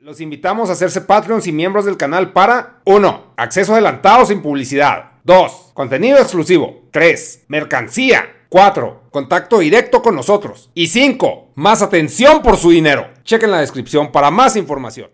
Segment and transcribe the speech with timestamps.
[0.00, 3.32] Los invitamos a hacerse Patreons y miembros del canal para 1.
[3.36, 5.10] Acceso adelantado sin publicidad.
[5.24, 5.72] 2.
[5.74, 6.84] Contenido exclusivo.
[6.92, 7.46] 3.
[7.48, 8.44] Mercancía.
[8.48, 9.08] 4.
[9.10, 10.70] Contacto directo con nosotros.
[10.72, 11.48] Y 5.
[11.56, 13.08] Más atención por su dinero.
[13.24, 15.10] Chequen la descripción para más información.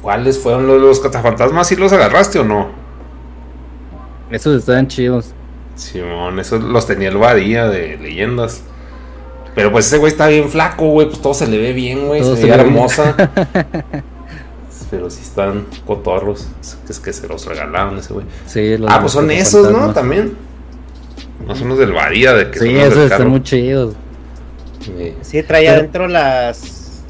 [0.00, 1.66] ¿Cuáles fueron los, los cazafantasmas?
[1.66, 2.68] ¿Sí los agarraste o no?
[4.30, 5.34] Esos están chidos.
[5.74, 8.62] Simón, esos los tenía el Badía de leyendas.
[9.56, 11.08] Pero pues ese güey está bien flaco, güey.
[11.08, 12.22] Pues todo se le ve bien, güey.
[12.22, 13.16] Se, se ve hermosa.
[14.90, 16.46] Pero sí están cotorros.
[16.88, 18.26] Es que se los regalaron ese güey.
[18.46, 19.92] Sí, los Ah, pues son esos, ¿no?
[19.92, 20.34] También.
[21.44, 23.94] No son los del Badía, de que Sí, esos están muy chidos.
[24.80, 25.14] Sí.
[25.22, 27.02] Sí, traía Pero- adentro las,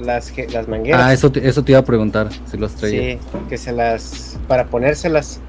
[0.00, 1.00] las las mangueras.
[1.04, 3.12] Ah, eso te, eso te iba a preguntar, si los traía.
[3.14, 3.18] Sí,
[3.48, 5.40] que se las para ponérselas.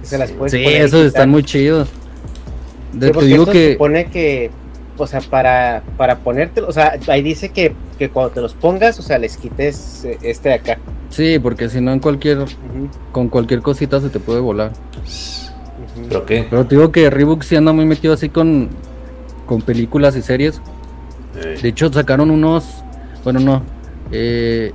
[0.00, 1.06] Que se las puedes Sí, poner esos quitar.
[1.06, 1.88] están muy chidos.
[2.92, 4.50] De- Sí, te digo que supone que,
[5.04, 8.98] o sea, para, para ponértelo, o sea, ahí dice que, que cuando te los pongas,
[8.98, 10.78] o sea, les quites eh, este de acá.
[11.08, 12.44] sí, porque si no en cualquier
[13.12, 14.72] con cualquier cosita se te puede volar.
[16.08, 16.46] ¿Pero qué?
[16.48, 18.68] Pero te digo que Reebok sí anda muy metido así con
[19.46, 20.60] con películas y series.
[21.36, 22.64] Eh, De hecho sacaron unos,
[23.24, 23.62] bueno no,
[24.12, 24.72] eh,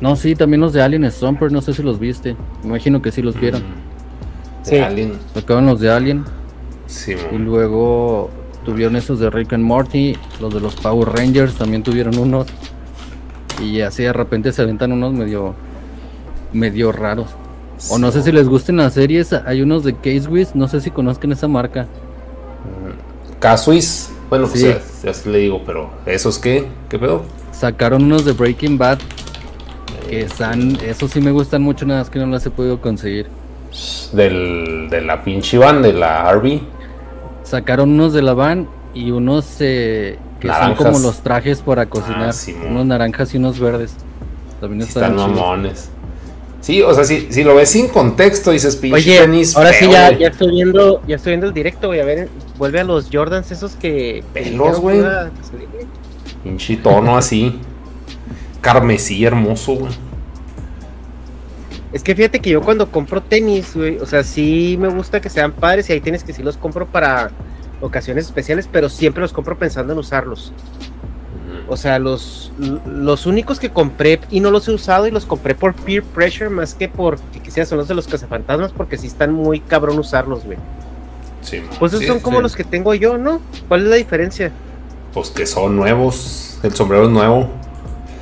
[0.00, 2.36] no sí también los de Alien Stomper, no sé si los viste.
[2.62, 3.62] Me imagino que sí los vieron.
[3.62, 3.90] mm,
[4.62, 4.74] Sí.
[4.76, 5.12] de Alien.
[5.34, 6.24] Sacaron los de Alien
[6.86, 7.44] y Simón.
[7.46, 8.30] luego
[8.64, 12.46] tuvieron esos de Rick and Morty, los de los Power Rangers también tuvieron unos.
[13.62, 15.54] Y así de repente se aventan unos medio
[16.52, 17.30] medio raros.
[17.90, 20.80] O no sé si les gusten las series, hay unos de Case Wiz, no sé
[20.80, 21.86] si conozcan esa marca.
[23.38, 24.12] Casuis.
[24.28, 24.66] Bueno, pues Sí.
[24.68, 26.68] ya, ya sí le digo, pero ¿esos qué?
[26.88, 27.22] ¿Qué pedo?
[27.52, 28.98] Sacaron unos de Breaking Bad
[30.08, 33.26] que están, esos sí me gustan mucho, nada más que no las he podido conseguir.
[34.12, 36.62] Del, de la pinche van, de la Harvey.
[37.50, 40.76] Sacaron unos de la van y unos eh, que Naranjas.
[40.78, 42.68] son como los trajes para cocinar, Simón.
[42.68, 43.94] unos naranjas y unos verdes.
[44.60, 45.90] También Sí están, están mamones.
[46.60, 49.90] Sí, o sea, si, si lo ves sin contexto, dices pinche Oye, tenis ahora sí
[49.90, 52.28] ya, ya estoy viendo, ya estoy viendo el directo, güey, a ver,
[52.58, 55.02] vuelve a los Jordans esos que Pelos, güey.
[56.44, 57.58] Pinche tono así.
[58.60, 59.92] Carmesí hermoso, güey.
[61.92, 65.28] Es que fíjate que yo cuando compro tenis, güey, o sea, sí me gusta que
[65.28, 67.30] sean padres y hay tenis que sí los compro para
[67.80, 70.52] ocasiones especiales, pero siempre los compro pensando en usarlos.
[71.68, 75.54] O sea, los, los únicos que compré y no los he usado y los compré
[75.54, 79.32] por peer pressure más que porque quisiera son los de los cazafantasmas porque sí están
[79.32, 80.58] muy cabrón usarlos, güey.
[81.42, 82.42] Sí, Pues esos sí, son como sí.
[82.42, 83.40] los que tengo yo, ¿no?
[83.68, 84.52] ¿Cuál es la diferencia?
[85.12, 86.58] Pues que son nuevos.
[86.62, 87.48] El sombrero es nuevo.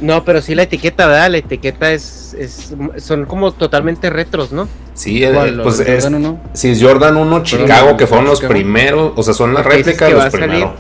[0.01, 1.31] No, pero sí la etiqueta, ¿verdad?
[1.31, 4.69] La etiqueta es, es son como totalmente retros, ¿no?
[4.95, 6.41] Sí, el- ¿Cuál, el- los pues es, Jordan uno?
[6.53, 8.53] si es Jordan 1 Chicago, que de fueron los Chicago.
[8.55, 10.71] primeros, o sea, son la réplica de los primeros.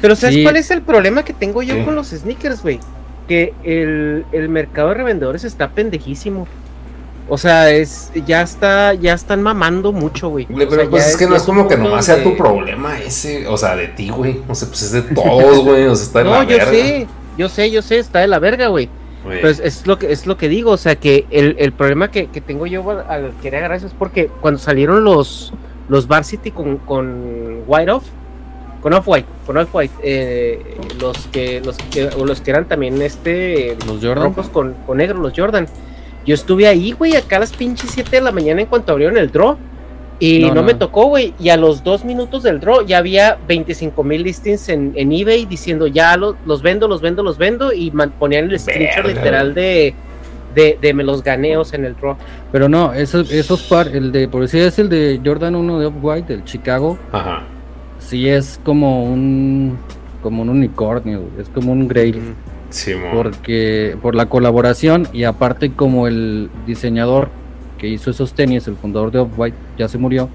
[0.00, 0.42] Pero ¿sabes Sí.
[0.44, 2.78] cuál es el problema que tengo yo con los sneakers, güey?
[3.26, 6.46] Que el, el mercado de revendedores está pendejísimo.
[7.30, 10.46] O sea, es ya está ya están mamando mucho, güey.
[10.50, 13.46] O pero sea, pues es que no es como que nomás sea tu problema ese,
[13.46, 14.40] o sea, de ti, güey.
[14.48, 15.84] O sea, pues es de todos, güey.
[15.86, 16.70] O sea, está de No, la yo verga.
[16.70, 17.06] sé,
[17.38, 18.90] yo sé, yo sé, está de la verga, güey.
[19.40, 22.28] Pues es lo que es lo que digo, o sea que el, el problema que,
[22.28, 25.52] que tengo yo al, querer agarrar eso es porque cuando salieron los
[25.88, 28.04] los Varsity con, con White Off,
[28.82, 33.76] con Off-White, con Off-White, eh, los que, los que, o los que eran también este,
[33.86, 34.24] Los Jordan.
[34.24, 35.66] rojos con, con negro, los Jordan.
[36.26, 39.16] Yo estuve ahí, güey, acá a las pinches 7 de la mañana en cuanto abrieron
[39.16, 39.56] el draw.
[40.20, 40.62] Y No, no, no.
[40.64, 41.32] me tocó, güey.
[41.38, 45.44] Y a los dos minutos del draw ya había 25 mil listings en, en eBay
[45.46, 47.72] diciendo ya lo- los vendo, los vendo, los vendo.
[47.72, 49.94] Y man- ponían el screenshot literal de,
[50.56, 52.16] de, de me los ganeos en el draw.
[52.50, 55.86] Pero no, esos, esos par, el de, por decir es el de Jordan 1 de
[55.86, 57.42] Off-White, del Chicago, Ajá.
[58.00, 59.78] sí es como un,
[60.22, 62.34] como un unicornio, es como un grail.
[62.70, 63.12] Simón.
[63.14, 67.30] porque por la colaboración y aparte como el diseñador
[67.78, 70.28] que hizo esos tenis, el fundador de Off-White, ya se murió,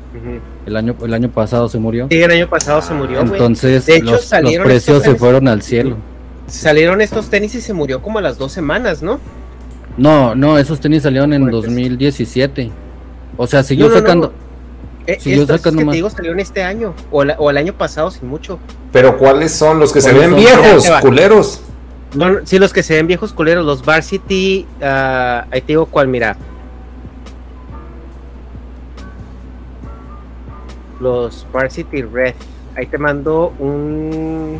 [0.65, 2.07] el año, el año pasado se murió.
[2.09, 3.33] Sí, el año pasado se murió, güey.
[3.33, 5.97] Entonces De hecho, los, precios se fueron al cielo.
[6.47, 9.19] Salieron estos tenis y se murió como a las dos semanas, ¿no?
[9.97, 11.61] No, no, esos tenis salieron en Fuertes.
[11.69, 12.71] 2017.
[13.37, 14.27] O sea, siguió No, sacando.
[14.27, 14.43] no.
[15.05, 15.91] Eh, Siguió estos sacando que más.
[15.93, 18.57] te digo salieron este año o, la- o el año pasado sin mucho.
[18.93, 21.61] Pero ¿cuáles son los que se ¿Cuáles ven viejos, culeros?
[22.15, 25.87] No, no, sí, los que se ven viejos culeros, los Varsity, ah, ahí te digo
[25.87, 26.37] cuál, mira.
[31.03, 32.33] Los Varsity Red.
[32.75, 34.59] Ahí te mando un...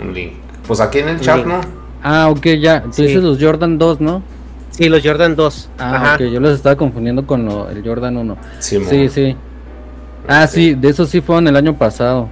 [0.00, 0.32] Un link.
[0.66, 1.46] Pues aquí en el chat, link.
[1.46, 1.60] ¿no?
[2.02, 2.82] Ah, ok, ya.
[2.82, 3.02] Tú Sí.
[3.06, 4.22] dices los Jordan 2, ¿no?
[4.70, 5.70] Sí, los Jordan 2.
[5.78, 6.14] Ah, Ajá.
[6.16, 8.36] ok, yo los estaba confundiendo con lo- el Jordan 1.
[8.58, 8.88] Simón.
[8.90, 9.36] Sí, sí.
[10.26, 12.28] Ah, sí, de esos sí fueron el año pasado.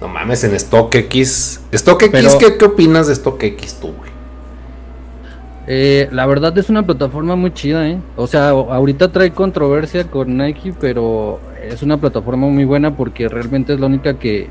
[0.00, 1.60] No mames, en StockX.
[1.72, 4.10] StockX, Pero- ¿qué, ¿qué opinas de StockX tú, güey?
[5.66, 7.98] Eh, la verdad es una plataforma muy chida, ¿eh?
[8.16, 13.74] O sea, ahorita trae controversia con Nike, pero es una plataforma muy buena porque realmente
[13.74, 14.48] es la única que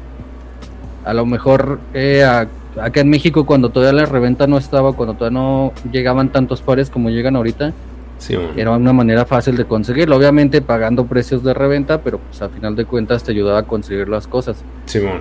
[1.06, 2.48] a lo mejor eh, a-
[2.82, 6.90] acá en México cuando todavía la reventa no estaba, cuando todavía no llegaban tantos pares
[6.90, 7.74] como llegan ahorita,
[8.20, 8.48] Simón.
[8.58, 12.76] era una manera fácil de conseguirlo, obviamente pagando precios de reventa, pero pues a final
[12.76, 14.64] de cuentas te ayudaba a conseguir las cosas.
[14.86, 15.20] Simón.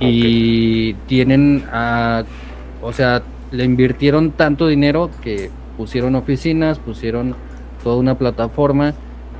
[0.00, 2.24] Y tienen, ah,
[2.82, 7.34] o sea, le invirtieron tanto dinero que pusieron oficinas, pusieron
[7.82, 8.94] toda una plataforma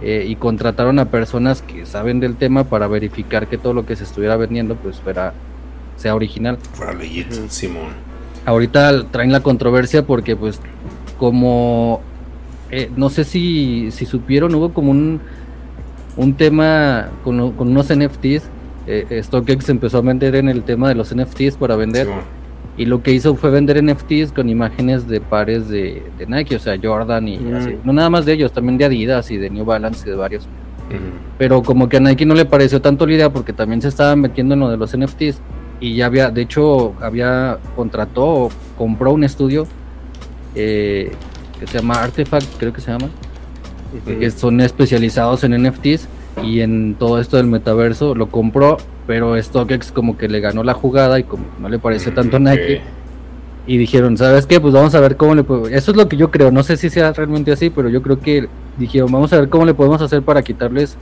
[0.07, 3.97] eh, y contrataron a personas que saben del tema para verificar que todo lo que
[3.97, 5.33] se estuviera vendiendo pues fuera
[5.97, 6.59] sea original.
[6.75, 7.93] Fuera legit, Simón.
[8.45, 10.61] Ahorita traen la controversia porque pues
[11.19, 12.03] como
[12.71, 15.23] eh, no sé si, si supieron, hubo como un,
[16.19, 18.51] un tema con, con unos NFTs.
[18.87, 22.09] Eh, StockX empezó a vender en el tema de los NFTs para vender.
[22.09, 22.44] Simón.
[22.77, 26.59] Y lo que hizo fue vender NFTs con imágenes de pares de, de Nike, o
[26.59, 27.55] sea, Jordan y Mm.
[27.55, 27.77] así.
[27.85, 30.45] No nada más de ellos, también de Adidas y de New Balance y de varios.
[30.45, 30.99] Ujú.
[31.39, 34.21] Pero como que a Nike no le pareció tanto la idea porque también se estaban
[34.21, 35.41] metiendo en lo de los NFTs.
[35.81, 39.67] Y ya había, de hecho, había contrató o compró un estudio
[40.55, 41.13] eh,
[41.59, 43.09] que se llama Artifact, creo que se llama,
[44.07, 46.09] que son especializados en NFTs
[46.43, 48.15] y en todo esto del metaverso.
[48.15, 52.13] Lo compró, pero StockX como que le ganó la jugada y como no le pareció
[52.13, 52.47] tanto a Ok.
[52.47, 52.81] Nike.
[53.67, 54.61] Y dijeron, ¿sabes qué?
[54.61, 55.71] Pues vamos a ver cómo le podemos...
[55.71, 58.21] Eso es lo que yo creo, no sé si sea realmente así, pero yo creo
[58.21, 58.47] que
[58.77, 60.99] dijeron, vamos a ver cómo le podemos hacer para quitarles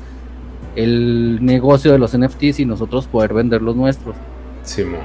[0.76, 4.14] el negocio de los NFTs y nosotros poder vender los nuestros.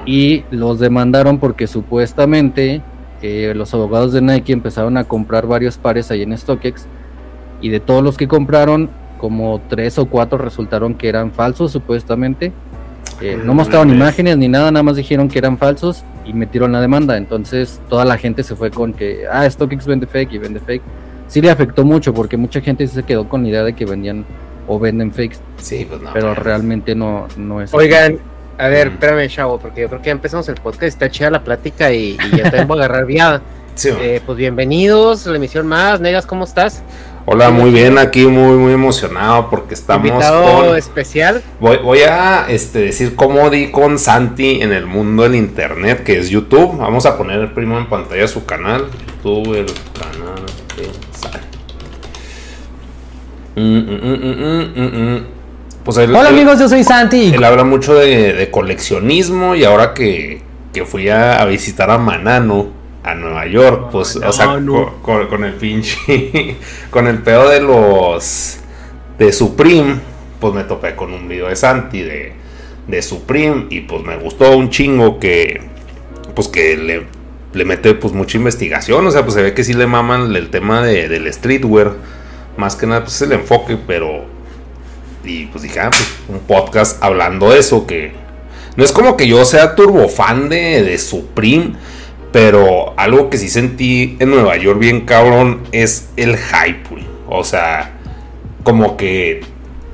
[0.06, 2.80] Y los demandaron porque supuestamente
[3.22, 6.86] eh, los abogados de Nike empezaron a comprar varios pares ahí en StockX
[7.60, 12.52] y de todos los que compraron, como tres o cuatro resultaron que eran falsos supuestamente.
[13.20, 16.80] Eh, no mostraron imágenes ni nada, nada más dijeron que eran falsos y metieron la
[16.80, 17.16] demanda.
[17.16, 20.82] Entonces toda la gente se fue con que, ah, StockX vende fake y vende fake.
[21.26, 23.84] Sí le afectó mucho porque mucha gente sí se quedó con la idea de que
[23.84, 24.24] vendían
[24.66, 26.10] o venden fakes, Sí, pues no.
[26.12, 26.42] pero mames.
[26.42, 27.70] realmente no, no es.
[27.70, 27.76] así.
[27.76, 28.18] Oigan,
[28.58, 31.42] a ver, espérame, chavo, porque yo creo que ya empezamos el podcast, está chida la
[31.42, 33.42] plática y, y ya también voy a agarrar viada.
[33.74, 34.00] Simón.
[34.02, 36.00] Eh, pues bienvenidos a la emisión más.
[36.00, 36.82] Negas, ¿cómo estás?
[37.30, 40.76] Hola, muy bien, aquí muy, muy emocionado porque estamos Invitado con...
[40.78, 41.42] especial.
[41.60, 46.18] Voy, voy a este, decir cómo di con Santi en el mundo del internet, que
[46.18, 46.78] es YouTube.
[46.78, 48.86] Vamos a poner primero en pantalla su canal.
[49.22, 50.84] YouTube, el canal de
[51.18, 51.38] Santi.
[55.84, 57.34] Pues él, Hola él- amigos, yo soy Santi.
[57.34, 60.40] él habla mucho de, de coleccionismo y ahora que,
[60.72, 64.94] que fui a, a visitar a Manano a Nueva York, pues, o sea, Manano.
[65.02, 66.56] con, con- con el pinche,
[66.90, 68.58] con el pedo de los,
[69.18, 69.96] de Supreme,
[70.40, 72.32] pues me topé con un video de Santi de,
[72.86, 75.60] de Supreme y pues me gustó un chingo que,
[76.34, 77.06] pues que le,
[77.54, 80.50] le mete pues mucha investigación, o sea, pues se ve que sí le maman el
[80.50, 81.92] tema de, del streetwear,
[82.56, 84.24] más que nada pues es el enfoque, pero
[85.24, 88.12] y pues dije, ah, pues un podcast hablando de eso, que
[88.76, 91.72] no es como que yo sea turbo fan de, de Supreme,
[92.32, 97.06] pero algo que sí sentí en Nueva York bien cabrón es el hype, güey.
[97.28, 97.92] O sea,
[98.62, 99.40] como que,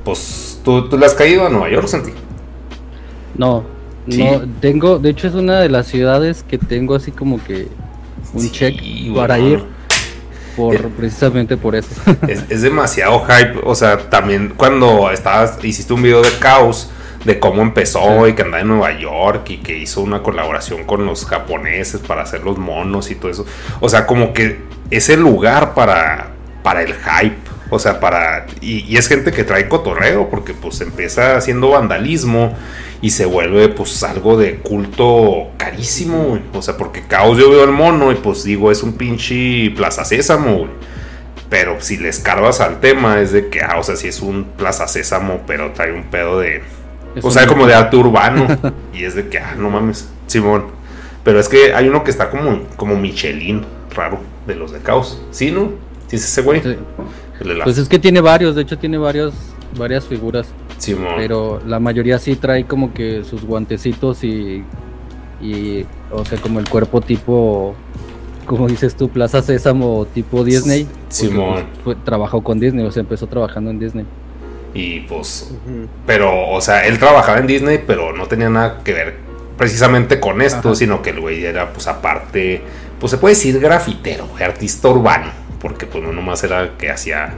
[0.03, 2.11] pues, ¿tú, tú le has caído a Nueva York, Santi?
[3.37, 3.63] No,
[4.07, 4.23] Sí.
[4.23, 7.69] No, tengo, de hecho es una de las ciudades que tengo así como que
[8.35, 8.75] un Sí, check
[9.15, 9.63] para ir
[10.55, 10.89] por Eh.
[10.95, 11.89] precisamente por eso.
[12.27, 13.59] Es, es demasiado hype.
[13.63, 16.91] O sea, también cuando estabas, hiciste un video de Caos,
[17.25, 21.05] de cómo empezó y que andaba en Nueva York y que hizo una colaboración con
[21.05, 23.45] los japoneses para hacer los monos y todo eso.
[23.81, 24.59] O sea, como que
[24.91, 26.31] es el lugar para,
[26.63, 27.35] para el hype.
[27.71, 28.45] O sea, para.
[28.61, 32.53] Y, y es gente que trae cotorreo, porque pues empieza haciendo vandalismo
[33.01, 36.41] y se vuelve pues algo de culto carísimo, güey.
[36.53, 40.05] O sea, porque Caos yo veo el mono y pues digo, es un pinche Plaza
[40.05, 40.71] Sésamo, güey.
[41.49, 44.45] Pero si le escarbas al tema, es de que, ah, o sea, si es un
[44.57, 46.63] Plaza Sésamo, pero trae un pedo de.
[47.15, 48.45] Es o sea, como de arte urbano.
[48.93, 50.65] y es de que, ah, no mames, Simón.
[51.23, 53.63] Pero es que hay uno que está como, como Michelin,
[53.95, 55.21] raro, de los de Caos.
[55.31, 55.71] ¿Sí, no?
[56.07, 56.61] ¿Sí es ese güey?
[56.61, 56.75] Sí.
[57.41, 59.33] La- Pues es que tiene varios, de hecho tiene varios,
[59.77, 61.13] varias figuras, Simón.
[61.17, 64.63] pero la mayoría sí trae como que sus guantecitos y,
[65.41, 67.75] y o sea, como el cuerpo tipo,
[68.45, 70.87] como dices tú, Plaza Sésamo tipo Disney.
[71.09, 71.53] Simón.
[71.53, 74.05] pues, fue- trabajó con Disney, o sea, empezó trabajando en Disney.
[74.75, 75.51] Y pues,
[76.05, 79.15] pero, o sea, él trabajaba en Disney, pero no tenía nada que ver
[79.57, 80.75] precisamente con esto, Ajá.
[80.75, 82.61] sino que el güey era, pues, aparte,
[82.99, 87.33] pues se puede decir grafitero, güey, artista urbano, porque pues no nomás era que hacía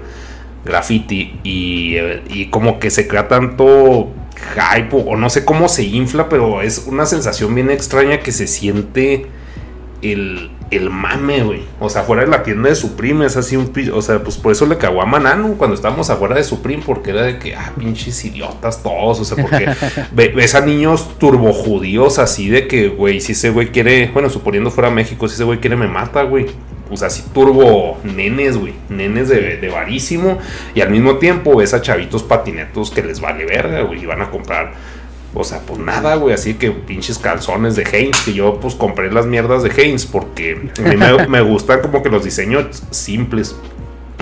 [0.65, 4.11] graffiti y, eh, y como que se crea tanto
[4.55, 8.31] hype o, o no sé cómo se infla, pero es una sensación bien extraña que
[8.31, 9.27] se siente
[10.01, 11.61] el, el mame, güey.
[11.79, 13.71] O sea, fuera de la tienda de Supreme es así un...
[13.93, 17.11] O sea, pues por eso le cagó a Manano cuando estábamos afuera de Supreme, porque
[17.11, 19.19] era de que, ah, pinches idiotas todos.
[19.19, 19.69] O sea, porque
[20.11, 24.71] ve- ves a niños turbojudíos así de que, güey, si ese güey quiere, bueno, suponiendo
[24.71, 26.47] fuera México, si ese güey quiere me mata, güey.
[26.89, 28.73] O sea, así turbo nenes, güey.
[28.89, 30.37] Nenes de, de varísimo.
[30.73, 34.01] Y al mismo tiempo ves a chavitos patinetos que les vale verga, güey.
[34.03, 34.71] Y van a comprar
[35.37, 39.11] o sea, pues nada, güey, así que pinches calzones de Heinz, que yo pues compré
[39.11, 43.55] las mierdas de Heinz porque a mí me, me gustan como que los diseños simples.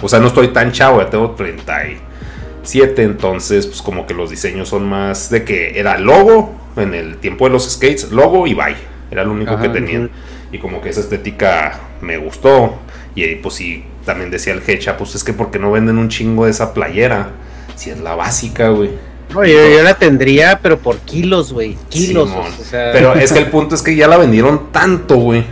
[0.01, 4.69] O sea, no estoy tan chavo, ya tengo 37, entonces pues como que los diseños
[4.69, 8.75] son más de que era logo en el tiempo de los skates, logo y bye.
[9.12, 10.10] Era lo único Ajá, que tenían.
[10.51, 12.75] Y como que esa estética me gustó.
[13.15, 16.10] Y ahí pues sí, también decía el Hecha, pues es que porque no venden un
[16.10, 17.31] chingo de esa playera.
[17.75, 18.91] Si es la básica, güey.
[19.34, 21.77] No, yo, yo la tendría, pero por kilos, güey.
[21.89, 22.29] Kilos.
[22.29, 25.44] O sea, Pero es que el punto es que ya la vendieron tanto, güey.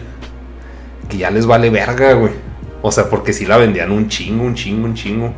[1.09, 2.31] Que ya les vale verga, güey.
[2.81, 5.33] O sea, porque si la vendían un chingo, un chingo, un chingo.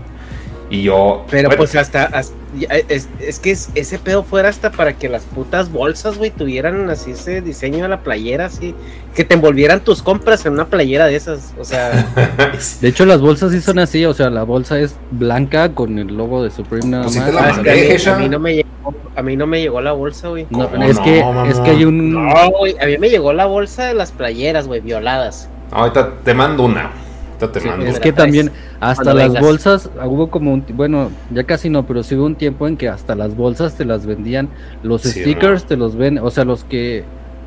[0.70, 1.26] Y yo.
[1.30, 4.94] Pero bueno, pues hasta, hasta- ya, es, es que es- ese pedo fuera hasta para
[4.94, 8.74] que las putas bolsas, güey, tuvieran así ese diseño de la playera, así,
[9.14, 11.92] que te envolvieran tus compras en una playera de esas, o sea,
[12.82, 16.08] De hecho las bolsas sí son así, o sea, la bolsa es blanca con el
[16.18, 17.28] logo de Supreme nada sí más.
[17.28, 18.16] te la ah, es que a, mí, Hecha.
[18.16, 20.48] a mí no me llegó, a mí no me llegó la bolsa, güey.
[20.50, 21.20] No, ¿Cómo es, no, que,
[21.50, 22.14] es que hay un...
[22.14, 25.48] No, güey, a mí me llegó la bolsa de las playeras, güey, violadas.
[25.72, 26.92] Ahorita te mando una.
[27.40, 29.44] Ahorita te Sí, mando es que también hasta cuando las vengas.
[29.44, 32.88] bolsas, hubo como un, bueno, ya casi no, pero sí hubo un tiempo en que
[32.90, 34.50] hasta las bolsas te las vendían,
[34.84, 35.68] los Sí, stickers ¿no?
[35.68, 37.04] te los ven, o sea, los que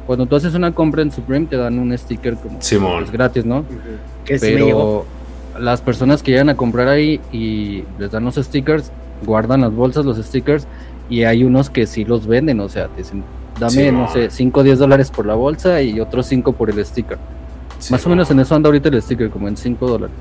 [0.06, 3.00] cuando tú haces una compra en Supreme te dan un sticker como Simón.
[3.00, 3.64] pues, gratis, ¿no?
[4.24, 5.04] Sí me llegó.
[5.54, 8.90] Pero las personas que llegan a comprar ahí y les dan los stickers,
[9.24, 10.66] guardan las bolsas, los stickers,
[11.10, 13.24] y hay unos que sí los venden, o sea, te dicen,
[13.58, 14.02] dame, Simón.
[14.02, 17.18] no sé, 5 o 10 dólares por la bolsa y otros 5 por el sticker.
[17.90, 20.14] Más o menos en eso anda ahorita el sticker, como en 5 dólares.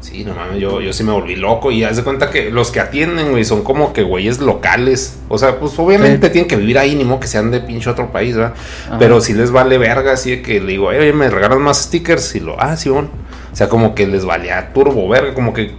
[0.00, 1.70] Sí, no mames, yo, yo sí me volví loco.
[1.70, 5.18] Y haz de cuenta que los que atienden, güey, son como que güeyes locales.
[5.28, 8.10] O sea, pues obviamente tienen que vivir ahí, ni modo que sean de pinche otro
[8.10, 8.54] país, ¿verdad?
[8.88, 8.98] Ajá.
[8.98, 11.82] Pero si les vale verga, así de que le digo, "Eh, oye, me regalan más
[11.84, 12.34] stickers.
[12.34, 13.10] Y lo, ah, sí, bueno.
[13.52, 15.72] O sea, como que les valía turbo verga, como que.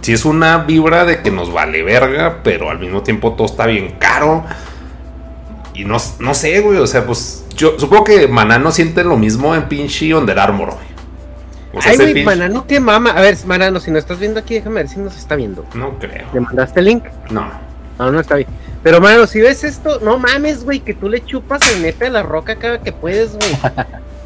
[0.00, 3.66] Si es una vibra de que nos vale verga, pero al mismo tiempo todo está
[3.66, 4.44] bien caro.
[5.74, 9.16] Y no, no sé, güey, o sea, pues yo supongo que Maná no siente lo
[9.16, 10.86] mismo en pinche Under Armour, güey.
[11.74, 13.10] O sea, Ay, güey, pinche- Manano, qué mama.
[13.10, 15.64] A ver, Manano, si no estás viendo aquí, déjame ver si nos está viendo.
[15.74, 16.26] No creo.
[16.32, 17.04] ¿Le mandaste el link?
[17.30, 17.50] No.
[17.98, 18.48] No, no está bien.
[18.82, 22.10] Pero, mano, si ves esto, no mames, güey, que tú le chupas el nepe a
[22.10, 23.50] la roca cada que puedes, güey.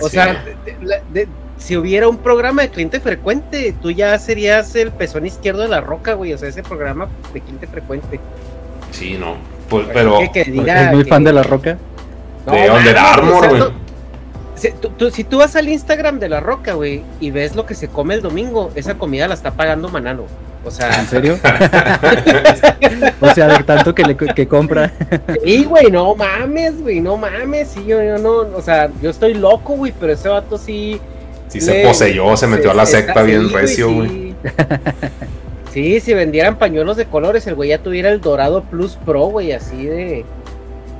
[0.01, 0.13] O Sí.
[0.17, 4.75] sea, de- de- la- de- si hubiera un programa de cliente frecuente, tú ya serías
[4.77, 6.33] el pezón izquierdo de la roca, güey.
[6.33, 8.19] O sea, ese programa de cliente frecuente.
[8.93, 9.37] Sí, no.
[9.69, 10.19] Pues, pero.
[10.19, 11.79] Que- que diga ¿Es muy que- fan de la roca?
[12.51, 13.63] No, de Under Armour, o sea, güey.
[14.55, 17.67] si, tú, tú- si tú vas al Instagram de la roca, güey, y ves lo
[17.67, 20.25] que se come el domingo, esa comida la está pagando Manano.
[20.63, 21.39] O sea, ¿En serio?
[23.21, 24.93] o sea, de tanto que, le, que compra.
[25.43, 29.33] Sí, güey, no mames, güey, no mames, sí, yo, yo no, o sea, yo estoy
[29.35, 31.01] loco, güey, pero ese vato sí...
[31.49, 34.09] Sí, se poseyó, se metió a la secta bien sí, recio, güey.
[34.09, 34.35] Sí.
[35.73, 39.53] Sí, si vendieran pañuelos de colores, el güey ya tuviera el Dorado Plus Pro, güey,
[39.53, 40.25] así de...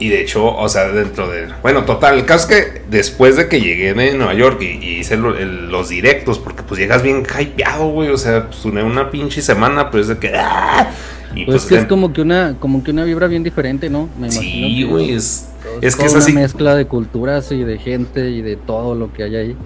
[0.01, 1.47] Y de hecho, o sea, dentro de...
[1.63, 4.99] Bueno, total, el caso es que después de que llegué de Nueva York y, y
[5.01, 8.83] hice lo- el- los directos, porque pues llegas bien hypeado, güey, o sea, pues una,
[8.83, 10.33] una pinche semana, pues de que...
[10.35, 10.91] ¡ah!
[11.35, 14.09] Y Pues, es que es como que una, como que una vibra bien diferente, ¿no?
[14.19, 15.49] Me Sí, imagino güey, es,
[15.83, 19.13] es es que es una mezcla de culturas y de gente y de todo lo
[19.13, 19.57] que hay ahí.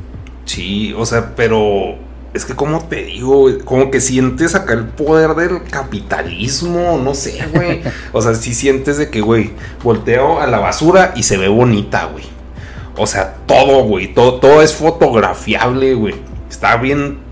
[0.44, 1.96] Sí, o sea, pero
[2.34, 7.46] es que como te digo, como que sientes acá el poder del capitalismo, no sé,
[7.54, 7.80] güey.
[8.12, 9.52] O sea, si sientes de que, güey,
[9.84, 12.24] volteo a la basura y se ve bonita, güey.
[12.96, 16.16] O sea, todo, güey, todo, todo es fotografiable, güey.
[16.50, 17.23] Está bien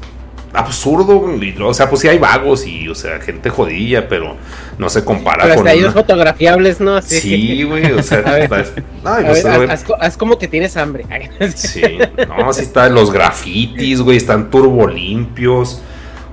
[0.52, 1.54] absurdo, güey.
[1.62, 4.37] O sea, pues sí hay vagos y, o sea, gente jodilla, pero
[4.78, 6.97] no se compara Pero con hasta ellos una- fotografiables, ¿no?
[6.97, 8.42] Así Sí, güey, o sea, A ver.
[8.42, 8.64] está-
[9.04, 9.71] ay, A pues, ver, a ver.
[9.71, 11.06] haz, haz- haz como que tienes hambre.
[11.54, 11.82] Sí,
[12.28, 15.82] no, sí está los grafitis, güey, están turbo limpios.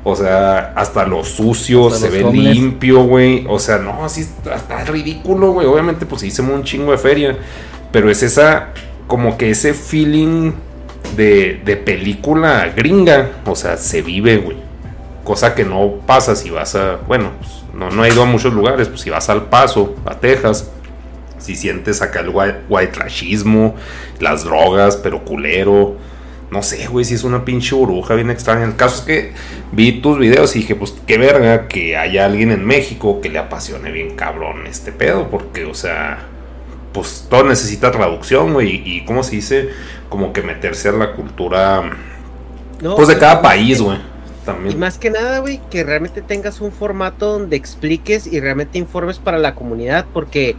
[0.03, 2.55] O sea, hasta los sucios Hasta se ve homeless.
[2.55, 3.45] limpio, güey.
[3.49, 5.67] O sea, no, así está, está ridículo, güey.
[5.67, 7.38] Obviamente, pues hicimos un chingo de feria.
[7.91, 8.69] Pero es esa,
[9.07, 10.53] como que ese feeling
[11.15, 13.41] de, de película gringa.
[13.46, 14.58] O sea, se vive, güey.
[15.24, 16.98] Cosa que no pasa si vas a.
[17.08, 18.88] Bueno, pues, no, no he ido a muchos lugares.
[18.88, 20.72] Pues si vas al Paso, a Texas.
[21.38, 23.75] Si sientes acá el white, trashismo,
[24.20, 25.96] las drogas, pero culero.
[26.51, 28.65] No sé, güey, si es una pinche burbuja bien extraña.
[28.65, 29.34] El caso es que
[29.72, 33.38] vi tus videos y dije, pues qué verga que haya alguien en México que le
[33.38, 35.29] apasione bien cabrón este pedo.
[35.29, 36.25] Porque, o sea,
[36.91, 38.82] pues todo necesita traducción, güey.
[38.84, 39.70] Y, ¿cómo se dice?
[40.09, 41.83] Como que meterse a la cultura,
[42.81, 43.97] No, pues de cada país, que- güey.
[43.97, 44.79] Y También.
[44.79, 49.37] más que nada, güey, que realmente tengas un formato donde expliques y realmente informes para
[49.37, 50.55] la comunidad, porque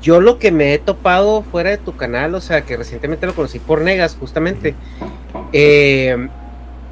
[0.00, 3.34] yo lo que me he topado fuera de tu canal, o sea, que recientemente lo
[3.34, 4.74] conocí por Negas, justamente,
[5.52, 6.28] eh,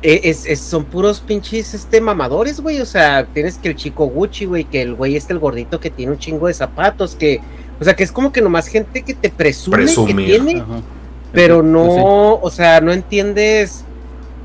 [0.02, 4.44] es, es- son puros pinches este, mamadores, güey, o sea, tienes que el chico Gucci,
[4.44, 7.40] güey, que el güey este, el gordito que tiene un chingo de zapatos, que,
[7.80, 10.26] o sea, que es como que nomás gente que te presume que Presumir.
[10.26, 10.80] tiene, Ajá.
[11.34, 13.84] Pero Pues sí, no, o sea, no entiendes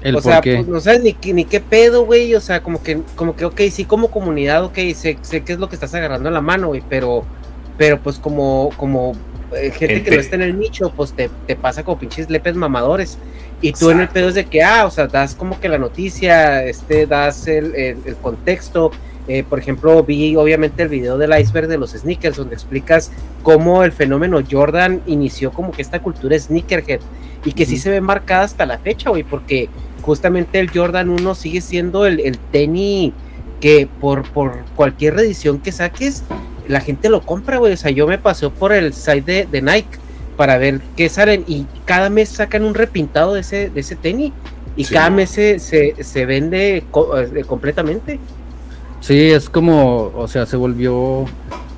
[0.01, 0.55] el o por sea, qué.
[0.55, 2.33] pues, no sabes ni, qué- ni qué pedo, güey.
[2.35, 5.59] O sea, como que, como que, ok, sí, como comunidad, ok, sé, sé qué es
[5.59, 7.23] lo que estás agarrando en la mano, güey, pero,
[7.77, 9.13] pero pues como, como
[9.55, 12.55] eh, gente que no está en el nicho, pues te, te pasa como pinches lepes
[12.55, 13.17] mamadores.
[13.61, 15.77] Y tú en el pedo es de que, ah, o sea, das como que la
[15.77, 18.91] noticia, este, das el, el- el contexto.
[19.29, 23.11] Eh, por ejemplo, vi obviamente el video del iceberg de los sneakers, donde explicas
[23.43, 26.99] cómo el fenómeno Jordan inició como que esta cultura sneakerhead
[27.45, 29.69] y que sí se ve marcada hasta la fecha, güey, porque
[30.01, 33.13] justamente el Jordan 1 sigue siendo el, el tenis
[33.61, 36.23] que por, por cualquier reedición que saques,
[36.67, 37.73] la gente lo compra, güey.
[37.73, 39.99] O sea, yo me paseo por el site de, de Nike
[40.37, 44.31] para ver qué salen y cada mes sacan un repintado de ese, de ese tenis
[44.75, 48.19] y Sí, cada mes se, se, se vende co- eh, completamente.
[48.99, 51.25] Sí, es como, o sea, se volvió,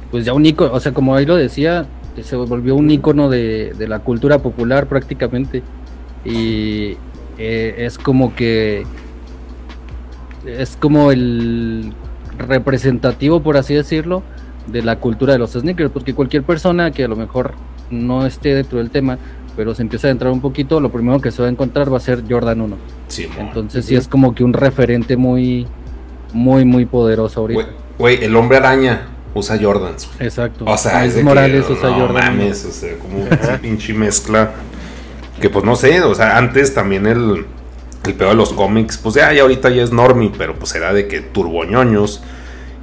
[0.09, 1.85] pues ya un icono, o sea, como ahí lo decía,
[2.21, 5.63] se volvió un icono de, de la cultura popular prácticamente.
[6.25, 6.97] Y
[7.37, 8.83] eh, es como que,
[10.45, 11.93] es como el
[12.37, 14.23] representativo, por así decirlo,
[14.67, 17.53] de la cultura de los sneakers, porque cualquier persona que a lo mejor
[17.89, 19.17] no esté dentro del tema,
[19.55, 21.97] pero se empieza a entrar un poquito, lo primero que se va a encontrar va
[21.97, 22.77] a ser Jordan 1.
[23.07, 23.27] Sí.
[23.37, 25.67] Entonces sí es como que un referente muy,
[26.33, 27.67] muy, muy poderoso ahorita.
[27.97, 30.09] Güey, el hombre araña usa Jordans.
[30.19, 30.65] Exacto.
[30.65, 34.51] O sea, es de que, Morales usa no mames, o sea, como esa pinche mezcla.
[35.39, 37.45] Que pues no sé, o sea, antes también el,
[38.05, 40.93] el pedo de los cómics, pues ya, ya ahorita ya es normie, pero pues era
[40.93, 42.21] de que turboñoños.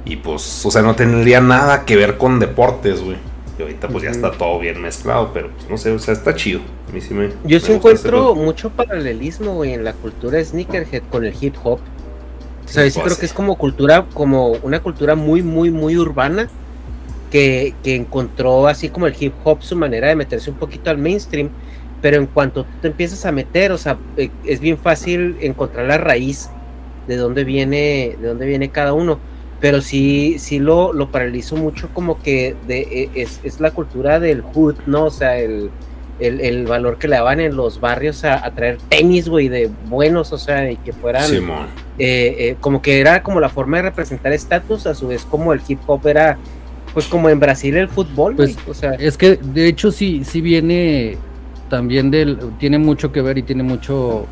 [0.05, 3.17] Y pues, o sea, no tendría nada que ver con deportes, güey.
[3.57, 6.33] Y ahorita pues ya está todo bien mezclado, pero pues no sé, o sea, está
[6.33, 6.61] chido.
[6.89, 7.27] A mí sí me.
[7.43, 8.35] Yo me sí encuentro hacerlo.
[8.35, 11.79] mucho paralelismo, güey, en la cultura sneakerhead con el hip hop.
[12.69, 16.47] O sea, yo creo que es como cultura, como una cultura muy, muy, muy urbana
[17.31, 20.99] que, que encontró así como el hip hop su manera de meterse un poquito al
[20.99, 21.49] mainstream.
[22.01, 25.87] Pero en cuanto tú te empiezas a meter, o sea, eh, es bien fácil encontrar
[25.87, 26.49] la raíz
[27.07, 29.19] de dónde viene, de dónde viene cada uno.
[29.59, 34.19] Pero sí, sí lo, lo paralizo mucho como que de, eh, es, es la cultura
[34.19, 35.05] del hood, ¿no?
[35.05, 35.71] O sea, el,
[36.19, 39.69] el, el valor que le daban en los barrios a, a traer tenis, güey, de
[39.87, 41.67] buenos, o sea, y que fueran Simón.
[41.97, 45.53] eh, eh, como que era como la forma de representar estatus, a su vez como
[45.53, 46.37] el hip hop era,
[46.93, 50.23] pues como en Brasil el fútbol, Pues, güey, o sea, Es que de hecho sí,
[50.25, 51.17] sí viene
[51.69, 54.25] también del, tiene mucho que ver y tiene mucho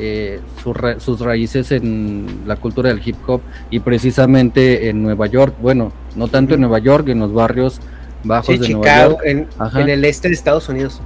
[0.00, 5.26] eh, su ra- sus raíces en la cultura del hip hop y precisamente en Nueva
[5.26, 6.60] York, bueno, no tanto en.
[6.62, 7.80] Nueva York, en los barrios
[8.24, 11.00] bajos sí, de Nueva Chicago, York, en, el este de Estados Unidos.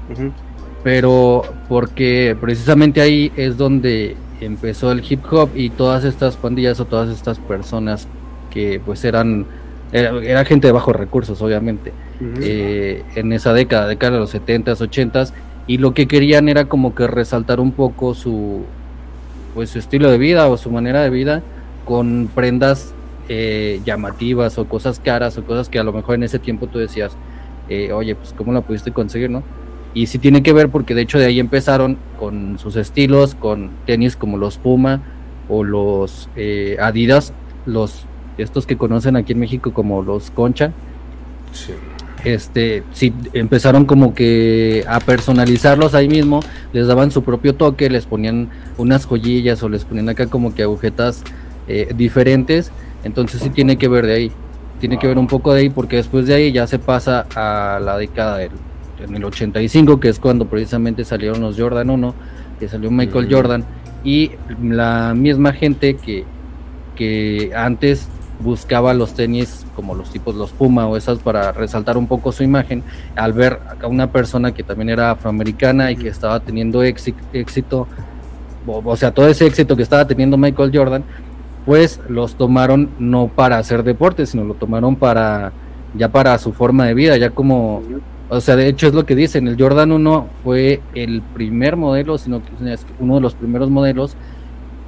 [0.83, 6.85] pero porque precisamente ahí es donde empezó el hip hop y todas estas pandillas o
[6.85, 8.09] todas estas personas
[8.51, 9.47] que pues eran
[9.93, 11.93] Era, era gente de bajos recursos, obviamente,
[12.41, 15.33] eh, en esa década, década de los 70s, 80s,
[15.67, 18.65] y lo que querían era como que resaltar un poco su,
[19.55, 21.43] pues, su estilo de vida o su manera de vida
[21.85, 22.95] con prendas
[23.35, 26.79] eh, llamativas o cosas caras o cosas que a lo mejor en ese tiempo tú
[26.79, 27.17] decías,
[27.71, 29.43] eh, oye, pues ¿cómo la pudiste conseguir, no?
[29.95, 33.71] Y sí tiene que ver porque de hecho de ahí empezaron con sus estilos, con
[33.87, 35.01] tenis como los Puma
[35.49, 37.33] o los eh, Adidas,
[37.65, 38.05] los
[38.37, 40.73] estos que conocen aquí en México como los Concha.
[42.25, 46.41] Este, sí, empezaron como que a personalizarlos ahí mismo,
[46.75, 50.65] les daban su propio toque, les ponían unas joyillas o les ponían acá como que
[50.65, 51.25] agujetas
[51.67, 52.73] eh, diferentes,
[53.05, 54.33] entonces sí tiene que ver de ahí,
[54.81, 57.81] tiene que ver un poco de ahí porque después de ahí ya se pasa a
[57.81, 58.51] la década del
[59.03, 62.15] en el 85, que es cuando precisamente salieron los Jordan 1,
[62.59, 63.65] que salió Michael Jordan,
[64.05, 66.25] y la misma gente que,
[66.97, 68.09] que antes
[68.41, 72.43] buscaba los tenis como los tipos los Puma o esas para resaltar un poco su
[72.43, 72.83] imagen,
[73.15, 77.87] al ver a una persona que también era afroamericana y que estaba teniendo éxito,
[78.67, 81.05] o, sea, todo ese éxito que estaba teniendo Michael Jordan,
[81.67, 85.53] pues los tomaron no para hacer deporte, sino lo tomaron para
[85.95, 87.83] ya para su forma de vida, ya como
[88.35, 92.17] o sea, de hecho es lo que dicen, el Jordan 1 fue el primer modelo,
[92.17, 94.17] sino que es uno de los primeros modelos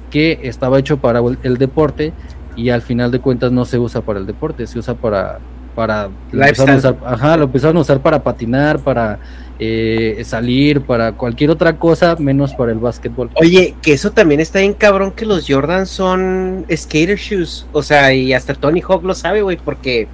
[0.09, 2.11] que estaba hecho para el, deporte
[2.55, 5.39] y al final de cuentas no se usa para el deporte, se usa para
[5.75, 9.19] para lo usar, ajá, lo empezaron a usar para patinar, para
[9.59, 13.29] eh, salir, para cualquier otra cosa menos para el básquetbol.
[13.35, 18.13] Oye, que eso también está bien cabrón que los Jordan son skater shoes, o sea,
[18.13, 20.07] y hasta Tony Hawk lo sabe, güey, porque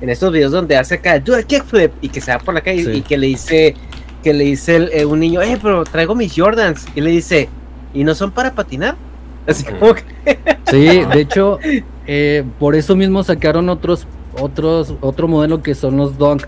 [0.00, 2.60] en estos videos donde hace acá, do a kickflip y que se va por la
[2.60, 3.74] calle y que le dice,
[4.22, 6.86] que le dice eh, un niño, eh, pero traigo mis Jordans.
[6.94, 7.48] Y le dice,
[7.94, 8.96] ¿y no son para patinar?
[9.46, 10.04] Así como que...
[10.70, 11.58] Sí, de hecho,
[12.06, 14.06] eh, por eso mismo sacaron otros,
[14.38, 16.44] otros, otro modelo que son los Dunk.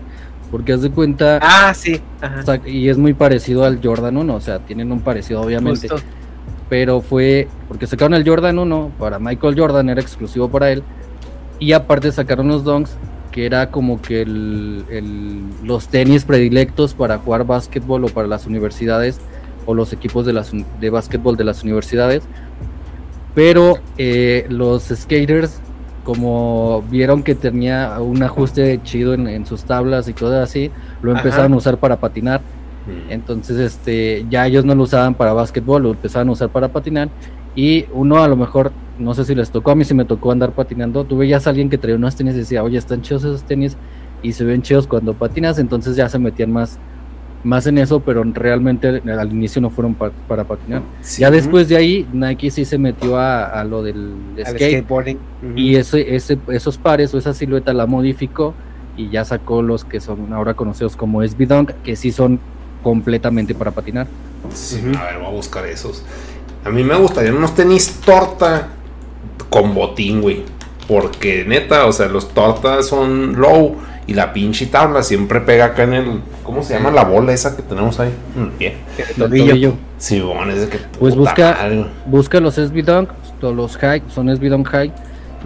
[0.51, 1.39] Porque haz de cuenta.
[1.41, 2.01] Ah, sí.
[2.65, 4.35] y es muy parecido al Jordan 1.
[4.35, 5.87] O sea, tienen un parecido, obviamente.
[6.69, 7.47] Pero fue.
[7.67, 10.83] Porque sacaron el Jordan 1 para Michael Jordan, era exclusivo para él.
[11.59, 12.97] Y aparte sacaron los Dunks
[13.31, 19.19] que era como que los tenis predilectos para jugar básquetbol o para las universidades
[19.65, 22.23] o los equipos de, las, de básquetbol de las universidades.
[23.33, 25.61] Pero eh, los skaters,
[26.03, 31.53] como vieron que tenía un ajuste chido en, sus tablas y cosas así, lo empezaron
[31.53, 32.41] a usar para patinar.
[32.87, 33.11] Mm.
[33.11, 37.09] Entonces, este, ya ellos no lo usaban para básquetbol, lo empezaron a usar para patinar.
[37.55, 40.31] Y uno a lo mejor no sé si les tocó, a mí si me tocó
[40.31, 43.23] andar patinando, tú veías a alguien que traía unos tenis y decía, oye, están chidos
[43.23, 43.75] esos tenis
[44.21, 46.79] y se ven chidos cuando patinas, entonces ya se metían más,
[47.43, 50.83] más en eso, pero realmente al inicio no fueron para patinar.
[51.17, 54.13] Ya después de ahí, Nike sí se metió a, lo del
[54.45, 55.17] skateboarding
[55.55, 58.53] y ese, ese, esos pares o esa silueta la modificó
[58.97, 62.39] y ya sacó los que son ahora conocidos como SB Dunk, que sí son
[62.83, 64.07] completamente para patinar.
[64.53, 66.03] Sí, a ver, voy a buscar esos.
[66.63, 68.69] A mí me gustaría unos tenis torta
[69.49, 70.43] con botín, güey.
[70.87, 73.77] Porque neta, o sea, los tortas son low
[74.07, 76.21] y la pinche tabla siempre pega acá en el.
[76.43, 78.11] ¿Cómo se llama la bola esa que tenemos ahí?
[78.35, 78.75] En el pie.
[79.17, 80.79] El Sí, bueno, es de que.
[80.99, 81.57] Pues busca,
[82.05, 83.09] busca los SB Dunk,
[83.41, 84.91] los high, son SB Dunk high.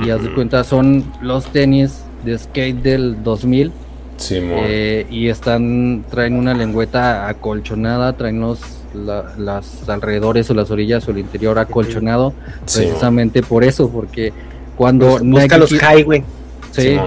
[0.03, 3.71] Y haz de cuenta, son los tenis de skate del 2000.
[4.17, 8.61] Sí, eh, y están, traen una lengüeta acolchonada, traen los
[8.95, 14.31] las alrededores o las orillas o el interior acolchonado, precisamente por eso, porque
[14.75, 16.23] cuando busca los highway.
[16.71, 16.97] Sí,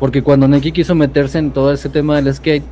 [0.00, 2.64] porque cuando Nike quiso meterse en todo ese tema del skate,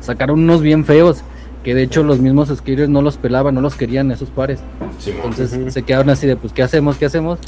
[0.00, 1.22] sacaron unos bien feos,
[1.62, 4.60] que de hecho los mismos skaters no los pelaban, no los querían esos pares.
[5.06, 6.96] Entonces se quedaron así de, pues, ¿qué hacemos?
[6.96, 7.38] ¿Qué hacemos?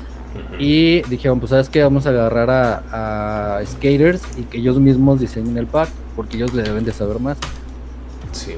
[0.58, 1.82] Y dijeron, pues, ¿sabes qué?
[1.82, 6.54] Vamos a agarrar a, a skaters y que ellos mismos diseñen el pack, porque ellos
[6.54, 7.38] le deben de saber más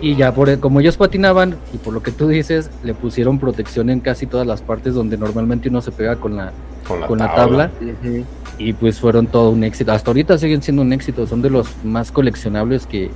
[0.01, 3.91] y ya por como ellos patinaban y por lo que tú dices, le pusieron protección
[3.91, 6.53] en casi todas las partes donde normalmente uno se pega con la,
[7.07, 7.71] con la, tabla.
[8.59, 9.93] Y pues fueron todo un éxito.
[9.93, 11.27] Hasta ahorita siguen siendo un éxito.
[11.27, 13.11] Son de los más coleccionables que,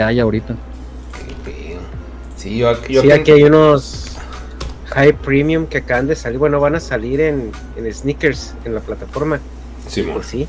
[0.00, 0.56] hay ahorita.
[2.36, 4.16] Sí, aquí hay unos
[4.86, 6.38] high premium que acaban de salir.
[6.38, 9.40] Bueno, van a salir en, en sneakers en la plataforma.
[9.88, 10.46] Sí, pues sí,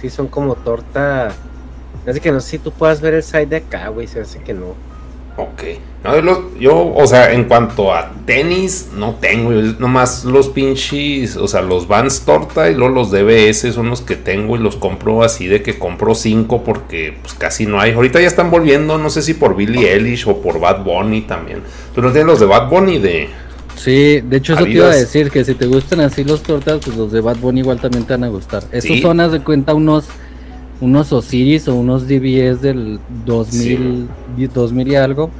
[0.00, 1.32] sí, son como torta.
[2.06, 4.06] Así que no sé si tú puedas ver el side de acá, güey.
[4.06, 4.74] Se hace que no.
[5.36, 5.62] Ok.
[6.04, 9.52] No, yo, o sea, en cuanto a tenis, no tengo.
[9.52, 14.16] nomás los pinches, o sea, los Vans Torta y luego los DBS son los que
[14.16, 17.92] tengo y los compro así de que compro cinco porque pues casi no hay.
[17.92, 21.60] Ahorita ya están volviendo, no sé si por Billie Eilish o por Bad Bunny también.
[21.94, 23.28] ¿Tú no tienes los de Bad Bunny de.?
[23.76, 26.80] Sí, de hecho eso te iba a decir, que si te gustan así los tortas,
[26.84, 28.64] pues los de Bad Bunny igual también te van a gustar.
[28.72, 30.06] Esos son, de cuenta, unos
[30.82, 34.08] unos Osiris o unos DBS del 2000,
[34.52, 35.30] 2000 y algo,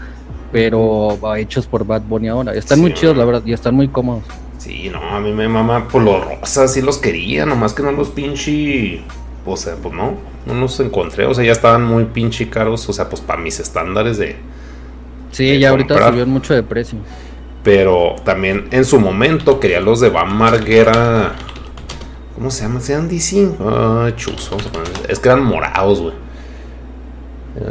[0.53, 2.55] pero hechos por Bad Bunny ahora.
[2.55, 4.23] Están muy chidos, la verdad, y están muy cómodos.
[4.59, 7.91] Sí, no, a mí me mama por los rosas, sí los quería, nomás que no
[7.91, 9.03] los pinche.
[9.45, 10.15] O sea, pues no,
[10.47, 13.59] no los encontré, o sea, ya estaban muy pinche caros, o sea, pues para mis
[13.59, 14.37] estándares de.
[15.33, 16.99] Sí, ya ahorita subieron mucho de precio.
[17.65, 21.35] Pero también en su momento quería los de Van Marguera.
[22.43, 22.81] ¿Cómo se llama?
[22.81, 23.51] ¿Se llaman DC?
[23.61, 24.51] Ah, chus,
[25.09, 26.15] Es que eran morados, güey.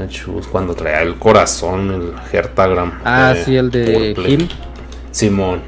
[0.08, 3.02] Chus, cuando traía el corazón, el Hertagram.
[3.04, 4.48] Ah, sí, el de Kim.
[5.12, 5.60] Simón.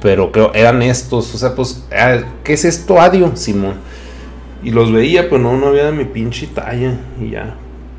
[0.00, 3.74] Pero creo, eran estos, o sea, pues, ah, ¿qué es esto, Adio, Simón?
[4.62, 7.56] Y los veía, pero no, no había de mi pinche talla y ya.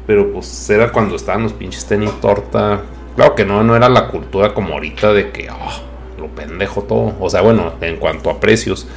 [0.07, 2.81] Pero pues era cuando estaban los pinches tenis torta.
[3.15, 7.13] Claro que no, no era la cultura como ahorita de que, oh, lo pendejo todo.
[7.19, 8.87] O sea, bueno, en cuanto a precios.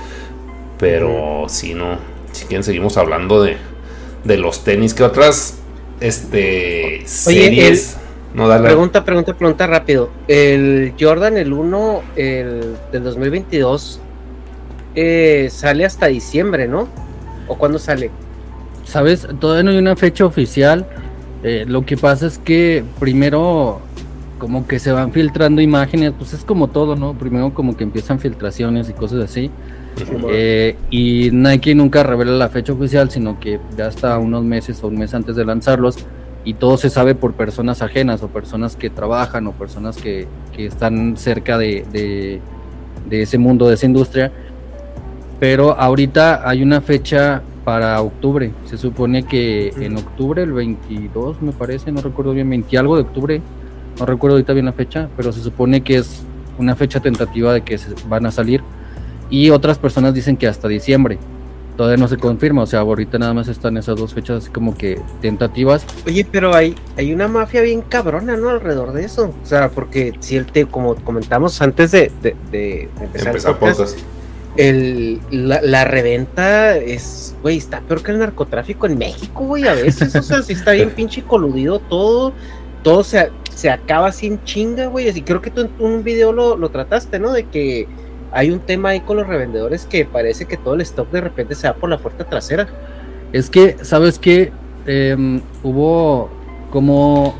[0.78, 1.98] Pero si no,
[2.32, 3.56] si quieren seguimos hablando de,
[4.24, 4.94] de los tenis.
[4.94, 5.58] que otras
[6.00, 7.98] este, series?
[8.34, 10.10] No, Pregunta, pregunta, pregunta rápido.
[10.26, 14.00] El Jordan, el 1 el, del 2022,
[14.96, 16.88] eh, sale hasta diciembre, ¿no?
[17.46, 18.10] ¿O cuándo sale?
[18.84, 20.84] Sabes, todavía no hay una fecha oficial.
[21.44, 23.80] Eh, lo que pasa es que primero
[24.38, 27.14] como que se van filtrando imágenes, pues es como todo, ¿no?
[27.14, 29.50] Primero como que empiezan filtraciones y cosas así.
[30.28, 34.88] Eh, y Nike nunca revela la fecha oficial, sino que ya hasta unos meses o
[34.88, 35.98] un mes antes de lanzarlos
[36.44, 40.66] y todo se sabe por personas ajenas o personas que trabajan o personas que, que
[40.66, 42.40] están cerca de,
[43.08, 44.30] de, ese mundo, de esa industria.
[45.40, 48.52] Pero ahorita hay una fecha para octubre.
[48.66, 53.02] Se supone que en octubre, el 22 me parece, no recuerdo bien, 20 algo de
[53.02, 53.40] octubre,
[53.98, 56.24] no recuerdo ahorita bien la fecha, pero se supone que es
[56.58, 58.62] una fecha tentativa de que se van a salir.
[59.34, 61.18] Y otras personas dicen que hasta diciembre
[61.76, 64.76] todavía no se confirma, o sea, ahorita nada más están esas dos fechas así como
[64.76, 65.84] que tentativas.
[66.06, 68.50] Oye, pero hay, hay una mafia bien cabrona, ¿no?
[68.50, 69.34] Alrededor de eso.
[69.42, 73.34] O sea, porque si el te, como comentamos antes de, de, empezar,
[74.56, 80.14] el la, reventa es, güey, está peor que el narcotráfico en México, güey, a veces,
[80.14, 82.32] o sea, si está bien pinche coludido todo,
[82.84, 86.56] todo se, se acaba sin chinga, güey, así creo que tú en un video lo,
[86.56, 87.32] lo trataste, ¿no?
[87.32, 87.88] De que
[88.34, 91.54] hay un tema ahí con los revendedores que parece que todo el stock de repente
[91.54, 92.66] se va por la puerta trasera.
[93.32, 94.52] Es que, ¿sabes qué?
[94.86, 96.28] Em, hubo
[96.70, 97.36] como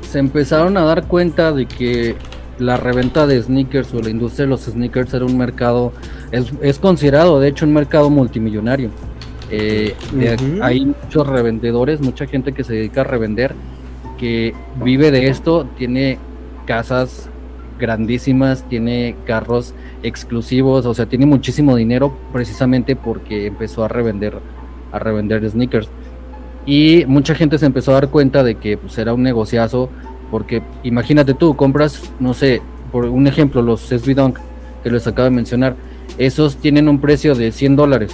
[0.00, 2.16] se empezaron a dar cuenta de que
[2.58, 5.92] la reventa de sneakers o la industria de los sneakers era un mercado,
[6.32, 8.90] es, considerado de hecho un mercado multimillonario.
[9.50, 9.94] Eh,
[10.62, 13.54] hay muchos revendedores, mucha gente que se dedica a revender,
[14.18, 16.18] que vive de esto, tiene
[16.66, 17.28] casas
[17.80, 24.38] grandísimas, tiene carros exclusivos, o sea, tiene muchísimo dinero precisamente porque empezó a revender
[24.92, 25.88] a revender sneakers.
[26.66, 29.88] Y mucha gente se empezó a dar cuenta de que pues, era un negociazo,
[30.30, 32.62] porque imagínate tú, compras, no sé,
[32.92, 34.38] por un ejemplo, los SB Dunk
[34.82, 35.76] que les acabo de mencionar,
[36.18, 38.12] esos tienen un precio de 100 dólares.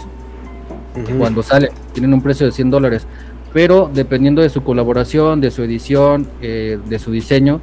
[1.19, 3.07] Cuando sale, tienen un precio de 100 dólares.
[3.53, 7.61] Pero dependiendo de su colaboración, de su edición, eh, de su diseño,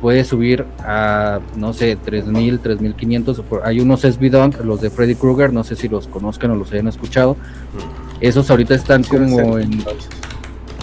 [0.00, 3.42] puede subir a, no sé, 3000, 3500.
[3.64, 6.72] Hay unos SB Dunk, los de Freddy Krueger, no sé si los conozcan o los
[6.72, 7.36] hayan escuchado.
[8.20, 9.82] Esos ahorita están como en.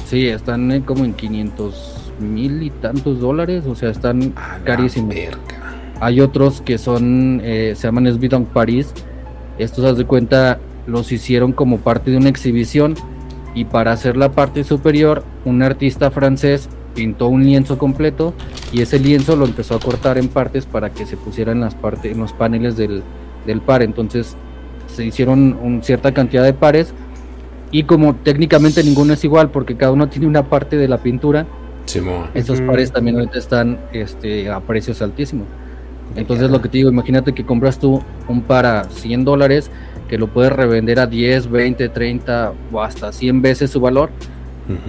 [0.05, 5.15] Sí, están como en 500 mil y tantos dólares, o sea, están carísimos.
[5.99, 8.93] Hay otros que son, eh, se llaman SB Dunk Paris.
[9.57, 12.95] Estos, haz de cuenta, los hicieron como parte de una exhibición.
[13.55, 18.33] Y para hacer la parte superior, un artista francés pintó un lienzo completo
[18.71, 22.11] y ese lienzo lo empezó a cortar en partes para que se pusieran las partes,
[22.11, 23.03] en los paneles del,
[23.67, 23.83] par.
[23.83, 24.35] Entonces
[24.87, 26.95] se hicieron un, cierta cantidad de pares
[27.69, 31.45] y como técnicamente ninguno es igual porque cada uno tiene una parte de la pintura,
[32.33, 35.45] esos pares también ahorita están este, a precios altísimos.
[36.15, 39.69] Entonces lo que te digo, imagínate que compras tú un par a 100 dólares
[40.09, 44.09] que lo puedes revender a 10, 20, 30 o hasta 100 veces su valor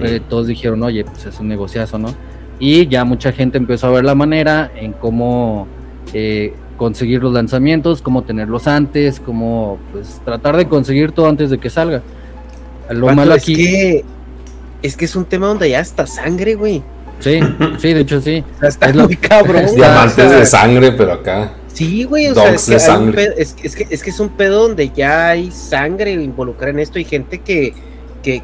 [0.03, 2.15] eh, todos dijeron, oye, pues es un negociazo, ¿no?
[2.59, 5.69] Y ya mucha gente empezó a ver la manera en cómo
[6.13, 11.59] eh, conseguir los lanzamientos, cómo tenerlos antes, cómo pues tratar de conseguir todo antes de
[11.59, 12.03] que salga.
[12.91, 13.53] Lo malo aquí...
[13.53, 14.05] Es que,
[14.83, 16.83] es que es un tema donde ya está sangre, güey.
[17.21, 17.41] Sí,
[17.79, 18.45] sí, de hecho sí.
[18.63, 19.67] Está es muy cabrón.
[19.75, 21.53] Diamantes de sangre, pero acá.
[21.67, 25.29] Sí, güey, o sea, es que, es, que, es que es un pedo donde ya
[25.29, 27.73] hay sangre involucrada en esto y gente que,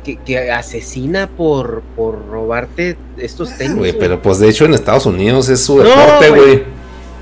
[0.02, 3.76] que, que, asesina por, por robarte estos tenis.
[3.76, 6.62] Güey, pero pues de hecho en Estados Unidos es su deporte, güey.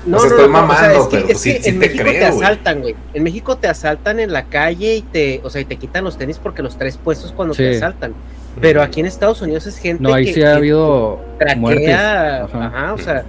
[0.05, 2.95] No, no, estoy mamando, pero sí, en México te asaltan, güey.
[3.13, 6.17] En México te asaltan en la calle y te, o sea, y te quitan los
[6.17, 8.13] tenis porque los tres puestos cuando te asaltan.
[8.59, 11.19] Pero aquí en Estados Unidos es gente No, ahí que, sí ha habido
[11.57, 11.85] muertes.
[11.85, 12.65] traquea, Ajá.
[12.67, 13.23] ajá, o sea,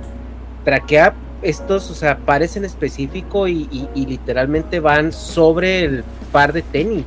[0.64, 6.52] traquea estos, o sea, pares en específico y, y- y literalmente van sobre el par
[6.52, 7.04] de tenis.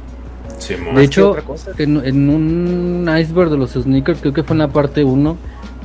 [0.91, 1.72] De que hecho, otra cosa.
[1.78, 5.38] en, en un iceberg de los sneakers, creo que fue en la parte 1,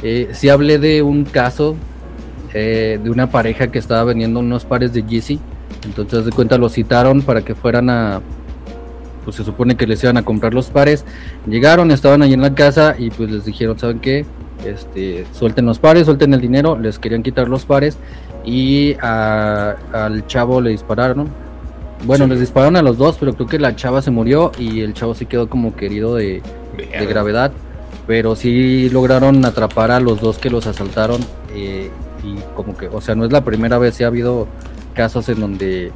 [0.03, 1.77] eh, sí hablé de un caso
[2.55, 5.39] eh, de una pareja que estaba vendiendo unos pares de Yeezy.
[5.85, 8.21] Entonces, de cuenta, lo citaron para que fueran a.
[9.25, 11.05] Pues se supone que les iban a comprar los pares.
[11.47, 14.25] Llegaron, estaban ahí en la casa y pues les dijeron: ¿Saben qué?
[14.67, 16.77] Este, suelten los pares, suelten el dinero.
[16.79, 17.99] Les querían quitar los pares
[18.45, 21.29] y a- al chavo le dispararon.
[22.05, 22.31] Bueno, Sí.
[22.31, 25.15] les dispararon a los dos, pero creo que la chava se murió y el chavo
[25.15, 26.43] sí quedó como querido de,
[27.09, 27.53] gravedad.
[28.07, 31.21] Pero sí lograron atrapar a los dos que los asaltaron.
[31.55, 31.91] eh,
[32.25, 34.47] y como que, o sea, no es la primera vez, sí ha habido
[34.95, 35.91] casos en donde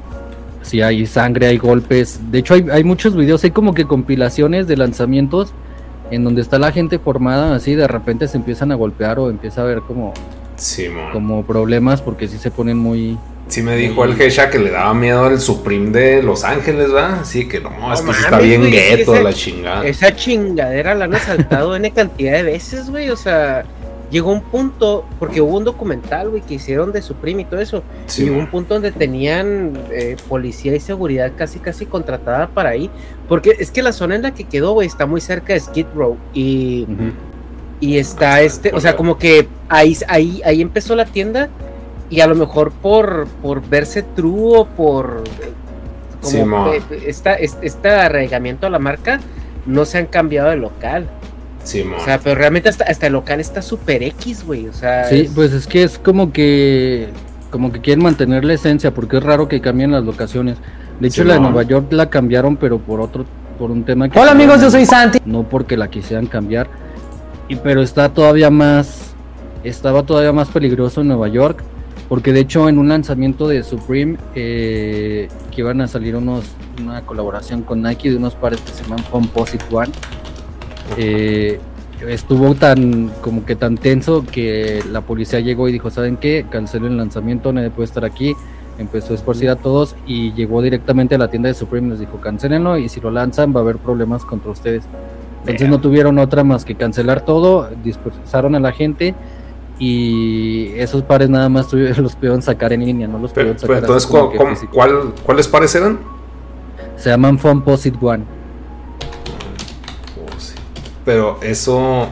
[0.63, 2.21] sí hay sangre, hay golpes.
[2.33, 5.53] De hecho, hay, hay muchos videos, hay como que compilaciones de lanzamientos
[6.11, 9.61] en donde está la gente formada así, de repente se empiezan a golpear o empieza
[9.61, 10.13] a haber como,
[11.13, 13.19] como problemas porque sí se ponen muy...
[13.49, 17.21] Sí me dijo el Gesha que le daba miedo el Supreme de Los Ángeles, ¿va?
[17.21, 19.87] Así que no, es que mames, está bien gueto la chingada.
[19.87, 23.09] Esa chingadera la han asaltado N cantidad de veces, güey.
[23.11, 23.65] O sea,
[24.11, 27.85] llegó un punto, porque hubo un documental, güey, que hicieron de Supreme y todo eso.
[28.07, 32.71] Sí, y hubo un punto donde tenían eh, policía y seguridad casi, casi contratada para
[32.71, 32.91] ahí.
[33.29, 35.87] Porque es que la zona en la que quedó, güey, está muy cerca de Skid
[35.95, 36.17] Row.
[36.35, 37.13] Y, Ujú.
[37.79, 41.49] y está este, o sea, como que ahí, ahí, ahí empezó la tienda.
[42.09, 45.25] Y a lo mejor por, por verse true o por
[46.23, 49.21] como eh, esta, es- este arraigamiento a la marca,
[49.67, 51.07] no se han cambiado de local.
[51.65, 51.99] Simón.
[52.01, 54.69] O sea, pero realmente hasta, hasta el local está super X, güey.
[54.69, 57.09] O sea, Sí, es- pues es que es como que
[57.51, 60.59] como que quieren mantener la esencia porque es raro que cambien las locaciones.
[61.01, 61.41] De hecho, Sí, la de.
[61.41, 63.25] Nueva York la cambiaron, pero por otro
[63.59, 65.19] por un tema que Hola amigos, yo soy Santi.
[65.25, 66.69] no porque la quisieran cambiar.
[67.49, 69.15] Y pero está todavía más
[69.65, 71.63] estaba todavía más peligroso en Nueva York
[72.09, 76.45] porque de hecho en un lanzamiento de Supreme eh, que iban a salir unos
[76.83, 79.93] una colaboración con Nike de unos pares que se llaman Composite One
[80.99, 81.59] eh,
[82.07, 86.47] estuvo tan como que tan tenso que la policía llegó y dijo, ¿saben qué?
[86.49, 88.35] Cancelen el lanzamiento, nadie puede estar aquí.
[88.79, 92.01] Empezó a esparcir a todos y llegó directamente a la tienda de Supreme y les
[92.01, 94.85] dijo, cancelenlo y si lo lanzan va a haber problemas contra ustedes.
[95.41, 95.71] Entonces Vean.
[95.71, 99.15] no tuvieron otra más que cancelar todo, dispersaron a la gente
[99.79, 103.75] y esos pares nada más los pudieron sacar en línea, no los Pero, pudieron pero
[103.75, 104.73] sacar entonces, así como ¿cu- que cu- físico.
[104.73, 105.99] ¿cuál, ¿cuáles pares eran?
[106.97, 108.25] Se llaman Composite One.
[110.19, 110.55] Oh, sí.
[111.05, 112.09] Pero eso.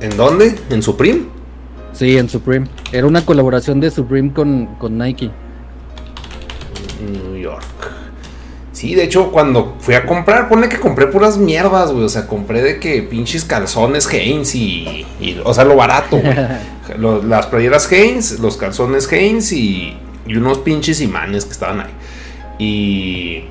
[0.00, 0.58] ¿En dónde?
[0.70, 1.26] ¿En Supreme?
[1.92, 2.66] Sí, en Supreme.
[2.92, 5.30] Era una colaboración de Supreme con, con Nike.
[7.12, 7.62] New York.
[8.80, 12.02] Sí, de hecho, cuando fui a comprar, pone que compré puras mierdas, güey.
[12.02, 15.04] O sea, compré de que pinches calzones Hanes y.
[15.20, 16.34] y- o sea, lo barato, güey.
[17.28, 19.94] Las playeras Hanes, los calzones Hanes y,
[20.26, 21.90] y unos pinches imanes que estaban ahí.
[22.58, 23.44] Y.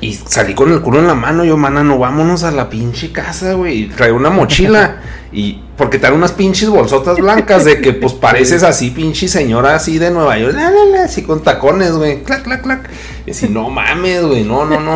[0.00, 1.44] Y salí con el culo en la mano.
[1.44, 3.90] Yo, mana, no vámonos a la pinche casa, güey.
[3.90, 4.96] Trae una mochila.
[5.34, 5.60] y.
[5.82, 10.12] Porque trae unas pinches bolsotas blancas de que, pues, pareces así, pinche señora así de
[10.12, 10.54] Nueva York.
[10.54, 12.22] La, la, la, así con tacones, güey.
[12.22, 12.88] Clac, clac, clac.
[13.26, 14.44] Y así, no mames, güey.
[14.44, 14.94] No, no, no.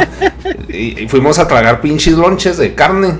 [0.68, 3.14] y, y fuimos a tragar pinches lonches de carne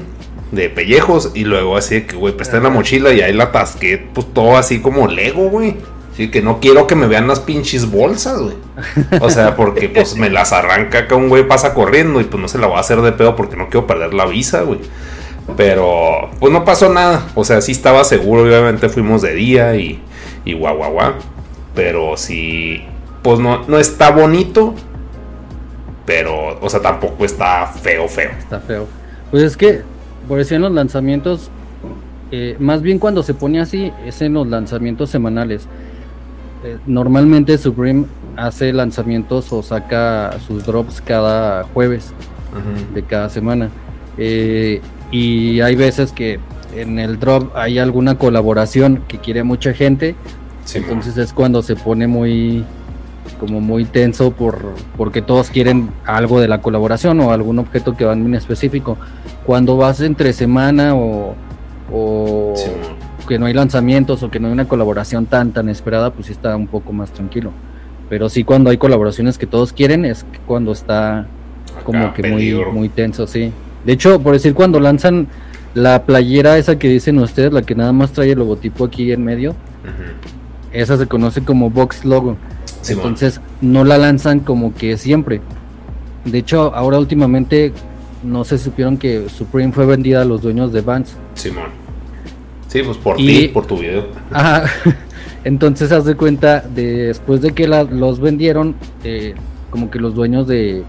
[0.53, 3.33] de pellejos y luego así de que, güey, pues está en la mochila y ahí
[3.33, 5.77] la atasqué, pues todo así como Lego, güey.
[6.13, 8.55] Así que no quiero que me vean las pinches bolsas, güey.
[9.21, 12.47] O sea, porque pues me las arranca acá un güey pasa corriendo y pues no
[12.47, 14.79] se la voy a hacer de pedo porque no quiero perder la visa, güey.
[15.57, 17.27] Pero pues no pasó nada.
[17.35, 20.01] O sea, sí estaba seguro, obviamente fuimos de día y,
[20.45, 21.13] y guau, guau, guau.
[21.75, 22.83] Pero sí,
[23.23, 24.75] pues no, no está bonito.
[26.05, 28.31] Pero, o sea, tampoco está feo, feo.
[28.39, 28.87] Está feo.
[29.31, 29.83] Pues es que,
[30.29, 31.51] por eso en los lanzamientos,
[32.31, 35.67] eh, más bien cuando se pone así, es en los lanzamientos semanales.
[36.65, 38.07] Eh, normalmente Supreme
[38.37, 42.13] hace lanzamientos o saca sus drops cada jueves
[42.95, 43.69] de cada semana.
[44.17, 44.81] Eh,
[45.11, 46.41] y hay veces que
[46.75, 50.15] en el drop hay alguna colaboración que quiere mucha gente.
[50.65, 52.65] Sí, Entonces es cuando se pone muy
[53.41, 58.05] como muy tenso por porque todos quieren algo de la colaboración o algún objeto que
[58.05, 58.97] van en específico.
[59.45, 61.35] Cuando vas entre semana o,
[61.93, 62.71] o Sí,
[63.29, 66.33] que no hay lanzamientos o que no hay una colaboración tan tan esperada, pues sí
[66.33, 67.53] está un poco más tranquilo.
[68.09, 71.27] Pero sí cuando hay colaboraciones que todos quieren es cuando está
[71.85, 73.53] como Acá, que muy, muy tenso, sí.
[73.87, 75.29] De hecho, por decir, cuando lanzan
[75.75, 79.25] la playera esa que dicen ustedes, la que nada más trae el logotipo aquí en
[79.25, 79.55] medio,
[80.73, 82.37] esa se conoce como box logo.
[82.89, 85.41] Entonces no la lanzan como que siempre.
[86.25, 87.73] De hecho, ahora últimamente
[88.23, 91.17] no si supieron que Supreme fue vendida a los dueños de Vans.
[91.35, 91.67] Simón.
[92.69, 94.07] Sí, pues por Y- ti, por tu video.
[94.33, 94.65] Ajá.
[95.45, 98.75] Entonces haz de cuenta, de- después de que la- los vendieron,
[99.05, 99.35] eh,
[99.71, 100.83] como que los dueños de,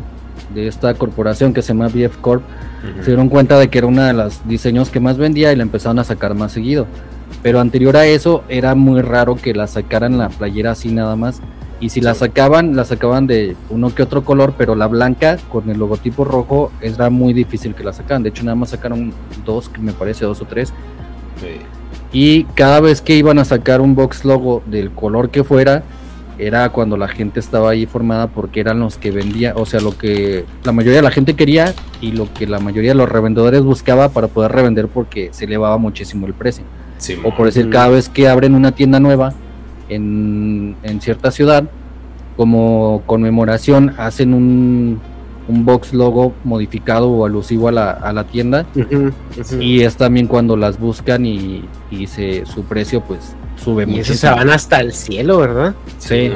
[0.56, 2.41] de esta corporación que se llama BF Corp
[3.02, 5.64] Se dieron cuenta de que era uno de los diseños que más vendía y la
[5.64, 6.88] empezaron a sacar más seguido.
[7.44, 11.42] Pero anterior a eso era muy raro que la sacaran la playera así nada más.
[11.80, 15.70] Y si la sacaban, la sacaban de uno que otro color, pero la blanca con
[15.70, 18.24] el logotipo rojo era muy difícil que la sacaran.
[18.24, 19.14] De hecho, nada más sacaron
[19.46, 20.74] dos, que me parece, dos o tres.
[21.40, 21.60] Sí.
[22.12, 25.84] Y cada vez que iban a sacar un box logo del color que fuera,
[26.40, 29.98] era cuando la gente estaba ahí formada porque eran los que vendía, o sea, lo
[29.98, 33.62] que la mayoría de la gente quería y lo que la mayoría de los revendedores
[33.64, 36.64] buscaba para poder revender porque se elevaba muchísimo el precio.
[37.24, 39.34] O por decir, cada vez que abren una tienda nueva
[39.90, 41.70] en, en cierta ciudad,
[42.36, 45.00] como conmemoración, hacen un,
[45.48, 48.66] un box logo modificado o alusivo a la, a la tienda
[49.60, 54.01] y es también cuando las buscan y, y se, su precio pues sube Y mucho.
[54.01, 55.74] esos se van hasta el cielo, ¿verdad?
[55.97, 56.32] Sí.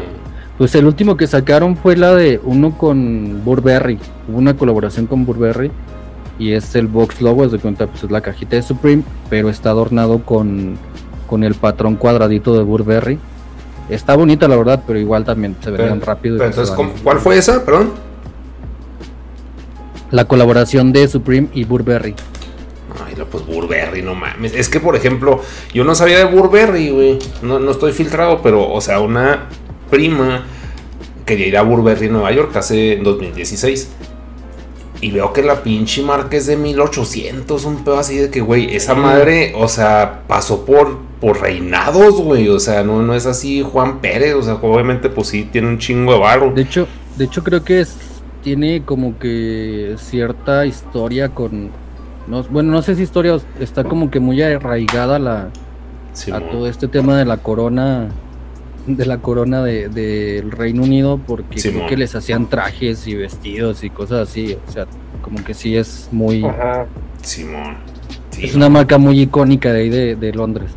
[0.57, 3.97] Pues el último que sacaron fue la de uno con Burberry.
[4.29, 5.71] Hubo una colaboración con Burberry
[6.37, 9.49] y es el box logo, es de cuenta pues es la cajita de Supreme, pero
[9.49, 10.75] está adornado con,
[11.27, 13.17] con el patrón cuadradito de Burberry.
[13.89, 16.35] Está bonita la verdad, pero igual también se verían rápido.
[16.35, 16.89] y pero entonces, van.
[16.89, 17.65] ¿cómo- ¿cuál fue esa?
[17.65, 17.91] Perdón.
[20.11, 22.15] La colaboración de Supreme y Burberry.
[23.05, 24.53] Ay, no, pues Burberry, no mames.
[24.53, 25.41] Es que, por ejemplo,
[25.73, 27.19] yo no sabía de Burberry, güey.
[27.41, 29.47] No, no estoy filtrado, pero, o sea, una
[29.89, 30.45] prima
[31.25, 33.89] quería ir a Burberry, Nueva York, hace en 2016.
[35.01, 38.75] Y veo que la pinche marca es de 1800, un pedo así de que, güey,
[38.75, 42.49] esa madre, o sea, pasó por, por reinados, güey.
[42.49, 45.79] O sea, no, no es así Juan Pérez, o sea, obviamente, pues sí, tiene un
[45.79, 46.51] chingo de barro.
[46.53, 46.87] De hecho,
[47.17, 47.95] de hecho creo que es,
[48.43, 51.71] tiene como que cierta historia con
[52.27, 55.49] no, bueno, no sé si historia está como que muy arraigada la,
[56.33, 58.09] a todo este tema de la corona
[58.87, 61.77] de la corona de- del Reino Unido porque Simón.
[61.81, 64.87] creo que les hacían trajes y vestidos y cosas así, o sea,
[65.21, 66.87] como que sí es muy Ajá.
[67.21, 67.75] Simón.
[68.31, 70.71] Sí, es una marca muy icónica de ahí de, de Londres.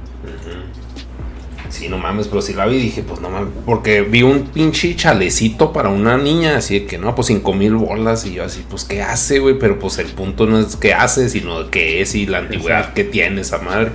[1.75, 4.95] Sí, no mames, pero si la vi dije, pues no mames, porque vi un pinche
[4.95, 8.64] chalecito para una niña, así de que no, pues cinco mil bolas, y yo así,
[8.70, 12.14] pues qué hace, güey, pero pues el punto no es qué hace, sino qué es
[12.14, 13.91] y la antigüedad que tiene esa madre.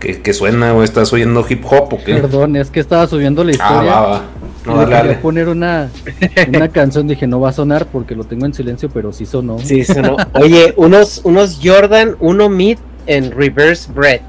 [0.00, 0.84] ¿Qué, qué suena, güey?
[0.84, 2.14] ¿Estás oyendo hip hop o qué?
[2.14, 3.92] Perdón, es que estaba subiendo la Ah, historia.
[3.92, 4.22] va, va.
[4.64, 5.14] y No, le dale, dale.
[5.20, 5.90] poner una,
[6.48, 9.58] una canción, dije no va a sonar porque lo tengo en silencio, pero sí sonó.
[9.60, 10.16] Sí, sonó.
[10.34, 14.22] Oye, unos, unos Jordan 1 Mid en reverse bread.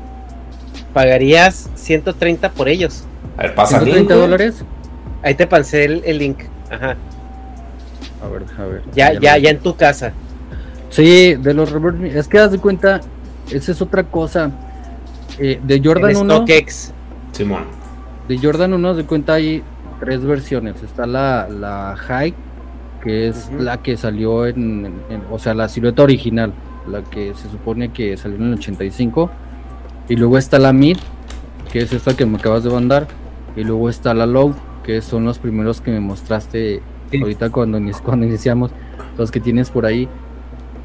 [0.93, 3.03] Pagarías 130 por ellos.
[3.37, 4.27] A ver, pasa el link, 130 güey.
[4.27, 4.65] dólares.
[5.23, 6.39] Ahí te pasé el, el link.
[6.69, 6.95] Ajá.
[8.23, 8.81] A ver, a ver.
[8.93, 10.13] Ya, ya, lo- ya en tu casa.
[10.89, 12.17] Sí, de los reverse.
[12.17, 13.01] Es que haz de cuenta,
[13.51, 14.51] esa es otra cosa.
[15.39, 16.93] Eh, de Jordan en 1, StockX.
[17.31, 17.63] Simón.
[18.27, 19.63] de Jordan 1 haz de cuenta hay
[19.99, 20.83] tres versiones.
[20.83, 22.33] Está la, la High,
[23.03, 23.63] que es Ujú.
[23.63, 26.53] la que salió en, en- o sea, la silueta original,
[26.87, 29.31] la que se supone que salió en el 85.
[30.09, 30.97] Y luego está la Mid,
[31.71, 33.07] que es esta que me acabas de mandar.
[33.55, 36.81] Y luego está la Low, que son los primeros que me mostraste
[37.11, 37.21] Sí.
[37.21, 38.71] ahorita cuando, cuando iniciamos,
[39.17, 40.07] los que tienes por ahí.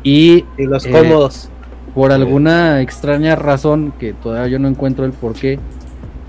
[0.02, 1.48] Y Y los Eh, cómodos.
[1.94, 5.58] por alguna extraña razón que todavía yo no encuentro el por qué,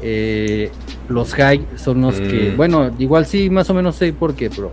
[0.02, 0.72] eh,
[1.10, 2.58] los high son los que, Mm.
[2.58, 4.72] bueno, igual sí, más o menos sé por qué, pero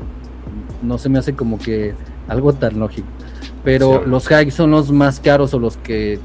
[0.83, 1.95] no se me hace como que
[2.29, 3.09] algo tan lógico.
[3.65, 4.11] Pero Sí.
[4.11, 6.21] los high son los más caros o los que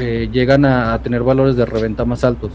[0.00, 2.52] eh, llegan a, a tener valores de reventa más altos.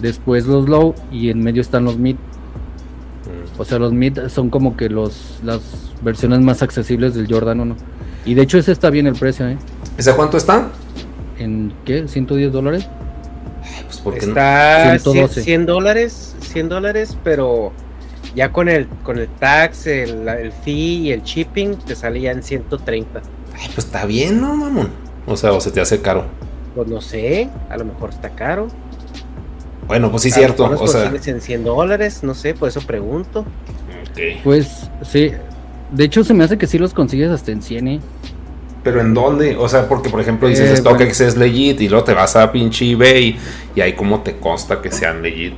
[0.00, 2.16] Después los low y en medio están los mid.
[2.16, 3.60] Mm.
[3.60, 5.60] O sea, los mid son como que los las
[6.02, 7.76] versiones más accesibles del Jordan 1.
[8.24, 9.56] Y de hecho ese está bien el precio, ¿eh?
[9.96, 10.68] ¿Ese cuánto está?
[11.38, 12.04] ¿En qué?
[12.04, 12.88] ¿110 dólares?
[13.86, 14.28] Pues porque no.
[14.28, 15.34] Está 112.
[15.34, 17.72] 100, 100 dólares, 100 dólares, pero
[18.34, 22.32] ya con el con el tax, el, el fee y el shipping te sale ya
[22.32, 23.22] en 130.
[23.54, 24.90] Ay, pues está bien, ¿no, mamón?
[25.26, 26.24] O sea, o se te hace caro.
[26.74, 28.68] Pues no sé, a lo mejor está caro.
[29.86, 30.68] Bueno, pues sí, A lo cierto.
[30.68, 33.40] los O sea, consigues en 100 dólares, no sé, por eso pregunto.
[33.40, 34.20] ok.
[34.44, 35.32] Pues sí.
[35.90, 38.00] De hecho se me hace que sí los consigues hasta en 100, ¿eh?
[38.82, 39.56] Pero ¿en dónde?
[39.56, 42.50] O sea, porque por ejemplo dices Eh, StockX es legit y luego te vas a
[42.50, 43.36] pinche eBay
[43.76, 45.54] y ahí como te consta que sean legit.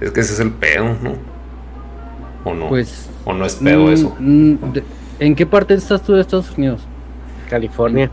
[0.00, 1.14] Es que ese es el pedo, ¿no?
[2.44, 2.68] ¿O no?
[2.68, 3.08] Pues...
[3.24, 4.16] ¿O no es pedo mm, eso?
[4.18, 4.84] mm, de-
[5.20, 6.82] ¿En qué parte estás tú de Estados Unidos?
[7.48, 8.04] California.
[8.04, 8.10] ¿En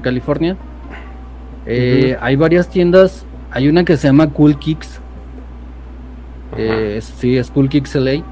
[0.00, 0.56] California?
[1.66, 3.24] Eh, Hay varias tiendas.
[3.50, 5.00] Hay una que se llama Cool Kicks.
[6.56, 8.22] Eh, es- sí, es Cool Kicks LA.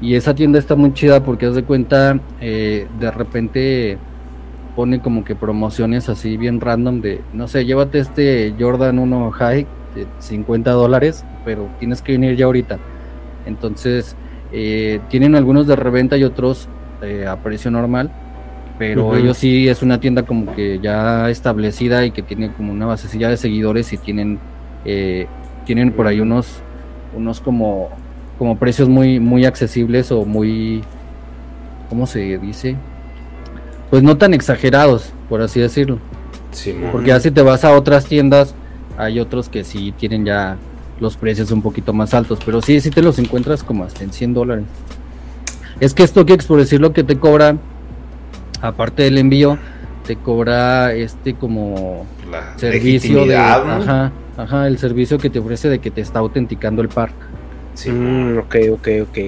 [0.00, 3.98] Y esa tienda está muy chida porque haz de cuenta, eh, de repente
[4.76, 9.66] pone como que promociones así bien random de, no sé, llévate este Jordan 1 High
[9.96, 12.78] de 50 dólares, pero tienes que venir ya ahorita.
[13.44, 14.14] Entonces,
[15.08, 16.68] tienen algunos de reventa y otros
[17.28, 18.12] a precio normal,
[18.78, 22.86] pero ellos sí es una tienda como que ya establecida y que tiene como una
[22.86, 24.38] basecilla de seguidores y tienen,
[24.84, 25.26] eh,
[25.66, 26.60] tienen por ahí unos,
[27.14, 27.90] unos como,
[28.38, 30.82] como precios muy, muy accesibles o muy,
[31.88, 32.76] ¿cómo se dice?
[33.90, 35.98] Pues no tan exagerados, por así decirlo.
[36.92, 38.54] Porque así te vas a otras tiendas,
[38.96, 40.56] hay otros que sí tienen ya
[41.00, 44.12] los precios un poquito más altos, pero sí, sí te los encuentras como hasta en
[44.12, 44.64] 100 dólares.
[45.80, 47.56] Es que StockX, por decir lo que te cobra,
[48.60, 49.58] aparte del envío,
[50.06, 52.06] te cobra este como
[52.56, 53.36] servicio de...
[53.36, 57.10] Ajá, ajá, el servicio que te ofrece de que te está autenticando el par.
[57.74, 59.18] Sí, mm, ok, ok, ok.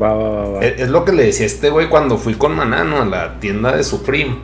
[0.00, 3.04] Va, va, va, Es, lo que le decía este güey cuando fui con Manano a
[3.04, 4.36] la tienda de Supreme.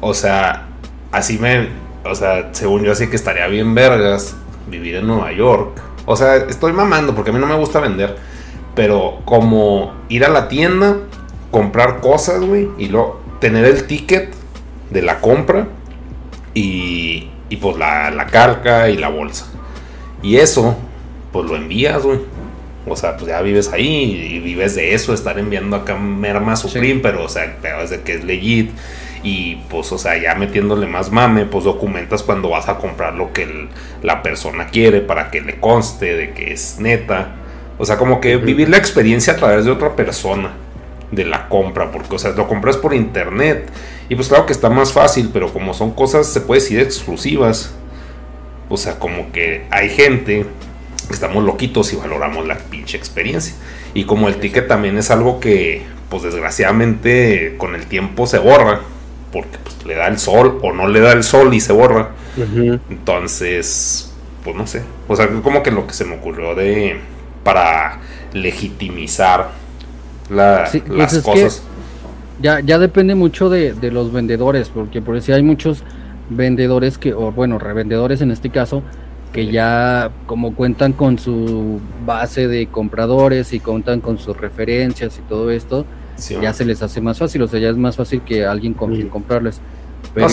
[0.00, 0.66] O sea,
[1.12, 1.68] así me.
[2.04, 4.36] O sea, según yo, así que estaría bien vergas
[4.68, 5.80] vivir en Nueva York.
[6.06, 8.16] O sea, estoy mamando porque a mí no me gusta vender.
[8.74, 10.96] Pero como ir a la tienda,
[11.50, 14.30] comprar cosas, güey, y luego tener el ticket
[14.88, 15.66] de la compra
[16.54, 19.44] y, y pues la, la calca y la bolsa.
[20.22, 20.78] Y eso,
[21.30, 22.20] pues lo envías, güey.
[22.86, 27.00] O sea, pues ya vives ahí y vives de eso, estar enviando acá merma Supreme,
[27.02, 28.70] pero o sea, es de que es legit.
[29.22, 33.34] Y pues, o sea, ya metiéndole más mame, pues documentas cuando vas a comprar lo
[33.34, 33.68] que
[34.02, 37.34] la persona quiere para que le conste de que es neta.
[37.76, 40.63] O sea, como que vivir la experiencia a través de otra persona
[41.14, 43.70] de la compra, porque, o sea, lo compras por internet.
[44.08, 47.74] Y pues claro que está más fácil, pero como son cosas, se puede decir, exclusivas.
[48.68, 50.46] O sea, como que hay gente
[51.10, 53.54] estamos loquitos y valoramos la pinche experiencia.
[53.92, 58.80] Y como el ticket también es algo que, pues desgraciadamente, con el tiempo se borra,
[59.32, 62.10] porque pues, le da el sol o no le da el sol y se borra.
[62.90, 64.12] Entonces,
[64.42, 64.82] pues no sé.
[65.08, 66.98] O sea, como que lo que se me ocurrió de.
[67.42, 68.00] para
[68.32, 69.50] legitimizar
[70.30, 71.62] la, pues las cosas.
[72.40, 75.82] Ya, ya depende mucho de, de los vendedores, porque por si hay muchos
[76.30, 78.82] vendedores que, o bueno, revendedores en este caso,
[79.32, 85.22] que ya como cuentan con su base de compradores y cuentan con sus referencias y
[85.28, 85.84] todo esto,
[86.40, 88.94] ya se les hace más fácil, o sea, ya es más fácil que alguien con
[88.94, 89.60] quien comprarles.
[90.14, 90.26] Pero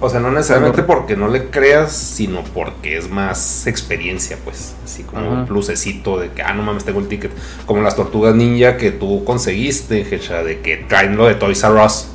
[0.00, 4.74] o, sea, no necesariamente porque no le creas, sino porque es más experiencia, pues.
[4.82, 7.30] Así como un plusecito de que, ah, no mames, tengo el ticket.
[7.66, 11.84] Como las tortugas ninja que tú conseguiste, Hecha, de que traen lo de Toys R
[11.84, 12.08] Us.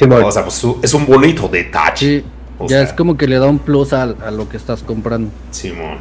[0.00, 2.24] o sea, pues es un bonito detalle
[2.68, 5.30] ya es como que le da un plus a, lo que estás comprando.
[5.50, 5.98] Simón.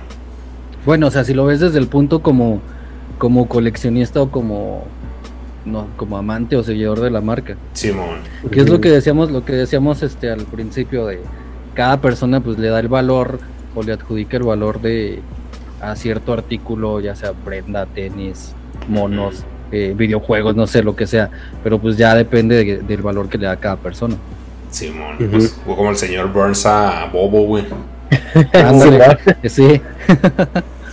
[0.86, 2.62] Bueno, o sea, si lo ves desde el punto como,
[3.18, 4.86] como coleccionista o como
[5.66, 7.56] no, como amante o seguidor de la marca.
[7.74, 8.20] Simón.
[8.52, 11.20] Que es lo que decíamos, lo que decíamos este al principio de
[11.74, 13.40] cada persona pues le da el valor
[13.76, 15.22] o le adjudica el valor de
[15.82, 18.54] a cierto artículo, ya sea prenda, tenis,
[18.88, 21.30] monos, eh, videojuegos, no sé lo que sea,
[21.64, 24.16] pero pues ya depende del valor que le da cada persona.
[24.70, 27.66] Simón, pues, como el señor Burns a Bobo, güey.
[29.44, 29.82] sí.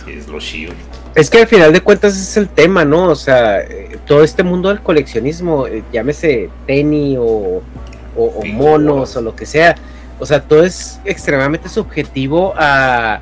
[0.05, 0.73] sí, es lo chido.
[1.15, 3.09] Es que al final de cuentas es el tema, ¿no?
[3.09, 7.61] O sea, eh, todo este mundo del coleccionismo, eh, llámese tenis o,
[8.17, 9.73] o, monos o lo que sea,
[10.19, 13.21] o sea, todo es extremadamente subjetivo a,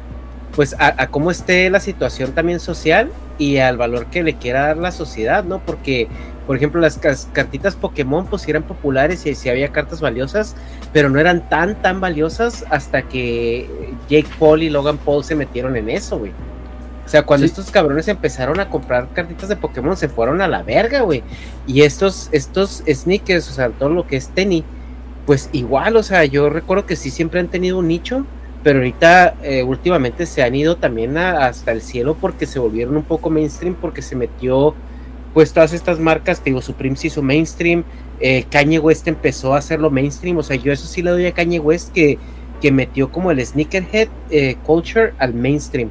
[0.55, 4.65] pues, a, a, cómo esté la situación también social y al valor que le quiera
[4.65, 5.59] dar la sociedad, ¿no?
[5.59, 6.07] Porque
[6.47, 6.97] por ejemplo, las
[7.33, 10.55] cartitas Pokémon pues eran populares y si había cartas valiosas,
[10.91, 13.69] pero no eran tan, tan valiosas hasta que
[14.09, 16.31] Jake Paul y Logan Paul se metieron en eso, güey.
[17.10, 20.62] O sea, cuando estos cabrones empezaron a comprar cartitas de Pokémon, se fueron a la
[20.62, 21.24] verga, güey.
[21.66, 24.64] Y estos, estos sneakers, o sea, todo lo que es tenis,
[25.26, 28.28] pues igual, o sea, yo recuerdo que sí siempre han tenido un nicho,
[28.62, 33.01] pero ahorita eh, últimamente se han ido también hasta el cielo porque se volvieron un
[33.01, 34.76] poco mainstream, porque se metió
[35.34, 37.86] pues todas estas marcas, te digo, Supreme se hizo mainstream,
[38.20, 41.32] eh, Kanye West empezó a hacerlo mainstream, o sea, yo eso sí le doy a
[41.32, 42.20] Kanye West que,
[42.62, 45.89] que metió como el sneakerhead eh, culture al mainstream.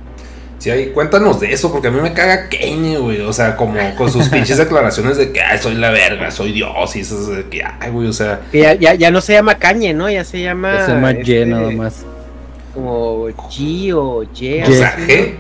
[0.59, 3.21] Sí, ahí, cuéntanos de eso, porque a mí me caga Kanye, güey.
[3.21, 6.97] O sea, como con sus pinches declaraciones de que ay, soy la verga, soy Dios,
[6.97, 8.41] y eso de que, ay, güey, o sea.
[8.53, 10.11] ya, ya, no se llama Kanye, ¿no?
[10.11, 10.85] Ya se llama.
[10.85, 12.05] se llama este, nada más.
[12.75, 14.63] Como G o Y.
[14.63, 15.35] O sea, G.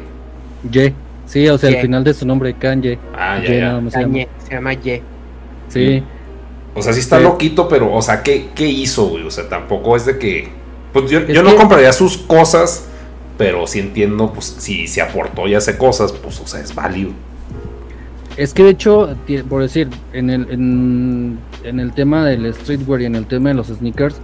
[0.72, 0.94] Y.
[1.26, 2.98] Sí, o sea, al final de su nombre, Kanye.
[3.14, 3.82] Ah, ya, ya.
[3.90, 4.72] Se, llama.
[4.74, 5.02] Ye.
[5.68, 6.02] Sí.
[6.74, 9.24] O sea, sí está loquito, pero, o sea, ¿qué, ¿qué, hizo, güey?
[9.24, 10.48] O sea, tampoco es de que.
[10.92, 12.86] Pues yo, yo no compraría sus cosas,
[13.38, 17.10] pero sí entiendo, pues, si se aportó y hace cosas, pues, o sea, es válido.
[18.36, 19.16] Es que de hecho,
[19.48, 23.54] por decir, en el, en, en el tema del streetwear y en el tema de
[23.56, 24.16] los sneakers,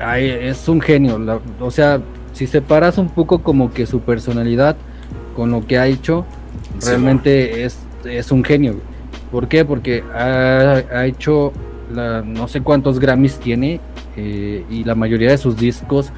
[0.00, 1.18] ay, es un genio.
[1.18, 2.00] la- o sea,
[2.32, 4.76] si separas un poco como que su personalidad
[5.34, 6.24] con lo que ha hecho,
[6.78, 8.76] Sí, realmente es, es un genio.
[9.32, 9.64] ¿Por qué?
[9.64, 11.52] Porque ha, ha hecho
[11.92, 13.80] la- no sé cuántos Grammys tiene
[14.16, 16.12] eh, y la mayoría de sus discos,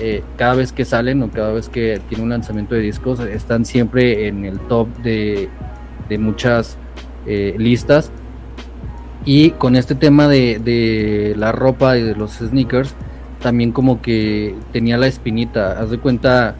[0.00, 3.64] eh, cada vez que salen o cada vez que tiene un lanzamiento de discos, están
[3.64, 5.48] siempre en el top de,
[6.08, 6.76] de muchas
[7.26, 8.10] eh, listas.
[9.24, 12.94] Y con este tema de, de la ropa y de los sneakers,
[13.40, 15.78] también como que tenía la espinita.
[15.80, 16.56] Haz de cuenta,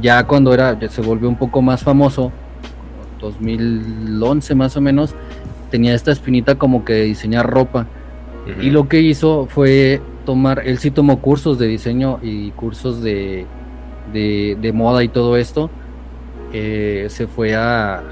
[0.00, 2.32] ya cuando era, ya se volvió un poco más famoso,
[3.20, 5.14] 2011 más o menos,
[5.70, 7.86] tenía esta espinita como que de diseñar ropa.
[8.50, 8.62] Ujú.
[8.62, 13.46] Y lo que hizo fue tomar, él sí tomó cursos de diseño y cursos de,
[14.12, 15.70] de, moda y todo esto.
[16.52, 18.02] Eh, se fue a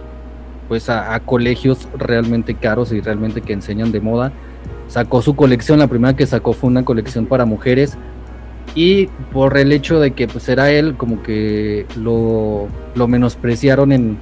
[0.69, 4.33] pues a colegios realmente caros y realmente que enseñan de moda.
[4.87, 7.97] Sacó su colección, la primera que sacó fue una colección para mujeres.
[8.77, 14.19] Y por el hecho de que pues era él, como que lo, lo menospreciaron en,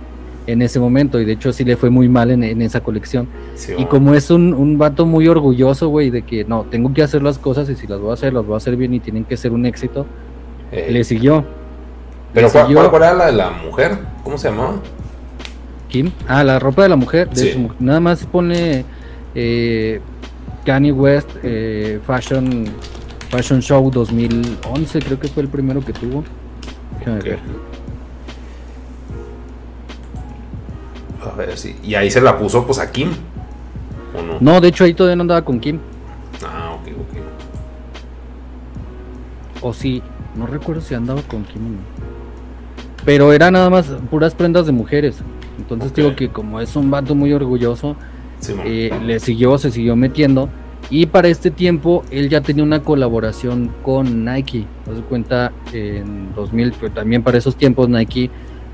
[0.49, 1.21] en ese momento.
[1.21, 3.29] Y de hecho sí le fue muy mal en, en esa colección.
[3.55, 7.03] Sí, Y como es un, un vato muy orgulloso, güey, de que no, tengo que
[7.03, 9.01] hacer las cosas y si las voy a hacer, las voy a hacer bien y
[9.01, 10.07] tienen que ser un éxito,
[10.73, 11.45] Eh, le siguió.
[12.35, 13.99] Pero le ¿cuál, siguió cuál- cuál era la de la mujer?
[14.25, 14.75] ¿Cómo se llamaba?
[15.89, 16.11] Kim.
[16.27, 17.31] Ah, la ropa de la mujer.
[17.31, 17.53] de Sí.
[17.53, 18.85] su nada más pone
[19.35, 20.01] eh,
[20.67, 22.65] Kanye West eh, Fashion,
[23.31, 26.25] Fashion Show 2011, creo que fue el primero que tuvo.
[26.99, 27.39] Déjame ver.
[31.47, 31.77] Ver si.
[31.83, 33.11] Y ahí se la puso pues a Kim.
[34.17, 34.39] ¿O no?
[34.41, 35.79] No, de hecho ahí todavía no andaba con Kim.
[36.45, 37.19] Ah, ok, ok.
[39.63, 40.03] O sí,
[40.35, 41.79] no recuerdo si andaba con Kim o no.
[43.05, 45.23] Pero era nada más puras prendas de mujeres.
[45.59, 47.97] Entonces digo que como es un vato muy orgulloso,
[48.41, 50.49] Sí, eh, le siguió, se siguió metiendo.
[50.91, 54.67] Y para este tiempo él ya tenía una colaboración con Nike.
[54.89, 58.31] Haz de cuenta, en 2000, pero también para esos tiempos Nike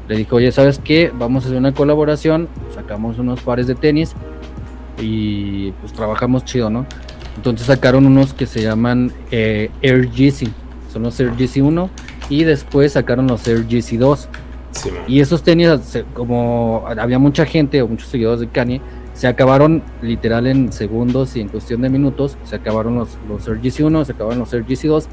[0.09, 1.13] le dijo, oye, ¿sabes qué?
[1.17, 4.15] Vamos a hacer una colaboración, sacamos unos pares de tenis
[5.01, 6.87] y pues trabajamos chido, ¿no?
[7.37, 10.49] Entonces sacaron unos que se llaman eh, Air Yeezy,
[10.93, 11.91] son los Air Yeezy 1
[12.29, 14.29] y después sacaron los Air Yeezy 2.
[14.71, 14.91] Sí.
[15.07, 15.69] Y esos tenis,
[16.15, 18.81] como había mucha gente o muchos seguidores de Kanye,
[19.15, 22.37] se acabaron literal en segundos y en cuestión de minutos.
[22.45, 25.09] Se acabaron los, los Air Yeezy 1, se acabaron los Air Yeezy 2.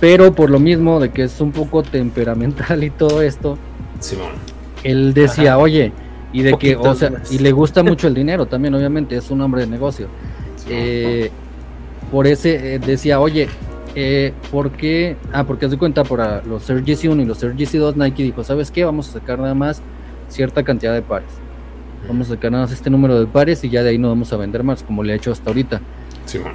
[0.00, 3.58] Pero por lo mismo de que es un poco temperamental y todo esto,
[4.00, 4.32] Simón.
[4.82, 5.92] él decía, oye,
[6.32, 7.32] y de que, o sea, más.
[7.32, 10.08] y le gusta mucho el dinero también, obviamente, es un hombre de negocio.
[10.68, 11.30] Eh,
[12.10, 13.48] por ese eh, decía, oye,
[13.94, 15.16] eh, ¿por qué?
[15.32, 17.78] Ah, porque haz de cuenta, por ah, los Air GC 1 y los Air GC
[17.78, 18.84] 2, Nike dijo, ¿sabes qué?
[18.84, 19.80] Vamos a sacar nada más
[20.28, 21.28] cierta cantidad de pares.
[22.06, 24.32] Vamos a sacar nada más este número de pares y ya de ahí no vamos
[24.32, 25.80] a vender más, como le ha hecho hasta ahorita.
[26.26, 26.52] Simón.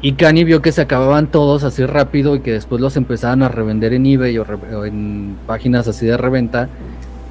[0.00, 3.48] Y Kanye vio que se acababan todos así rápido y que después los empezaban a
[3.48, 6.68] revender en eBay o, re- o en páginas así de reventa.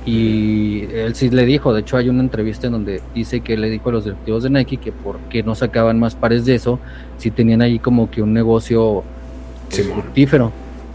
[0.06, 3.70] Y él sí le dijo, de hecho hay una entrevista en donde dice que le
[3.70, 6.78] dijo a los directivos de Nike que por qué no sacaban más pares de eso,
[7.18, 9.04] si tenían ahí como que un negocio
[9.70, 10.52] pues, fructífero.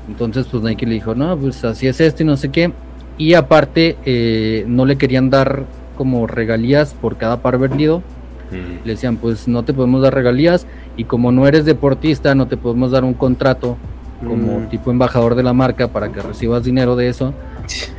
[0.08, 2.70] Entonces pues Nike le dijo, no, pues así es esto y no sé qué.
[3.16, 5.64] Y aparte eh, no le querían dar
[5.96, 8.02] como regalías por cada par vendido,
[8.50, 8.84] Mm.
[8.86, 12.56] le decían, pues no te podemos dar regalías y como no eres deportista, no te
[12.56, 13.76] podemos dar un contrato
[14.26, 14.68] como Mm.
[14.68, 17.34] tipo embajador de la marca para que recibas dinero de eso.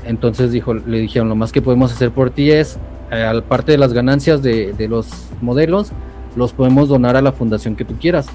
[0.05, 2.77] Entonces dijo, le dijeron, lo más que podemos hacer por ti es,
[3.11, 5.07] eh, al parte de las ganancias de, de los
[5.41, 5.91] modelos,
[6.35, 8.27] los podemos donar a la fundación que tú quieras.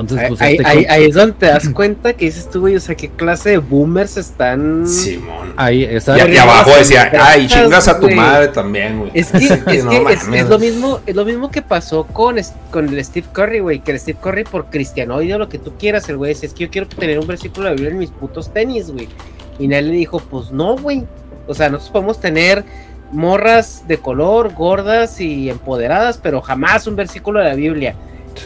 [0.00, 2.80] Entonces, pues ahí, este ahí- es donde te das cuenta que dices tú, güey, o
[2.80, 4.86] sea, qué clase de boomers están.
[4.86, 5.52] Simón.
[5.56, 6.28] ahí está.
[6.28, 8.16] Y, y abajo decía, ay, chingas a tu güey.
[8.16, 9.10] madre también, güey.
[9.14, 12.36] Es que, es, que No es, lo mismo, es lo mismo que pasó con,
[12.70, 15.74] con el Steve Curry, güey, que el Steve Curry por cristianoide o lo que tú
[15.78, 17.98] quieras, el güey, decía, es que yo quiero tener un versículo de la Biblia en
[17.98, 19.08] mis putos tenis, güey.
[19.58, 21.04] Y nadie le dijo, pues no, güey.
[21.46, 22.64] O sea, nosotros podemos tener
[23.10, 27.94] morras de color, gordas y empoderadas, pero jamás un versículo de la Biblia.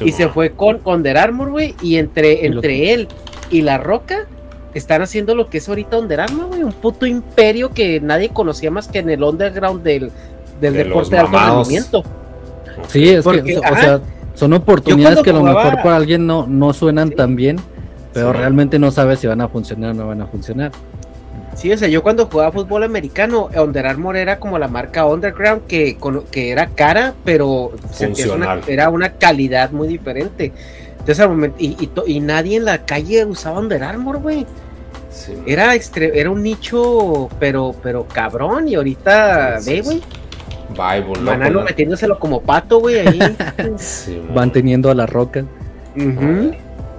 [0.01, 3.09] Y se fue con, con Under Armour, güey, y entre, entre él
[3.51, 4.27] y La Roca
[4.75, 8.71] están haciendo lo que es ahorita Under Armour, güey, un puto imperio que nadie conocía
[8.71, 10.11] más que en el underground del,
[10.61, 12.03] del De deporte de alto rendimiento.
[12.89, 14.01] Sí, es Porque, que, o sea,
[14.35, 17.15] son oportunidades que a lo mejor para alguien no, no suenan Sí.
[17.17, 17.57] tan bien,
[18.15, 18.39] pero Sí.
[18.39, 20.73] realmente no sabes si van a funcionar o no van a funcionar.
[21.55, 25.67] Sí, o sea, yo cuando jugaba fútbol americano, Under Armour era como la marca underground
[25.67, 27.73] que, con- que era cara, pero
[28.37, 30.53] una- era una calidad muy diferente.
[30.93, 34.47] Entonces, al momento, y, y to- y nadie en la calle usaba Under Armour, güey.
[35.11, 35.45] Simón.
[35.47, 40.03] Era, extre- era un nicho, pero, pero cabrón, y ahorita, Sí, ve, sí, güey.
[40.71, 43.19] Bible, metiéndoselo como pato, güey, ahí.
[43.77, 44.23] sí.
[44.35, 45.45] Van teniendo a la roca.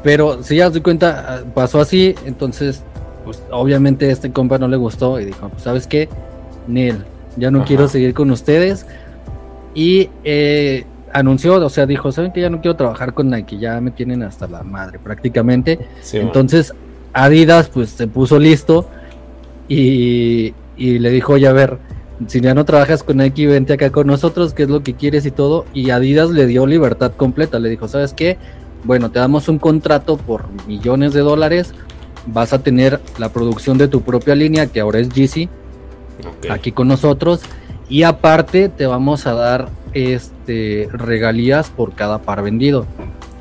[0.04, 2.84] Pero si ya os doy cuenta, ah, pasó así, entonces,
[3.24, 6.10] pues obviamente este compa no le gustó y dijo, pues, ¿sabes qué?
[6.68, 6.98] Neil,
[7.38, 7.68] ya no Ajá.
[7.68, 8.86] quiero seguir con ustedes.
[9.76, 13.58] Y eh, anunció, o sea, dijo, ¿saben que ya no quiero trabajar con Nike?
[13.58, 15.80] Ya me tienen hasta la madre prácticamente.
[16.02, 16.18] Sí.
[16.18, 16.74] Entonces
[17.14, 18.88] Adidas pues se puso listo
[19.68, 21.78] y, y le dijo, oye, a ver,
[22.28, 25.26] si ya no trabajas con Nike, vente acá con nosotros, qué es lo que quieres
[25.26, 25.66] y todo.
[25.74, 28.38] Y Adidas le dio libertad completa, le dijo, ¿sabes qué?
[28.84, 31.74] Bueno, te damos un contrato por millones de dólares,
[32.28, 35.50] vas a tener la producción de tu propia línea, que ahora es GC,
[36.50, 37.42] aquí con nosotros.
[37.90, 42.86] Y aparte te vamos a dar este regalías por cada par vendido.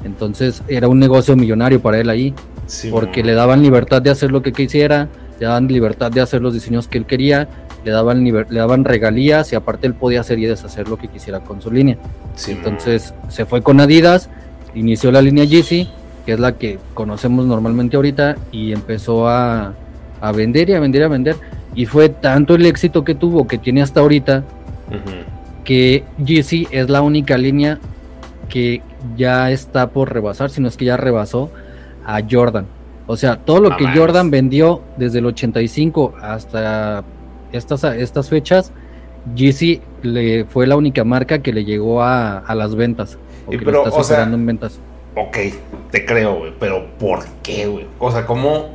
[0.05, 2.35] Entonces era un negocio millonario para él ahí
[2.67, 5.09] Sí, porque le daban libertad de hacer lo que quisiera,
[5.39, 7.49] le daban libertad de hacer los diseños que él quería,
[7.85, 11.41] le daban, le daban regalías y aparte él podía hacer y deshacer lo que quisiera
[11.41, 11.99] con su línea.
[12.37, 12.53] Sí.
[12.53, 14.29] Entonces se fue con Adidas,
[14.75, 15.89] inició la línea Yeezy,
[16.25, 19.75] que es la que conocemos normalmente ahorita, y empezó a,
[20.21, 21.37] a vender y a vender y a vender.
[21.75, 24.45] Y fue tanto el éxito que tuvo, que tiene hasta ahorita,
[25.65, 27.79] que Yeezy es la única línea
[28.49, 28.83] que
[29.17, 31.51] ya está por rebasar, si no es que ya rebasó
[32.05, 32.67] a Jordan.
[33.07, 33.87] O sea, todo lo No que.
[33.87, 37.05] Jordan vendió desde el 85 hasta
[37.53, 38.73] estas, estas fechas,
[39.35, 43.19] Yeezy le fue la única marca que le llegó a, a las ventas.
[43.47, 44.81] O Y que pero, está o sea, superando en ventas.
[45.15, 45.37] Ok,
[45.91, 47.87] te creo, güey, pero ¿por qué, güey?
[47.99, 48.71] O sea, ¿cómo?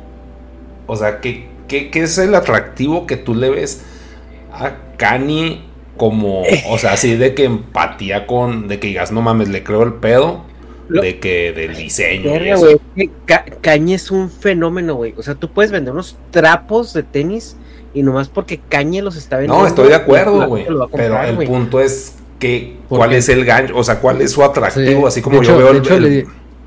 [0.86, 3.82] O sea, ¿qué, qué, qué es el atractivo que tú le ves
[4.52, 5.62] a Kanye
[5.96, 9.82] como, o sea, así de que empatía con, de que digas, no mames, le creo
[9.82, 10.44] el pedo,
[10.86, 12.30] Lo- de que del diseño.
[12.30, 12.56] Verga,
[12.94, 15.14] que Ca- Cañe es un fenómeno, güey.
[15.18, 17.56] O sea, tú puedes vender unos trapos de tenis
[17.94, 19.60] y nomás porque Cañe los está vendiendo.
[19.60, 20.66] No, estoy de acuerdo, güey.
[20.92, 23.16] Pero el punto es que, ¿Por ¿cuál qué?
[23.18, 23.76] es el gancho?
[23.76, 25.00] O sea, ¿cuál es su atractivo?
[25.02, 25.76] Sí, Así como yo veo el.
[25.78, 26.26] hecho, el- le-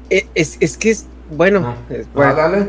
[0.10, 1.06] Eh, Es, es que es.
[1.36, 1.76] Bueno, No.
[1.96, 2.66] es- Ah, bueno, dale.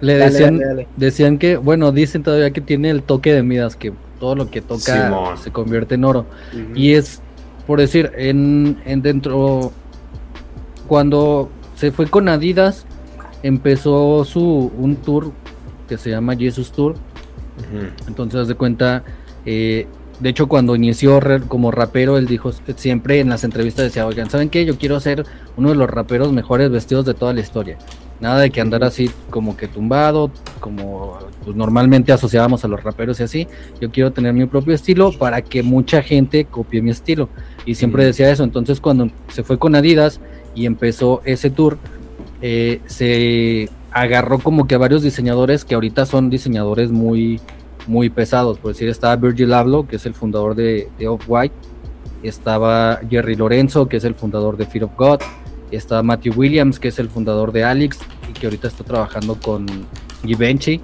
[0.00, 0.88] Le Dale, decían, dale, dale.
[0.96, 4.62] decían que, bueno, dicen todavía que tiene el toque de Midas, que todo lo que
[4.62, 5.36] toca Simón.
[5.36, 6.24] se convierte en oro.
[6.74, 7.20] Y es,
[7.66, 9.72] por decir, en, en dentro,
[10.88, 12.86] cuando se fue con Adidas,
[13.42, 15.32] empezó su un tour
[15.88, 16.92] que se llama Jesus Tour.
[16.92, 17.86] Ujú.
[18.08, 19.02] Entonces, haz de cuenta,
[19.44, 19.86] eh,
[20.20, 21.18] de hecho, cuando inició
[21.48, 24.66] como rapero, él dijo siempre en las entrevistas decía, oigan, ¿saben qué?
[24.66, 25.24] Yo quiero ser
[25.56, 27.78] uno de los raperos mejores vestidos de toda la historia.
[28.20, 33.18] Nada de que andar así como que tumbado, como pues, normalmente asociábamos a los raperos
[33.20, 33.48] y así.
[33.80, 37.30] Yo quiero tener mi propio estilo para que mucha gente copie mi estilo.
[37.64, 38.44] Y siempre decía eso.
[38.44, 40.20] Entonces cuando se fue con Adidas
[40.54, 41.78] y empezó ese tour,
[42.42, 47.40] eh, se agarró como que a varios diseñadores que ahorita son diseñadores muy,
[47.90, 48.58] muy pesados.
[48.58, 51.54] Por decir, estaba Virgil Abloh, que es el fundador de, Off-White.
[52.22, 55.20] Estaba Jerry Lorenzo, que es el fundador de Fear of God.
[55.72, 59.66] Está Matthew Williams, que es el fundador de Alex y que ahorita está trabajando con
[60.24, 60.80] Givenchy.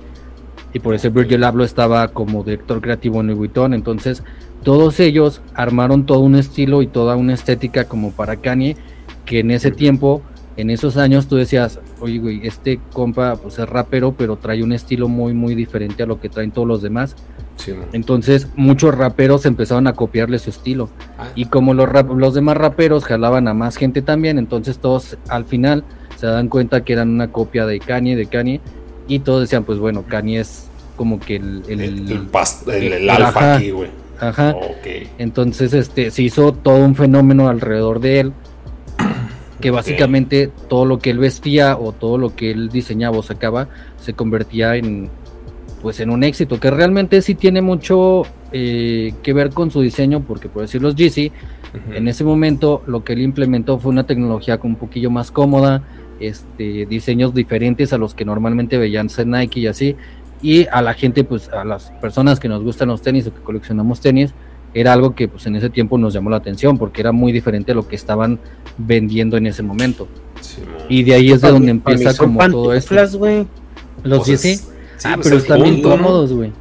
[0.72, 3.52] Y por eso Virgil Abloh estaba como director creativo en Louis.
[3.54, 4.22] Entonces,
[4.64, 8.76] todos ellos armaron todo un estilo y toda una estética como para Kanye,
[9.24, 10.22] que en ese tiempo,
[10.56, 14.72] en esos años, tú decías, oye, güey, este compa pues es rapero, pero trae un
[14.72, 17.14] estilo muy, muy diferente a lo que traen todos los demás.
[17.56, 17.72] Sí.
[17.92, 20.90] Entonces, muchos raperos empezaron a copiarle su estilo.
[21.18, 25.16] Ah, Y como los, rap- los demás raperos jalaban a más gente también, entonces todos
[25.28, 25.84] al final
[26.16, 28.60] se dan cuenta que eran una copia de Kanye, de Kanye,
[29.08, 31.62] y todos decían, pues bueno, Kanye es como que el...
[31.68, 33.26] el- el, el, pas- el- el Ajá.
[33.28, 33.90] alfa aquí, güey.
[34.20, 34.50] ajá.
[34.56, 35.08] Ok.
[35.18, 38.32] Entonces, este, se hizo todo un fenómeno alrededor de él,
[39.60, 43.68] que básicamente todo lo que él vestía o todo lo que él diseñaba o sacaba
[43.98, 45.08] se convertía en,
[45.82, 50.20] pues, en un éxito, que realmente sí tiene mucho eh, que ver con su diseño,
[50.20, 51.94] porque por decir los Ujú.
[51.94, 55.82] en ese momento lo que él implementó fue una tecnología un poquillo más cómoda,
[56.20, 59.96] este, diseños diferentes a los que normalmente veían en Nike y así,
[60.42, 63.40] y a la gente, pues a las personas que nos gustan los tenis o que
[63.40, 64.34] coleccionamos tenis,
[64.80, 67.72] era algo que pues en ese tiempo nos llamó la atención porque era muy diferente
[67.72, 68.38] a lo que estaban
[68.76, 70.06] vendiendo en ese momento.
[70.40, 70.60] Sí.
[70.88, 72.94] Y de ahí es de donde empieza como todo esto.
[72.94, 73.16] Los
[74.18, 74.64] Pues es- Yeezy, sí,
[75.04, 76.52] ah, pues pero están bien cómodos, güey.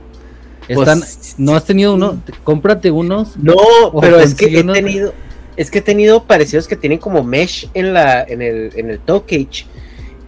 [0.68, 1.02] Pues, Están,
[1.38, 2.22] ¿no has tenido uno?
[2.44, 3.38] Cómprate unos.
[3.38, 3.56] No,
[4.02, 5.14] pero es que he tenido,
[5.58, 9.00] es que he tenido parecidos que tienen como mesh en la, en el, en el
[9.00, 9.68] toe cage.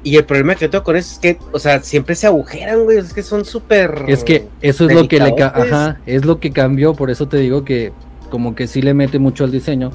[0.08, 2.86] Y el problema que yo tengo con eso es que, o sea, siempre se agujeran,
[2.86, 2.98] güey.
[2.98, 4.06] Es que son súper.
[4.08, 7.36] Es que eso es lo que le ajá, es lo que cambió, por eso te
[7.36, 7.92] digo que
[8.30, 9.92] como que sí le mete mucho al diseño,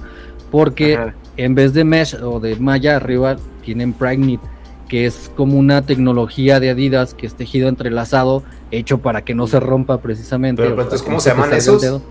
[0.50, 1.14] porque Ajá.
[1.38, 4.42] en vez de mesh o de malla arriba tienen Pregnit,
[4.86, 9.46] que es como una tecnología de Adidas que es tejido entrelazado, hecho para que no
[9.46, 10.60] se rompa precisamente.
[10.60, 11.80] Pero, entonces, ¿cómo se llaman esos?
[11.80, 12.02] dedo.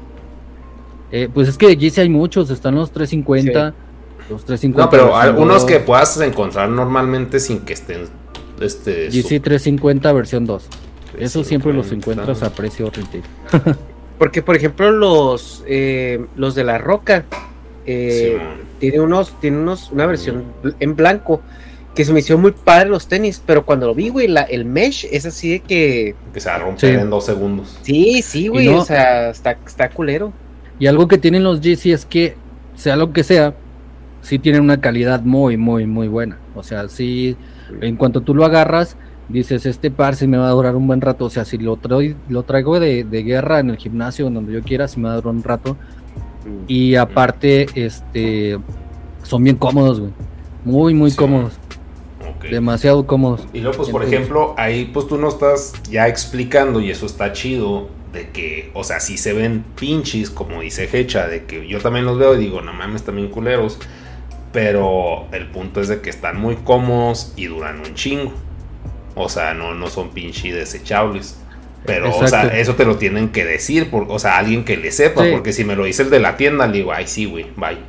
[1.11, 3.75] Eh, pues es que de Yeezy hay muchos, están los 350,
[4.31, 4.83] los 350.
[4.83, 8.07] No, pero algunos 2, que puedas encontrar normalmente sin que estén.
[8.59, 10.67] Este, Yeezy 350 versión 2.
[11.19, 12.21] Eso siempre los 350.
[12.23, 13.23] encuentras a precio retail.
[14.17, 17.25] Porque, por ejemplo, los, eh, los de la roca
[17.85, 18.37] eh,
[18.79, 21.41] tiene unos, tiene unos, una versión bl- en blanco
[21.95, 24.63] que se me hicieron muy padre los tenis, pero cuando lo vi, güey, la, el
[24.63, 27.01] mesh es así de que que se va a romper Sí.
[27.01, 27.77] en dos segundos.
[27.81, 30.31] sí, sí, güey, no- o sea, está, está culero.
[30.79, 32.35] Y algo que tienen los Yeezy es que,
[32.75, 33.55] sea lo que sea,
[34.21, 36.37] sí tienen una calidad muy, muy, muy buena.
[36.55, 37.35] O sea, sí,
[37.81, 38.97] en cuanto tú lo agarras,
[39.29, 41.25] dices, este par sí me va a durar un buen rato.
[41.25, 44.53] O sea, si lo, traigo lo traigo de, de guerra en el gimnasio, en donde
[44.53, 45.77] yo quiera, sí me va a durar un rato.
[46.67, 48.57] Y aparte, este,
[49.23, 50.11] son bien cómodos, güey.
[50.65, 51.17] Muy, muy Sí.
[51.17, 51.53] cómodos.
[52.49, 53.47] Demasiado cómodos.
[53.53, 57.33] Y luego, pues, por ejemplo, ahí pues tú no estás ya explicando y eso está
[57.33, 61.79] chido de que, o sea, si se ven pinches, como dice Hecha, de que yo
[61.79, 63.77] también los veo y digo, no mames, también culeros,
[64.51, 68.33] pero el punto es de que están muy cómodos y duran un chingo.
[69.15, 71.37] O sea, no, no son pinches desechables.
[71.83, 74.91] Pero, o sea, eso te lo tienen que decir, por, o sea, alguien que le
[74.91, 75.31] sepa, Sí.
[75.31, 77.79] porque si me lo dice el de la tienda, le digo, ay, sí, güey, bye.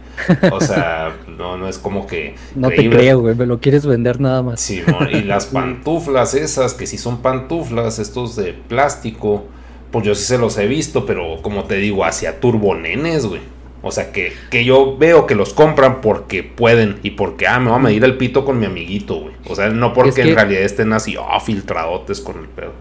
[0.51, 2.35] O sea, no, no es como que...
[2.55, 3.35] No te creo, güey.
[3.35, 4.63] Me lo quieres vender nada más.
[4.63, 9.45] Simón, y las pantuflas esas, que sí son pantuflas, estos de plástico,
[9.91, 13.43] pues yo sí se los he visto, pero como te digo, hacia turbonenes, güey.
[13.85, 17.69] O sea, que, que yo veo que los compran porque pueden y porque, ah, me
[17.71, 19.35] voy a medir el pito con mi amiguito, güey.
[19.49, 22.73] O sea, no porque Es que- en realidad estén así, ah, filtradotes con el pedo.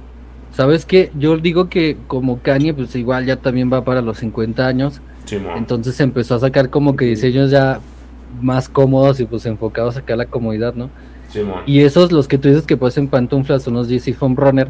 [0.51, 1.11] ¿Sabes qué?
[1.17, 5.01] Yo digo que como Kanye, pues igual ya también va para los 50 años.
[5.25, 5.53] Simón.
[5.57, 7.79] Entonces empezó a sacar como que diseños ya
[8.41, 10.89] más cómodos y pues enfocados acá a la comodidad, ¿no?
[11.29, 11.61] Simón.
[11.65, 14.67] Y esos, los que tú dices que parecen pantuflas, son los GC Foam Runner.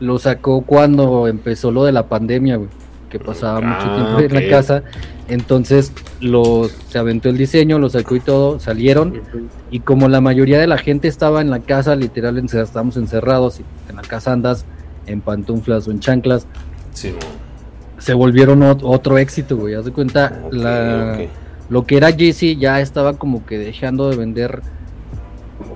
[0.00, 2.70] Lo sacó cuando empezó lo de la pandemia, güey.
[3.10, 4.82] Que pasaba mucho Ah, tiempo en la casa.
[5.28, 9.20] Entonces los, se aventó el diseño, lo sacó y todo, salieron.
[9.70, 13.64] Y como la mayoría de la gente estaba en la casa, literal, estábamos encerrados y
[13.90, 14.64] en la casa andas
[15.06, 16.46] en pantuflas o en chanclas,
[17.98, 19.74] se volvieron ot- otro éxito, güey.
[19.74, 21.18] Haz de cuenta, la,
[21.68, 24.62] lo que era Yeezy ya estaba como que dejando de vender.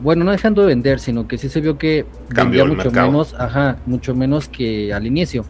[0.01, 3.11] Bueno, no dejando de vender, sino que sí se vio que Cambió vendía mucho mercado.
[3.11, 5.45] menos, ajá, mucho menos que al inicio.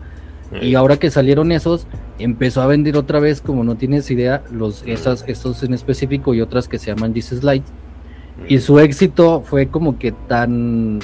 [0.61, 1.87] Y ahora que salieron esos,
[2.19, 6.41] empezó a vender otra vez, como no tienes idea, los esas, estos en específico y
[6.41, 7.63] otras que se llaman Yeezy Slide.
[8.49, 11.01] Y su éxito fue como que tan,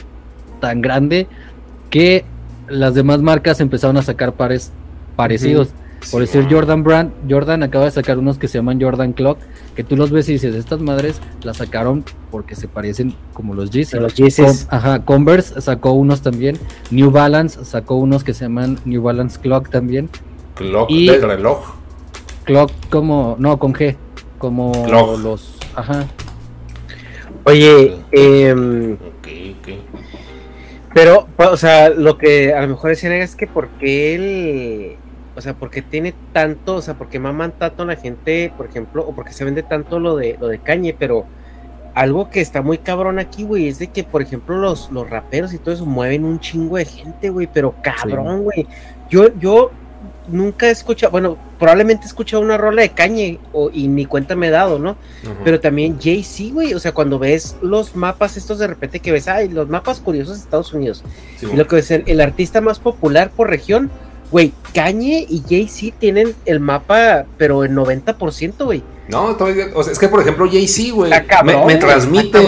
[0.61, 1.27] tan grande
[1.91, 2.25] que
[2.69, 4.73] las demás marcas empezaron a sacar pares
[5.17, 5.71] parecidos.
[6.11, 6.47] Por decir.
[6.51, 9.39] Jordan Brand, Jordan acaba de sacar unos que se llaman Jordan Clock,
[9.75, 13.71] que tú los ves y dices, estas madres las sacaron porque se parecen como los
[13.71, 13.97] Yeezy.
[13.97, 14.69] A los Yeezys.
[14.71, 16.57] Ajá, Converse sacó unos también,
[16.91, 20.09] New Balance sacó unos que se llaman New Balance Clock también,
[20.55, 21.75] Clock y- del reloj.
[22.45, 23.97] Clock como, no, con G,
[24.39, 25.19] como Clock.
[25.21, 26.07] los, ajá,
[27.45, 29.29] Oye, em, Ok,
[29.61, 29.69] ok.
[30.95, 34.97] pero, o sea, lo que a lo mejor decían es que porque él,
[35.39, 39.07] o sea, porque tiene tanto, o sea, porque maman tanto a la gente, por ejemplo,
[39.07, 41.27] o porque se vende tanto lo de lo de Cañe, pero
[41.95, 45.55] algo que está muy cabrón aquí, güey, es de que, por ejemplo, los, los raperos
[45.55, 48.67] y todo eso mueven un chingo de gente, güey, pero cabrón, güey.
[49.09, 49.71] Yo, yo
[50.27, 54.35] nunca he escuchado, bueno, probablemente he escuchado una rola de Cañe o, y ni cuenta
[54.35, 54.97] me he dado, ¿no?
[55.45, 59.29] Pero también Jay-Z, güey, o sea, cuando ves los mapas estos de repente que ves,
[59.29, 61.05] ay, los mapas curiosos de Estados Unidos,
[61.41, 63.91] y lo que el, el artista más popular por región,
[64.31, 68.83] güey, Kanye y Jay-Z tienen el mapa, pero en 90%, güey.
[69.09, 71.11] No, todavía- o sea, es que por ejemplo Jay-Z, güey,
[71.45, 72.39] me, me transmite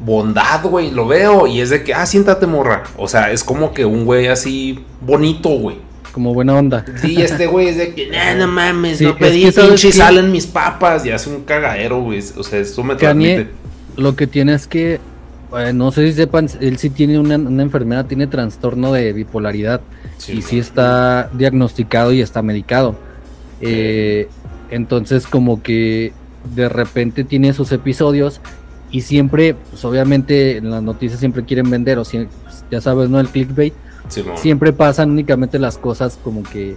[0.00, 2.84] bondad, güey, lo veo y es de que, ah, siéntate morra.
[2.96, 5.76] O sea, es como que un güey así bonito, güey.
[6.12, 6.84] como buena onda.
[7.00, 9.68] Sí, este güey es de que, nah, no mames, Sí, no es pedí que ¿sabes
[9.82, 12.20] pinche salen mis papas y hace un cagadero, güey.
[12.36, 13.50] O sea, eso me Kanye, transmite.
[13.96, 14.98] lo que tiene es que,
[15.56, 19.80] eh, no sé si sepan, él sí tiene una, una enfermedad, tiene trastorno de bipolaridad
[20.18, 22.96] Sí, y sí está diagnosticado y está medicado.
[23.60, 24.28] Eh,
[24.70, 26.12] entonces como que
[26.54, 28.40] de repente tiene esos episodios
[28.90, 32.26] y siempre, pues obviamente en las noticias siempre quieren vender, o si,
[32.70, 33.20] ya sabes, ¿no?
[33.20, 33.74] El clickbait,
[34.36, 36.76] siempre pasan únicamente las cosas como que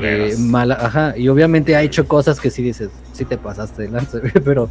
[0.00, 4.40] eh, mala, ajá, y obviamente ha hecho cosas que sí dices, sí te pasaste de
[4.44, 4.68] pero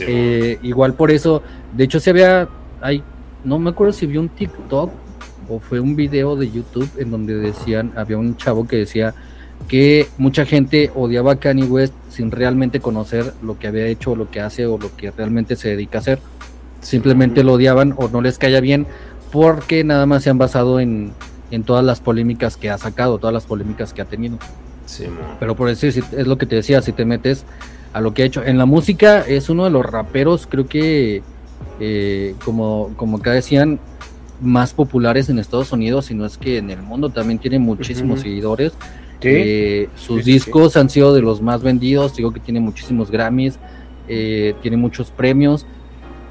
[0.00, 1.42] eh, igual por eso,
[1.72, 2.48] de hecho, se había,
[2.84, 3.02] hay,
[3.44, 4.92] no me acuerdo si vi un TikTok
[5.48, 9.14] o fue un video de YouTube en donde decían, había un chavo que decía
[9.68, 14.16] que mucha gente odiaba a Kanye West sin realmente conocer lo que había hecho, o
[14.16, 16.18] lo que hace o lo que realmente se dedica a hacer.
[16.82, 18.86] Simplemente lo odiaban o no les caía bien
[19.32, 21.12] porque nada más se han basado en,
[21.50, 24.38] en todas las polémicas que ha sacado, todas las polémicas que ha tenido.
[24.84, 25.06] Sí.
[25.40, 27.46] Pero por decir, es lo que te decía, si te metes
[27.94, 28.44] a lo que ha hecho.
[28.44, 31.22] En la música es uno de los raperos, creo que,
[31.80, 33.78] eh, como, como acá decían,
[34.40, 38.20] más populares en Estados Unidos, si no es que en el mundo también tiene muchísimos
[38.20, 38.72] seguidores.
[39.20, 39.28] Sí.
[39.30, 43.10] Eh, sus Sí, sí, discos han sido de los más vendidos, digo que tiene muchísimos
[43.10, 43.58] Grammys,
[44.08, 45.66] eh, tiene muchos premios.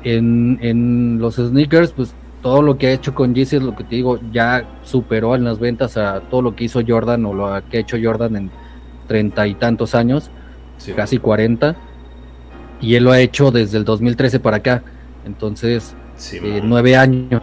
[0.03, 3.85] En, en los sneakers, pues todo lo que ha hecho con Yeezy es lo que
[3.85, 7.63] te digo, ya superó en las ventas a todo lo que hizo Jordan o lo
[7.69, 8.51] que ha hecho Jordan en
[9.07, 10.29] treinta y tantos años,
[10.95, 11.77] casi 40,
[12.81, 14.83] y él lo ha hecho desde el 2013 para acá,
[15.25, 17.41] entonces Sí, eh, nueve años.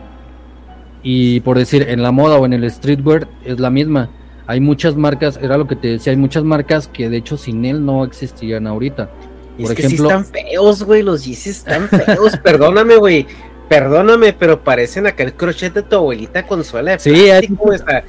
[1.03, 4.11] Y por decir, en la moda o en el streetwear es la misma.
[4.47, 7.65] Hay muchas marcas, era lo que te decía, hay muchas marcas que de hecho sin
[7.65, 9.11] él no existirían ahorita.
[9.57, 11.03] Y Por es que ejemplo- sí están feos, güey.
[11.03, 12.37] Los Yeezys están feos.
[12.45, 13.27] Perdóname, güey.
[13.69, 18.05] Perdóname, pero parecen aquel crochet de tu abuelita con suela de Sí, plástico, sea,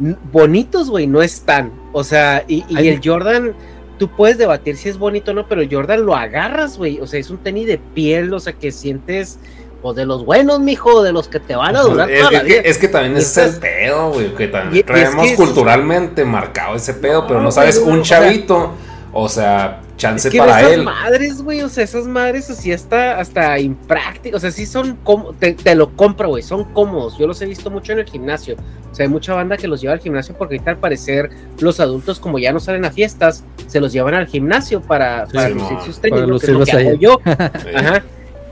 [0.00, 1.72] n- bonitos, güey, no están.
[1.92, 3.54] O sea, y, y Hay- el Jordan,
[3.98, 7.00] tú puedes debatir si es bonito o no, pero Jordan lo agarras, güey.
[7.00, 9.38] O sea, es un tenis de piel, o sea, que sientes,
[9.82, 12.38] pues, de los buenos, mijo, de los que te van a durar Es, toda la
[12.38, 12.62] es vida.
[12.62, 15.36] que, es que también ese es el pedo, güey, que y también es traemos que
[15.36, 18.72] culturalmente marcado ese pedo, pero no sabes, un no, o sea- chavito,
[19.18, 20.84] o sea, chance Es que para esas él.
[20.84, 25.32] madres, güey, o sea, esas madres así hasta, hasta imprácticas, o sea, sí son como,
[25.32, 28.56] te, te lo compro, güey, son cómodos, yo los he visto mucho en el gimnasio,
[28.90, 31.80] o sea, hay mucha banda que los lleva al gimnasio porque ahorita al parecer los
[31.80, 35.54] adultos como ya no salen a fiestas, se los llevan al gimnasio para, para Sí,
[35.54, 37.68] lucir sus tenis, Para lo que es lo que hago yo, Sí.
[37.74, 38.02] ajá,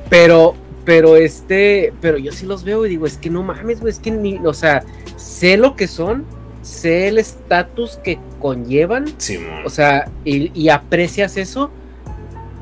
[0.08, 0.54] pero,
[0.84, 3.98] pero este, pero yo sí los veo y digo, es que no mames, güey, es
[3.98, 4.82] que ni, o sea,
[5.16, 6.24] sé lo que son,
[6.64, 9.62] sé el estatus que conllevan, Simón.
[9.64, 11.70] o sea, y, y aprecias eso,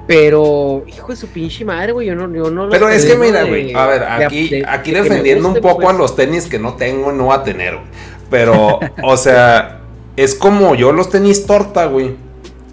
[0.07, 3.44] pero, hijo de su pinche madre, güey, yo no, yo no Pero es que mira,
[3.44, 5.88] güey, a ver, aquí, de- aquí de defendiendo un poco pues.
[5.90, 7.86] a los tenis que no tengo, no va a tener, güey.
[8.28, 9.80] Pero, o sea,
[10.16, 12.16] es como yo los tenis torta, güey.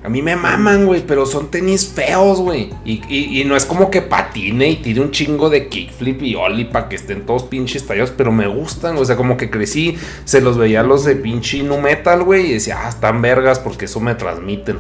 [0.02, 2.70] A mí me maman, güey, pero son tenis feos, güey.
[2.86, 6.66] Y, y- no es como que patine y tire un chingo de kickflip y ollie
[6.66, 10.39] para que estén todos pinches tallados, pero me gustan, o sea, como que crecí, se
[10.39, 14.00] los veía los de pinche nu metal, güey, y decía, ah, están vergas porque eso
[14.00, 14.78] me transmiten.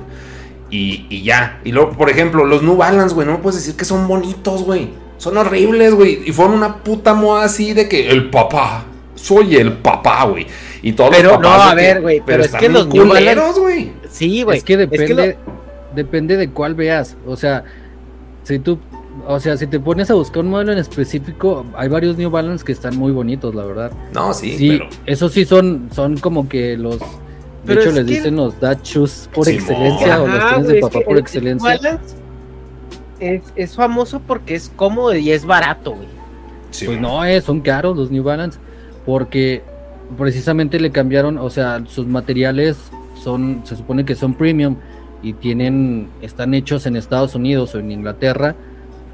[0.71, 1.59] Y, y ya.
[1.65, 4.63] Y luego, por ejemplo, los New Balance, güey, no me puedes decir que son bonitos,
[4.63, 4.89] güey.
[5.17, 6.21] Son horribles, güey.
[6.25, 10.47] Y fueron una puta moda así de que el papá, soy el papá, güey.
[10.81, 11.57] Y todos Pero, los papás.
[11.65, 13.91] no, a ver, güey, pero es están que los bien New Balance- culeros, güey.
[14.09, 14.57] Sí, güey.
[14.57, 17.17] Es que depende, lo- depende de cuál veas.
[17.27, 17.63] O sea,
[18.43, 18.79] si tú,
[19.27, 22.63] o sea, si te pones a buscar un modelo en específico, hay varios New Balance
[22.63, 23.91] que están muy bonitos, la verdad.
[24.13, 24.89] No, sí, Sí, pero.
[25.05, 27.05] esos sí son, son como que los, de
[27.65, 30.81] Pero hecho es les que- dicen los dad shoes por excelencia o los güey, de
[30.81, 31.69] papá por el- el excelencia.
[31.73, 32.15] New Balance
[33.19, 36.07] Es, es famoso porque es cómodo y es barato, güey.
[36.71, 38.57] sí, Pues no, eh, son caros los New Balance
[39.05, 39.61] porque
[40.17, 42.77] precisamente le cambiaron, o sea, sus materiales
[43.15, 44.75] son, se supone que son premium
[45.21, 48.55] y tienen, están hechos en Estados Unidos o en Inglaterra.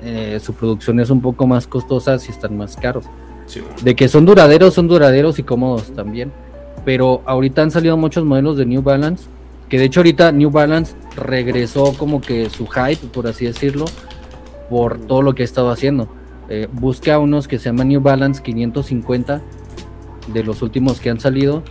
[0.03, 3.05] eh, su producción es un poco más costosa y están más caros.
[3.47, 3.61] Sí.
[3.83, 6.31] De que son duraderos, son duraderos y cómodos también.
[6.83, 9.25] Pero ahorita han salido muchos modelos de New Balance.
[9.69, 13.85] Que de hecho ahorita New Balance regresó como que su hype, por así decirlo,
[14.69, 16.07] por todo lo que ha estado haciendo.
[16.49, 19.41] Eh, busca unos que se llaman New Balance 550
[20.33, 21.63] de los últimos que han salido.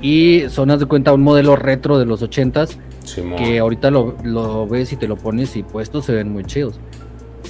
[0.00, 3.36] Y son, haz de cuenta, un modelo retro de los 80s Sí, mo.
[3.36, 6.78] que ahorita lo, lo ves y te lo pones y puestos se ven muy chidos.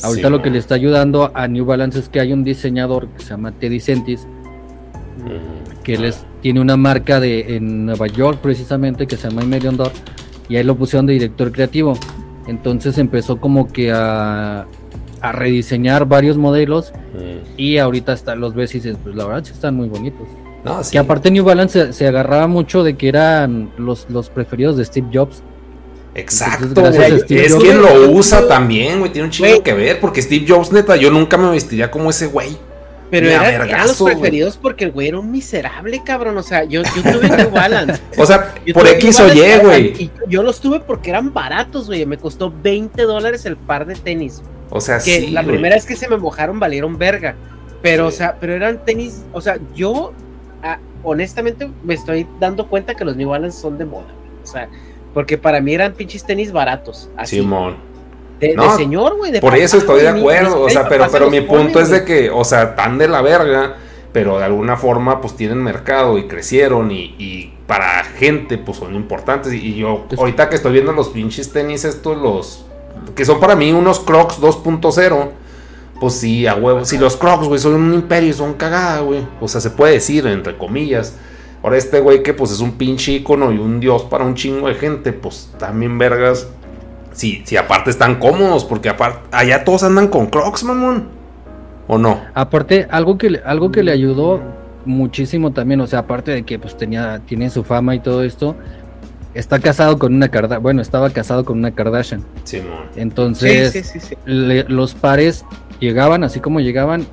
[0.02, 3.22] Ahorita lo que le está ayudando a New Balance es que hay un diseñador que
[3.22, 4.26] se llama Teddy Sentis,
[5.18, 5.82] Ujú.
[5.84, 9.92] que les tiene una marca de en Nueva York precisamente que se llama Million Dollar
[10.48, 11.94] y ahí lo pusieron de director creativo.
[12.46, 14.66] Entonces empezó como que a,
[15.22, 17.24] a rediseñar varios modelos Ujú.
[17.56, 20.26] y ahorita hasta los ves y dices, pues la verdad sí están muy bonitos.
[20.64, 20.92] No, sí.
[20.92, 24.84] Que aparte New Balance se, se agarraba mucho de que eran los, los preferidos de
[24.84, 25.42] Steve Jobs.
[26.14, 27.22] Exacto, Entonces, gracias güey.
[27.22, 29.10] a Steve Es Jobs- quien lo Yo- usa también, güey.
[29.12, 29.62] Tiene un chingo Güey.
[29.62, 29.98] que ver.
[30.00, 32.56] Porque Steve Jobs, neta, yo nunca me vestiría como ese güey.
[33.10, 34.14] Pero era- eran los güey.
[34.14, 36.36] preferidos porque el güey era un miserable, cabrón.
[36.38, 38.00] O sea, yo, yo tuve New Balance.
[38.18, 39.86] O sea, Yo por X o Y, güey.
[40.02, 42.04] Y yo los tuve porque eran baratos, güey.
[42.06, 44.42] Me costó 20 dólares el par de tenis.
[44.74, 45.26] O sea, que sí.
[45.30, 45.52] la güey.
[45.54, 47.34] primera vez que se me mojaron valieron verga.
[47.82, 48.14] Pero, Sí.
[48.14, 50.12] o sea, pero eran tenis, o sea, yo
[50.62, 54.06] ah, honestamente me estoy dando cuenta que los New Balance son de moda.
[54.42, 54.68] O sea,
[55.12, 57.10] porque para mí eran pinches tenis baratos.
[57.16, 57.76] Así, Simón.
[58.40, 59.30] de, de señor, güey.
[59.30, 60.56] de Por papá, eso estoy de acuerdo.
[60.64, 63.08] mis O sea, pero, pero mi ponen, punto es de que, o sea, tan de
[63.08, 63.76] la verga.
[64.12, 66.90] Pero de alguna forma, pues tienen mercado y crecieron.
[66.90, 69.52] Y, y para gente, pues son importantes.
[69.54, 72.66] Y yo, ahorita que estoy viendo los pinches tenis, estos, los.
[73.14, 75.28] Que son para mí unos Crocs 2.0.
[76.00, 76.84] Pues sí, a huevo.
[76.84, 79.26] Si los Crocs, güey, son un imperio y son cagada, güey.
[79.40, 81.16] O sea, se puede decir, entre comillas.
[81.62, 84.66] Ahora este güey que pues es un pinche icono y un dios para un chingo
[84.66, 86.48] de gente, pues también vergas.
[87.12, 91.08] Si, si aparte están cómodos, porque aparte allá todos andan con Crocs, mamón.
[91.86, 92.20] ¿O no?
[92.34, 94.40] Aparte, algo que, le- algo que le ayudó
[94.84, 98.56] muchísimo también, o sea, aparte de que pues tenía, tiene su fama y todo esto,
[99.34, 102.22] está casado con una Kardashian, bueno, estaba casado con una Kardashian.
[102.44, 102.84] Simón.
[102.96, 104.14] Entonces, sí, sí, sí.
[104.26, 105.44] le- los pares
[105.80, 107.06] llegaban, así como llegaban,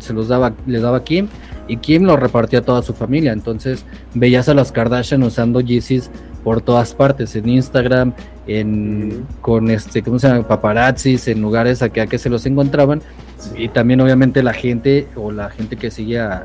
[0.00, 1.28] se los daba, le daba a Kim
[1.68, 3.32] y Kim lo repartía a toda su familia.
[3.32, 3.84] Entonces
[4.14, 6.10] veías a las Kardashian usando Yeezys
[6.44, 8.12] por todas partes, en Instagram,
[8.48, 10.46] en con este, ¿cómo se llama?
[10.46, 13.00] paparazzis, en lugares acá que se los encontraban.
[13.56, 16.44] Y también obviamente la gente o la gente que seguía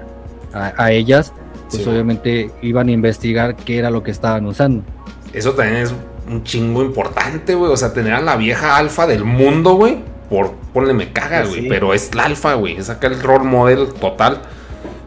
[0.53, 1.33] a, a ellas,
[1.69, 1.89] pues Sí.
[1.89, 4.83] obviamente iban a investigar qué era lo que estaban usando.
[5.33, 5.93] Eso también es
[6.29, 7.71] un chingo importante, güey.
[7.71, 9.99] O sea, tener a la vieja alfa del mundo, güey.
[10.29, 11.61] Por, ponle me caga, Pues güey.
[11.63, 11.67] sí.
[11.69, 12.77] Pero es la alfa, güey.
[12.77, 14.41] Es acá el role model total.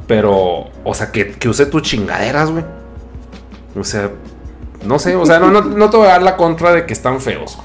[0.07, 2.65] Pero, o sea, que, que use tus chingaderas, güey.
[3.79, 4.11] O sea,
[4.85, 6.93] no sé, o sea, no, no, no te voy a dar la contra de que
[6.93, 7.59] están feos.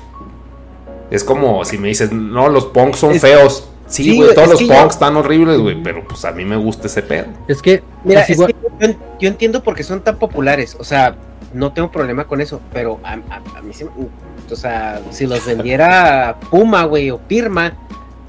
[1.12, 3.70] Es como si me dices, no, los punks son Es- feos.
[3.88, 5.82] Sí, güey, todos los yo- punks están horribles, güey.
[5.84, 7.26] Pero pues a mí me gusta ese pedo.
[7.48, 10.76] Es que Mira, es es igual- que yo, yo entiendo por qué son tan populares.
[10.80, 11.16] O sea,
[11.56, 13.92] no tengo problema con eso, pero a, a- a mí se me-
[14.52, 17.74] O sea, si los vendiera Puma, güey, o Pirma,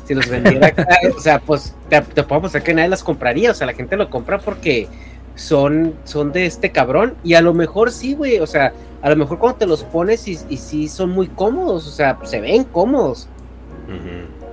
[0.07, 3.51] si los vendiera acá, o sea, pues te, te puedo apostar que nadie las compraría.
[3.51, 4.89] O sea, la gente lo compra porque
[5.35, 7.15] son, son de este cabrón.
[7.25, 8.39] Y a lo mejor sí, güey.
[8.39, 8.73] O sea,
[9.03, 11.87] a lo mejor cuando te los pones y, y sí son muy cómodos.
[11.87, 13.29] O sea, se ven cómodos.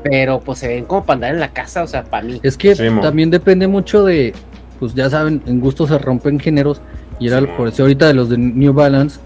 [0.04, 2.40] Pero pues se ven como para andar en la casa, o sea, para mí.
[2.44, 4.34] Es que Sí, también depende mucho de,
[4.80, 6.82] pues ya saben, en gusto se rompen géneros.
[7.20, 9.20] Y era Sí, por eso ahorita de los de New Balance,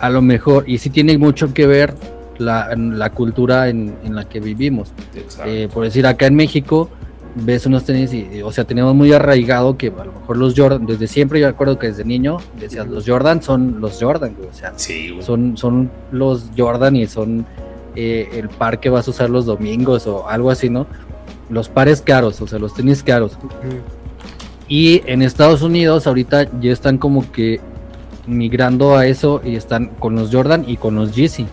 [0.00, 1.94] a lo mejor, y sí tiene mucho que ver
[2.38, 4.92] la, la cultura en, en la que vivimos.
[5.46, 6.88] Eh, por decir, acá en México
[7.34, 10.86] ves unos tenis y, o sea, tenemos muy arraigado que a lo mejor los Jordan,
[10.86, 14.52] desde siempre yo recuerdo que desde niño decías, los Jordan son los Jordan, güey, o
[14.52, 15.22] sea, sí, güey.
[15.22, 17.46] son, son los Jordan y son
[17.94, 20.86] eh, el par que vas a usar los domingos o algo así, ¿no?
[21.48, 23.36] Los pares caros, o sea, los tenis caros.
[24.70, 27.60] Y en Estados Unidos ahorita ya están como que
[28.28, 31.46] migrando a eso y están con los Jordan y con los Yeezy.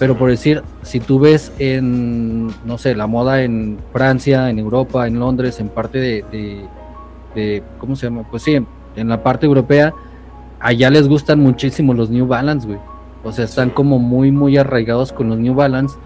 [0.00, 5.06] Pero por decir, si tú ves en, no sé, la moda en Francia, en Europa,
[5.06, 6.64] en Londres, en parte de, de-
[7.34, 8.24] de- ¿cómo se llama?
[8.28, 8.58] Pues sí,
[8.96, 9.94] en la parte europea,
[10.60, 12.80] allá les gustan muchísimo los New Balance, güey.
[13.22, 15.96] O sea, están como muy, muy arraigados con los New Balance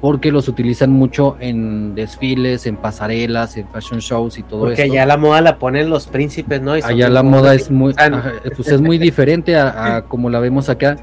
[0.00, 4.92] porque los utilizan mucho en desfiles, en pasarelas, en fashion shows y todo Porque esto.
[4.94, 6.76] allá la moda la ponen los príncipes, ¿no?
[6.76, 10.40] Y Allá la moda es muy, ajá, pues es muy diferente a, a como la
[10.40, 10.96] vemos acá.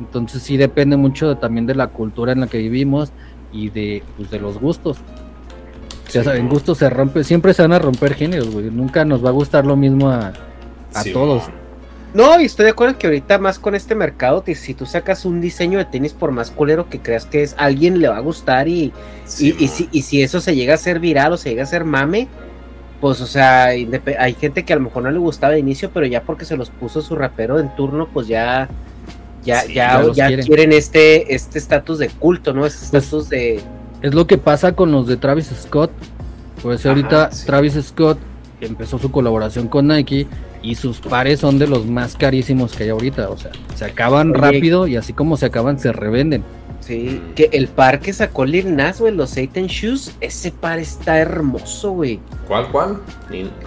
[0.00, 3.12] Entonces sí depende mucho de- también de la cultura en la que vivimos
[3.52, 4.98] y de, pues, de los gustos.
[6.12, 8.70] Ya Sí, saben, gustos se rompe, siempre se van a romper géneros, güey.
[8.70, 10.32] Nunca nos va a gustar lo mismo a,
[10.94, 11.44] a Sí, todos.
[12.14, 15.24] No, y estoy de acuerdo que ahorita más con este mercado, que si tú sacas
[15.24, 18.20] un diseño de tenis por más culero que creas que es, alguien le va a
[18.20, 18.92] gustar y,
[19.26, 21.66] Sí, y, si, y si eso se llega a ser viral o se llega a
[21.66, 22.26] ser mame,
[23.00, 26.06] pues o sea, hay gente que a lo mejor no le gustaba de inicio, pero
[26.06, 28.68] ya porque se los puso su rapero en turno, pues ya
[29.44, 30.46] ya, Sí, ya, ya los ya quieren.
[30.46, 32.66] quieren este este estatus de culto, ¿no?
[32.66, 33.60] Este Pues, estatus de
[34.02, 35.92] Es lo que pasa con los de Travis Scott.
[36.62, 37.46] Por eso Ajá, ahorita sí.
[37.46, 38.18] Travis Scott
[38.60, 40.26] empezó su colaboración con Nike
[40.62, 43.28] y sus pares son de los más carísimos que hay ahorita.
[43.30, 44.40] O sea, se acaban Oye.
[44.40, 46.42] rápido y así como se acaban, se revenden.
[46.80, 51.18] Sí, que el par que sacó Lil Nas, güey, los Satan Shoes, ese par está
[51.18, 52.20] hermoso, güey.
[52.46, 52.98] ¿Cuál, cuál?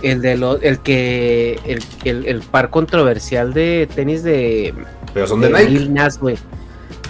[0.01, 4.73] El de los, el que, el, el, el par controversial de tenis de,
[5.13, 5.69] Pero son de de Nike.
[5.71, 6.37] Lil Nas, güey.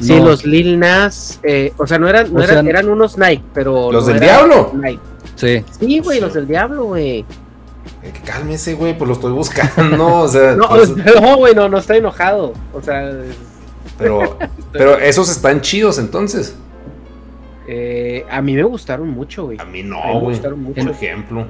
[0.02, 0.26] Sí, No.
[0.26, 3.44] los Lil Nas, eh, o sea, no eran, no O sea, eran, eran unos Nike,
[3.54, 3.92] pero.
[3.92, 4.72] ¿Los no del diablo?
[4.74, 5.00] Nike.
[5.36, 5.64] Sí.
[5.80, 6.24] Sí, güey, Sí.
[6.26, 7.24] los del diablo, güey.
[8.04, 10.20] Eh, Cálmese, güey, pues lo estoy buscando.
[10.22, 10.90] o sea, No, pues,
[11.22, 12.54] no, güey, no, no estoy enojado.
[12.74, 13.12] O sea,
[13.98, 14.38] pero,
[14.72, 16.56] pero esos están chidos entonces.
[17.68, 19.60] eh, a mí me gustaron mucho, güey.
[19.60, 20.36] A mí no, güey.
[20.36, 20.82] gustaron mucho.
[20.82, 21.48] Por ejemplo.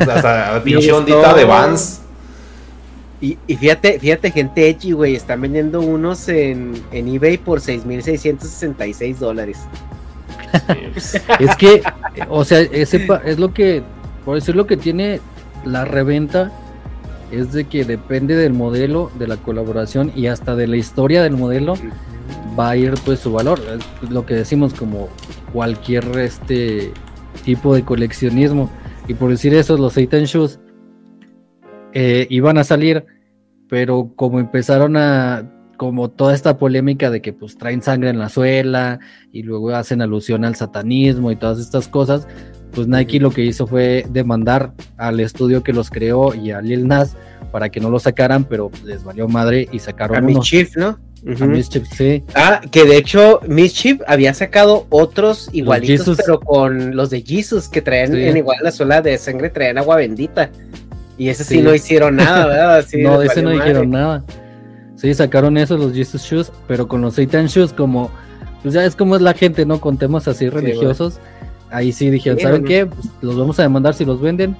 [0.00, 2.00] O sea, Hasta pinche ondita de Vans.
[3.20, 9.16] Y, y fíjate, fíjate, gente edgy, güey, están vendiendo unos en, en eBay por 6.666
[9.16, 9.58] dólares.
[10.66, 11.82] Sí, pues, Es que,
[12.30, 13.82] o sea, ese es lo que,
[14.24, 15.20] por decir lo que tiene
[15.64, 16.52] la reventa,
[17.30, 21.36] es de que depende del modelo, de la colaboración y hasta de la historia del
[21.36, 21.74] modelo,
[22.58, 23.60] va a ir pues su valor.
[24.02, 25.08] Es lo que decimos como
[25.52, 26.92] cualquier este
[27.44, 28.70] tipo de coleccionismo.
[29.08, 30.60] Y por decir eso, los Satan Shoes
[31.92, 33.04] eh, iban a salir,
[33.68, 38.28] pero como empezaron a, como toda esta polémica de que pues traen sangre en la
[38.28, 39.00] suela
[39.32, 42.28] y luego hacen alusión al satanismo y todas estas cosas,
[42.72, 46.86] pues Nike lo que hizo fue demandar al estudio que los creó y a Lil
[46.88, 47.16] Nas
[47.52, 50.28] para que no lo sacaran, pero les valió madre y sacaron A uno.
[50.28, 50.86] Mischief, ¿no?
[51.26, 51.44] A Ujú.
[51.46, 52.22] Mischief, sí.
[52.34, 57.82] Ah, que de hecho Mischief había sacado otros igualitos, pero con los de Jesus, que
[57.82, 58.22] traían Sí.
[58.22, 60.50] en igual la sola de sangre, traían agua bendita.
[61.18, 61.62] Y ese sí, Sí.
[61.62, 62.84] no hicieron nada, ¿verdad?
[63.02, 63.86] No, ese no madre.
[63.86, 64.24] nada.
[64.96, 68.10] Sí, sacaron eso, los Jesus Shoes, pero con los Satan Shoes, como,
[68.62, 69.80] pues ya es como es la gente, ¿no?
[69.80, 71.18] Con temas así religiosos.
[71.70, 72.86] Ahí sí dijeron, ¿saben qué?
[72.86, 74.56] Pues los vamos a demandar si los venden.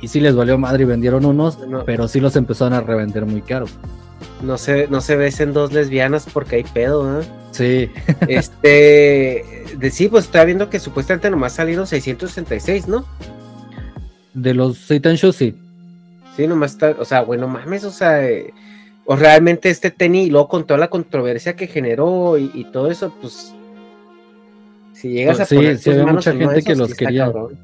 [0.00, 1.84] Y sí les valió madre y vendieron unos, No.
[1.84, 3.70] pero sí los empezaron a revender muy caros.
[4.42, 7.24] No se, no se besen dos lesbianas porque hay pedo, ¿eh?
[7.52, 7.90] Sí,
[8.28, 13.04] Este, de sí, pues estaba viendo que supuestamente nomás salieron 666, ¿no?
[14.34, 15.54] de los Satan Shoes, sí.
[16.36, 18.50] Sí, nomás está, o sea, bueno, mames, o sea, eh,
[19.04, 22.90] o realmente este tenis, y luego con toda la controversia que generó y, y todo
[22.90, 23.54] eso, pues,
[25.02, 27.24] si llegas a poner sí había manos mucha gente que los quería.
[27.24, 27.58] cabrón.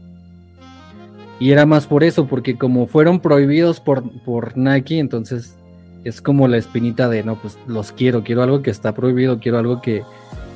[1.38, 5.54] Y era más por eso, porque como fueron prohibidos por, por Nike, entonces
[6.02, 9.58] es como la espinita de, no, pues los quiero, quiero algo que está prohibido, quiero
[9.58, 10.02] algo que,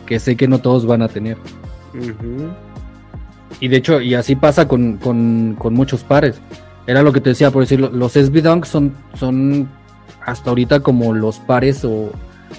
[0.07, 1.37] que sé que no todos van a tener.
[3.61, 6.41] Y de hecho, y así pasa con, con, con muchos pares.
[6.89, 9.69] Era lo que te decía, por decirlo, los SB Dunk son, son
[10.27, 12.11] hasta ahorita como los pares o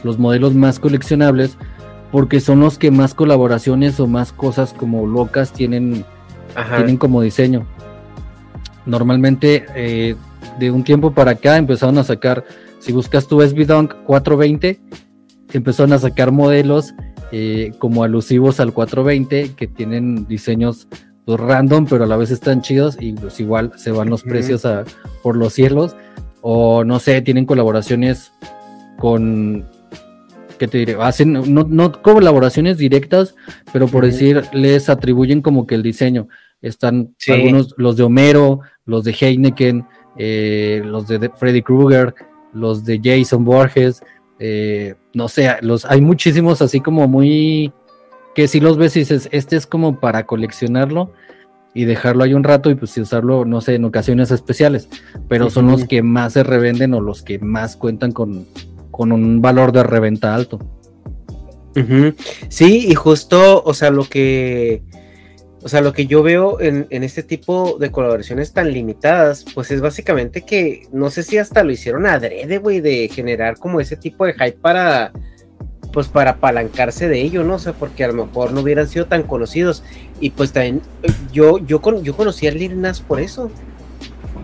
[0.06, 1.58] los modelos más coleccionables,
[2.14, 6.06] porque son los que más colaboraciones o más cosas como locas tienen
[6.56, 6.78] Ajá.
[6.78, 7.66] tienen como diseño.
[8.86, 10.16] Normalmente eh,
[10.60, 12.44] de un tiempo para acá empezaron a sacar,
[12.80, 14.80] si buscas tu SB Dunk 420,
[15.54, 16.94] empezaron a sacar modelos
[17.32, 20.88] eh, como alusivos al 420 que tienen diseños
[21.26, 24.66] pues, random, pero a la vez están chidos y pues igual se van los precios
[24.66, 24.84] a-
[25.24, 25.96] por los cielos.
[26.42, 28.34] O no sé, tienen colaboraciones
[29.00, 29.66] con
[30.58, 30.98] ¿qué te diré?
[31.00, 33.36] Hacen no, no colaboraciones directas,
[33.72, 36.28] pero por decir, les atribuyen como que el diseño.
[36.62, 37.32] Están Sí.
[37.32, 39.86] algunos, los de Homero, los de Heineken,
[40.18, 42.14] eh, los de Freddy Krueger,
[42.54, 44.02] los de Jason Borges,
[44.40, 47.72] eh, no sé, los, hay muchísimos así como muy
[48.36, 51.12] que si los ves y dices, este es como para coleccionarlo
[51.74, 54.90] y dejarlo ahí un rato y pues usarlo, no sé, en ocasiones especiales,
[55.28, 58.46] pero son los que más se revenden o los que más cuentan con,
[58.94, 60.60] con un valor de reventa alto.
[62.50, 64.84] Sí, y justo, o sea, lo que,
[65.64, 69.72] o sea, lo que yo veo en, en este tipo de colaboraciones tan limitadas, pues
[69.72, 73.98] es básicamente que, no sé si hasta lo hicieron adrede, güey, de generar como ese
[73.98, 75.12] tipo de hype para,
[75.92, 77.56] pues para apalancarse de ello, ¿no?
[77.56, 79.84] O sea, porque a lo mejor no hubieran sido tan conocidos.
[80.20, 80.82] Y pues también,
[81.32, 83.50] yo, yo, con, yo conocí a Lil Nas por eso.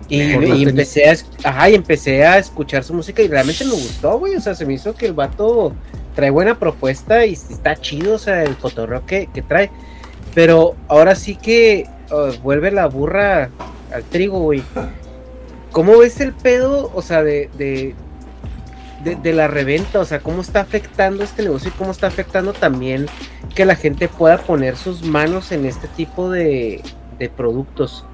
[0.10, 0.22] Y,
[0.64, 4.36] empecé a, ajá, y empecé a escuchar su música y realmente me gustó, güey.
[4.36, 5.74] O sea, se me hizo que el vato
[6.16, 9.70] trae buena propuesta y está chido, o sea, el cotorreo que, que trae.
[10.34, 13.52] Pero ahora sí que uh, vuelve la burra
[13.94, 14.64] al trigo, güey.
[15.72, 17.94] ¿Cómo ves el pedo, o sea, de, de,
[19.04, 20.00] de, de la reventa?
[20.00, 23.06] O sea, ¿cómo está afectando este negocio y cómo está afectando también
[23.54, 26.82] que la gente pueda poner sus manos en este tipo de,
[27.20, 28.06] de productos?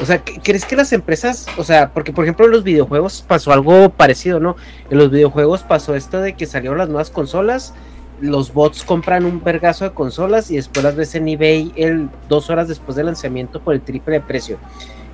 [0.00, 3.24] O sea, ¿qué- ¿crees que las empresas, o sea, porque por ejemplo en los videojuegos
[3.26, 4.56] pasó algo parecido, ¿no?
[4.90, 7.74] En los videojuegos pasó esto de que salieron las nuevas consolas,
[8.20, 12.50] los bots compran un vergazo de consolas y después las ves en eBay el, dos
[12.50, 14.58] horas después del lanzamiento por el triple de precio.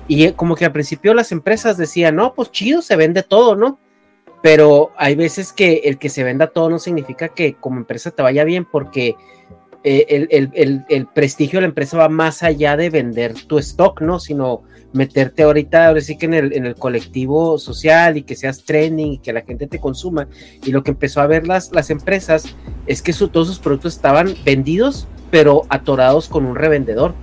[0.07, 3.55] Y eh, como que al principio las empresas decían, no, pues chido, se vende todo,
[3.55, 3.79] ¿no?
[4.41, 8.23] Pero hay veces que el que se venda todo no significa que como empresa te
[8.23, 9.15] vaya bien porque
[9.83, 13.57] eh, el, el- el- el prestigio de la empresa va más allá de vender tu
[13.59, 14.19] stock, ¿no?
[14.19, 14.61] Sino
[14.91, 19.13] meterte ahorita, ahora sí que en el, en el colectivo social y que seas trending
[19.13, 20.27] y que la gente te consuma.
[20.65, 22.43] Y lo que empezó a ver las, las empresas
[22.87, 27.13] es que su- todos sus productos estaban vendidos, pero atorados con un revendedor.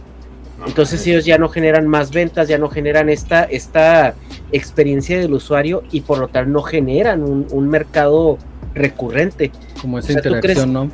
[0.66, 4.14] Entonces ellos ya no generan más ventas, ya no generan esta, esta
[4.52, 8.38] experiencia del usuario y por lo tal no generan un, un mercado
[8.74, 9.50] recurrente.
[9.80, 10.90] Como esa O sea, ¿tú interacción, ¿no?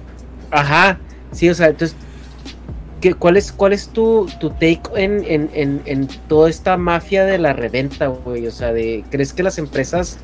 [0.51, 0.99] Ajá,
[1.33, 1.97] sí, o sea, entonces,
[3.01, 7.25] ¿qué, cuál, es, ¿cuál es tu, tu take en, en, en, en toda esta mafia
[7.25, 8.47] de la reventa, güey?
[8.47, 10.19] O sea, de, ¿crees que las empresas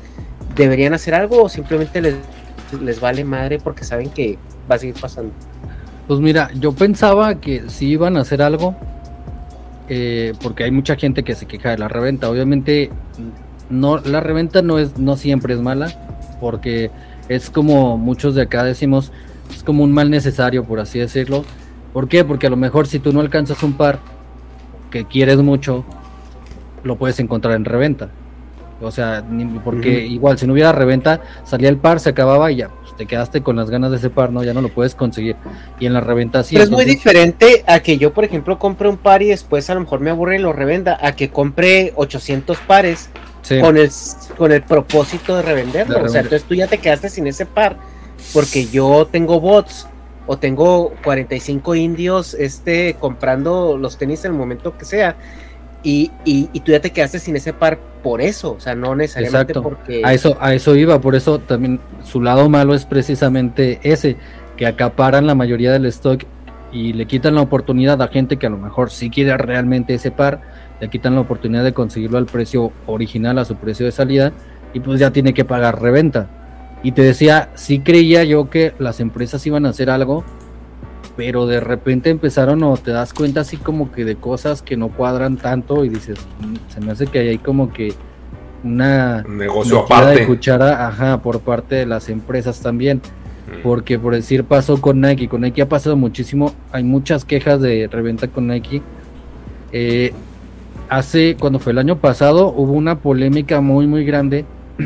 [0.55, 2.15] deberían hacer algo o simplemente les,
[2.81, 4.37] les vale madre porque saben que
[4.69, 5.33] va a seguir pasando?
[6.07, 8.75] Pues mira, yo pensaba que si iban a hacer algo,
[9.89, 12.29] eh, porque hay mucha gente que se queja de la reventa.
[12.29, 12.89] Obviamente,
[13.69, 15.91] no, la reventa no es, no siempre es mala,
[16.39, 16.89] porque
[17.27, 19.11] es como muchos de acá decimos,
[19.53, 21.43] es como un mal necesario, por así decirlo.
[21.93, 22.23] ¿Por qué?
[22.23, 23.99] Porque a lo mejor si tú no alcanzas un par
[24.91, 25.85] que quieres mucho,
[26.83, 28.09] lo puedes encontrar en reventa.
[28.81, 29.23] O sea,
[29.65, 33.05] porque igual si no hubiera reventa, salía el par, se acababa y ya, pues, te
[33.05, 34.41] quedaste con las ganas de ese par, ¿no?
[34.41, 35.35] Ya no lo puedes conseguir.
[35.79, 36.55] Y en la reventa sí.
[36.55, 39.73] Pero es muy diferente a que yo, por ejemplo, compre un par y después a
[39.73, 43.09] lo mejor me aburre y lo revenda, a que compre 800 pares
[43.41, 43.59] Sí.
[43.61, 43.89] con el
[44.37, 45.99] con el propósito de revenderlo.
[45.99, 47.77] De O sea, entonces tú ya te quedaste sin ese par
[48.33, 49.87] porque yo tengo bots
[50.27, 55.15] o tengo 45 indios este comprando los tenis en el momento que sea.
[55.81, 58.95] Y, y, y tú ya te quedaste sin ese par por eso, o sea, no
[58.95, 59.63] necesariamente Exacto.
[59.63, 60.01] porque...
[60.03, 64.17] A eso, a eso iba, por eso también su lado malo es precisamente ese,
[64.57, 66.23] que acaparan la mayoría del stock
[66.71, 70.11] y le quitan la oportunidad a gente que a lo mejor sí quiere realmente ese
[70.11, 70.41] par,
[70.79, 74.31] le quitan la oportunidad de conseguirlo al precio original, a su precio de salida,
[74.73, 76.29] y pues ya tiene que pagar reventa.
[76.83, 80.23] Y te decía, sí creía yo que las empresas iban a hacer algo,
[81.17, 84.87] pero de repente empezaron o te das cuenta así como que de cosas que no
[84.89, 87.93] cuadran tanto y dices, "Mm, se me hace que hay como que
[88.63, 90.27] una Un negocio metida de aparte.
[90.27, 92.97] cuchara, ajá, por parte de las empresas también.
[93.47, 93.63] Mm.
[93.63, 97.87] Porque por decir pasó con Nike, con Nike ha pasado muchísimo, hay muchas quejas de
[97.91, 98.81] reventa con Nike.
[99.71, 100.13] Eh,
[100.89, 104.45] hace, cuando fue el año pasado, hubo una polémica muy muy grande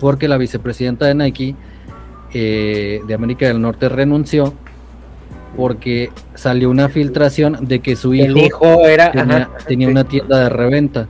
[0.00, 1.54] porque la vicepresidenta de Nike
[2.32, 4.54] eh, de América del Norte renunció
[5.56, 9.10] porque salió una filtración de que su hijo, era...
[9.10, 9.90] tenía, ajá, tenía sí.
[9.92, 11.08] una tienda de reventa.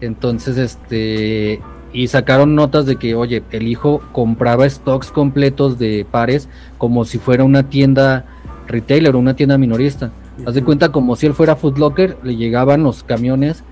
[0.00, 1.60] Entonces, este,
[1.92, 7.18] y sacaron notas de que, oye, el hijo compraba stocks completos de pares como si
[7.18, 8.24] fuera una tienda
[8.66, 10.10] retailer, una tienda minorista.
[10.46, 13.62] Haz de cuenta como si él fuera Foot Locker, le llegaban los camiones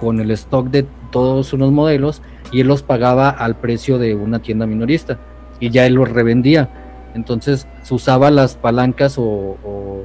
[0.00, 2.20] con el stock de todos unos modelos
[2.52, 5.18] y él los pagaba al precio de una tienda minorista
[5.60, 6.68] y ya él los revendía.
[7.14, 10.02] Entonces se usaba las palancas o, o,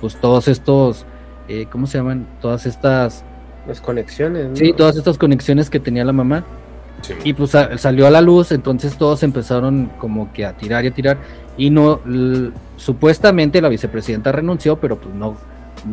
[0.00, 1.04] pues todos estos,
[1.48, 2.26] eh, ¿cómo se llaman?
[2.40, 3.22] Todas estas,
[3.66, 4.56] Las conexiones, ¿no?
[4.56, 6.44] sí, todas estas conexiones que tenía la mamá.
[7.02, 7.14] Sí.
[7.22, 10.88] Y pues sa- salió a la luz, entonces todos empezaron como que a tirar y
[10.88, 11.18] a tirar.
[11.56, 12.00] Y no,
[12.76, 15.36] supuestamente la vicepresidenta renunció, pero pues no.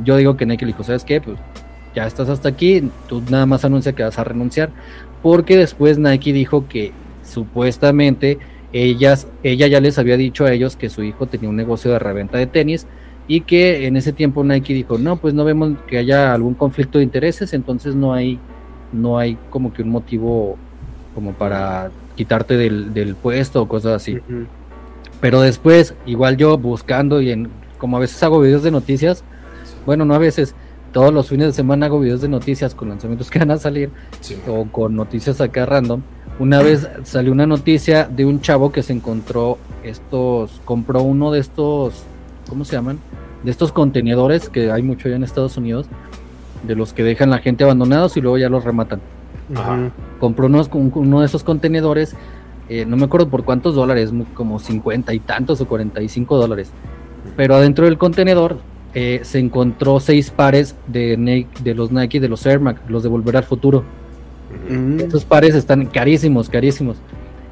[0.04, 1.22] Yo digo que Nike le dijo, ¿sabes qué?
[1.22, 1.38] Pues
[1.96, 4.70] ya estás hasta aquí, tú nada más anuncia que vas a renunciar.
[5.26, 6.92] Porque después Nike dijo que
[7.24, 8.38] supuestamente
[8.72, 11.98] ellas, ella ya les había dicho a ellos que su hijo tenía un negocio de
[11.98, 12.86] reventa de tenis
[13.28, 17.00] y que en ese tiempo Nike dijo, no, pues no vemos que haya algún conflicto
[17.00, 18.38] de intereses, entonces no hay,
[18.94, 20.58] no hay como que un motivo
[21.16, 24.20] como para quitarte del, del puesto o cosas así.
[25.22, 27.50] Pero después, igual yo buscando y en,
[27.80, 29.24] como a veces hago videos de noticias,
[29.88, 30.54] bueno, no a veces,
[30.96, 33.90] todos los fines de semana hago videos de noticias con lanzamientos que van a salir
[34.22, 34.38] Sí.
[34.48, 36.00] o con noticias acá random.
[36.40, 41.42] Una vez salió una noticia de un chavo que se encontró estos, compró uno de
[41.42, 42.04] estos,
[42.48, 43.00] ¿cómo se llaman?
[43.44, 45.86] De estos contenedores que hay mucho ya en Estados Unidos,
[46.66, 49.02] de los que dejan la gente abandonados y luego ya los rematan.
[49.54, 49.92] Ajá.
[50.22, 52.16] Compró unos, uno de esos contenedores,
[52.70, 56.72] eh, no me acuerdo por cuántos dólares, como 50 y tantos o 45 dólares.
[57.36, 58.60] Pero adentro del contenedor
[58.96, 63.04] eh, se encontró seis pares de, Nike- de los Nike, de los Air Max, los
[63.04, 63.84] de Volver al Futuro.
[64.70, 65.02] Mm.
[65.02, 66.98] Esos pares están carísimos, carísimos.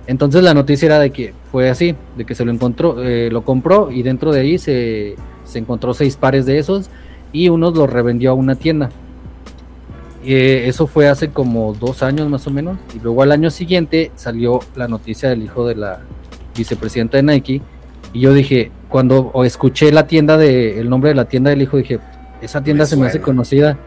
[0.08, 3.44] Entonces la noticia era de que fue así, de que se lo encontró, eh, lo
[3.44, 5.16] compró y dentro de ahí se,
[5.46, 6.90] se encontró seis pares de esos
[7.32, 8.90] y unos los revendió a una tienda.
[10.26, 14.12] Eh, eso fue hace como dos años más o menos y luego al año siguiente
[14.16, 16.00] salió la noticia del hijo de la
[16.56, 17.62] vicepresidenta de Nike
[18.14, 21.78] y yo dije, cuando escuché la tienda de, el nombre de la tienda del hijo,
[21.78, 22.00] dije,
[22.42, 23.78] esa tienda Me se me hace conocida.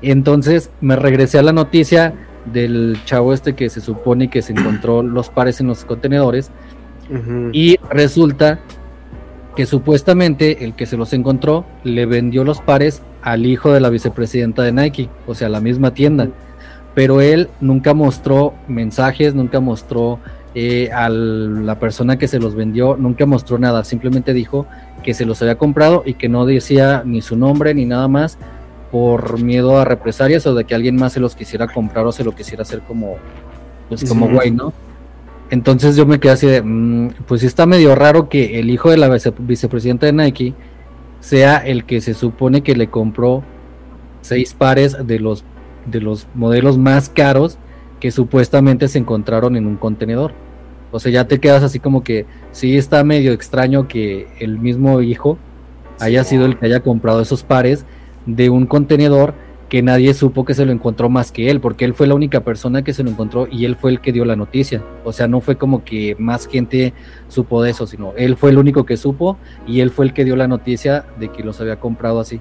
[0.00, 2.14] Entonces me regresé a la noticia
[2.46, 6.50] del chavo este que se supone que se encontró los pares en los contenedores
[7.52, 8.58] y resulta
[9.54, 13.90] que supuestamente el que se los encontró le vendió los pares al hijo de la
[13.90, 16.28] vicepresidenta de Nike, o sea, la misma tienda.
[16.94, 20.18] Pero él nunca mostró mensajes, nunca mostró
[20.58, 24.66] eh, a la persona que se los vendió, nunca mostró nada, simplemente dijo
[25.02, 28.38] que se los había comprado y que no decía ni su nombre ni nada más
[28.90, 32.24] por miedo a represalias o de que alguien más se los quisiera comprar o se
[32.24, 33.16] lo quisiera hacer como,
[33.90, 34.72] pues como güey, ¿no?
[35.50, 38.88] Entonces yo me quedé así de, mm, pues sí está medio raro que el hijo
[38.90, 40.54] de la vice- vicepresidenta de Nike
[41.20, 43.42] sea el que se supone que le compró
[44.22, 45.44] seis pares de los,
[45.84, 47.58] de los modelos más caros
[48.00, 50.32] que supuestamente se encontraron en un contenedor.
[50.92, 55.00] O sea, ya te quedas así como que sí está medio extraño que el mismo
[55.02, 55.38] hijo
[56.00, 57.84] haya Sí, sido el que haya comprado esos pares
[58.26, 59.34] de un contenedor
[59.68, 62.40] que nadie supo que se lo encontró más que él, porque él fue la única
[62.40, 64.82] persona que se lo encontró y él fue el que dio la noticia.
[65.04, 66.92] O sea, no fue como que más gente
[67.28, 70.24] supo de eso, sino él fue el único que supo y él fue el que
[70.24, 72.40] dio la noticia de que los había comprado así.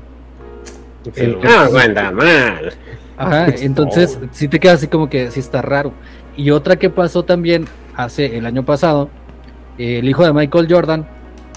[1.44, 2.74] Ah, no anda mal.
[3.18, 5.94] Ajá, entonces sí te queda así como que sí está raro.
[6.38, 7.66] Y otra que pasó también
[7.96, 9.10] hace el año pasado
[9.78, 11.08] eh, el hijo de Michael Jordan,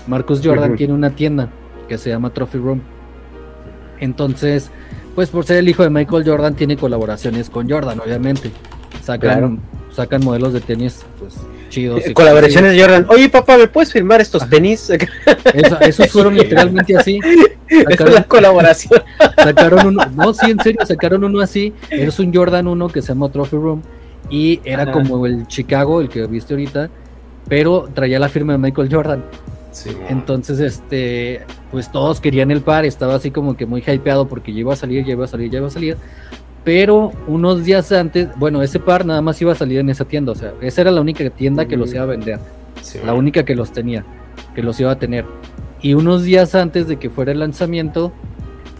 [0.06, 1.50] Marcus Jordan, tiene una tienda
[1.88, 2.80] que se llama Trophy Room.
[4.00, 4.70] Entonces,
[5.14, 8.50] pues por ser el hijo de Michael Jordan, tiene colaboraciones con Jordan, obviamente.
[9.02, 9.58] Sacan, Claro.
[9.92, 11.34] sacan modelos de tenis, pues
[11.68, 12.06] chidos.
[12.06, 13.06] Eh, Colaboraciones de Jordan.
[13.10, 14.50] Oye, papá, ¿me puedes firmar estos Ajá.
[14.50, 14.90] tenis?
[15.80, 17.20] Esos fueron literalmente así.
[17.68, 19.02] Esa es la colaboración.
[19.36, 21.74] Sacaron uno, no, sí, en serio, sacaron uno así.
[21.90, 23.82] Es un Jordan 1 que se llama Trophy Room.
[24.30, 24.92] Y era Ajá.
[24.92, 26.90] como el Chicago, el que viste ahorita,
[27.48, 29.24] pero traía la firma de Michael Jordan.
[30.08, 34.60] Entonces, este, pues todos querían el par, estaba así como que muy hypeado porque ya
[34.60, 35.96] iba a salir, ya iba a salir, ya iba a salir.
[36.64, 40.32] Pero unos días antes, bueno, ese par nada más iba a salir en esa tienda,
[40.32, 42.38] o sea, esa era la única tienda que los iba a vender,
[43.04, 44.04] la única que los tenía,
[44.54, 45.24] que los iba a tener.
[45.80, 48.12] Y unos días antes de que fuera el lanzamiento,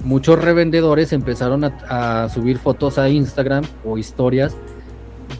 [0.04, 4.56] muchos revendedores empezaron a, a subir fotos a Instagram o historias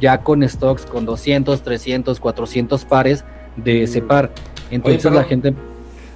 [0.01, 3.24] ya con stocks con 200, 300, 400 pares
[3.56, 4.31] de ese par.
[4.70, 5.48] Entonces pero- la gente...
[5.48, 5.55] ¿eh?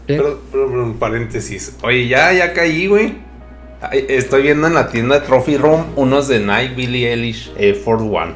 [0.07, 1.77] Pero, pero, pero, un paréntesis.
[1.83, 3.19] Oye, ya, ya caí, güey.
[3.93, 8.05] Estoy viendo en la tienda de Trophy Room unos de Nike Billie Eilish Air Force
[8.05, 8.35] One.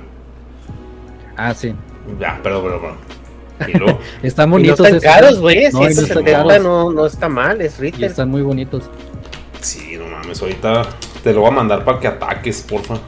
[1.37, 1.75] Ah, sí.
[2.21, 3.71] Ya, perdón, perdón, perdón.
[3.75, 4.81] Y luego, Están Y no bonitos.
[4.81, 5.57] están esos, caros, güey.
[5.57, 6.63] No, y no están 170 caros.
[6.63, 8.05] no, no está mal, es Ritter.
[8.05, 8.91] están muy bonitos.
[9.61, 10.87] sí, no mames, ahorita
[11.23, 12.99] te lo voy a mandar para que ataques, porfa.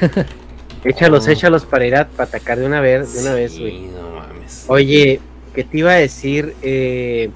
[0.84, 1.30] Échalos, Oh.
[1.30, 3.82] échalos para ir a para atacar de una vez, de una vez, güey.
[3.86, 4.64] No mames.
[4.68, 5.20] Oye,
[5.54, 6.54] ¿qué te iba a decir?
[6.62, 7.30] Eh,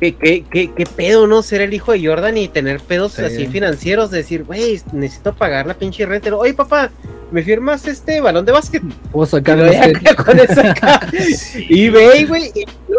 [0.00, 1.42] ¿qué, qué, qué, qué pedo, no?
[1.42, 3.22] Ser el hijo de Jordan y tener pedos Sí.
[3.22, 6.34] así financieros, de decir, güey, necesito pagar la pinche renta.
[6.34, 6.90] Oye, papá,
[7.30, 8.82] ¿me firmas este balón de básquet?
[9.94, 11.00] Sacar con eso acá.
[11.36, 11.66] Sí.
[11.68, 12.50] Y ve, güey,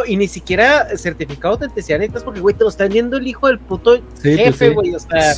[0.08, 3.60] y, ni siquiera certificado de necesitas porque, güey, te lo está viendo el hijo del
[3.60, 4.74] puto Sí, pues jefe, sí.
[4.74, 4.96] güey.
[4.96, 5.34] O sea,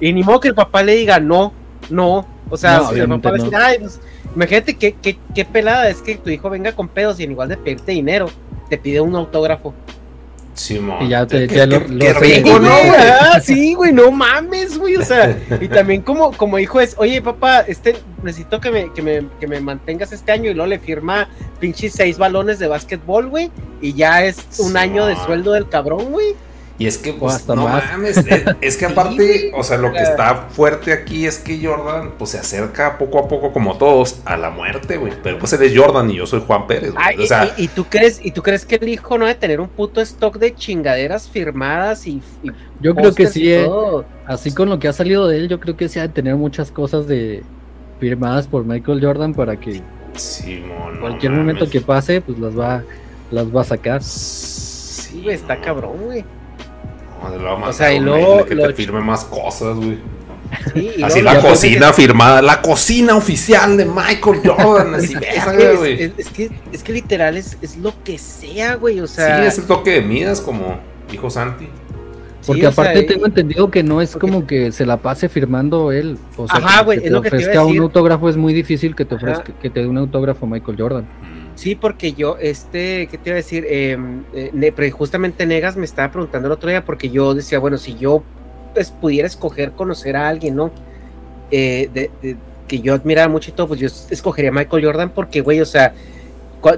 [0.00, 1.52] y ni modo que el papá le diga no,
[1.90, 2.26] no.
[2.52, 3.32] O sea, No, si el papá
[3.64, 3.98] ay, pues,
[4.36, 7.48] imagínate qué, qué, qué pelada es que tu hijo venga con pedos y en igual
[7.48, 8.28] de pedirte dinero,
[8.68, 9.72] te pide un autógrafo.
[10.54, 11.06] Simón.
[11.06, 13.72] Y ya te- Qué- ya lo- qué- lo qué hace rico, ¿no, güey, ah, sí,
[13.72, 17.96] güey, no mames, güey, o sea, y también como, como hijo es, oye, papá, este,
[18.22, 21.26] necesito que me, que me, que me mantengas este año y luego le firma
[21.58, 23.50] pinches seis balones de básquetbol, güey,
[23.80, 26.34] y ya es un Sí, año de sueldo del cabrón, güey.
[26.78, 27.84] Y es que, pues, hasta no más.
[27.92, 32.12] mames, es, es que aparte, o sea, lo que está fuerte aquí es que Jordan,
[32.18, 35.12] pues, se acerca poco a poco, como todos, a la muerte, güey.
[35.22, 37.04] Pero pues él es Jordan y yo soy Juan Pérez, güey.
[37.06, 39.38] Ay, o sea, y, y tú crees, y tú crees que el hijo no debe
[39.38, 42.50] tener un puto stock de chingaderas firmadas y, y
[42.80, 43.68] Yo creo que sí, eh.
[44.26, 46.36] Así con lo que ha salido de él, yo creo que sí ha de tener
[46.36, 47.44] muchas cosas de
[48.00, 49.82] firmadas por Michael Jordan para que
[50.14, 51.44] Simón, no cualquier mames.
[51.46, 52.82] momento que pase, pues las va,
[53.30, 54.02] las va a sacar.
[54.02, 54.72] Sí,
[55.12, 56.24] Sí, güey, está cabrón, güey.
[57.24, 59.98] O sea, y luego que lo te firme más cosas, güey.
[60.74, 64.94] Sí, Así la cocina firmada, la cocina oficial de Michael Jordan.
[64.96, 66.02] Es, Así, que- esa, es- güey.
[66.02, 69.00] es- es que, es que literal es, es lo que sea, güey.
[69.00, 70.78] O Sí, sea, es el toque de Midas, como
[71.10, 71.64] dijo Santi.
[71.64, 71.70] sí,
[72.46, 76.18] Porque aparte tengo entendido que no es porque- como que se la pase firmando él.
[76.36, 78.36] O sea, Ajá, que es te lo que te iba a ofrezca un autógrafo es
[78.36, 79.24] muy difícil que te Ajá.
[79.24, 81.06] ofrezca, que te dé un autógrafo Michael Jordan.
[81.54, 83.66] Sí, porque yo, este, ¿qué te iba a decir?
[83.68, 83.96] Eh,
[84.34, 88.22] eh, justamente Negas me estaba preguntando el otro día porque yo decía, bueno, si yo
[88.74, 90.70] pues, pudiera escoger conocer a alguien, ¿no?
[91.50, 95.10] Eh, de- de- que yo admiraba mucho y todo, pues yo escogería a Michael Jordan
[95.10, 95.92] porque, güey, o sea,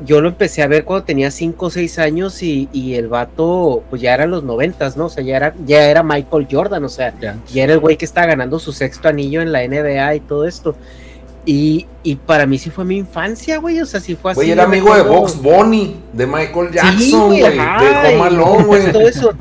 [0.04, 3.84] yo lo empecé a ver cuando tenía 5 o 6 años y, y el vato,
[3.90, 5.04] pues ya eran los noventas, ¿no?
[5.06, 7.36] O sea, ya era, ya era Michael Jordan, o sea, Ya.
[7.54, 10.74] era el güey que estaba ganando su sexto anillo en la NBA y todo esto.
[11.46, 13.80] Y, y para mí sí fue mi infancia, güey.
[13.80, 14.36] O sea, sí fue así.
[14.38, 17.58] Güey, era amigo de Box Bunny, de Michael Sí, Jackson, güey, güey.
[17.58, 18.92] ajá, de Home güey.
[18.92, 19.32] todo eso.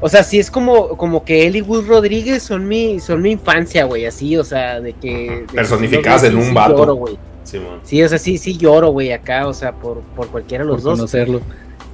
[0.00, 3.30] O sea, sí es como, como que él y Will Rodríguez son mi, son mi
[3.32, 5.44] infancia, güey, así, o sea, de que...
[5.46, 6.76] de- Personificadas sí, en un sí vato.
[6.76, 7.16] lloro, güey.
[7.44, 7.78] Simón.
[7.84, 10.78] Sí, o sea, sí, sí lloro, güey, acá, o sea, por, por cualquiera de los
[10.82, 10.98] por dos.
[10.98, 11.40] conocerlo.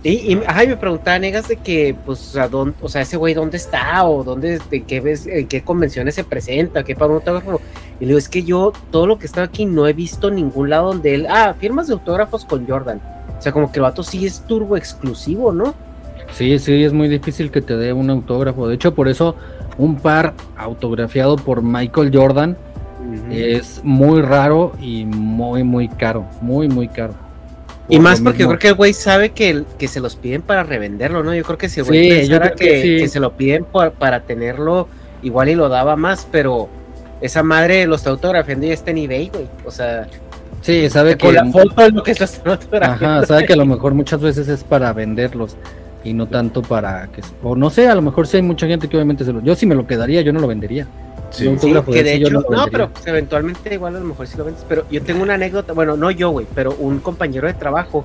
[0.03, 3.03] Y, y, ajá, y me preguntaba, Negas, de que, pues, o sea, dónde, o sea,
[3.03, 4.05] ese güey, ¿dónde está?
[4.05, 7.61] O dónde, en qué, ves, en qué convenciones se presenta, qué para un autógrafo.
[7.99, 10.71] Y le digo, es que yo, todo lo que está aquí, no he visto ningún
[10.71, 13.01] lado donde él, ah, firmas de autógrafos con Jordan.
[13.37, 15.75] O sea, como que el vato sí es turbo exclusivo, ¿no?
[16.33, 18.69] Sí, sí, es muy difícil que te dé un autógrafo.
[18.69, 19.35] De hecho, por eso
[19.79, 22.57] un par autografiado por Michael Jordan
[23.31, 26.25] es muy raro y muy, muy caro.
[26.41, 27.15] Muy, muy caro.
[27.89, 30.43] Y más porque yo creo que el güey sabe que, el- que se los piden
[30.43, 31.35] para revenderlo, ¿no?
[31.35, 32.97] Yo creo que si el Sí, güey yo pensara que, que sí.
[32.99, 34.89] que se lo piden por- para tenerlo,
[35.23, 36.69] igual y lo daba más, pero
[37.21, 39.47] esa madre lo está autografiando y está en eBay, güey.
[39.65, 40.07] O sea,
[40.61, 41.27] Sí, sabe que.
[41.27, 43.07] con la foto es lo que está autografiando.
[43.21, 45.57] Ajá, sabe que a lo mejor muchas veces es para venderlos
[46.05, 47.23] y no tanto para que.
[47.43, 49.41] O no sé, a lo mejor sí hay mucha gente que obviamente se lo.
[49.43, 50.87] Yo sí me lo quedaría, yo no lo vendería.
[51.31, 51.47] Sí.
[51.47, 54.45] Un Sí, que de hecho, no pero pues, eventualmente igual a lo mejor sí lo
[54.45, 54.65] vendes.
[54.69, 58.05] Pero yo tengo una anécdota, bueno, no yo, güey, pero un compañero de trabajo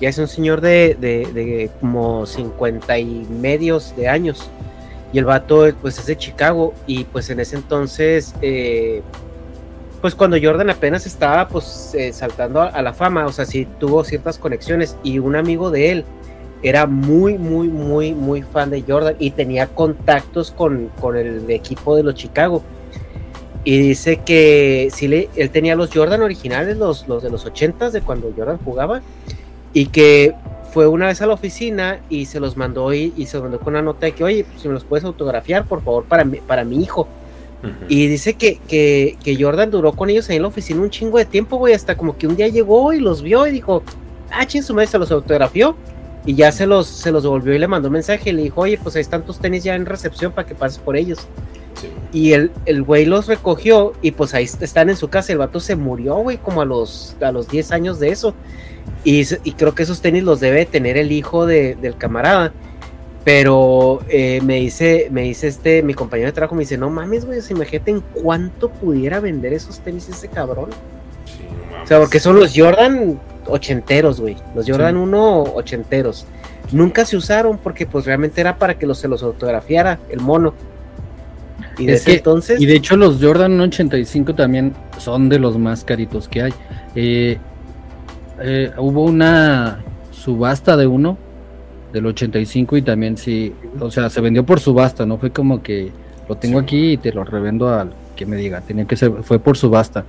[0.00, 4.48] Ya es un señor de, de, de como 50 y medios de años.
[5.12, 9.02] Y el vato pues es de Chicago y pues en ese entonces, eh,
[10.02, 13.66] pues cuando Jordan apenas estaba pues eh, saltando a, a la fama, o sea, sí
[13.78, 16.04] tuvo ciertas conexiones y un amigo de él
[16.62, 21.96] era muy, muy, muy, muy fan de Jordan y tenía contactos con, con el equipo
[21.96, 22.62] de los Chicago.
[23.64, 27.90] Y dice que sí le, él tenía los Jordan originales, los, los de los 80
[27.90, 29.02] de cuando Jordan jugaba,
[29.72, 30.34] y que
[30.72, 33.58] fue una vez a la oficina y se los mandó y, y se los mandó
[33.58, 36.24] con una nota de que, oye, pues, si me los puedes autografiar, por favor, para
[36.24, 37.08] mi, para mi hijo.
[37.88, 41.18] Y dice que, que, que Jordan duró con ellos ahí en la oficina un chingo
[41.18, 43.82] de tiempo, güey, hasta como que un día llegó y los vio y dijo,
[44.30, 45.74] ah, ching, su madre se los autografió.
[46.26, 48.62] Y ya se los, se los devolvió y le mandó un mensaje y le dijo,
[48.62, 51.20] oye, pues ahí están tus tenis ya en recepción para que pases por ellos.
[51.80, 51.88] Sí.
[52.12, 55.32] Y el, el güey los recogió y pues ahí están en su casa.
[55.32, 58.34] El vato se murió, güey, como a los, a los 10 años de eso.
[59.04, 62.52] Y, y creo que esos tenis los debe tener el hijo de- del camarada.
[63.24, 67.24] Pero eh, me dice, me dice este, mi compañero de trabajo, me dice, no mames,
[67.24, 70.70] güey, se imagínate en cuánto pudiera vender esos tenis ese cabrón.
[71.82, 74.36] O sea, porque son los Jordan ochenteros, güey.
[74.54, 75.00] Los Jordan Sí.
[75.02, 76.26] 1 ochenteros.
[76.72, 80.52] Nunca se usaron porque pues realmente era para que los, se los autografiara el mono.
[81.78, 82.60] Y Es desde que- entonces...
[82.60, 86.54] Y de hecho los Jordan 85 también son de los más caritos que hay.
[86.94, 87.38] Eh,
[88.40, 91.16] eh, hubo una subasta de uno
[91.92, 95.92] del 85 y también sí, o sea, se vendió por subasta, no fue como que
[96.28, 96.64] lo tengo Sí.
[96.64, 100.04] aquí y te lo revendo al que me diga, tenía que ser, fue por subasta.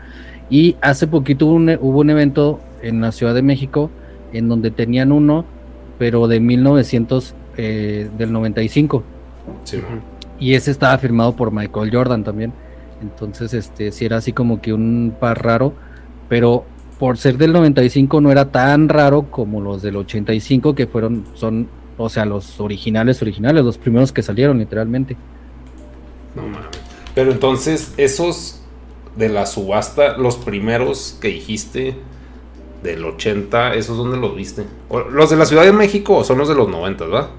[0.50, 3.90] Y hace poquito hubo un, hubo un evento en la Ciudad de México
[4.34, 5.46] en donde tenían uno,
[5.98, 9.04] pero de 1900, eh, del 95
[9.64, 9.82] Sí,
[10.40, 12.54] y ese estaba firmado por Michael Jordan también.
[13.02, 15.74] Entonces, este, sí era así como que un par raro,
[16.30, 16.66] pero
[17.00, 21.68] por ser del 95 no era tan raro como los del 85 que fueron, son,
[21.98, 25.16] o sea, los originales, originales, los primeros que salieron literalmente.
[26.36, 26.68] No mames.
[27.14, 28.62] Pero entonces, esos
[29.18, 31.96] de la subasta, los primeros que dijiste
[32.84, 34.64] del 80, ¿esos dónde los viste?
[34.90, 37.30] O- Los de la Ciudad de México son los de los 90, ¿verdad?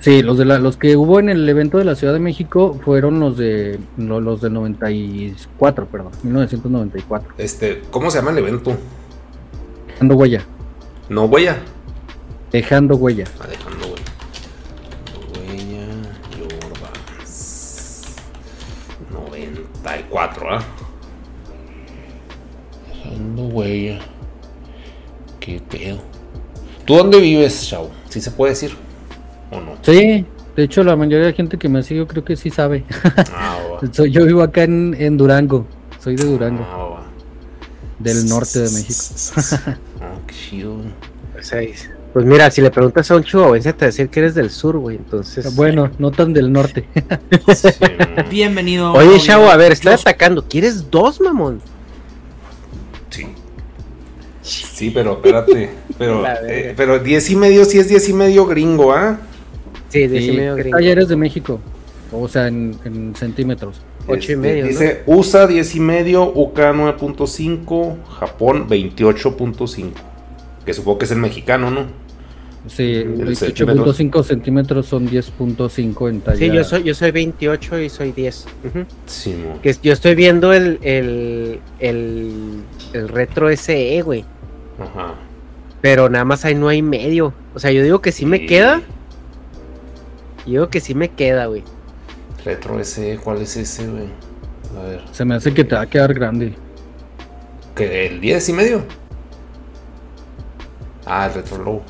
[0.00, 2.78] Sí, los de la, los que hubo en el evento de la Ciudad de México
[2.84, 7.32] fueron los de lo- los del 94, perdón, 1994.
[7.38, 8.76] Este, ¿cómo se llama el evento?
[9.88, 10.42] Dejando huella,
[11.08, 11.56] No huella.
[12.52, 13.24] dejando huella.
[13.40, 13.73] Ah, dejando
[20.40, 20.62] 94, ¿ah?
[22.88, 23.98] Dejando huella.
[25.40, 25.98] Qué pedo.
[26.84, 27.90] ¿Tú dónde vives, Chau?
[28.08, 28.76] ¿Sí se puede decir?
[29.50, 29.76] ¿O no?
[29.82, 32.84] Sí, de hecho la mayoría de la gente que me sigue creo que sí sabe.
[33.32, 33.58] Ah,
[34.10, 35.66] yo vivo acá en, en Durango,
[36.00, 37.02] soy de Durango, Ah,
[37.98, 39.14] del norte de México.
[40.00, 40.76] Ah, qué chido.
[40.76, 40.94] güey.
[42.14, 44.36] Pues, pues mira, si le preguntas a un chihuahuense te va a decir que eres
[44.36, 44.96] del sur, güey.
[44.96, 45.52] Entonces...
[45.56, 46.84] Bueno, no tan del norte.
[47.56, 47.68] Sí.
[48.30, 48.92] Bienvenido.
[48.92, 50.44] Oye, chavo, a ver, está Los- atacando.
[50.48, 51.60] ¿Quieres dos, mamón?
[53.10, 53.26] Sí.
[54.42, 55.70] Sí, pero espérate.
[55.98, 59.18] Pero, eh, pero 10 y medio sí es 10 y medio gringo, ¿ah?
[59.88, 60.78] Sí, ese Sí, medio ¿qué gringo.
[60.78, 61.58] talla eres de México?
[62.12, 63.80] O sea, en, en centímetros.
[64.06, 64.68] Ocho y Este, medio, ¿no?
[64.68, 69.90] Dice USA 10 y medio, UK 9.5, Japón 28.5.
[70.64, 72.03] Que supongo que es el mexicano, ¿no?
[72.66, 76.38] Sí, El 18.5 centímetros son 10.5 en talla.
[76.38, 78.46] Sí, yo soy, yo soy 28 y soy 10.
[78.64, 78.84] Ujú.
[79.06, 79.60] Sí, mo.
[79.60, 82.62] Que yo estoy viendo el, el, el,
[82.94, 84.24] el retro SE, güey.
[84.78, 85.14] Ajá.
[85.82, 87.34] Pero nada más ahí no hay medio.
[87.54, 88.80] O sea, yo digo que sí me queda.
[90.46, 91.62] Yo digo que sí me queda, güey.
[92.44, 94.06] Retro ese, ¿cuál es ese, güey?
[94.78, 95.02] A ver.
[95.12, 96.54] Se me hace que te va a quedar grande.
[97.74, 98.84] ¿Que el 10 y medio?
[101.04, 101.82] Ah, el Retro Low.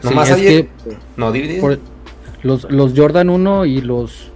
[0.00, 0.68] Sí, Nomás es que
[1.16, 1.78] No, por-
[2.42, 4.30] los, los Jordan 1 y los...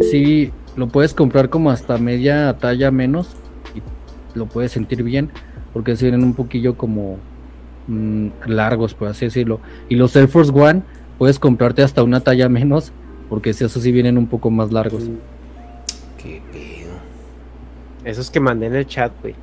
[0.00, 3.36] Sí, lo puedes comprar como hasta media talla menos
[3.74, 5.30] y lo puedes sentir bien
[5.72, 7.18] porque se vienen un poquillo como
[7.88, 9.60] mm, largos, por así decirlo.
[9.88, 10.82] Y los Air Force One
[11.18, 12.92] puedes comprarte hasta una talla menos
[13.28, 15.04] porque si esos sí vienen un poco más largos.
[16.22, 16.92] Qué pedo.
[18.04, 19.34] Esos que mandé en el chat, güey.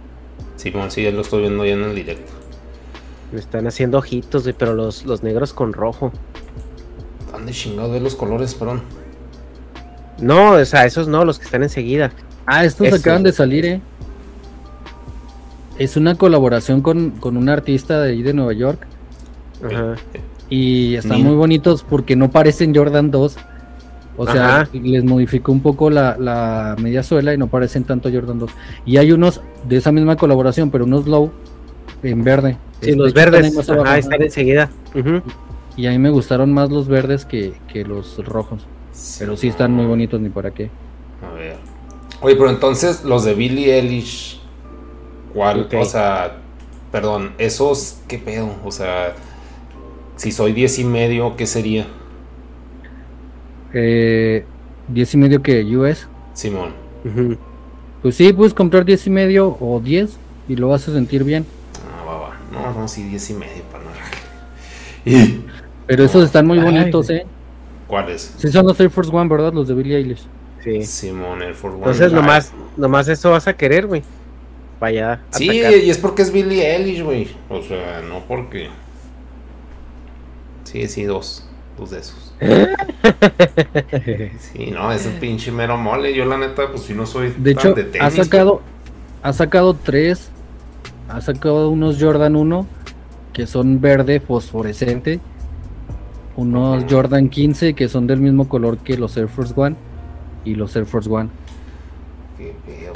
[0.56, 2.32] Simón, sí, ya lo estoy viendo ya en el directo.
[3.32, 6.12] Me están haciendo ojitos, güey, pero los, los negros con rojo.
[7.32, 8.82] ¿Dónde chingado de los colores, perdón?
[10.22, 12.12] No, o sea, esos no, los que están enseguida.
[12.46, 13.82] Ah, estos acaban de salir, eh.
[15.78, 18.88] Es una colaboración con, con un artista de ahí de Nueva York.
[19.64, 19.96] Ajá.
[20.50, 21.30] Y están Mira.
[21.30, 23.36] muy bonitos porque no parecen Jordan 2.
[24.18, 24.70] O sea, Ajá.
[24.72, 28.52] les modificó un poco la, la media suela y no parecen tanto Jordan 2.
[28.86, 31.32] Y hay unos de esa misma colaboración, pero unos low,
[32.04, 32.58] en verde.
[32.82, 33.70] Sí, Este, los ahí verdes.
[33.70, 34.00] abajo, Ajá, ¿no?
[34.00, 34.70] están enseguida.
[35.78, 38.66] Y a mí me gustaron más los verdes que, que los rojos.
[39.20, 40.70] Pero sí están muy bonitos, ni para qué.
[41.22, 41.58] A ver.
[42.22, 44.40] Oye, pero entonces los de Billie Eilish.
[45.34, 45.68] ¿Cuál?
[45.78, 46.38] O sea,
[46.92, 48.56] perdón, esos, ¿qué pedo?
[48.64, 49.14] O sea,
[50.16, 51.88] si soy 10 y medio, ¿qué sería?
[53.74, 54.46] Eh,
[54.88, 56.08] 10 y medio que US.
[56.34, 56.74] Simón.
[58.02, 60.18] Pues sí, puedes comprar 10 y medio o 10
[60.48, 61.46] y lo vas a sentir bien.
[62.86, 63.90] No, sí, 10 y medio para no
[65.06, 65.44] Y
[65.88, 67.10] Pero esos están muy Ay, bonitos.
[67.10, 67.26] ¿eh?
[67.88, 68.36] ¿Cuáles?
[68.38, 69.54] Sí, son los Air Force One, ¿verdad?
[69.54, 70.22] Los de Billie Eilish.
[70.64, 70.84] Sí.
[70.84, 71.80] Simón, Air Force One.
[71.80, 72.22] Entonces Live.
[72.22, 74.04] nomás, nomás eso vas a querer, güey.
[74.80, 75.20] Vaya.
[75.32, 75.80] Sí, atacar.
[75.80, 77.28] y es porque es Billie Eilish, güey.
[77.50, 78.70] O sea, no porque.
[80.66, 81.44] Sí, sí, dos.
[81.80, 82.36] Dos de esos.
[84.40, 86.14] Sí, no, es un pinche mero mole.
[86.14, 87.34] Yo, la neta, pues si no soy.
[87.36, 88.62] De tan hecho, de tenis, ha sacado,
[89.24, 90.30] ha sacado tres,
[91.10, 92.66] ha sacado unos Jordan 1
[93.34, 95.20] que son verde fosforescente,
[96.38, 96.86] unos.
[96.90, 99.76] Jordan 15 que son del mismo color que los Air Force One
[100.44, 101.30] y los Air Force One.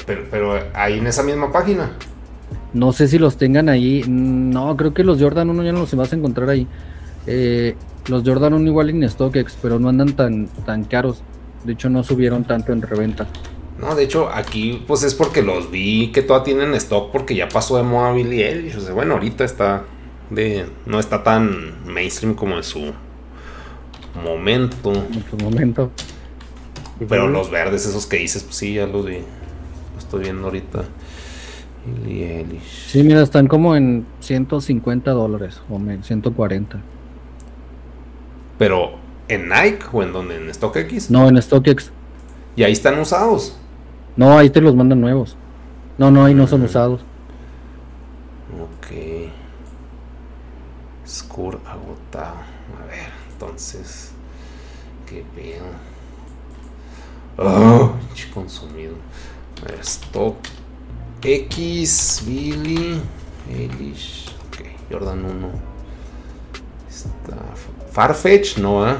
[0.05, 1.91] Pero, pero ahí en esa misma página.
[2.73, 5.95] No sé si los tengan ahí, no, creo que los Jordan 1 ya no los
[5.95, 6.67] vas a encontrar ahí.
[7.25, 7.75] Eh,
[8.07, 11.21] los Jordan 1 igual en StockX, pero no andan tan, tan caros.
[11.63, 13.27] De hecho, no subieron tanto en reventa.
[13.79, 17.47] No, de hecho, aquí pues es porque los vi que todavía tienen stock porque ya
[17.47, 18.75] pasó de moda Billie Eilish.
[18.75, 19.85] O sea, bueno, ahorita está
[20.29, 20.65] de.
[20.85, 22.91] No está tan mainstream como en su
[24.21, 24.91] momento.
[24.93, 25.91] En su momento.
[27.07, 29.19] Pero los verdes, esos que dices, pues sí, ya los vi.
[29.97, 30.83] Estoy viendo ahorita.
[32.03, 32.87] Billie Eilish.
[32.87, 36.81] Sí, mira, están como en 150 dólares o menos, 140.
[38.57, 38.95] Pero
[39.29, 41.09] en Nike o en donde en StockX.
[41.09, 41.91] No, en StockX.
[42.57, 43.55] Y ahí están usados.
[44.15, 45.37] No, ahí te los mandan nuevos.
[45.97, 47.01] No, no, ahí no son usados.
[48.59, 49.29] Ok.
[51.07, 52.35] Score agotado.
[52.81, 54.11] A ver, entonces.
[55.05, 55.65] ¿Qué pedo?
[57.37, 57.93] Oh,
[58.33, 58.95] consumido.
[59.61, 60.35] A ver, stock.
[61.21, 63.01] X, Billy,
[63.49, 64.33] Eilish.
[64.47, 65.49] Ok, Jordan 1.
[66.89, 67.37] Está.
[67.91, 68.95] Farfetch, no, ¿eh?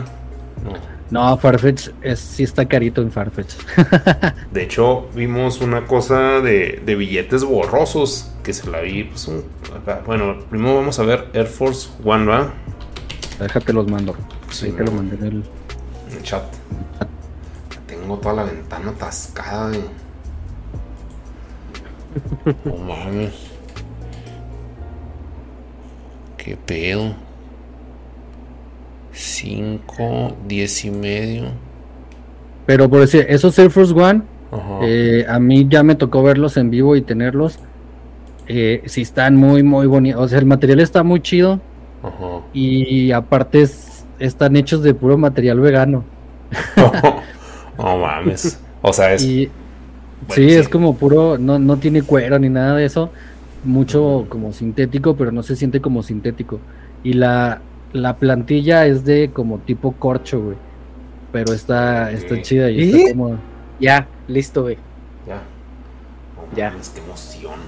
[0.64, 0.99] No.
[1.12, 3.56] No, Farfetch es, sí está carito en Farfetch.
[4.52, 9.06] De hecho, vimos una cosa de, de billetes borrosos que se la vi.
[9.06, 9.44] Pues un,
[10.06, 12.54] bueno, primero vamos a ver Air Force One, ¿va?
[13.40, 14.16] Déjate los mando.
[14.52, 15.44] Sí, ahí te lo mandé en el.
[16.12, 16.44] En el chat.
[17.88, 19.80] Tengo toda la ventana atascada de.
[22.66, 23.34] No mames.
[26.38, 27.16] Qué pedo.
[29.20, 31.44] 5, 10 y medio.
[32.66, 34.22] Pero por decir, esos Air Force One,
[34.82, 37.60] eh, a mí ya me tocó verlos en vivo y tenerlos.
[38.48, 40.22] Eh, sí están muy, muy bonitos.
[40.22, 41.60] O sea, el material está muy chido.
[42.02, 42.42] Ajá.
[42.54, 46.04] Y aparte es- están hechos de puro material vegano.
[47.78, 48.60] no mames.
[48.82, 49.24] O sea, es.
[49.26, 49.50] Y
[50.28, 53.12] bueno, sí, es como puro, no, no tiene cuero ni nada de eso.
[53.66, 56.60] Mucho como sintético, pero no se siente como sintético.
[57.04, 57.62] Y la,
[57.94, 60.58] la plantilla es de como tipo corcho, güey.
[61.32, 62.96] Pero está, está chida y ¿Y?
[62.96, 63.40] está cómoda.
[63.80, 64.78] Ya, listo, güey.
[65.28, 65.42] Ya.
[66.56, 66.72] Ya.
[66.94, 67.60] qué emoción.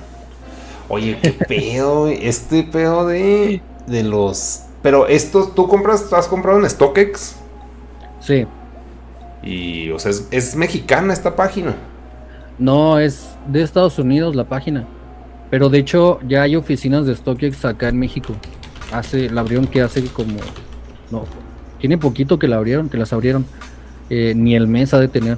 [0.90, 2.28] Oye, qué pedo, güey.
[2.28, 4.64] Este pedo de, de los.
[4.82, 7.36] Pero esto, tú compras, has comprado en StockX.
[8.20, 8.48] Sí.
[9.44, 11.76] Y, o sea, es, es mexicana esta página.
[12.58, 14.86] No, es de Estados Unidos la página.
[15.50, 18.34] Pero de hecho ya hay oficinas de StockX acá en México.
[18.92, 20.38] Hace, la abrieron que hace como...
[21.10, 21.26] No,
[21.80, 23.46] tiene poquito que la abrieron, que las abrieron.
[24.10, 25.38] Eh, ni el mes ha de tener.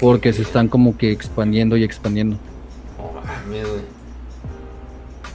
[0.00, 2.38] Porque se están como que expandiendo y expandiendo.
[3.24, 3.80] Mames, güey.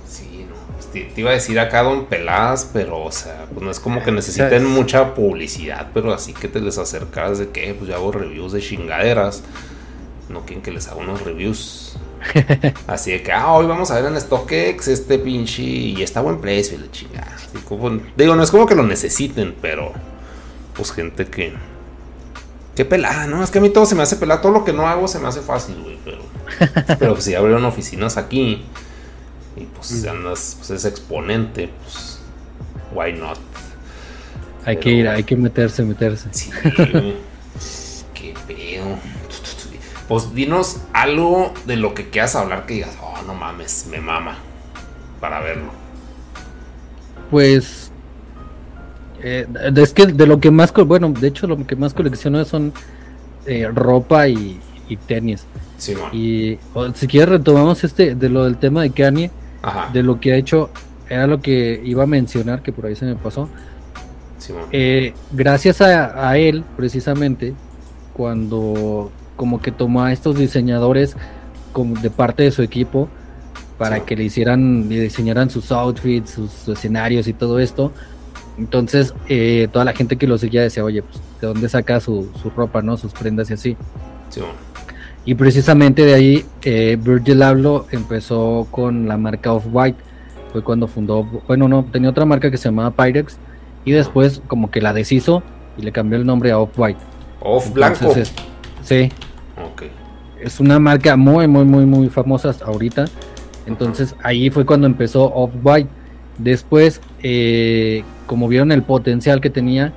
[0.07, 0.55] Sí, no.
[0.73, 3.79] pues, te, te iba a decir acá Don Peladas, pero, o sea, pues no es
[3.79, 4.63] como que necesiten ¿Sabes?
[4.63, 8.61] mucha publicidad, pero así que te les acercas de que, pues yo hago reviews de
[8.61, 9.43] chingaderas.
[10.29, 11.97] No quieren que les haga unos reviews.
[12.87, 15.61] Así de que, ah, hoy vamos a ver en StockX este pinche.
[15.61, 17.35] Y está a buen precio, y la chingada.
[17.55, 19.93] Y como- digo, no es como que lo necesiten, pero.
[20.73, 21.53] Pues gente que.
[22.75, 23.43] Qué pelada, ¿no?
[23.43, 24.41] Es que a mí todo se me hace pelada.
[24.41, 25.97] Todo lo que no hago se me hace fácil, güey.
[26.05, 26.19] Pero.
[26.99, 28.63] Pero pues si abrieron oficinas aquí.
[29.57, 32.19] Y pues si andas, pues es exponente, pues.
[32.93, 33.37] Why not?
[34.65, 36.27] Hay que ir, hay que meterse, meterse.
[36.31, 36.49] Sí.
[38.13, 38.85] Qué pedo.
[40.09, 44.37] Pues dinos algo de lo que quieras hablar que digas, oh, no mames, me mama.
[45.21, 45.71] Para verlo.
[47.31, 47.91] Pues...
[49.23, 50.73] eh, es que de lo que más...
[50.73, 52.73] Bueno, de hecho lo que más colecciono son
[53.45, 54.59] eh, ropa y,
[54.89, 55.45] y tenis.
[55.77, 56.09] Sí, man.
[56.11, 59.31] Y o, si quieres retomamos este de lo del tema de Kanye.
[59.61, 59.89] Ajá.
[59.91, 60.69] de lo que ha hecho,
[61.09, 63.49] era lo que iba a mencionar, que por ahí se me pasó.
[64.37, 64.63] Simón.
[64.71, 67.53] Eh, gracias a, a él, precisamente,
[68.13, 71.15] cuando como que tomó a estos diseñadores
[71.71, 73.07] como de parte de su equipo
[73.77, 74.01] para Sí.
[74.05, 77.93] que le hicieran, le diseñaran sus outfits, sus escenarios y todo esto.
[78.57, 82.29] Entonces, eh, toda la gente que lo seguía decía, oye, pues, ¿de dónde saca su,
[82.41, 82.97] su ropa, no?
[82.97, 83.77] Sus prendas y así.
[84.27, 84.49] Simón.
[85.23, 89.99] Y precisamente de ahí, eh, Virgil Abloh empezó con la marca Off-White.
[90.51, 93.37] Fue cuando fundó, bueno, no, tenía otra marca que se llamaba Pyrex.
[93.85, 95.43] Y después como que la deshizo
[95.77, 96.99] y le cambió el nombre a Off-White.
[97.39, 97.99] Off blanco.
[98.01, 98.33] Entonces,
[98.83, 99.09] sí,
[99.65, 99.83] Ok.
[100.41, 103.05] es una marca muy, muy, muy, muy famosa hasta ahorita.
[103.65, 105.89] Entonces ahí fue cuando empezó Off-White.
[106.37, 109.93] Después, eh, como vieron el potencial que tenía.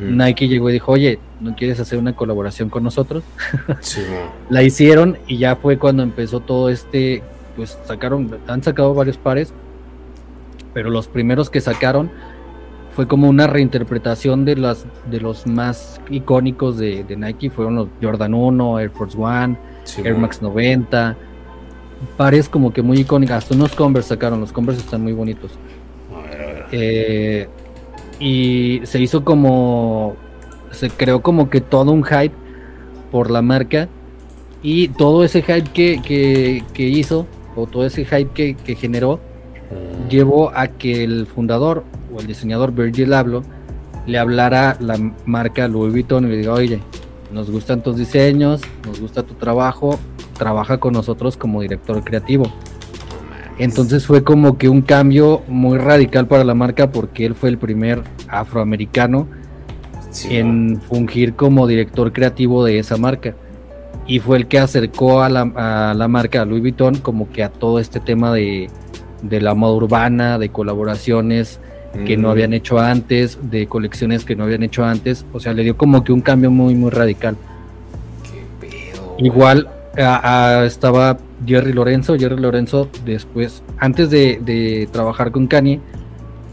[0.00, 3.24] Nike llegó y dijo, oye, ¿no quieres hacer una colaboración con nosotros?
[3.80, 4.28] Simón.
[4.48, 7.20] la hicieron y ya fue cuando empezó todo este,
[7.56, 9.52] pues sacaron, han sacado varios pares,
[10.72, 12.12] pero los primeros que sacaron
[12.94, 17.88] fue como una reinterpretación de las de los más icónicos de, de Nike, fueron los
[18.02, 19.56] Jordan 1, Air Force One.
[20.04, 21.16] Air Max 90,
[22.16, 25.52] pares como que muy icónicos, hasta unos Converse sacaron, los Converse están muy bonitos.
[26.14, 26.66] A ver, a ver.
[26.72, 27.48] Eh,
[28.20, 30.14] y se hizo como
[30.70, 32.34] se creó como que todo un hype
[33.10, 33.88] por la marca
[34.62, 39.18] y todo ese hype que, que- que hizo o todo ese hype que, que generó.
[40.08, 41.84] Llevó a que el fundador
[42.14, 43.42] o el diseñador Virgil Abloh
[44.06, 46.80] le hablara a la marca Louis Vuitton y le diga oye
[47.32, 49.98] nos gustan tus diseños nos gusta tu trabajo
[50.36, 52.52] trabaja con nosotros como director creativo
[53.58, 57.58] entonces fue como que un cambio muy radical para la marca porque él fue el
[57.58, 59.28] primer afroamericano
[60.28, 63.34] en fungir como director creativo de esa marca.
[64.06, 67.42] Y fue el que acercó a la, a la marca a Louis Vuitton como que
[67.42, 68.68] a todo este tema de,
[69.22, 71.60] de la moda urbana, de colaboraciones
[72.06, 72.30] que no Mm.
[72.30, 75.24] habían hecho antes, de colecciones que no habían hecho antes.
[75.32, 77.36] O sea, le dio como que un cambio muy, muy radical.
[78.24, 79.14] Qué pedo.
[79.18, 79.68] Igual
[79.98, 82.16] a- a- estaba Jerry Lorenzo.
[82.18, 85.80] Jerry Lorenzo después, antes de, de trabajar con Kanye,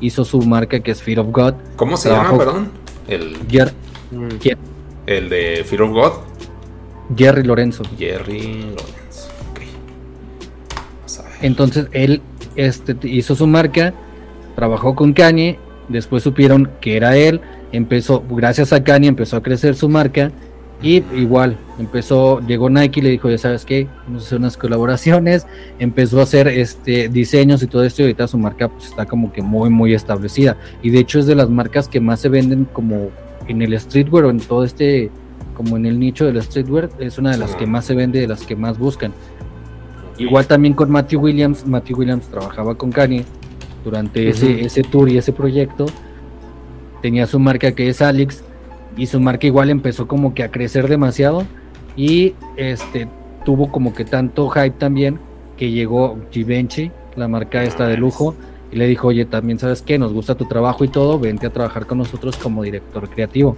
[0.01, 1.53] hizo su marca que es Fear of God.
[1.77, 2.69] ¿Cómo se Trabajó- llama, perdón?
[3.07, 3.71] El, Jer-
[4.11, 4.27] Mm.
[4.41, 4.57] ¿quién?
[5.05, 6.11] el de Fear of God.
[7.15, 7.83] Jerry Lorenzo.
[7.97, 8.41] Jerry
[8.75, 9.29] Lawrence.
[9.51, 9.61] Ok.
[10.97, 11.31] Vamos a ver.
[11.41, 12.21] Entonces él
[12.59, 13.93] este, hizo su marca,
[14.55, 15.57] trabajó con Kanye,
[15.87, 17.39] después supieron que era él,
[17.71, 20.31] empezó, gracias a Kanye empezó a crecer su marca
[20.81, 24.57] y igual empezó, llegó Nike y le dijo, ya sabes qué, vamos a hacer unas
[24.57, 25.47] colaboraciones,
[25.79, 29.31] empezó a hacer este diseños y todo esto y ahorita su marca pues, está como
[29.31, 32.65] que muy muy establecida y de hecho es de las marcas que más se venden
[32.65, 33.09] como
[33.47, 35.09] en el streetwear o en todo este
[35.59, 38.27] como en el nicho del streetwear es una de las que más se vende, de
[38.29, 39.11] las que más buscan.
[40.19, 41.65] Igual también con Matthew Williams.
[41.65, 43.23] Matthew Williams trabajaba con Kanye
[43.83, 45.85] durante ese, ese tour y ese proyecto.
[47.01, 48.43] Tenía su marca que es Alex.
[48.97, 51.45] Y su marca igual empezó como que a crecer demasiado.
[51.95, 53.07] Y este
[53.45, 55.19] tuvo como que tanto hype también
[55.55, 58.35] que llegó Givenchy, la marca esta de lujo.
[58.71, 61.49] Y le dijo, oye, también sabes que nos gusta tu trabajo y todo, vente a
[61.49, 63.57] trabajar con nosotros como director creativo.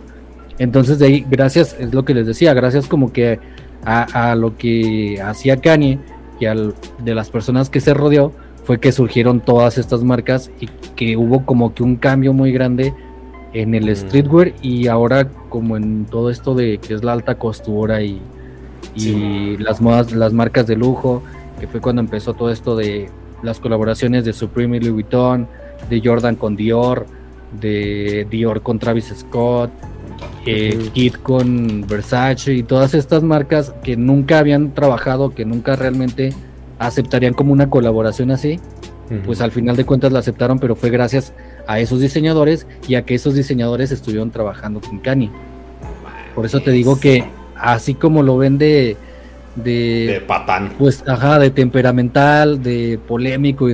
[0.60, 3.40] Entonces de ahí, gracias, es lo que les decía, gracias como que
[3.84, 6.00] a, a lo que hacía Kanye
[6.42, 6.74] y al,
[7.04, 8.34] de las personas que se rodeó,
[8.66, 12.94] fue que surgieron todas estas marcas y que hubo como que un cambio muy grande
[13.54, 13.96] en el Mm.
[13.96, 18.22] streetwear y ahora como en todo esto de que es la alta costura y,
[18.96, 19.58] y Sí.
[19.60, 21.22] las modas, las marcas de lujo,
[21.60, 23.10] que fue cuando empezó todo esto de
[23.44, 25.48] las colaboraciones de Supreme y Louis Vuitton,
[25.90, 27.06] de Jordan con Dior,
[27.60, 29.72] de Dior con Travis Scott,
[30.46, 30.90] eh.
[30.94, 36.34] Kid con Versace y todas estas marcas que nunca habían trabajado, que nunca realmente
[36.80, 38.60] aceptarían como una colaboración así,
[39.26, 41.34] pues al final de cuentas la aceptaron, pero fue gracias
[41.68, 45.30] a esos diseñadores y a que esos diseñadores estuvieron trabajando con Kanye.
[46.34, 47.26] Por eso te digo que
[47.56, 48.96] así como lo ven de,
[49.58, 50.72] de, De patán.
[50.80, 53.74] pues ajá, de temperamental, de polémico y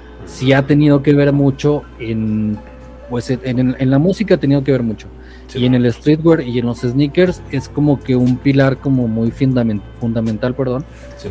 [0.25, 2.63] sí ha tenido que ver mucho en,
[3.09, 5.09] pues en, en la música ha tenido que ver mucho.
[5.47, 9.07] Sí, y en el streetwear y en los sneakers es como que un pilar como
[9.07, 11.29] muy fundament- fundamental, perdón, Sí,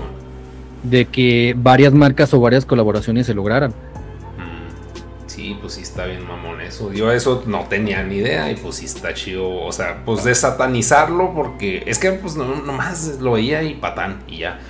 [0.82, 3.76] de que varias marcas o varias colaboraciones se lograran.
[4.36, 4.68] Mm,
[5.26, 6.92] Sí, pues sí está bien mamón eso.
[6.92, 9.48] Yo eso no tenía ni idea y pues sí está chido.
[9.62, 14.24] O sea, pues de satanizarlo porque es que pues no, nomás lo veía y patán
[14.28, 14.60] y ya.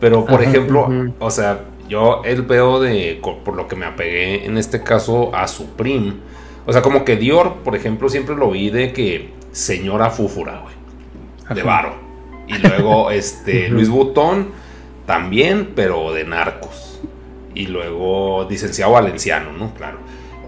[0.00, 4.44] Pero por Ajá, ejemplo, o sea, yo el veo de, por lo que me apegué
[4.46, 6.14] en este caso a Supreme.
[6.66, 10.74] O sea, como que Dior, por ejemplo, siempre lo vi de que señora fúfura, güey.
[11.56, 11.94] De varo.
[12.48, 13.68] Y luego este.
[13.68, 14.48] Luis Butón
[15.06, 17.00] también, pero de narcos.
[17.54, 19.72] Y luego licenciado Valenciano, ¿no?
[19.74, 19.98] Claro.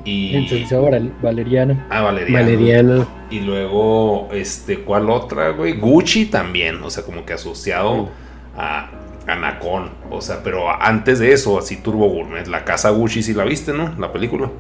[0.05, 1.85] Y Licenciado Val- Valeriano.
[1.91, 2.39] ah, Valeriano.
[2.45, 3.07] Valeriano.
[3.31, 5.75] Y luego este ¿cuál otra, güey?
[5.75, 8.09] Gucci también, o sea, como que asociado
[8.57, 8.91] a
[9.29, 13.35] a Nacón, o sea, pero antes de eso, así Turbo Gourmet, la casa Gucci sí
[13.35, 13.95] la viste, ¿no?
[13.99, 14.51] La película.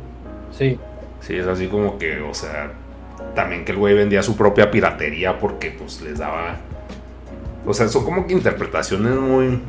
[0.56, 0.78] Sí.
[1.20, 2.72] Sí, es así como que, o sea,
[3.34, 6.56] también que el güey vendía su propia piratería porque pues les daba...
[7.66, 9.60] O sea, son como que interpretaciones muy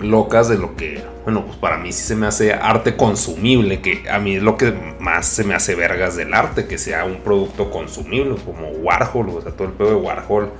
[0.00, 4.08] locas de lo que, bueno, pues para mí sí se me hace arte consumible, que
[4.10, 7.18] a mí es lo que más se me hace vergas del arte, que sea un
[7.18, 10.50] producto consumible, como Warhol, o sea, todo el pedo de Warhol,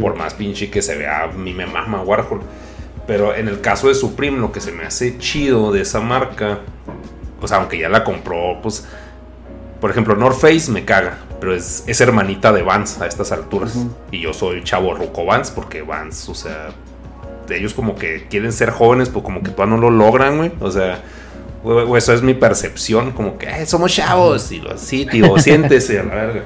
[0.00, 2.40] por más pinche que se vea, a mí me mama Warhol.
[3.06, 6.58] Pero en el caso de Supreme, lo que se me hace chido de esa marca,
[7.40, 8.86] o sea, aunque ya la compró, pues,
[9.80, 13.76] por ejemplo, North Face me caga, pero es, es hermanita de Vans a estas alturas.
[14.10, 16.70] Y yo soy chavo ruco Vans, porque Vans, o sea,
[17.48, 20.50] ellos como que quieren ser jóvenes, pues como que todavía no lo logran, güey.
[20.60, 21.00] O sea,
[21.62, 26.00] o- eso es mi percepción, como que "Ay, somos chavos, y lo así, tío, siéntese
[26.00, 26.42] a la verga.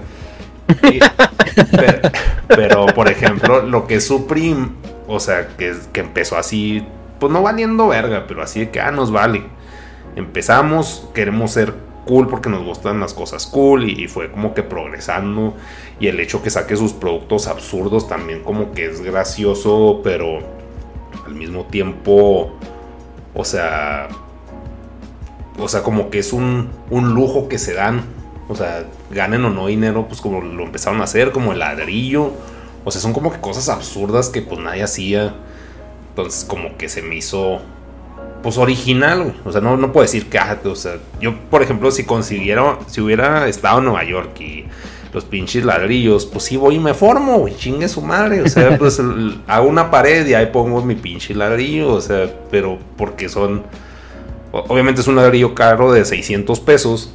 [0.92, 0.98] Y-
[1.70, 2.00] pero,
[2.48, 4.68] pero, por ejemplo, lo que es Supreme,
[5.10, 6.86] o sea, que, que empezó así,
[7.18, 9.42] pues no valiendo verga, pero así de que, ah, nos vale.
[10.14, 11.74] Empezamos, queremos ser
[12.06, 15.54] cool porque nos gustan las cosas cool y, y fue como que progresando.
[15.98, 20.38] Y el hecho que saque sus productos absurdos también como que es gracioso, pero
[21.26, 22.52] al mismo tiempo,
[23.34, 24.08] o sea,
[25.58, 28.04] o sea, como que es un, un lujo que se dan.
[28.48, 32.32] O sea, ganen o no dinero, pues como lo empezaron a hacer, como el ladrillo.
[32.84, 35.34] O sea, son como que cosas absurdas que pues nadie hacía.
[36.10, 37.60] Entonces como que se me hizo
[38.42, 39.34] pues original, güey.
[39.44, 42.78] O sea, no, no puedo decir que, ah, o sea, yo, por ejemplo, si consiguiera,
[42.86, 44.64] si hubiera estado en Nueva York y
[45.12, 48.40] los pinches ladrillos, pues sí voy y me formo, güey, chingue su madre.
[48.42, 52.32] O sea, pues el- hago una pared y ahí pongo mi pinche ladrillo, o sea,
[52.50, 53.62] pero porque son,
[54.52, 57.14] obviamente es un ladrillo caro de 600 pesos,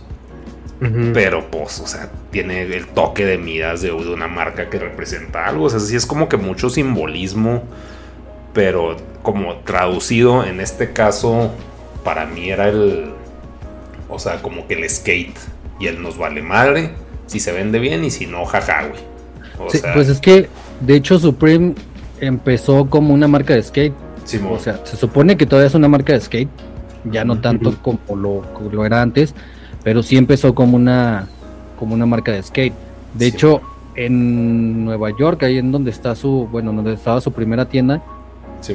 [1.13, 5.47] Pero pues, o sea, tiene el toque de miras de, de una marca que representa
[5.47, 5.65] algo.
[5.65, 7.63] O sea, sí es como que mucho simbolismo,
[8.53, 11.51] pero como traducido en este caso,
[12.03, 13.13] para mí era el,
[14.09, 15.37] o sea, como que el skate
[15.79, 16.91] y él nos vale madre
[17.25, 19.01] si se vende bien y si no, jaja, güey.
[19.57, 20.49] O Sí, sea, pues es que,
[20.79, 21.73] de hecho, Supreme
[22.19, 23.93] empezó como una marca de skate.
[24.49, 26.49] O sea, se supone que todavía es una marca de skate,
[27.03, 27.79] ya no tanto Ujú.
[27.81, 29.35] como lo, como lo era antes,
[29.85, 31.27] pero sí empezó como una,
[31.79, 32.73] como una marca de skate.
[33.13, 33.31] De Sí.
[33.35, 33.61] hecho,
[33.95, 38.01] en Nueva York, ahí en donde está su, bueno, donde estaba su primera tienda,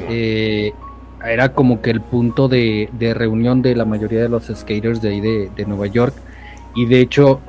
[0.09, 0.71] eh,
[1.23, 5.09] era como que el punto de, de reunión de la mayoría de los skaters de
[5.09, 6.15] ahí de, de Nueva York.
[6.73, 7.39] Y de hecho,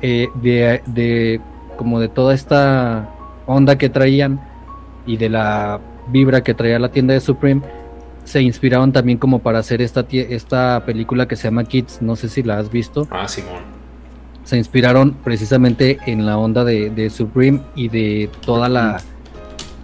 [0.00, 1.40] eh, de, de
[1.76, 3.08] como de toda esta
[3.46, 4.40] onda que traían
[5.06, 5.78] y de la
[6.08, 7.60] vibra que traía la tienda de Supreme,
[8.24, 12.28] se inspiraron también como para hacer esta, esta película que se llama Kids, no sé
[12.28, 13.62] si la has visto, ah, Simón.
[14.44, 19.00] se inspiraron precisamente en la onda de, de Supreme y de toda la,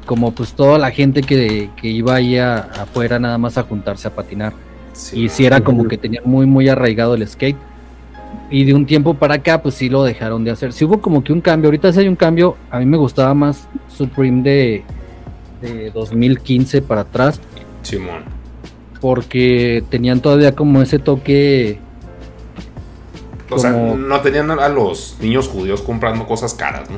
[0.06, 4.08] como pues toda la gente que, que iba ahí a- afuera nada más a juntarse
[4.08, 4.52] a patinar.
[5.12, 7.56] Y si era como que tenía muy, muy arraigado el skate.
[8.50, 10.72] Y de un tiempo para acá, pues sí lo dejaron de hacer.
[10.72, 11.68] Sí hubo como que un cambio.
[11.68, 12.56] Ahorita sí hay un cambio.
[12.70, 14.84] A mí me gustaba más Supreme de,
[15.62, 17.40] de 2015 para atrás.
[17.88, 18.22] Simón.
[19.00, 21.78] Porque tenían todavía como ese toque.
[23.50, 26.96] O sea, no tenían a los niños judíos comprando cosas caras, ¿no?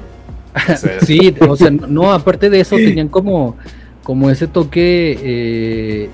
[0.72, 3.56] O sea, Sí, o sea, no, aparte de eso, tenían como,
[4.02, 5.18] como ese toque.
[5.22, 6.10] eh,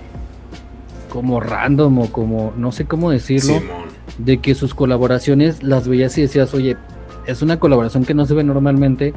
[1.09, 2.53] como random o como.
[2.57, 3.55] No sé cómo decirlo.
[3.61, 3.87] Simón.
[4.19, 6.77] de que sus colaboraciones las veías y decías, oye,
[7.27, 9.15] es una colaboración que no se ve normalmente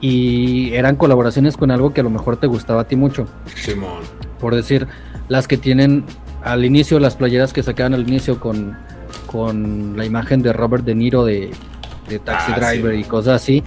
[0.00, 3.26] y eran colaboraciones con algo que a lo mejor te gustaba a ti mucho.
[3.54, 4.02] Simón.
[4.40, 4.86] Por decir,
[5.28, 6.04] las que tienen
[6.44, 8.76] al inicio, las playeras que sacaban al inicio con,
[9.26, 11.50] con la imagen de Robert De Niro de,
[12.08, 13.00] de Taxi Ah, Driver sí.
[13.00, 13.64] y cosas así,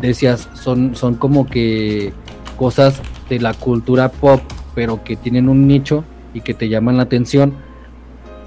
[0.00, 2.12] decías, son, son como que
[2.56, 4.40] cosas de la cultura pop,
[4.74, 6.04] pero que tienen un nicho
[6.34, 7.54] y que te llaman la atención.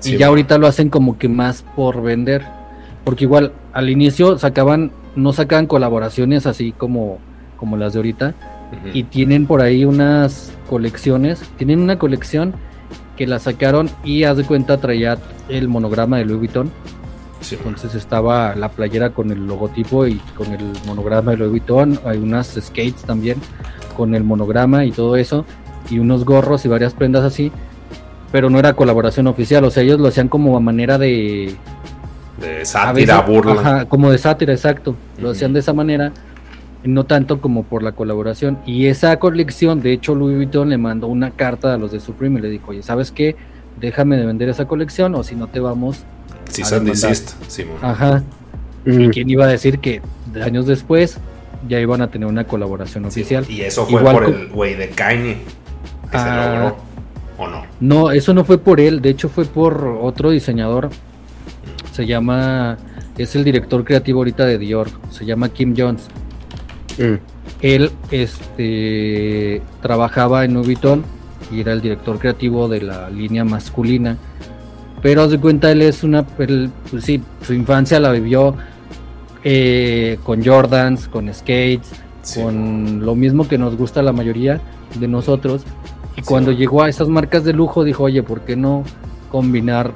[0.03, 2.43] y ya ahorita lo hacen como que más por vender.
[3.03, 7.19] Porque igual al inicio sacaban, no sacaban colaboraciones así como,
[7.57, 8.33] como las de ahorita.
[8.71, 8.89] Ujú.
[8.93, 11.41] Y tienen por ahí unas colecciones.
[11.57, 12.53] Tienen una colección
[13.17, 15.17] que la sacaron y haz de cuenta traía
[15.49, 16.71] el monograma de Louis Vuitton.
[17.41, 17.67] Simón.
[17.75, 21.99] Entonces estaba la playera con el logotipo y con el monograma de Louis Vuitton.
[22.05, 23.37] Hay unas skates también
[23.95, 25.45] con el monograma y todo eso.
[25.89, 27.51] Y unos gorros y varias prendas así.
[28.31, 29.63] Pero no era colaboración oficial.
[29.65, 31.55] O sea, ellos lo hacían como a manera de,
[32.41, 33.53] De sátira, veces- burla.
[33.61, 34.95] ajá, como de sátira, exacto.
[35.17, 35.31] Lo Ujú.
[35.35, 36.11] hacían de esa manera,
[36.85, 38.57] no tanto como por la colaboración.
[38.65, 42.39] Y esa colección, de hecho, Louis Vuitton le mandó una carta a los de Supreme
[42.39, 43.35] y le dijo, oye, ¿sabes qué?
[43.79, 46.03] Déjame de vender esa colección o si no te vamos.
[46.49, 47.09] Sí, a se demandar".
[47.09, 47.77] desist, Simón.
[47.81, 48.23] Ajá.
[48.85, 49.01] Mm.
[49.01, 50.01] ¿Y quién iba a decir que
[50.43, 51.17] años después
[51.67, 53.45] ya iban a tener una colaboración Sí, oficial?
[53.49, 55.37] Y eso fue Igual por el güey de Kanye.
[56.11, 56.59] Que se Ah.
[56.59, 56.77] logró.
[57.37, 57.63] ¿O no?
[57.81, 60.89] No, eso no fue por él, de hecho fue por otro diseñador.
[61.91, 62.77] Se llama,
[63.17, 66.07] es el director creativo ahorita de Dior, se llama Kim Jones.
[66.97, 67.15] Mm.
[67.61, 71.03] Él este, trabajaba en Vuitton
[71.51, 74.17] y era el director creativo de la línea masculina.
[75.01, 76.25] Pero haz de cuenta, él es una.
[76.39, 78.55] él, pues sí, su infancia la vivió
[79.43, 81.91] eh, con Jordans, con skates,
[82.23, 82.41] Sí.
[82.41, 84.59] con lo mismo que nos gusta a la mayoría
[84.99, 85.63] de nosotros.
[86.17, 86.27] Y Sí.
[86.27, 88.83] cuando llegó a esas marcas de lujo, dijo: Oye, ¿por qué no
[89.31, 89.91] combinar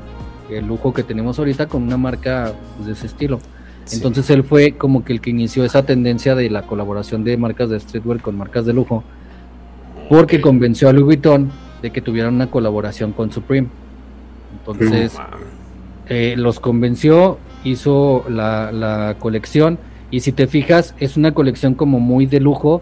[0.51, 3.39] el lujo que tenemos ahorita con una marca pues, de ese estilo?
[3.89, 3.95] Sí.
[3.97, 7.69] Entonces él fue como que el que inició esa tendencia de la colaboración de marcas
[7.69, 9.03] de streetwear con marcas de lujo,
[10.09, 11.51] porque convenció a Louis Vuitton
[11.81, 13.67] de que tuvieran una colaboración con Supreme.
[14.59, 15.23] Entonces No
[16.07, 19.79] eh, los convenció, hizo la, la colección
[20.11, 22.81] y si te fijas es una colección como muy de lujo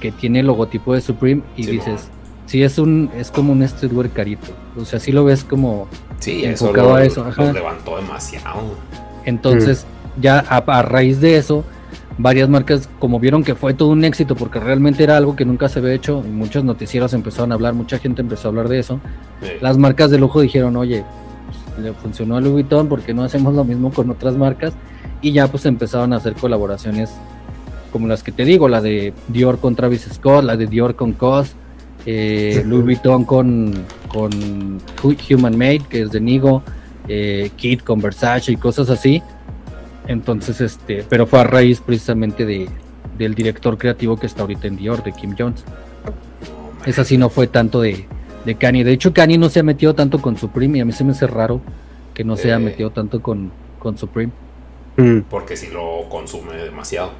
[0.00, 2.08] que tiene el logotipo de Supreme y Sí, dices,
[2.46, 5.86] sí es un es como un streetwear carito, o sea, sí lo ves como
[6.18, 8.74] Sí, eso enfocado lo, a eso, lo levantó demasiado.
[9.26, 9.84] Entonces,
[10.20, 11.64] ya a, a raíz de eso,
[12.18, 15.68] varias marcas, como vieron que fue todo un éxito, porque realmente era algo que nunca
[15.68, 18.78] se había hecho, y muchos noticieros empezaron a hablar, mucha gente empezó a hablar de
[18.78, 19.00] eso,
[19.42, 19.48] Sí.
[19.60, 21.04] las marcas de lujo dijeron, oye,
[21.74, 24.72] pues, le funcionó a Louis Vuitton, porque no hacemos lo mismo con otras marcas?
[25.22, 27.10] Y ya pues empezaron a hacer colaboraciones
[27.92, 31.12] como las que te digo, la de Dior con Travis Scott, la de Dior con
[31.12, 31.52] COS,
[32.04, 33.72] eh, Louis Vuitton con,
[34.08, 34.30] con
[35.02, 36.62] Hu- Human Made, que es de Nigo,
[37.08, 39.22] eh, Kid con Versace y cosas así.
[40.06, 42.68] Entonces, este, pero fue a raíz precisamente de,
[43.18, 45.64] del director creativo que está ahorita en Dior, de Kim Jones.
[46.84, 48.06] Esa sí no fue tanto de,
[48.44, 48.84] de Kanye.
[48.84, 51.10] De hecho, Kanye no se ha metido tanto con Supreme y a mí se me
[51.12, 51.60] hace raro
[52.14, 52.52] que no se Eh.
[52.52, 54.32] haya metido tanto con, con Supreme.
[54.96, 55.20] Mm.
[55.28, 57.10] Porque si lo consume demasiado.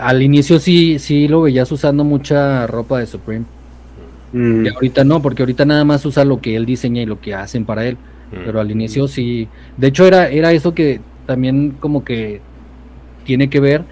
[0.00, 3.44] Al inicio sí, sí lo veías usando mucha ropa de Supreme.
[4.32, 4.66] Mm.
[4.66, 7.34] Y ahorita no, porque ahorita nada más usa lo que él diseña y lo que
[7.34, 7.96] hacen para él.
[8.30, 8.36] Mm.
[8.46, 9.48] Pero al inicio sí.
[9.76, 11.00] De hecho, era, era eso que
[11.32, 12.40] también como que
[13.24, 13.84] tiene que ver.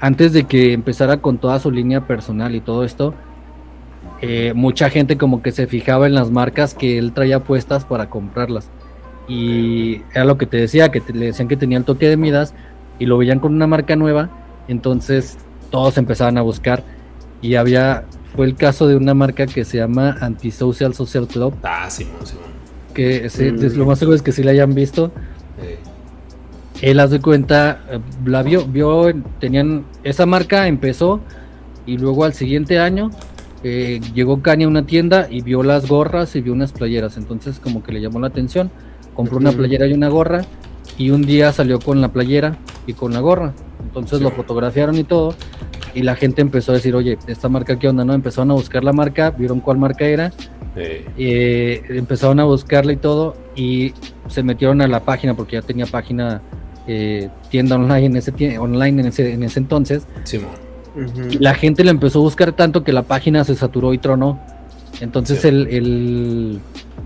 [0.00, 3.14] Antes de que empezara con toda su línea personal y todo esto,
[4.22, 8.08] eh, mucha gente como que se fijaba en las marcas que él traía puestas para
[8.08, 8.70] comprarlas.
[9.26, 12.16] Y era lo que te decía, que te- le decían que tenía el toque de
[12.16, 12.54] Midas
[13.00, 14.30] y lo veían con una marca nueva.
[14.68, 15.36] Entonces
[15.70, 16.84] todos empezaban a buscar.
[17.42, 18.04] Y había,
[18.36, 22.44] fue el caso de una marca que se llama Antisocial Social Club, Ah, Simón, Simón.
[22.94, 23.76] que Mm.
[23.78, 25.10] lo más seguro es que sí la hayan visto.
[25.60, 25.76] Eh,
[26.82, 31.20] Él hace cuenta, eh, la vio, vio, tenían, esa marca empezó
[31.86, 33.10] y luego al siguiente año
[33.64, 37.58] eh, llegó Kanye a una tienda y vio las gorras y vio unas playeras, entonces
[37.58, 38.70] como que le llamó la atención,
[39.14, 40.42] compró una playera y una gorra
[40.96, 42.56] y un día salió con la playera
[42.86, 43.52] y con la gorra,
[43.82, 44.24] entonces Sí.
[44.24, 45.34] lo fotografiaron y todo
[45.94, 48.12] y la gente empezó a decir, oye, esta marca qué onda, ¿no?
[48.14, 50.32] Empezaron a buscar la marca, vieron cuál marca era
[50.76, 53.92] eh, empezaron a buscarla y todo y
[54.28, 56.40] se metieron a la página porque ya tenía página
[56.88, 60.06] eh, tienda online en ese online en ese, en ese entonces.
[61.30, 64.40] Y la gente le empezó a buscar tanto que la página se saturó y tronó.
[65.00, 65.48] Entonces Sí.
[65.48, 66.58] el, el,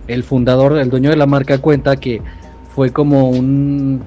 [0.09, 2.23] el fundador el dueño de la marca cuenta que
[2.75, 4.03] fue como un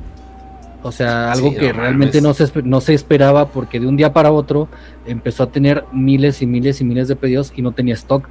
[0.82, 3.96] o sea algo Sí, que no realmente no se, no se esperaba porque de un
[3.98, 4.68] día para otro
[5.06, 8.28] empezó a tener miles y miles y miles de pedidos y no tenía stock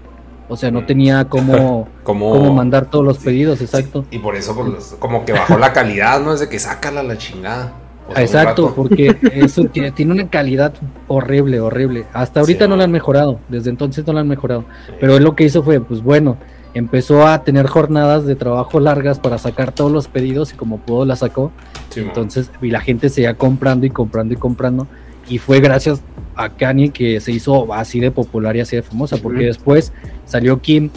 [0.49, 4.05] O sea, no tenía cómo, cómo mandar todos los pedidos, exacto.
[4.11, 6.35] Y por eso, pues, como que bajó la calidad, ¿no?
[6.35, 7.75] Es de que sácala la chingada.
[8.17, 10.75] Exacto, porque eso tiene, tiene una calidad
[11.09, 12.07] horrible, horrible.
[12.13, 14.65] Hasta ahorita Sí, no la han mejorado, desde entonces no la han mejorado.
[15.01, 16.37] Pero él lo que hizo fue, pues bueno,
[16.75, 21.05] empezó a tener jornadas de trabajo largas para sacar todos los pedidos y como pudo
[21.05, 21.51] la sacó.
[21.91, 22.01] Sí.
[22.01, 24.87] Entonces, y la gente seguía comprando y comprando y comprando.
[25.29, 26.03] Y fue gracias
[26.37, 29.93] a Kanye que se hizo así de popular y así de famosa, porque después
[30.27, 30.91] salió Kim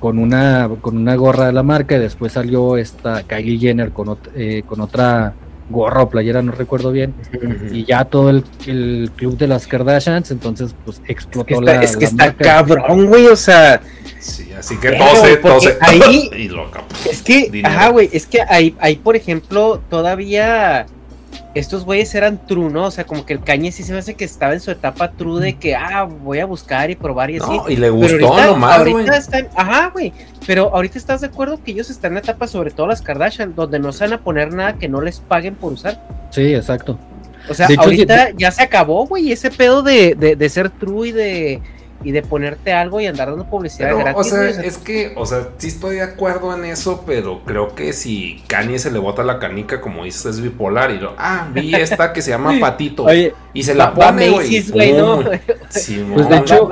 [0.00, 4.08] con una, con una gorra de la marca y después salió esta Kylie Jenner con,
[4.08, 5.34] ot- eh, con otra
[5.68, 7.14] gorra o playera, no recuerdo bien.
[7.70, 11.82] Y ya todo el, el club de las Kardashians, entonces pues explotó Que está- la,
[11.82, 12.44] es que la está marca.
[12.44, 13.80] cabrón, güey, o sea,
[14.18, 14.90] Sí, así que
[15.42, 17.68] tose, ahí- y lo cap- es que, Dinero.
[17.74, 20.86] ajá, güey, es que ahí, ahí, por ejemplo, todavía
[21.54, 22.86] estos güeyes eran true, ¿no?
[22.86, 25.10] O sea, como que el Cañe sí se me hace que estaba en su etapa
[25.12, 27.56] true de que, ah, voy a buscar y probar y así.
[27.56, 29.18] No, y le Pero gustó ahorita, nomás, ahorita güey.
[29.18, 30.12] están, ajá, güey.
[30.46, 33.78] Pero ahorita estás de acuerdo que ellos están en etapa, sobre todo las Kardashian, donde
[33.78, 36.00] no se van a poner nada que no les paguen por usar.
[36.30, 36.98] Sí, exacto.
[37.48, 41.08] O sea, hecho, ahorita ya se acabó, güey, ese pedo de, de, de ser true
[41.08, 41.62] y de,
[42.02, 44.20] y de ponerte algo y andar dando publicidad Pero, gratis.
[44.20, 47.74] o sea, o es que, o sea, sí estoy de acuerdo en eso, pero creo
[47.74, 51.48] que si Kanye se le bota la canica, como dices, es bipolar, y lo, ah,
[51.52, 54.92] vi esta que se llama Patito, Oye, y se la va- va pone, güey.
[54.94, 55.22] ¿no?
[55.68, 56.68] Sí, Pues, de hecho,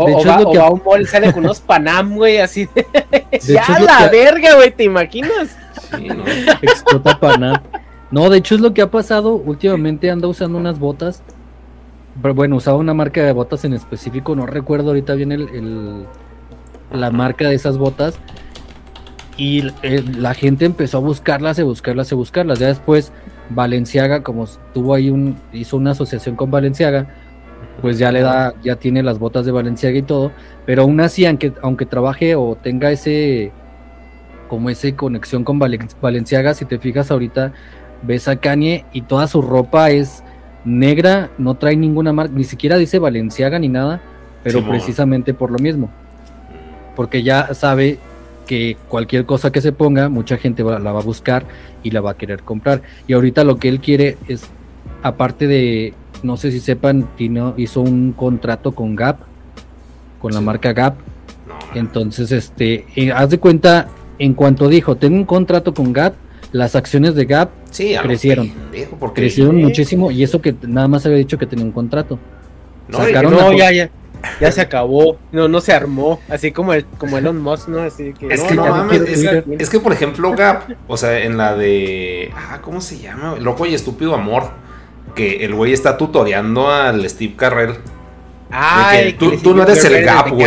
[0.00, 1.32] O, De o hecho, va, es lo o que- va a un mall y sale
[1.32, 2.86] con unos Panam, güey, así de...
[3.32, 4.70] De ¡Ya hecho, la que- verga, güey!
[4.70, 5.56] ¿Te imaginas?
[5.96, 6.24] Sí, ¿no?
[6.62, 7.62] explota para nada.
[8.10, 9.34] No, de hecho es lo que ha pasado.
[9.34, 11.22] Últimamente anda usando unas botas.
[12.20, 14.34] Pero bueno, usaba una marca de botas en específico.
[14.34, 16.06] No recuerdo ahorita bien el, el-
[16.92, 18.18] la marca de esas botas.
[19.36, 22.58] Y eh, la gente empezó a buscarlas, a buscarlas, a buscarlas.
[22.58, 23.12] Ya después,
[23.50, 27.06] Valenciaga, como tuvo ahí un, hizo una asociación con Valenciaga,
[27.80, 30.32] pues ya le da, ya tiene las botas de Valenciaga y todo.
[30.66, 33.52] Pero aún así, aunque, aunque trabaje o tenga ese,
[34.48, 37.52] como ese conexión con Valen- Valenciaga, si te fijas ahorita,
[38.02, 40.24] ves a Kanye y toda su ropa es
[40.64, 44.00] negra, no trae ninguna marca, ni siquiera dice Valenciaga ni nada,
[44.42, 45.90] pero precisamente por lo mismo,
[46.96, 47.98] porque ya sabe
[48.46, 51.44] que cualquier cosa que se ponga, mucha gente va- la va a buscar
[51.82, 52.80] y la va a querer comprar.
[53.06, 54.48] Y ahorita lo que él quiere es,
[55.02, 59.18] aparte de, no sé si sepan, Tino hizo un contrato con Gap,
[60.18, 60.44] con la Sí.
[60.44, 60.94] marca Gap,
[61.46, 66.14] No, entonces, este, eh, haz de cuenta, en cuanto dijo, tengo un contrato con Gap,
[66.52, 68.48] las acciones de Gap sí, crecieron.
[68.48, 69.62] pendejo, porque crecieron sí.
[69.62, 72.18] muchísimo y eso que nada más había dicho que tenía un contrato.
[72.88, 73.90] No, sacaron no, ya, ya.
[74.40, 75.18] Ya se acabó.
[75.30, 76.20] No, no se armó.
[76.28, 77.80] Así como el, como Elon Musk, ¿no?
[77.80, 78.32] Así que.
[78.32, 79.02] Es no, que no, mames,
[79.58, 83.36] es, que por ejemplo Gap, o sea, en la de, ah, ¿cómo se llama?
[83.38, 84.50] Loco y estúpido amor,
[85.14, 87.76] que el güey está tutoreando al Steve Carrell.
[88.50, 90.46] Ay, que tú, no eres "You're el Gap, güey.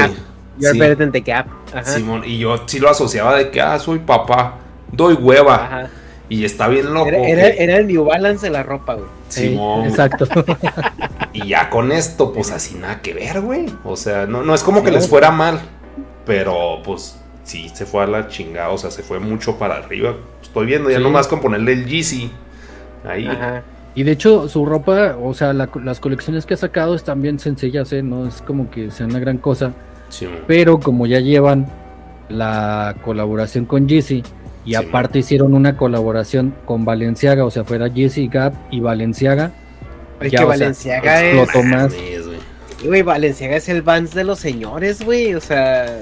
[0.57, 1.47] You're Sí, better than the Gap.
[1.73, 1.83] Ajá.
[1.83, 4.57] Simón, y yo sí lo asociaba de que, ah, soy papá,
[4.91, 5.55] doy hueva.
[5.55, 5.89] Ajá.
[6.29, 7.09] Y está bien loco.
[7.09, 9.07] Era, que- era, era el New Balance de la ropa, güey.
[9.29, 9.85] Simón.
[9.87, 10.25] exacto.
[11.33, 13.65] Y ya con esto, pues así nada que ver, güey.
[13.85, 15.61] O sea, no, no es como que les fuera mal,
[16.25, 20.15] pero pues sí se fue a la chingada, o sea, se fue mucho para arriba.
[20.41, 21.03] Estoy viendo ya Sí.
[21.03, 22.31] nomás con ponerle el Yeezy
[23.07, 23.27] ahí.
[23.27, 23.63] Ajá.
[23.95, 27.39] y de hecho, su ropa, o sea, la- las colecciones que ha sacado están bien
[27.39, 28.03] sencillas, ¿eh?
[28.03, 29.71] No es como que sea una gran cosa,
[30.09, 30.39] Simón.
[30.47, 31.65] pero como ya llevan
[32.29, 34.23] la colaboración con Yeezy
[34.65, 39.51] y Sí, aparte hicieron una colaboración con Valenciaga, o sea, fuera Yeezy, Gap y Valenciaga,
[40.19, 41.35] Es Ya, que o sea, Valenciaga es.
[41.37, 41.93] explotó más.
[42.83, 43.01] Güey.
[43.01, 45.35] Valenciaga es el Vans de los señores, güey.
[45.35, 45.99] O sea.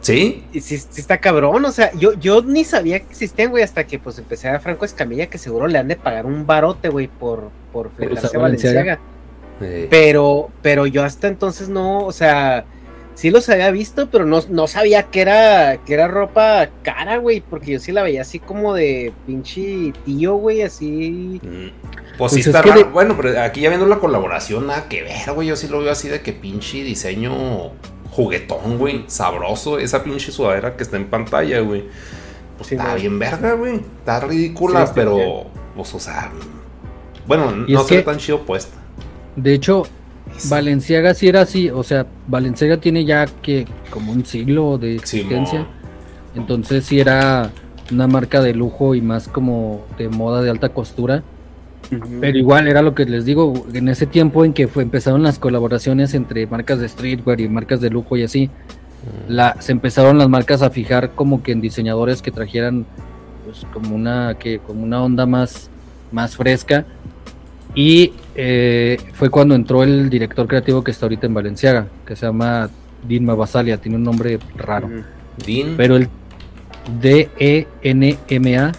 [0.00, 0.44] ¿Sí?
[0.52, 4.18] Y está cabrón, o sea, yo, yo ni sabía que existían, güey, hasta que pues
[4.18, 7.90] empecé a Franco Escamilla que seguro le han de pagar un barote, güey, por, por
[7.90, 9.00] fletarse usar a Balenciaga.
[9.60, 9.88] Valenciaga.
[9.90, 12.66] Pero, pero yo hasta entonces no, o sea,
[13.16, 17.40] sí los había visto, pero no, no sabía que era, que era ropa cara, güey,
[17.40, 21.40] porque yo sí la veía así como de pinche tío, güey, así.
[21.42, 22.78] mm, Pues sí Pues está es raro.
[22.78, 25.48] de- Bueno, pero aquí ya viendo la colaboración, nada que ver, güey.
[25.48, 27.72] Yo sí lo veo así de que pinche diseño
[28.10, 29.04] juguetón, güey.
[29.08, 29.78] Sabroso.
[29.78, 31.84] Esa pinche sudadera que está en pantalla, güey.
[32.56, 33.00] Pues Sí, está güey.
[33.02, 33.74] bien verga, güey.
[33.74, 35.16] Está ridícula, Sí, pero.
[35.16, 35.42] bien.
[35.74, 36.32] Pues, o sea.
[37.26, 38.76] Bueno, Y no es se ve que- tan chido puesta.
[39.36, 39.82] De hecho,
[40.36, 40.50] Eso.
[40.50, 45.66] Valenciaga sí era así, o sea, Valenciaga tiene ya que como un siglo de existencia,
[46.34, 47.50] entonces sí era
[47.90, 51.22] una marca de lujo y más como de moda de alta costura,
[52.20, 55.38] pero igual era lo que les digo, en ese tiempo en que fue, empezaron las
[55.38, 58.50] colaboraciones entre marcas de streetwear y marcas de lujo y así,
[59.28, 62.86] la, se empezaron las marcas a fijar como que en diseñadores que trajeran
[63.44, 65.70] pues como una que como una onda más
[66.10, 66.84] más fresca
[67.76, 72.24] y eh, fue cuando entró el director creativo que está ahorita en Valenciaga que se
[72.24, 72.70] llama
[73.06, 74.88] Dinma Basalia, tiene un nombre raro.
[75.44, 75.74] Din.
[75.76, 76.08] Pero el
[77.00, 78.72] D-E-N-M-A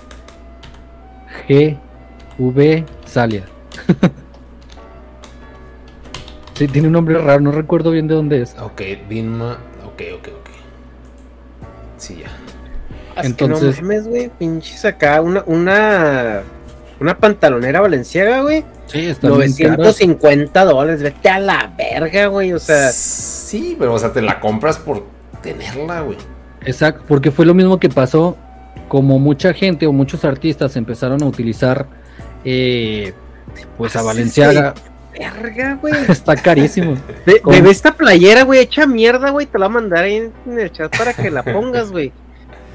[1.47, 3.45] G-V Salia.
[6.55, 8.55] sí, tiene un nombre raro, no recuerdo bien de dónde es.
[8.59, 9.59] Ok, Dinma.
[9.85, 10.49] Ok, ok, ok.
[11.97, 12.31] Sí, ya.
[13.15, 16.41] Es que Entonces- no mames, güey, pinches acá, una, una,
[16.99, 18.63] una pantalonera valenciaga, güey.
[18.87, 19.77] Sí, está bien caro.
[19.83, 24.39] 950 dólares, vete a la verga, güey, o sea, Sí, pero o sea, te la
[24.39, 25.03] compras por
[25.41, 26.17] tenerla, güey.
[26.65, 28.35] Exacto, porque fue lo mismo que pasó,
[28.87, 31.85] como mucha gente o muchos artistas empezaron a utilizar
[32.45, 33.13] eh,
[33.77, 34.73] pues a Ah, Valenciaga,
[35.17, 35.93] verga, güey.
[36.09, 36.95] está carísimo.
[37.25, 40.03] Ve, Con- ve- ve esta playera, güey, hecha mierda, güey, te la voy a mandar
[40.05, 42.11] ahí en, en el chat para que la pongas, güey.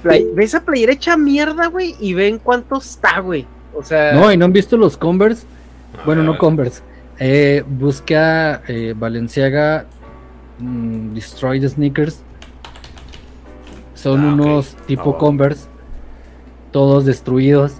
[0.02, 3.46] Play- ve esa playera hecha mierda, güey, y ve en cuánto está, güey.
[3.74, 5.46] O sea, No, y no han visto los Converse,
[6.00, 6.38] A bueno, no ver.
[6.40, 6.82] Converse,
[7.18, 9.86] eh, busca eh, Valenciaga
[10.58, 12.22] mm, Destroy the Sneakers,
[13.94, 15.16] son Ah, unos Ah, tipo.
[15.18, 15.66] Converse,
[16.70, 17.74] todos destruidos,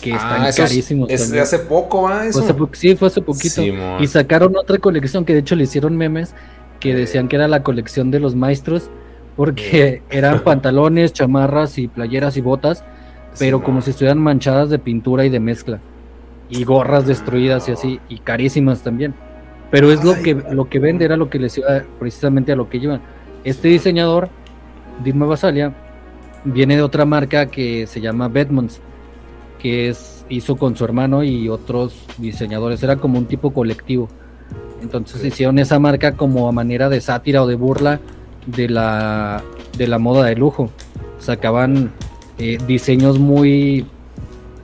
[0.00, 1.10] que Ah, están es- carísimos.
[1.10, 2.08] Es de hace poco,
[2.54, 3.62] po- sí, fue hace poquito.
[4.00, 6.34] Y sacaron otra colección que de hecho le hicieron memes
[6.80, 8.88] que decían que era la colección de los maestros
[9.36, 12.84] porque eran pantalones, chamarras y playeras y botas,
[13.38, 15.80] pero como si estuvieran manchadas de pintura y de mezcla.
[16.50, 19.14] Y gorras destruidas y así, y carísimas también.
[19.70, 22.68] Pero es lo que lo que vende, era lo que les iba precisamente a lo
[22.68, 23.02] que llevan.
[23.44, 24.30] Este diseñador,
[25.04, 25.74] Dilma Basalia,
[26.44, 28.80] viene de otra marca que se llama Bedmonds,
[29.58, 34.08] que es hizo con su hermano y otros diseñadores, era como un tipo colectivo.
[34.82, 38.00] Entonces hicieron esa marca como a manera de sátira o de burla
[38.46, 39.42] de la
[39.76, 40.70] de la moda de lujo.
[41.18, 41.92] Sacaban
[42.38, 43.86] eh, diseños muy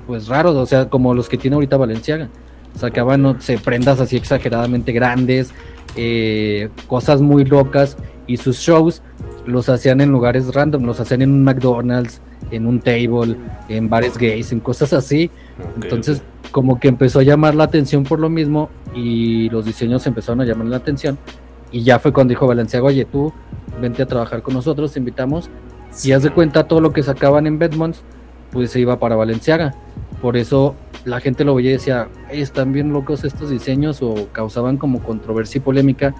[0.06, 2.28] pues raros, o sea, como los que tiene ahorita Valenciaga.
[2.76, 5.52] Sacaban no sé, prendas así exageradamente grandes,
[5.96, 7.96] eh, cosas muy locas
[8.26, 9.02] y sus shows
[9.46, 12.20] los hacían en lugares random, los hacían en un McDonald's,
[12.50, 13.36] en un table,
[13.68, 15.30] en bares gays, en cosas así.
[15.76, 16.50] Ok, Entonces, ok.
[16.50, 20.44] como que empezó a llamar la atención por lo mismo y los diseños empezaron a
[20.44, 21.18] llamar la atención.
[21.70, 23.32] Y ya fue cuando dijo Valenciaga, oye, tú
[23.80, 25.50] vente a trabajar con nosotros, te invitamos.
[26.02, 28.02] Y haz de cuenta todo lo que sacaban en Bedmonds,
[28.50, 29.74] pues se iba para Valenciaga.
[30.20, 34.28] Por eso la gente lo veía y decía, "Ey, están bien locos estos diseños o
[34.32, 36.14] causaban como controversia y polémica.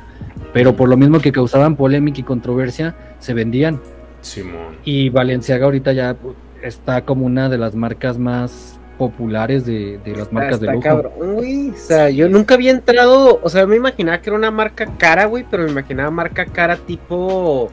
[0.53, 3.81] Pero por lo mismo que causaban polémica y controversia, se vendían.
[4.21, 4.77] Simón.
[4.85, 6.17] Y Valenciaga ahorita ya
[6.63, 10.83] está como una de las marcas más populares de, de las marcas de está lujo.
[10.83, 11.71] cabrón, güey.
[11.71, 15.25] O sea, yo nunca había entrado, o sea, me imaginaba que era una marca cara,
[15.27, 17.71] güey, pero me imaginaba marca cara tipo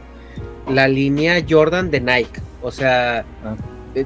[0.70, 2.40] la línea Jordan de Nike.
[2.62, 3.56] O sea, Ah.
[3.96, 4.06] eh,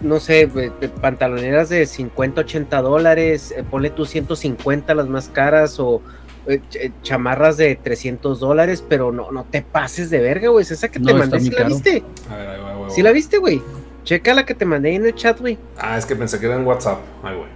[0.00, 5.28] no sé, güey, de pantaloneras de 50, 80 dólares, eh, ponle tú 150 las más
[5.28, 6.00] caras o
[6.46, 10.62] eh, ch- eh, chamarras de 300 dólares, pero no, no te pases de verga, güey.
[10.62, 11.68] Es Esa que No, te mandé, ¿sí la caro.
[11.68, 12.02] viste?
[12.30, 13.60] A ver, ahí va, ahí va, ¿Sí la viste, güey?
[14.04, 15.58] Checa la que te mandé ahí en el chat, güey.
[15.76, 17.00] Ah, es que pensé que era en WhatsApp.
[17.22, 17.48] Ay, güey.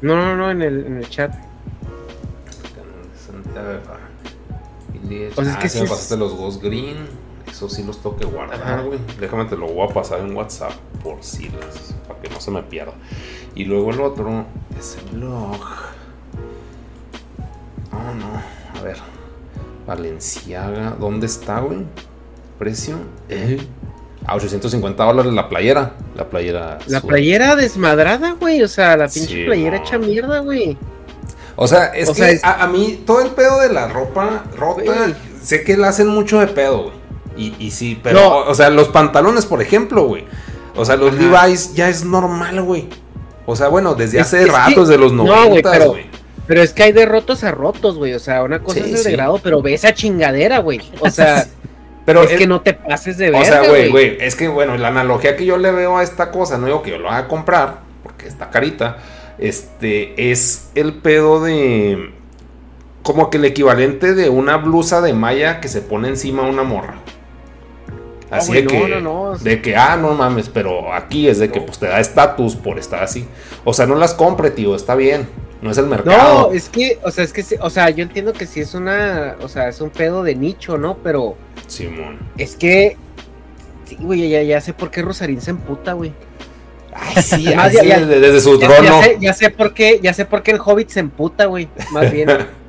[0.00, 1.32] No, no, no, en el, en el chat.
[3.56, 3.98] Ah.
[5.36, 6.96] O sea, es ah, que sí sí me es- pasaste los Ghost Green.
[7.64, 8.98] Eso sí los tengo que guardar, güey.
[9.20, 10.72] Déjame te lo voy a pasar en WhatsApp
[11.04, 11.94] por si las.
[12.08, 12.92] Para que no se me pierda.
[13.54, 15.60] Y luego el otro es el blog.
[17.92, 18.80] Oh, no.
[18.80, 18.96] A ver.
[19.86, 20.96] Valenciaga.
[20.98, 21.84] ¿Dónde está, güey?
[22.58, 22.96] Precio.
[23.28, 23.64] Eh.
[24.26, 25.94] A 850 dólares la playera.
[26.16, 26.78] La playera.
[26.88, 27.10] La azul.
[27.10, 28.60] playera desmadrada, güey.
[28.62, 29.84] O sea, la pinche Sí, playera no.
[29.84, 30.76] hecha mierda, güey.
[31.54, 33.86] O sea, es O que sea, es- A, a mí todo el pedo de la
[33.86, 37.01] ropa rota, sé que la hacen mucho de pedo, güey.
[37.36, 38.28] Y, y sí, pero, No.
[38.28, 40.24] o, o sea, los pantalones, por ejemplo, güey.
[40.76, 41.46] O sea, los Ajá.
[41.46, 42.88] Levi's ya es normal, güey.
[43.46, 45.94] O sea, bueno, desde Es- hace ratos, de los no, 90, güey, pero-.
[46.46, 48.14] Pero es que hay de rotos a rotos, güey.
[48.14, 49.04] O sea, una cosa Sí, es el sí.
[49.10, 50.80] degrado, pero ve esa chingadera, güey.
[51.00, 51.46] O sea,
[52.04, 54.48] Pero es es- que no te pases de O verga, sea, güey, güey, es que,
[54.48, 57.08] bueno, la analogía que yo le veo a esta cosa, no digo que yo lo
[57.08, 58.98] haga comprar, porque está carita,
[59.38, 62.10] este, es el pedo de,
[63.04, 66.64] como que el equivalente de una blusa de malla que se pone encima a una
[66.64, 66.96] morra.
[68.32, 69.36] Ah, Así de no, que, no, no.
[69.38, 72.78] de que, ah, no mames, pero aquí es de que, pues, te da estatus por
[72.78, 73.26] estar así.
[73.64, 75.28] O sea, no las compre, tío, está bien,
[75.60, 76.48] no es el mercado.
[76.48, 78.72] No, es que, o sea, es que, sí- o sea, yo entiendo que sí es
[78.74, 80.96] una, o sea, es un pedo de nicho, ¿no?
[81.04, 81.36] Pero
[81.66, 82.18] Simón.
[82.38, 82.96] es que,
[83.84, 86.12] sí, güey, ya, ya sé por qué Rosarín se emputa, güey.
[86.94, 88.82] Ay, sí, Además, así ya- ya- desde, desde su Ya, trono.
[88.84, 91.68] ya sé, ya sé por qué, ya sé por qué el Hobbit se emputa, güey,
[91.90, 92.28] más bien.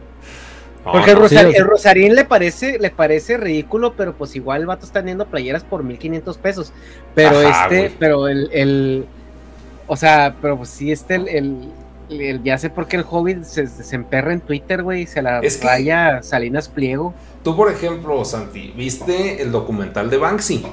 [0.84, 5.00] Porque el, sí, Rosarín le parece, le parece ridículo, pero pues igual el vato está
[5.00, 6.74] vendiendo playeras por 1500 pesos.
[7.16, 7.92] Pero Ajá, este, güey.
[8.00, 9.06] pero el, el,
[9.88, 11.72] o sea, pero pues sí, este, el, el,
[12.10, 15.40] el- ya sé por qué el Hobbit se, se emperra en Twitter, güey, se la
[15.40, 17.14] Es que- raya Salinas Pliego.
[17.44, 20.66] Tú, por ejemplo, Santi, ¿viste el documental de Banksy?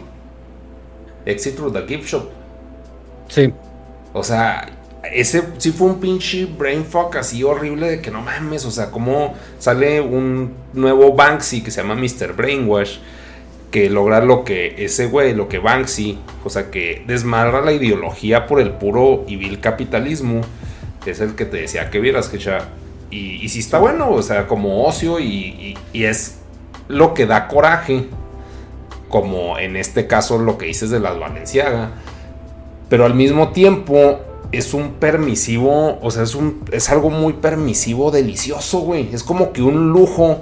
[1.25, 2.29] Exit through the Gift Shop.
[3.29, 3.53] Sí,
[4.13, 4.69] O sea,
[5.13, 8.91] ese sí fue un pinche brain fuck así horrible de que no mames, o sea,
[8.91, 12.35] cómo sale un nuevo Banksy que se llama Mr.
[12.35, 12.99] Brainwash,
[13.71, 18.47] que logra lo que ese güey, lo que Banksy, o sea, que desmadra la ideología
[18.47, 20.43] por el puro y vil capitalismo,
[21.05, 22.69] que es el que te decía que vieras, que ya.
[23.11, 26.39] Y, y sí está bueno, o sea, como ocio y, y- y es
[26.89, 28.07] lo que da coraje,
[29.09, 31.91] como en este caso lo que dices de las Valenciaga
[32.89, 34.19] pero al mismo tiempo
[34.53, 39.09] es un permisivo, o sea, es, un, es algo muy permisivo, delicioso, güey.
[39.13, 40.39] Es como que un lujo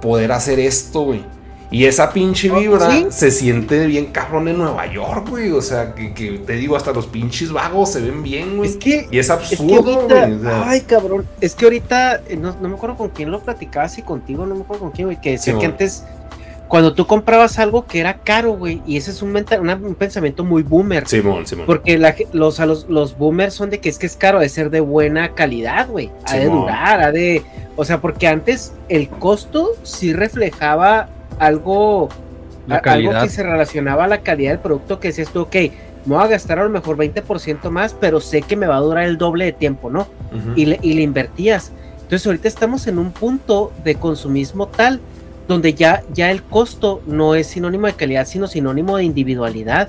[0.00, 1.22] poder hacer esto, güey.
[1.70, 3.06] Y esa pinche vibra ¿sí?
[3.10, 5.52] se siente bien cabrón en Nueva York, güey.
[5.52, 8.70] O sea, que, que te digo, hasta los pinches vagos se ven bien, güey.
[8.70, 10.54] Es que, y es es que absurdo, ahorita, güey.
[10.64, 14.00] ay cabrón, es que ahorita, eh, no, no me acuerdo con quién lo platicaba, si
[14.00, 16.04] contigo, no me acuerdo con quién, güey, que decía Sí, que antes,
[16.68, 19.94] cuando tú comprabas algo que era caro, güey, y ese es un, menta- una- un
[19.94, 21.66] pensamiento muy boomer, Simón, Simón.
[21.66, 24.48] porque la los, a los, los boomers son de que es que es caro, de
[24.50, 27.42] ser de buena calidad, güey, ha de durar, ha de,
[27.76, 31.08] o sea, porque antes el costo sí reflejaba
[31.38, 32.08] algo,
[32.66, 35.54] La algo que se relacionaba a la calidad del producto que decías tú, ok,
[36.04, 38.80] me voy a gastar a lo mejor 20% más, pero sé que me va a
[38.80, 40.06] durar el doble de tiempo, ¿no?
[40.56, 41.72] Y le, y le invertías.
[42.02, 45.00] Entonces ahorita estamos en un punto de consumismo tal
[45.48, 49.88] donde ya, ya el costo no es sinónimo de calidad, sino sinónimo de individualidad.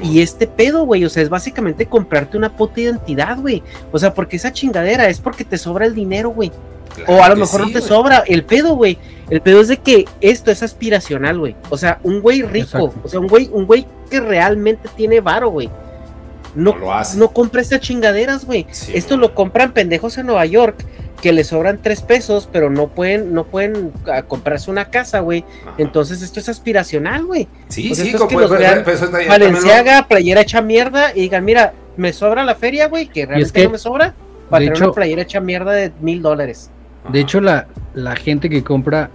[0.00, 3.64] Y este pedo, güey, o sea, es básicamente comprarte una puta identidad, güey.
[3.90, 6.52] O sea, porque esa chingadera es porque te sobra el dinero, güey.
[6.94, 8.22] Claro O a lo mejor sí, no te sobra.
[8.26, 8.96] El pedo, güey.
[9.28, 11.56] El pedo es de que esto es aspiracional, güey.
[11.68, 13.00] O sea, un güey rico, Exacto.
[13.02, 15.68] o sea, un güey, un güey que realmente tiene varo, güey.
[16.54, 17.18] No, No lo hace.
[17.18, 18.66] no compra estas chingaderas, güey.
[18.70, 20.76] Sí, Esto lo compran pendejos en Nueva York
[21.22, 25.44] que les sobran tres pesos, pero no pueden, no pueden ah, comprarse una casa, güey.
[25.78, 27.48] Entonces esto es aspiracional, güey.
[27.68, 28.84] sí, pues sí, esto es que como- los pero- vean
[29.22, 33.52] lo- Valenciaga, playera hecha mierda, y digan, mira, me sobra la feria, güey, que realmente
[33.52, 34.14] que, no me sobra,
[34.50, 36.70] para tener hecho- una playera hecha mierda de mil dólares.
[37.10, 39.08] De hecho, la, la gente que compra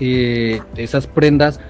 [0.00, 1.60] eh, esas prendas,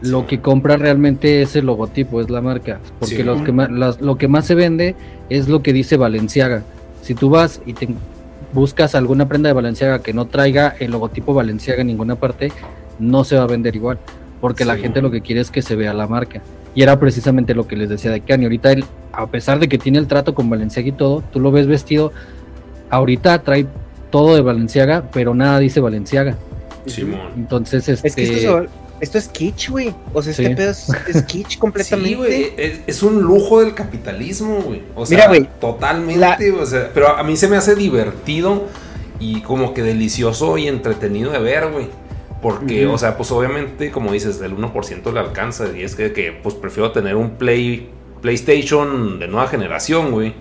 [0.00, 2.80] lo que compra realmente es el logotipo, es la marca.
[2.98, 3.22] Porque Sí.
[3.22, 4.96] los que más, las- lo que más se vende
[5.28, 6.62] es lo que dice Valenciaga.
[7.02, 7.88] Si tú vas y te
[8.52, 12.50] buscas alguna prenda de Valenciaga que no traiga el logotipo Valenciaga en ninguna parte,
[12.98, 13.98] no se va a vender igual.
[14.40, 16.40] Porque la gente lo que quiere es que se vea la marca.
[16.74, 18.46] Y era precisamente lo que les decía de Kanye.
[18.46, 21.50] Ahorita él, a pesar de que tiene el trato con Valenciaga y todo, tú lo
[21.50, 22.12] ves vestido.
[22.90, 23.66] Ahorita trae
[24.10, 26.36] todo de Valenciaga, pero nada dice Valenciaga.
[26.86, 27.20] Simón.
[27.36, 28.08] Entonces, este.
[28.08, 28.68] Es que esto, se-
[29.00, 29.94] esto es kitsch, güey.
[30.12, 30.54] O sea, este Sí.
[30.54, 32.10] pedo es, es kitsch completamente.
[32.10, 34.82] Sí, güey, es, es un lujo del capitalismo, güey.
[34.94, 38.66] O sea, Mira, güey, totalmente, la- o sea, pero a mí se me hace divertido
[39.20, 41.88] y como que delicioso y entretenido de ver, güey.
[42.40, 45.66] Porque, o sea, pues obviamente, como dices, el 1% le alcanza.
[45.76, 47.90] Y es que, que, pues prefiero tener un Play,
[48.22, 50.34] PlayStation de nueva generación, güey.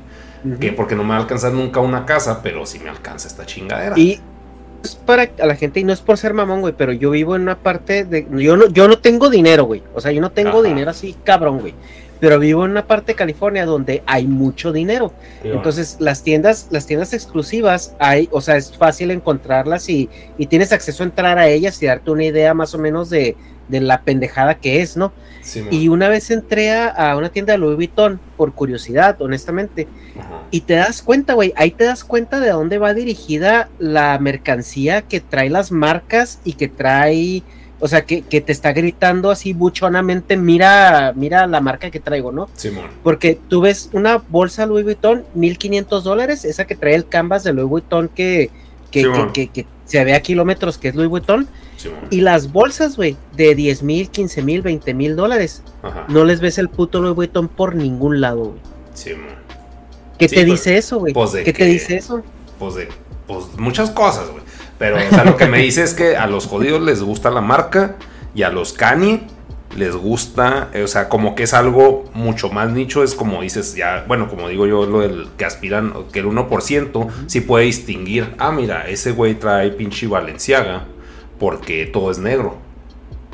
[0.59, 3.45] Que porque no me va a alcanzar nunca una casa, pero sí me alcanza esta
[3.47, 3.97] chingadera.
[3.97, 4.21] Y
[4.83, 7.35] es para a la gente, y no es por ser mamón, güey, pero yo vivo
[7.35, 8.27] en una parte de.
[8.31, 9.83] Yo no, yo no tengo dinero, güey.
[9.93, 10.67] O sea, yo no tengo Ajá.
[10.67, 11.73] dinero así, cabrón, güey.
[12.19, 15.13] Pero vivo en una parte de California donde hay mucho dinero.
[15.43, 15.49] Sí.
[15.49, 20.71] Entonces, las tiendas, las tiendas exclusivas hay, o sea, es fácil encontrarlas y, y tienes
[20.71, 23.35] acceso a entrar a ellas y darte una idea más o menos de,
[23.67, 25.13] de la pendejada que es, ¿no?
[25.71, 29.87] Y una vez entré a, a una tienda de Louis Vuitton por curiosidad, honestamente,
[30.19, 30.41] Ajá.
[30.51, 35.01] y te das cuenta, güey, ahí te das cuenta de dónde va dirigida la mercancía
[35.03, 37.43] que trae las marcas y que trae,
[37.79, 42.31] o sea, que, que te está gritando así buchonamente, mira, mira la marca que traigo,
[42.31, 42.49] ¿no?
[42.55, 42.87] Simón.
[43.03, 47.53] Porque tú ves una bolsa Louis Vuitton, 1500 dólares, esa que trae el canvas de
[47.53, 48.49] Louis Vuitton que,
[48.91, 49.31] que, Sí, que, mon.
[49.33, 51.47] que- que se ve a kilómetros que es Louis Vuitton,
[52.09, 56.05] Y las bolsas, güey, de 10 mil, 15 mil, 20 mil dólares, Ajá.
[56.09, 58.59] no les ves el puto Louis Vuitton por ningún lado, güey.
[58.93, 59.25] Simón.
[60.17, 61.13] ¿Qué Sí, te pues, dice eso, güey?
[61.13, 62.23] pues, ¿Qué te que- dice eso?
[62.57, 62.87] pues de
[63.27, 64.43] pues muchas cosas, güey.
[64.79, 67.41] Pero o sea, lo que me dice es que a los jodidos les gusta la
[67.41, 67.95] marca
[68.33, 69.21] y a los Kanye
[69.75, 73.75] les gusta, eh, o sea, como que es algo mucho más nicho, es como dices,
[73.75, 78.33] ya, bueno, como digo yo, lo del que aspiran, que el 1% sí puede distinguir,
[78.39, 80.85] ah, mira, ese güey trae pinche Valenciaga
[81.39, 82.57] porque todo es negro.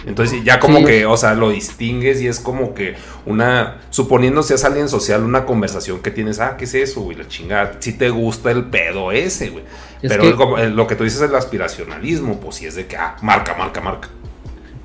[0.05, 0.85] Entonces ya como Sí.
[0.85, 5.45] que, o sea, lo distingues y es como que una, suponiendo seas alguien social, una
[5.45, 7.15] conversación que tienes, ah, ¿qué es eso, güey?
[7.17, 9.63] La chingada, si te gusta el pedo ese, güey.
[10.01, 12.75] Es Pero que- como- eh, lo que tú dices es el aspiracionalismo, pues si es
[12.75, 14.09] de que, ah, marca, marca, marca.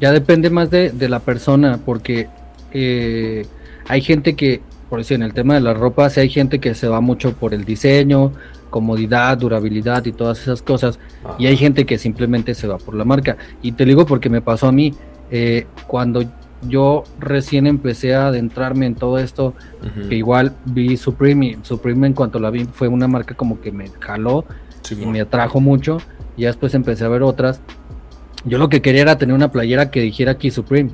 [0.01, 2.28] Ya depende más de, de la persona, porque
[2.73, 3.45] eh,
[3.89, 6.74] hay gente que, por decir, en el tema de la ropa, sí hay gente que
[6.77, 8.32] se va mucho por el diseño,
[8.69, 10.99] comodidad, durabilidad y todas esas cosas.
[11.24, 11.35] Ajá.
[11.39, 13.36] Y hay gente que simplemente se va por la marca.
[13.62, 14.95] Y te digo porque me pasó a mí.
[15.31, 16.23] eh, cuando
[16.62, 19.55] yo recién empecé a adentrarme en todo esto,
[20.09, 23.70] que igual vi Supreme y Supreme en cuanto la vi fue una marca como que
[23.70, 24.45] me jaló
[24.85, 25.12] y Simón.
[25.12, 25.99] me atrajo mucho.
[26.36, 27.61] Y después empecé a ver otras.
[28.45, 30.90] Yo lo que quería era tener una playera que dijera aquí Supreme.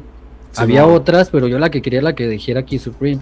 [0.56, 0.96] Había Simón.
[0.96, 3.20] otras, pero yo la que quería era la que dijera aquí Supreme.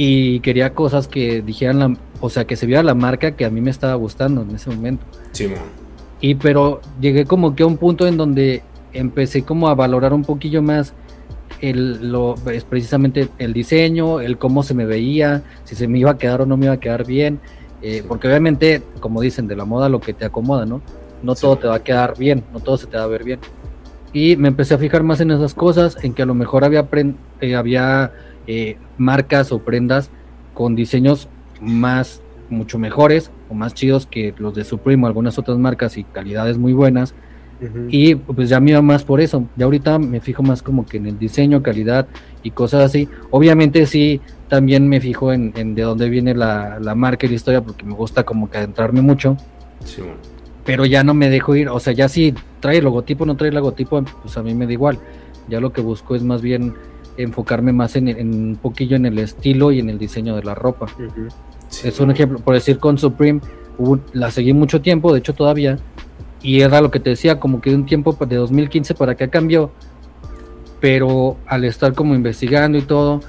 [0.00, 3.50] Y quería cosas que dijeran la, o sea, que se viera la marca que a
[3.50, 5.04] mí me estaba gustando en ese momento.
[5.32, 5.58] Simón.
[6.20, 8.62] Y pero llegué como que a un punto en donde
[8.92, 10.94] empecé como a valorar un poquillo más
[11.60, 16.12] el, lo, es precisamente el diseño, el cómo se me veía, si se me iba
[16.12, 17.40] a quedar o no me iba a quedar bien,
[17.82, 18.04] eh, Sí.
[18.06, 20.80] porque obviamente, como dicen, de la moda lo que te acomoda, ¿no?
[21.24, 21.40] No Sí.
[21.42, 23.40] todo te va a quedar bien, no todo se te va a ver bien.
[24.12, 26.86] Y me empecé a fijar más en esas cosas, en que a lo mejor había,
[27.40, 28.12] eh, había
[28.48, 30.10] eh, marcas o prendas
[30.54, 31.28] con diseños
[31.60, 36.04] más, mucho mejores o más chidos que los de Supreme o algunas otras marcas y
[36.04, 37.14] calidades muy buenas.
[37.88, 39.44] Y pues ya me iba más por eso.
[39.56, 42.06] Ya ahorita me fijo más como que en el diseño, calidad
[42.42, 43.08] y cosas así.
[43.30, 47.34] Obviamente sí, también me fijo en, en de dónde viene la, la marca y la
[47.34, 49.36] historia porque me gusta como que adentrarme mucho.
[50.64, 51.68] Pero ya no me dejo ir.
[51.68, 54.54] O sea, ya si trae el logotipo o no trae el logotipo, pues a mí
[54.54, 54.98] me da igual.
[55.48, 56.74] Ya lo que busco es más bien
[57.18, 60.54] enfocarme más en, en un poquillo en el estilo y en el diseño de la
[60.54, 60.86] ropa.
[60.94, 61.28] Ujú.
[61.84, 63.40] Es un ejemplo, por decir con Supreme,
[63.76, 65.78] hubo- la seguí mucho tiempo, de hecho todavía,
[66.42, 69.28] y era lo que te decía, como que de un tiempo de 2015 para acá
[69.28, 69.70] cambió,
[70.80, 73.20] pero al estar como investigando y todo,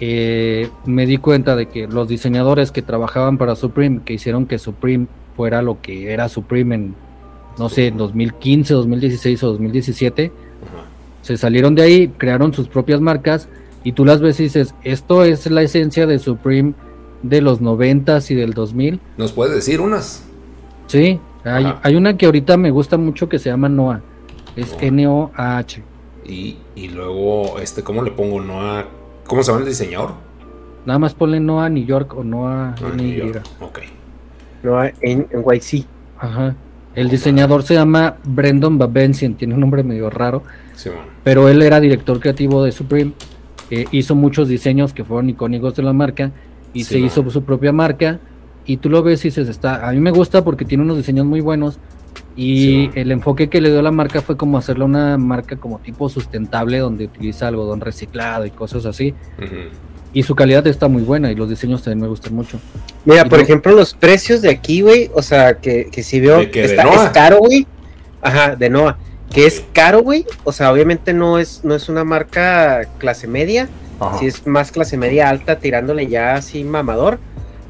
[0.00, 4.58] eh, me di cuenta de que los diseñadores que trabajaban para Supreme, que hicieron que
[4.58, 5.06] Supreme
[5.36, 6.94] fuera lo que era Supreme en,
[7.58, 10.51] no sé, en 2015, 2016 o 2017, Ajá.
[11.22, 13.48] Se salieron de ahí, crearon sus propias marcas
[13.84, 16.74] y tú las ves y dices, esto es la esencia de Supreme
[17.22, 19.00] de los 90s y del 2000.
[19.16, 20.24] ¿Nos puedes decir unas?
[20.88, 24.02] Sí, hay, hay una que ahorita me gusta mucho que se llama Noah.
[24.56, 24.82] Es Noah.
[24.84, 25.82] N-O-A-H.
[26.26, 28.40] Y, y luego, este, ¿cómo le pongo?
[28.40, 28.86] No a-
[29.26, 30.10] ¿Cómo se llama el diseñador?
[30.84, 32.92] Nada más ponle Noah New York o Noah Ah.
[32.94, 33.42] New York.
[33.60, 33.78] Ok.
[34.62, 34.92] No, en,
[35.30, 35.86] en YC.
[36.18, 36.54] Ajá.
[36.94, 40.42] El diseñador se llama Brendan Babensian, tiene un nombre medio raro,
[41.24, 43.12] pero él era director creativo de Supreme.
[43.70, 46.30] eh, hizo muchos diseños que fueron icónicos de la marca
[46.74, 47.06] y Sí, se man.
[47.06, 48.20] hizo su propia marca.
[48.66, 51.24] Y tú lo ves y dices, está, a mí me gusta porque tiene unos diseños
[51.24, 51.78] muy buenos.
[52.36, 55.78] Y Sí, el enfoque que le dio la marca fue como hacerle una marca como
[55.78, 59.14] tipo sustentable, donde utiliza algodón reciclado y cosas así.
[60.14, 62.60] Y su calidad está muy buena y los diseños también me gustan mucho.
[63.04, 66.20] Mira, Y por no- ejemplo, los precios de aquí, güey, o sea, que, que si
[66.20, 66.38] veo.
[66.38, 67.66] ¿De está- es caro, güey.
[68.20, 68.98] Ajá, de Noah.
[69.32, 70.26] Que es caro, güey.
[70.44, 73.68] O sea, obviamente no es, no es una marca clase media.
[74.00, 74.18] Ajá.
[74.18, 77.18] Si es más clase media alta, tirándole ya así mamador.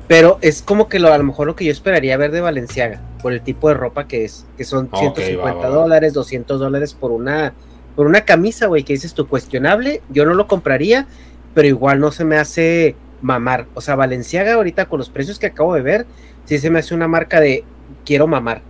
[0.09, 3.01] Pero es como que lo, a lo mejor lo que yo esperaría ver de Valenciaga,
[3.23, 5.75] por el tipo de ropa que es, que son Ok, 150 va, va, va.
[5.75, 7.55] dólares, 200 dólares por una,
[7.95, 10.03] por una camisa, güey, que dices tú cuestionable.
[10.11, 11.07] Yo no lo compraría,
[11.55, 13.67] pero igual no se me hace mamar.
[13.75, 16.07] O sea, Valenciaga ahorita con los precios que acabo de ver,
[16.45, 17.65] sí se me hace una marca de
[18.05, 18.63] quiero mamar.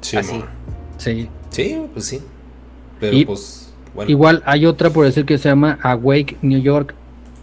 [0.00, 0.24] Simón.
[0.24, 0.44] así.
[0.98, 1.28] Sí.
[1.50, 2.20] Sí, pues sí.
[3.00, 4.10] Pero Y- pues, bueno.
[4.10, 6.94] Igual hay otra por decir que se llama Awake New York,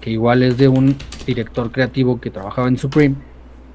[0.02, 0.96] que igual es de un
[1.26, 3.16] director creativo que trabajaba en Supreme.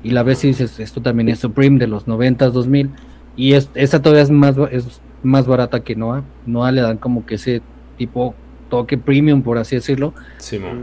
[0.03, 2.91] Y la ves y dices, esto también es Supreme de los 90s, 2000.
[3.37, 6.23] Y es, esta todavía es más, es más barata que Noah.
[6.47, 7.63] Noah le dan como que ese
[7.97, 8.35] tipo
[8.69, 10.15] toque premium, por así decirlo.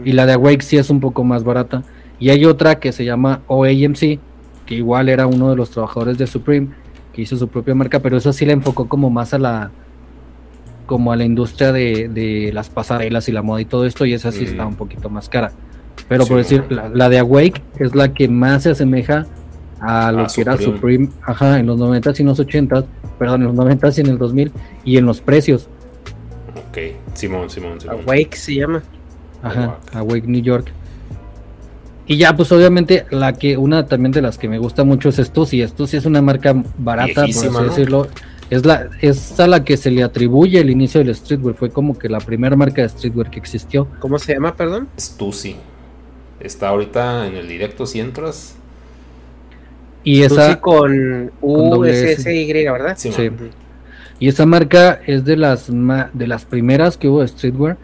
[0.05, 1.83] Y la de Awake sí es un poco más barata.
[2.19, 4.19] Y hay otra que se llama OAMC,
[4.65, 6.69] que igual era uno de los trabajadores de Supreme,
[7.13, 9.71] que hizo su propia marca, pero eso sí le enfocó como más a la
[10.85, 14.13] como a la industria de, de las pasarelas y la moda y todo esto, y
[14.13, 14.47] esa sí Mm.
[14.47, 15.51] está un poquito más cara.
[16.07, 19.25] Pero por decir, la, la de Awake es la que más se asemeja
[19.79, 21.07] a lo A que era Supreme.
[21.07, 22.85] Supreme, ajá, en los 90s y en los 80s,
[23.17, 24.51] perdón, en los 90s y en el 2000,
[24.83, 25.69] y en los precios.
[26.75, 27.15] Ok.
[27.15, 28.01] Simón, Simón, Simón.
[28.01, 28.83] Awake se llama.
[29.41, 30.71] Ajá, Awake New York.
[32.05, 35.15] Y ya, pues obviamente, la que, una también de las que me gusta mucho es
[35.15, 35.65] Stussy.
[35.65, 37.69] Stussy es una marca barata, Viejísima, por así ¿no?
[37.69, 38.07] decirlo.
[38.49, 41.55] Es, la, es a la que se le atribuye el inicio del streetwear.
[41.55, 43.87] Fue como que la primera marca de streetwear que existió.
[43.99, 44.87] ¿Cómo se llama, perdón?
[44.99, 45.55] Stussy.
[46.39, 48.55] Está ahorita en el directo si entras.
[50.03, 52.21] Y esa, con U, doble S, S.
[52.21, 52.95] S, Y, ¿verdad?
[52.97, 53.09] Sí.
[54.19, 55.69] Y esa marca es de las,
[56.13, 57.77] de las primeras que hubo de streetwear.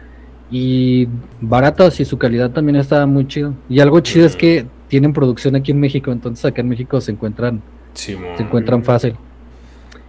[0.53, 1.07] Y
[1.39, 3.53] baratas y su calidad también está muy chido.
[3.69, 4.37] Y algo chido es Mm.
[4.37, 6.11] que tienen producción aquí en México.
[6.11, 7.61] Entonces acá en México se encuentran,
[7.93, 8.25] Simón.
[8.35, 9.15] se encuentran fácil.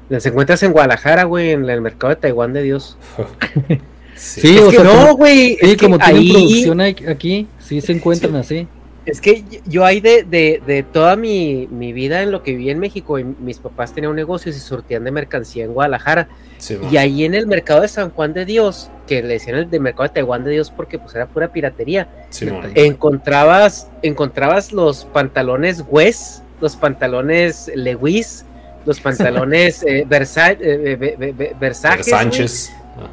[0.09, 2.97] Las encuentras en Guadalajara, güey, en el mercado de Taiwán de Dios.
[3.17, 3.81] Sí.
[4.15, 5.57] Sí, es o que sea, no, como- güey.
[5.57, 8.69] Sí, es que como tienen ahí, producción ahí- aquí, sí se encuentran así.
[9.05, 12.71] Es que yo hay de, de, de toda mi, mi, vida en lo que viví
[12.71, 16.29] en México, y mis papás tenían un negocio y se surtían de mercancía en Guadalajara.
[16.59, 19.69] Sí, y ahí en el mercado de San Juan de Dios, que le decían el
[19.69, 25.05] de mercado de Taiwán de Dios porque pues era pura piratería, sí, encontrabas, encontrabas los
[25.07, 28.45] pantalones Wes, los pantalones Lewis,
[28.87, 32.13] los pantalones eh, Versa eh, Versace.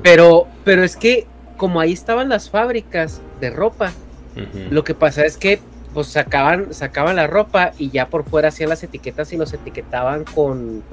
[0.03, 1.25] Pero, pero es que
[1.57, 3.91] como ahí estaban las fábricas de ropa,
[4.35, 4.69] uh -huh.
[4.69, 5.59] lo que pasa es que
[5.93, 10.23] pues sacaban, sacaban la ropa y ya por fuera hacían las etiquetas y los etiquetaban
[10.23, 10.83] con,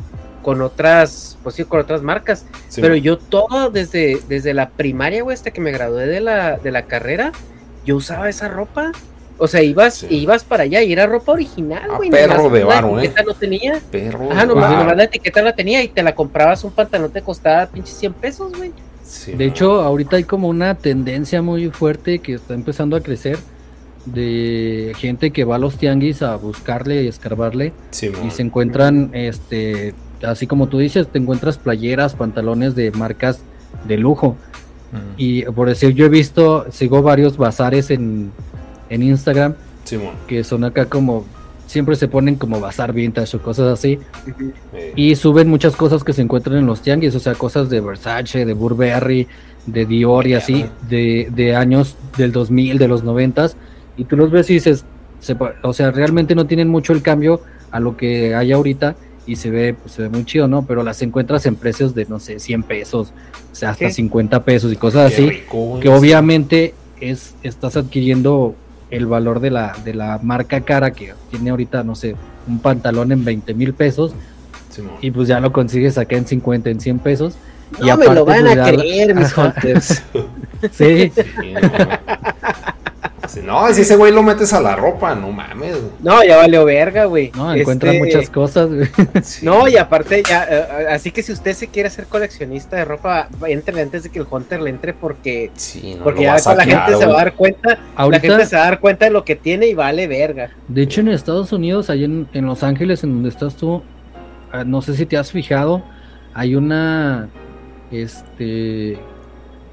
[0.43, 2.47] con otras, pues sí, con otras marcas.
[2.69, 6.57] Sí, Pero yo todo desde, desde la primaria, güey, hasta que me gradué de la,
[6.57, 7.33] de la carrera,
[7.85, 8.93] yo usaba esa ropa.
[9.39, 10.07] O sea, ibas, sí.
[10.09, 12.09] ibas para allá y era ropa original, güey.
[12.09, 13.81] Perro de varo, La etiqueta no tenía.
[13.91, 17.21] Perro Ajá, nomás, nomás la etiqueta la tenía y te la comprabas un pantalón, te
[17.21, 18.73] costaba pinche 100 pesos, güey.
[19.05, 19.51] Sí, de no.
[19.51, 23.39] hecho, ahorita hay como una tendencia muy fuerte que está empezando a crecer
[24.07, 27.73] de gente que va a los tianguis a buscarle y escarbarle.
[27.91, 33.41] Sí, y se encuentran este así como tú dices te encuentras playeras pantalones de marcas
[33.87, 34.37] de lujo.
[34.93, 34.97] Mm.
[35.17, 38.31] y por decir yo he visto sigo varios bazares en,
[38.89, 41.25] en Instagram sí, que son acá como
[41.67, 43.99] siempre se ponen como bazar vintage o cosas así.
[43.99, 44.53] Uh -huh.
[44.95, 48.45] y suben muchas cosas que se encuentran en los tianguis o sea cosas de Versace
[48.45, 49.27] de Burberry
[49.67, 53.51] de Dior y así de, de años del 2000 de los 90
[53.97, 54.85] y tú los ves y dices,
[55.21, 57.41] se, o sea, realmente no tienen mucho el cambio
[57.71, 58.97] a lo que hay ahorita
[59.27, 60.65] y se ve, pues, se ve muy chido, ¿no?
[60.67, 63.13] Pero las encuentras en precios de, no sé, 100 pesos,
[63.53, 63.93] o sea, hasta ¿Qué?
[63.93, 68.55] 50 pesos y cosas Qué así, rico, que obviamente es, estás adquiriendo
[68.91, 72.15] el valor de la, de la marca cara que tiene ahorita, no sé,
[72.47, 74.15] un pantalón en 20 mil pesos
[74.71, 77.35] sí, y pues ya lo consigues acá en 50, en 100 pesos.
[77.81, 80.03] No y aparte, me lo van pues, a creer, mis hunters.
[80.71, 81.13] sí.
[83.43, 85.77] No, si ese güey lo metes a la ropa, no mames.
[86.01, 87.31] No, ya valió verga, güey.
[87.35, 88.05] No, encuentra este...
[88.05, 88.89] muchas cosas, güey.
[89.23, 89.45] Sí.
[89.45, 93.29] No, y aparte, ya, uh, así que si usted se quiere hacer coleccionista de ropa,
[93.47, 96.93] entre antes de que el Hunter le entre, porque, sí, no porque ya la gente
[96.93, 96.99] wey.
[96.99, 99.25] se va a dar cuenta, Ahorita, la gente se va a dar cuenta de lo
[99.25, 100.51] que tiene y vale verga.
[100.69, 103.83] De hecho, en Estados Unidos, ahí en, en Los Ángeles, en donde estás tú, uh,
[104.65, 105.83] no sé si te has fijado,
[106.35, 107.29] hay una,
[107.91, 108.99] este,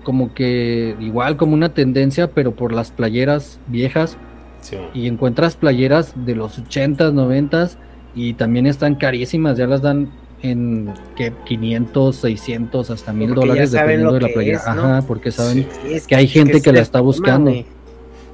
[0.04, 4.18] como que igual como una tendencia, pero por las playeras viejas.
[4.62, 4.78] Sí.
[4.94, 7.78] Y encuentras playeras de los 80s, 90s
[8.16, 10.12] y también están carísimas, ya las dan
[10.42, 14.58] en que 500, 600, hasta mil dólares dependiendo de la playera.
[14.58, 14.84] Es, ¿no?
[14.84, 17.52] Ajá, porque saben sí, es que, hay gente que, que la está buscando.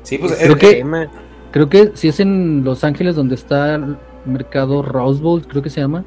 [0.03, 1.07] Sí, pues creo que
[1.51, 5.69] creo que si es en Los Ángeles donde está el mercado Rose Bowl, creo que
[5.69, 6.03] se llama.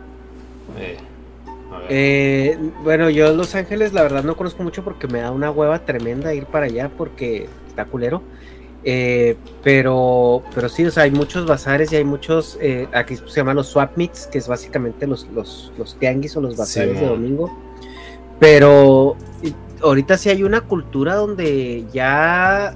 [1.89, 2.59] Eh.
[2.83, 6.35] Bueno, yo Los Ángeles la verdad no conozco mucho porque me da una hueva tremenda
[6.35, 8.23] ir para allá porque está culero.
[8.85, 13.37] Eh, pero, pero sí, o sea, hay muchos bazares y hay muchos, eh, aquí se
[13.37, 17.05] llaman los swap meets, que es básicamente los, los, los tianguis o los bazares sí,
[17.05, 17.57] de domingo.
[18.41, 19.17] Pero
[19.83, 22.75] ahorita sí hay una cultura donde ya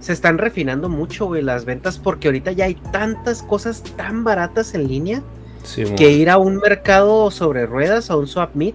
[0.00, 4.74] se están refinando mucho, güey, las ventas, porque ahorita ya hay tantas cosas tan baratas
[4.74, 5.22] en línea
[5.62, 8.74] Sí, que ir a un mercado sobre ruedas, a un swap meet,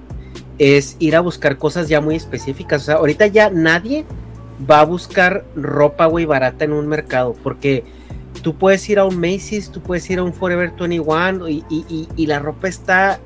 [0.58, 2.84] es ir a buscar cosas ya muy específicas.
[2.84, 4.06] O sea, ahorita ya nadie
[4.70, 7.84] va a buscar ropa, güey, barata en un mercado, porque
[8.42, 12.08] tú puedes ir a un Macy's, tú puedes ir a un Forever 21 y, y,
[12.16, 13.20] y la ropa está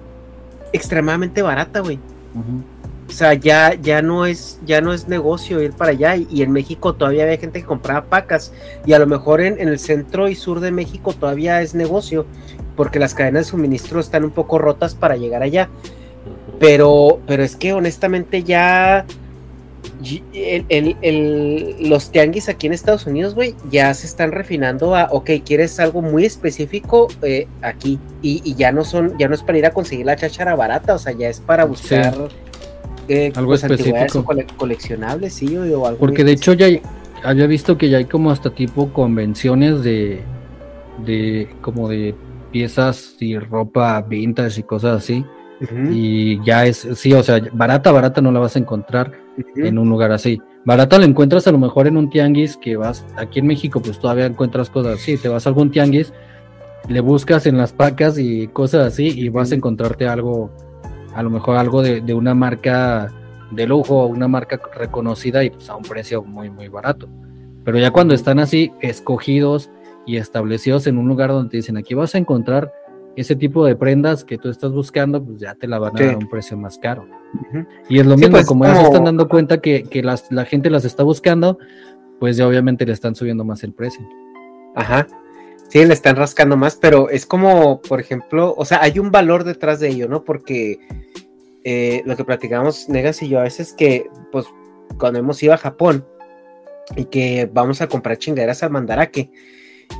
[0.73, 1.99] extremadamente barata, güey.
[2.33, 2.63] Uh -huh.
[3.11, 6.15] O sea, ya, ya, no es, ya no es negocio ir para allá.
[6.15, 8.53] Y, y, en México todavía había gente que compraba pacas.
[8.85, 12.25] Y a lo mejor en, en, el centro y sur de México todavía es negocio.
[12.81, 15.69] Porque las cadenas de suministro están un poco rotas para llegar allá.
[16.59, 19.05] Pero, pero es que honestamente ya.
[20.33, 25.09] El, el, el, los tianguis aquí en Estados Unidos, güey, ya se están refinando a,
[25.11, 29.43] ok, quieres algo muy específico eh, aquí y, y, ya no son, ya no es
[29.43, 32.35] para ir a conseguir la cháchara barata, o sea, ya es para buscar sí
[33.07, 36.81] eh, algo pues, específico cole coleccionables sí o algo porque de hecho ya hay,
[37.23, 40.21] había visto que ya hay como hasta tipo convenciones de
[41.05, 42.15] de como de
[42.51, 45.25] piezas y ropa vintage y cosas así
[45.61, 45.93] uh -huh.
[45.93, 49.67] y ya es sí o sea barata barata no la vas a encontrar uh -huh.
[49.67, 53.05] en un lugar así barata la encuentras a lo mejor en un tianguis que vas
[53.17, 56.13] aquí en México pues todavía encuentras cosas así te vas a algún tianguis
[56.87, 60.49] le buscas en las pacas y cosas así y vas a encontrarte algo
[61.13, 63.11] a lo mejor algo de, de una marca
[63.51, 67.07] de lujo, una marca reconocida y pues a un precio muy muy barato.
[67.63, 69.69] Pero ya cuando están así escogidos
[70.05, 72.73] y establecidos en un lugar donde te dicen aquí vas a encontrar
[73.15, 76.05] ese tipo de prendas que tú estás buscando, pues ya te la van a sí.
[76.05, 77.05] dar a un precio más caro.
[77.33, 77.67] Uh -huh.
[77.89, 80.31] Y es lo sí, mismo, pues, como ya se están dando cuenta que, que las,
[80.31, 81.57] la gente las está buscando,
[82.19, 84.07] pues ya obviamente le están subiendo más el precio.
[84.75, 85.07] Ajá.
[85.67, 89.43] Sí, le están rascando más, pero es como, por ejemplo, o sea, hay un valor
[89.43, 90.23] detrás de ello, ¿no?
[90.23, 90.79] Porque
[91.63, 94.45] eh, lo que platicamos Negas y yo a veces que, pues,
[94.97, 96.05] cuando hemos ido a Japón
[96.95, 99.31] y que vamos a comprar chingaderas al Mandarake,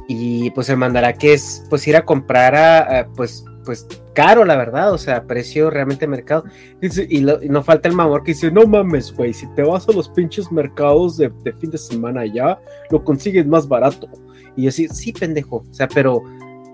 [0.08, 4.92] y pues el Mandarake es, pues, ir a comprar a, pues, pues, caro, la verdad,
[4.92, 6.44] o sea, precio realmente mercado.
[6.82, 10.10] Y, no falta el mamor que dice, no mames, güey, si te vas a los
[10.10, 12.60] pinches mercados de, de fin de semana ya,
[12.90, 14.08] lo consigues más barato.
[14.56, 16.24] Y yo sí, sí, pendejo, o sea, pero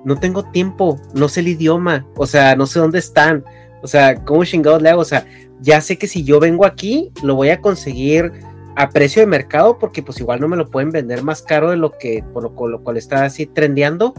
[0.04, 3.44] no tengo tiempo, no sé el idioma, o sea, no sé dónde están,
[3.82, 5.02] o sea, ¿cómo chingados le hago?
[5.02, 5.26] O sea,
[5.62, 8.32] ya sé que si yo vengo aquí, lo voy a conseguir
[8.78, 11.78] a precio de mercado, porque pues igual no me lo pueden vender más caro de
[11.78, 14.14] lo que, por lo, cual está así trendeando.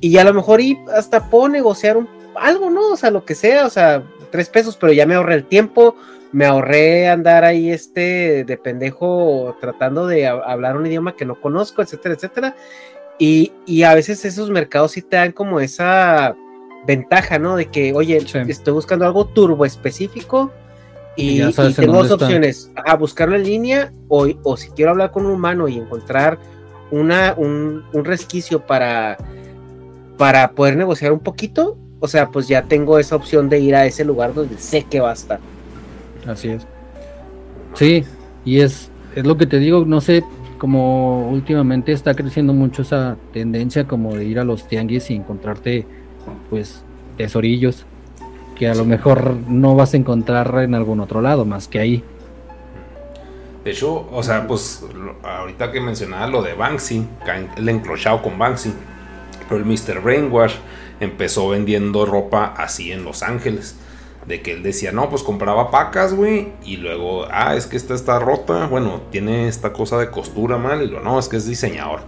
[0.00, 2.90] Y a lo mejor y hasta puedo negociar un, algo, ¿no?
[2.90, 5.96] O sea, lo que sea, o sea, tres pesos, pero ya me ahorré el tiempo,
[6.30, 11.80] me ahorré andar ahí este de pendejo tratando de hablar un idioma que no conozco,
[11.80, 12.56] etcétera, etcétera.
[13.18, 16.36] Y, y, a veces esos mercados sí te dan como esa
[16.86, 17.56] ventaja, ¿no?
[17.56, 20.52] De que, oye, estoy buscando algo turbo específico
[21.20, 25.32] y, tengo dos opciones, a buscarlo en línea o, o, si quiero hablar con un
[25.32, 26.38] humano y encontrar
[26.90, 29.16] una, un, un resquicio para,
[30.16, 33.86] para poder negociar un poquito, o sea, pues ya tengo esa opción de ir a
[33.86, 35.40] ese lugar donde sé que va a estar.
[36.26, 36.66] Así es.
[37.74, 38.04] Sí,
[38.44, 40.24] y es, es lo que te digo, no sé,
[40.58, 45.86] como últimamente está creciendo mucho esa tendencia como de ir a los tianguis y encontrarte
[46.50, 46.84] pues
[47.16, 47.86] tesorillos
[48.60, 52.04] que a lo mejor no vas a encontrar en algún otro lado más que ahí.
[53.64, 54.84] De hecho, o sea, pues
[55.22, 57.06] ahorita que mencionaba lo de Banksy,
[57.56, 58.74] el encrochado con Banksy,
[59.48, 60.02] pero el Mr.
[60.02, 60.56] Brainwash
[61.00, 63.76] empezó vendiendo ropa así en Los Ángeles
[64.26, 67.94] de que él decía, no, pues compraba pacas, güey, y luego, ah, es que esta
[67.94, 71.46] está rota, bueno, tiene esta cosa de costura mal, y lo, no, es que es
[71.46, 72.00] diseñador.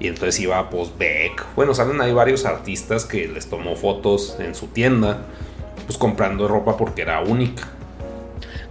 [0.00, 4.56] Y entonces iba, pues, Beck, bueno, salen ahí varios artistas que les tomó fotos en
[4.56, 5.26] su tienda,
[5.86, 7.68] pues comprando ropa porque era única.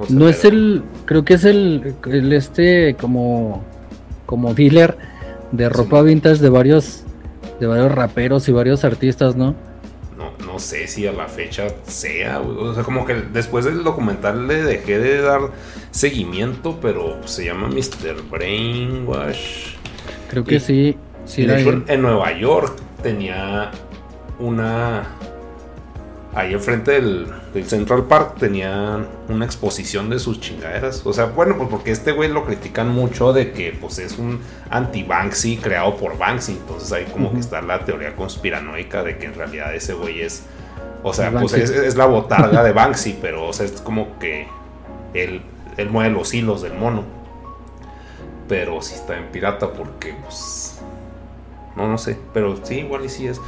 [0.09, 3.63] no es el, creo que es el, el, este, como,
[4.25, 4.97] como dealer
[5.51, 7.03] de ropa vintage de varios,
[7.59, 9.55] de varios raperos y varios artistas, ¿no?
[10.51, 14.63] no sé si a la fecha sea, o sea, como que después del documental le
[14.63, 15.41] dejé de dar
[15.91, 18.21] seguimiento, pero se llama Mr.
[18.29, 19.75] Brainwash.
[20.29, 21.45] Creo que sí, sí.
[21.47, 23.71] en Nueva York tenía
[24.39, 25.07] una
[26.33, 31.05] ahí enfrente del, del, Central Park tenía una exposición de sus chingaderas.
[31.05, 34.39] O sea, bueno, pues porque este güey lo critican mucho de que pues es un
[34.69, 36.53] anti-Banksy creado por Banksy.
[36.53, 40.43] Entonces ahí como que está la teoría conspiranoica de que en realidad ese güey es...
[41.03, 44.47] O sea, pues es, la botarga de Banksy, pero o sea, es como que
[45.15, 45.41] él,
[45.77, 47.03] él mueve los hilos del mono.
[48.47, 50.79] Pero sí está en pirata porque pues...
[51.75, 52.17] No, no sé.
[52.33, 53.41] Pero sí, igual y sí es...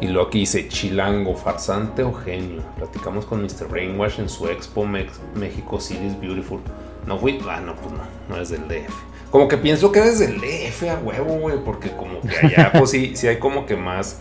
[0.00, 2.62] Y luego aquí dice chilango, farsante o genio.
[2.76, 3.66] Platicamos con Mr.
[3.68, 6.60] Brainwash en su expo México City is Beautiful.
[7.06, 8.94] No fui, ah, no, pues no, no es del DF.
[9.30, 12.90] Como que pienso que es del DF a huevo, güey, porque como que allá, pues
[12.90, 14.18] sí, sí hay como que más.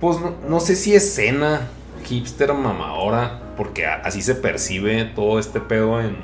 [0.00, 1.68] Pues no, sé si escena
[2.04, 6.16] hipster mamadora, porque porque así se percibe todo este pedo en.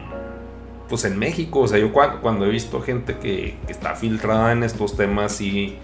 [0.89, 4.65] Pues en México, o sea, yo cuando, he visto gente que, que está filtrada en
[4.65, 5.79] estos temas, y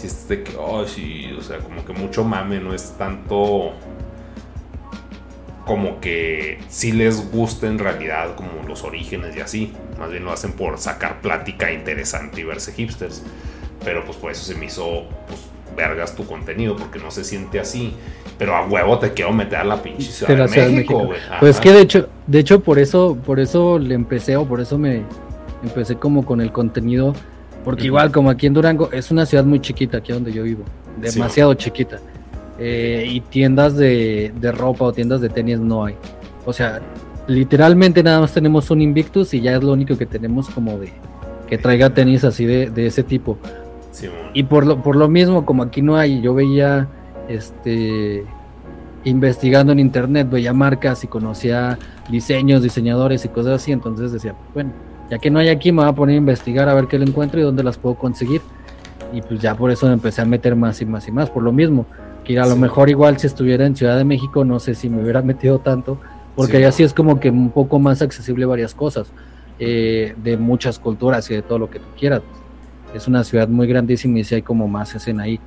[0.00, 3.72] si es de que, oh, sí, o sea, como que mucho mame, no es tanto
[5.66, 9.72] como que si les gusta en realidad como los orígenes y así.
[9.98, 13.22] Más bien lo hacen por sacar plática interesante y verse hipsters.
[13.84, 15.40] Pero pues por eso se me hizo, pues,
[15.76, 17.94] vergas tu contenido, porque no se siente así.
[18.38, 21.20] Pero a huevo te quiero meter a la pinche Ciudad, de, México, güey.
[21.38, 24.78] Pues que de hecho, de hecho por eso, por eso le empecé, o por eso
[24.78, 25.04] me
[25.62, 27.12] empecé como con el contenido
[27.64, 30.64] porque igual como aquí en Durango es una ciudad muy chiquita, aquí donde yo vivo,
[31.00, 31.98] demasiado chiquita.
[32.58, 35.94] Eh, y tiendas de, ropa o tiendas de tenis no hay.
[36.44, 36.80] O sea,
[37.26, 40.92] literalmente nada más tenemos un Invictus y ya es lo único que tenemos como de
[41.48, 43.38] que traiga tenis así de, ese tipo.
[44.34, 46.88] y por lo, por lo mismo, como aquí no hay, yo veía
[47.28, 48.24] este
[49.04, 51.78] investigando en internet, veía marcas y conocía
[52.10, 54.72] diseños, diseñadores y cosas así, entonces decía, bueno,
[55.10, 57.04] ya que no hay aquí, me voy a poner a investigar a ver qué le
[57.04, 58.40] encuentro y dónde las puedo conseguir.
[59.12, 61.42] Y pues ya por eso me empecé a meter más y más y más, por
[61.42, 61.84] lo mismo.
[62.24, 65.02] Que a lo mejor igual si estuviera en Ciudad de México, no sé si me
[65.02, 66.00] hubiera metido tanto,
[66.36, 69.12] porque allá sí es como que un poco más accesible varias cosas,
[69.58, 72.22] eh, de muchas culturas y de todo lo que tú quieras.
[72.94, 75.40] Es una ciudad muy grandísima y sí hay como más escena ahí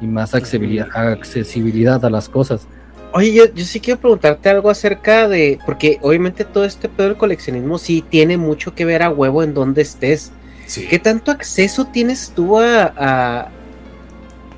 [0.00, 2.66] y más accesibilidad, accesibilidad a las cosas.
[3.12, 7.16] Oye, yo, yo, sí quiero preguntarte algo acerca de, porque obviamente todo este pedo del
[7.16, 10.32] coleccionismo sí tiene mucho que ver a huevo en dónde estés.
[10.66, 10.86] Sí.
[10.88, 13.48] ¿Qué tanto acceso tienes tú a, a,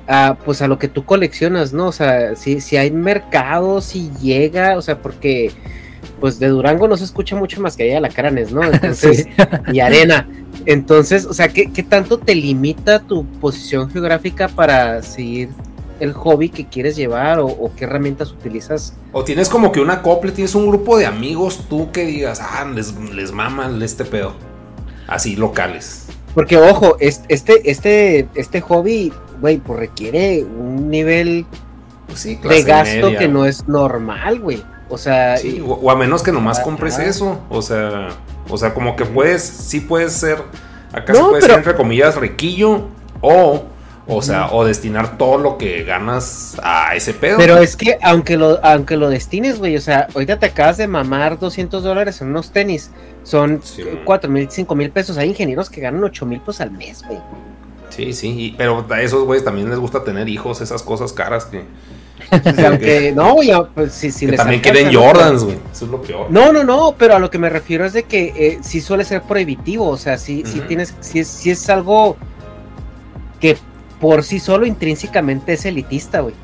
[0.07, 1.87] a, pues a lo que tú coleccionas, ¿no?
[1.87, 5.51] O sea, si, si hay mercado, si llega, o sea, porque
[6.19, 8.63] pues de Durango no se escucha mucho más que allá la Caranes, ¿no?
[8.71, 9.27] Entonces,
[9.71, 10.27] y arena.
[10.65, 15.49] Entonces, o sea, ¿qué, ¿qué tanto te limita tu posición geográfica para seguir
[15.99, 18.95] el hobby que quieres llevar o, o qué herramientas utilizas?
[19.11, 22.65] O tienes como que una acople, tienes un grupo de amigos tú que digas, ah,
[22.73, 24.33] les, les maman este pedo.
[25.07, 26.07] Así, locales.
[26.33, 31.45] Porque, ojo, es- este, este, este hobby, güey, pues requiere un nivel
[32.07, 33.19] Pues sí, de gasto media.
[33.19, 34.63] que no es normal, güey.
[34.89, 36.65] O sea, Sí, y- o, o a menos que nomás Ajá.
[36.65, 37.39] compres eso.
[37.49, 38.09] O sea,
[38.49, 40.41] o sea, como que puedes, sí puedes ser,
[40.91, 42.87] acá No, puedes pero- ser entre comillas riquillo
[43.21, 43.63] o,
[44.05, 47.37] o sea, o destinar todo lo que ganas a ese pedo.
[47.37, 50.87] pero es que aunque lo, aunque lo destines, güey, o sea, ahorita te acabas de
[50.87, 52.91] mamar 200 dólares en unos tenis,
[53.23, 54.01] son Sí, eh, man.
[54.05, 55.17] 4 mil, 5 mil pesos.
[55.17, 57.19] Hay ingenieros que ganan 8 mil pesos al mes, güey.
[57.89, 61.45] Sí, sí, y- pero a esos güeyes también les gusta tener hijos, esas cosas caras
[61.45, 61.63] que,
[62.65, 64.93] aunque, no, güey, pues si, si que les también quieren.
[64.93, 65.57] Jordans, güey.
[65.71, 66.27] Eso es lo peor.
[66.29, 69.05] No, no, no, pero a lo que me refiero es de que eh, sí suele
[69.05, 70.67] ser prohibitivo, o sea, sí, sí Ujú.
[70.67, 72.17] tienes, sí es, sí es algo
[73.39, 73.57] que
[74.03, 76.35] por sí solo intrínsecamente es elitista, güey.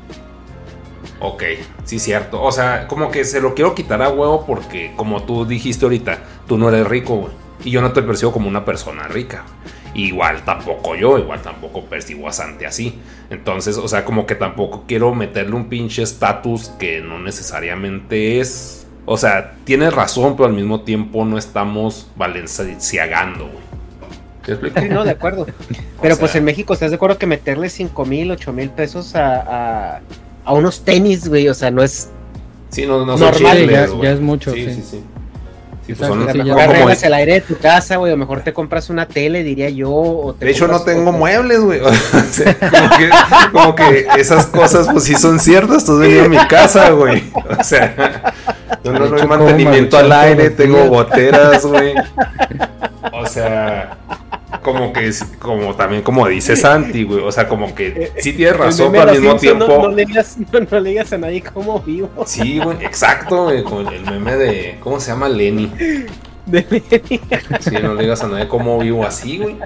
[1.20, 1.42] Ok,
[1.84, 2.42] sí, cierto.
[2.42, 6.20] O sea, como que se lo quiero quitar a huevo porque, como tú dijiste ahorita,
[6.48, 7.32] tú no eres rico, güey.
[7.62, 9.44] Y yo no te percibo como una persona rica.
[9.92, 12.98] Igual tampoco yo, igual tampoco percibo a Santi así.
[13.28, 18.86] Entonces, o sea, como que tampoco quiero meterle un pinche estatus que no necesariamente es.
[19.04, 23.69] O sea, tienes razón, pero al mismo tiempo no estamos valenciagando, güey.
[24.44, 24.80] ¿Te explico?
[24.80, 25.46] Sí, no, de acuerdo.
[26.02, 29.14] Pero O pues en México, ¿estás de acuerdo que meterle 5 mil, 8 mil pesos
[29.14, 29.36] a,
[29.96, 30.00] a,
[30.44, 31.48] a unos tenis, güey?
[31.48, 32.08] O sea, no es.
[32.70, 34.74] Sí, no, no son Normal, chicles, ya- es mucho, Sí, sí.
[34.74, 35.04] sí, sí.
[35.86, 38.90] Sí, pues son, mejor arreglas el aire de tu casa, güey, o mejor te compras
[38.90, 39.90] una tele, diría yo.
[39.90, 41.80] O te De hecho, no tengo muebles, güey.
[41.84, 41.92] O
[42.30, 43.10] sea, como, que,
[43.52, 45.84] como que esas cosas, pues sí son ciertas.
[45.84, 47.24] Tú has venido a mi casa, güey.
[47.58, 48.32] O sea,
[48.84, 51.94] yo no hecho, como mantenimiento al aire, tengo goteras, güey.
[53.12, 53.98] O sea,
[54.62, 57.20] como que, es- como también, como dice Santi, güey.
[57.20, 59.66] O sea, como que sí tienes razón, pero al mismo tiempo.
[59.66, 62.10] No, no le digas, no, no le digas a nadie cómo vivo.
[62.26, 63.62] Sí, güey, exacto, güey.
[63.62, 64.76] Con el meme de.
[64.80, 65.28] ¿Cómo se llama?
[65.28, 65.70] Lenny.
[66.46, 66.64] De
[67.60, 69.56] Sí, no le digas a nadie cómo vivo así, güey.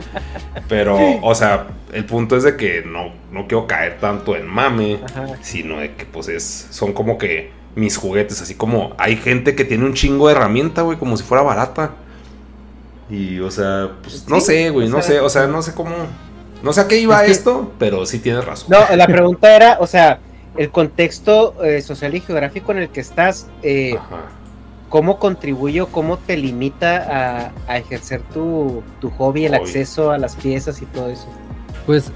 [0.69, 4.99] Pero, o sea, el punto es de que no, no quiero caer tanto en mame,
[5.05, 5.27] Ajá.
[5.41, 9.65] sino de que, pues, es, son como que mis juguetes, así como hay gente que
[9.65, 11.93] tiene un chingo de herramienta, güey, como si fuera barata.
[13.11, 15.91] Y, o sea, pues, no sé, güey, no sea- sé, o sea, no sé cómo,
[16.63, 18.69] no sé a qué iba Es que- esto, pero sí tienes razón.
[18.71, 20.19] No, la pregunta era, o sea,
[20.57, 23.97] el contexto eh, social y geográfico en el que estás, eh.
[24.89, 29.63] ¿cómo contribuye o cómo te limita a, a ejercer tu, tu hobby, el Hobby.
[29.65, 31.27] acceso a las piezas y todo eso?
[31.85, 32.13] Pues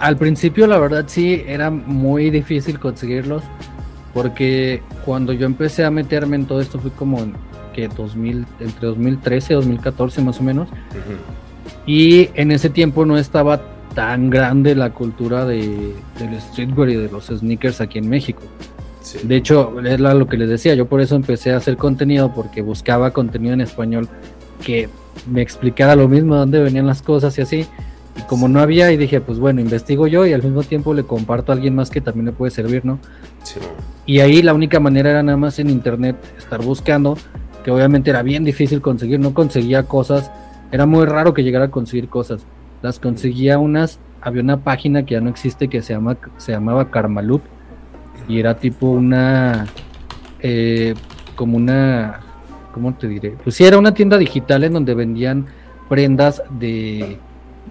[0.00, 3.42] al principio la verdad sí era muy difícil conseguirlos
[4.14, 7.34] porque cuando yo empecé a meterme en todo esto fue como en
[7.76, 11.16] que 2000 entre 2013 y 2014 más o menos Ujú.
[11.86, 13.60] y en ese tiempo no estaba
[13.94, 18.42] tan grande la cultura de, del streetwear y de los sneakers aquí en México.
[19.00, 19.18] Sí.
[19.22, 22.60] De hecho, es lo que les decía, yo por eso empecé a hacer contenido porque
[22.60, 24.08] buscaba contenido en español
[24.64, 24.88] que
[25.30, 27.66] me explicara lo mismo, de dónde venían las cosas y así.
[28.18, 31.04] Y como no había, y dije, pues bueno, investigo yo y al mismo tiempo le
[31.04, 32.98] comparto a alguien más que también le puede servir, ¿no?
[33.44, 33.60] Sí.
[34.06, 37.16] Y ahí la única manera era nada más en internet estar buscando,
[37.66, 40.30] que obviamente era bien difícil conseguir, no conseguía cosas,
[40.70, 42.46] era muy raro que llegara a conseguir cosas.
[42.80, 46.92] Las conseguía unas, había una página que ya no existe que se, llama, se llamaba
[46.92, 47.42] Karmalup
[48.28, 49.66] y era tipo una,
[50.38, 50.94] eh,
[51.34, 52.20] como una,
[52.72, 53.34] ¿cómo te diré?
[53.42, 55.46] Pues sí, era una tienda digital en donde vendían
[55.88, 57.18] prendas de,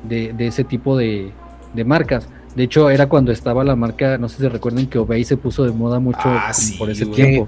[0.03, 1.31] de, de ese tipo de,
[1.73, 2.27] de marcas.
[2.53, 5.63] De hecho, era cuando estaba la marca, no sé si recuerden que Obey se puso
[5.63, 7.15] de moda mucho Ah, sí, por ese güey.
[7.15, 7.47] tiempo.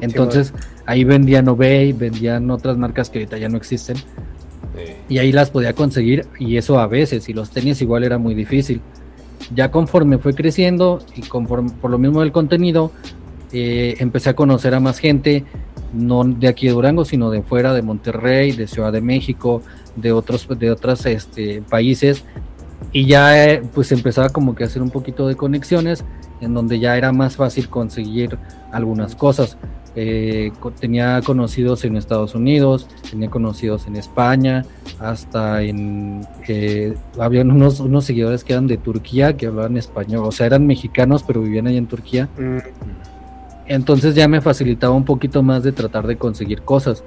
[0.00, 0.52] Entonces,
[0.84, 3.96] ahí vendían Obey, vendían otras marcas que ahorita ya no existen.
[5.08, 8.34] Y ahí las podía conseguir y eso a veces, y los tenis igual era muy
[8.34, 8.80] difícil.
[9.54, 12.90] Ya conforme fue creciendo y conforme por lo mismo del contenido,
[13.52, 15.44] eh, empecé a conocer a más gente,
[15.94, 19.62] no de aquí de Durango, sino de fuera, de Monterrey, de Ciudad de México,
[19.94, 22.24] de otros, de otros este, países.
[22.92, 26.04] Y ya eh, pues empezaba como que a hacer un poquito de conexiones
[26.40, 28.38] en donde ya era más fácil conseguir
[28.72, 29.56] algunas cosas.
[29.98, 34.62] Eh, tenía conocidos en Estados Unidos, tenía conocidos en España,
[35.00, 36.20] hasta en...
[36.46, 40.66] Eh, habían unos, unos seguidores que eran de Turquía, que hablaban español, o sea, eran
[40.66, 42.28] mexicanos, pero vivían allá en Turquía.
[43.66, 47.02] Entonces ya me facilitaba un poquito más de tratar de conseguir cosas.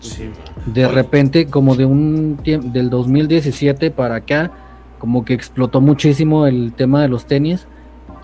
[0.00, 0.30] Sí,
[0.66, 4.50] De repente, como de un tiempo, del 2017 para acá,
[4.98, 7.68] como que explotó muchísimo el tema de los tenis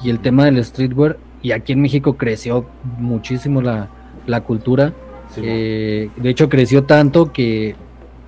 [0.03, 1.19] y el tema del streetwear.
[1.43, 2.67] Y aquí en México creció
[2.99, 3.89] muchísimo la,
[4.27, 4.93] la cultura.
[5.35, 7.75] sí, Eh, de hecho, creció tanto que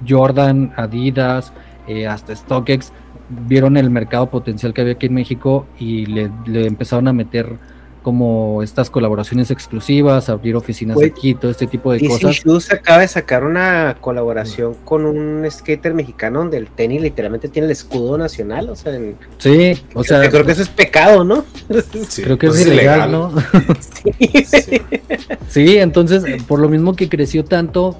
[0.07, 1.53] Jordan, Adidas,
[1.87, 2.93] eh, hasta StockX
[3.29, 7.59] vieron el mercado potencial que había aquí en México y le, le empezaron a meter
[8.05, 12.37] como estas colaboraciones exclusivas, abrir oficinas aquí, todo este tipo de DC cosas.
[12.37, 17.65] Shoes acaba de sacar una colaboración con un skater mexicano donde el tenis literalmente tiene
[17.67, 18.69] el escudo nacional.
[18.69, 21.45] O sea, en- Sí, o sea, creo que eso es pecado, ¿no?
[22.09, 23.33] sí, creo que pues es ilegal, ¿no?
[23.81, 24.81] Sí.
[25.49, 27.97] Sí, entonces, por lo mismo que creció tanto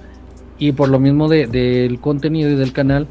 [0.59, 3.07] y por lo mismo de- del contenido y del canal,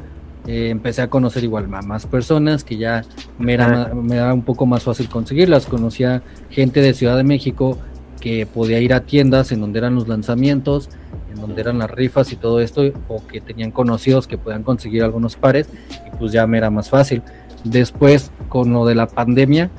[0.46, 3.02] eh, empecé a conocer igual a más personas que ya
[3.38, 5.66] me era, me era un poco más fácil conseguirlas.
[5.66, 7.78] Conocía gente de Ciudad de México
[8.20, 10.88] que podía ir a tiendas en donde eran los lanzamientos,
[11.32, 15.02] en donde eran las rifas y todo esto, o que tenían conocidos que podían conseguir
[15.02, 15.68] algunos pares,
[16.06, 17.22] y pues ya me era más fácil.
[17.64, 19.70] Después, con lo de la pandemia,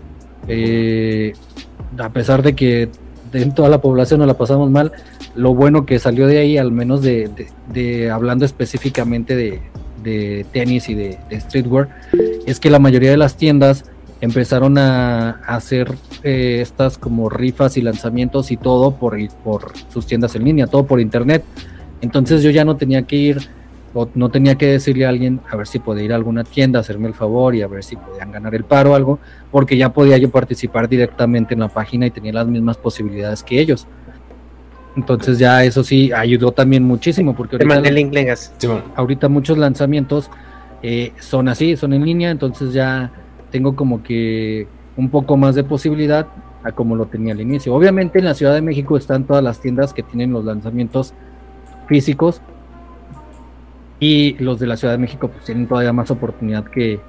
[0.47, 1.33] eh,
[1.97, 2.89] a pesar de que
[3.33, 4.91] en toda la población nos la pasamos mal,
[5.35, 9.61] lo bueno que salió de ahí, al menos de, de- de- hablando específicamente de,
[10.05, 11.89] de tenis y de, streetwear,
[12.45, 13.83] es que la mayoría de las tiendas
[14.21, 15.93] empezaron a, a hacer
[16.23, 20.85] eh, estas como rifas y lanzamientos y todo por, por sus tiendas en línea, todo
[20.85, 21.43] por internet.
[22.01, 23.49] Entonces yo ya no tenía que ir
[23.95, 26.79] o no tenía que decirle a alguien a ver si podía ir a alguna tienda,
[26.79, 29.19] hacerme el favor y a ver si podían ganar el paro o algo,
[29.51, 33.59] porque ya podía yo participar directamente en la página y tenía las mismas posibilidades que
[33.59, 33.87] ellos.
[34.95, 40.29] Entonces ya eso sí ayudó también muchísimo, porque ahorita, link, muchos lanzamientos
[40.81, 43.11] eh, son así, son en línea, entonces ya
[43.51, 46.27] tengo como que un poco más de posibilidad
[46.63, 47.73] a como lo tenía al inicio.
[47.75, 51.13] Obviamente en la Ciudad de México están todas las tiendas que tienen los lanzamientos
[51.87, 52.41] físicos
[53.99, 56.99] y los de la Ciudad de México pues tienen todavía más oportunidad que,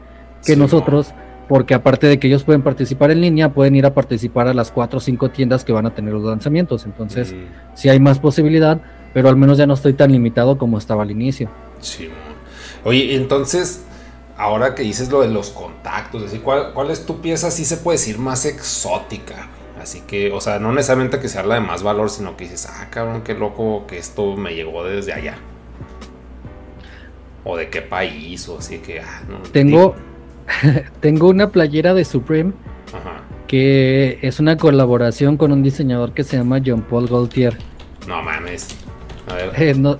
[0.45, 1.13] que Sí, nosotros,
[1.49, 4.71] porque aparte de que ellos pueden participar en línea, pueden ir a participar a las
[4.73, 6.85] cuatro o cinco tiendas que van a tener los lanzamientos.
[6.87, 8.81] Entonces, Mm, sí hay más posibilidad,
[9.15, 11.49] pero al menos ya no estoy tan limitado como estaba al inicio.
[11.81, 12.09] sí.
[12.85, 13.85] Oye, entonces,
[14.37, 17.79] ahora que dices lo de los contactos, así, ¿cuál, ¿cuál es tu pieza, sí se
[17.79, 19.49] puede decir, más exótica?
[19.81, 22.69] Así que, o sea, no necesariamente que sea la de más valor, sino que dices,
[22.71, 25.37] ah, cabrón, qué loco que esto me llegó desde allá.
[27.45, 29.39] O de qué país, o así que, ah, no.
[29.51, 29.95] Tengo,
[31.01, 32.53] tengo una playera de Supreme
[32.89, 33.23] Ajá.
[33.47, 37.57] que es una colaboración con un diseñador que se llama John Paul Gaultier.
[38.09, 38.69] No mames.
[39.29, 39.51] A ver.
[39.57, 39.99] Eh, no-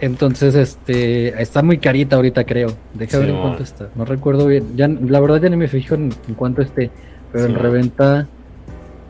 [0.00, 2.68] entonces, este, está muy carita ahorita, creo.
[2.94, 3.88] Deja Sí, ver en cuánto está.
[3.96, 4.76] No recuerdo bien.
[4.76, 6.92] Ya, la verdad ya ni me fijo en, en cuánto esté,
[7.32, 8.28] pero Sí, en reventa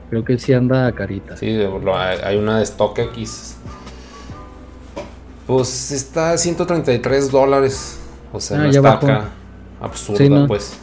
[0.09, 1.37] creo que sí anda carita.
[1.37, 1.47] Sí,
[2.25, 3.57] hay una de StockX.
[5.47, 7.99] Pues está a 133 dólares.
[8.33, 9.29] O sea, Ah, no ya está acá.
[9.81, 10.47] Absurda, Sí, no.
[10.47, 10.79] pues.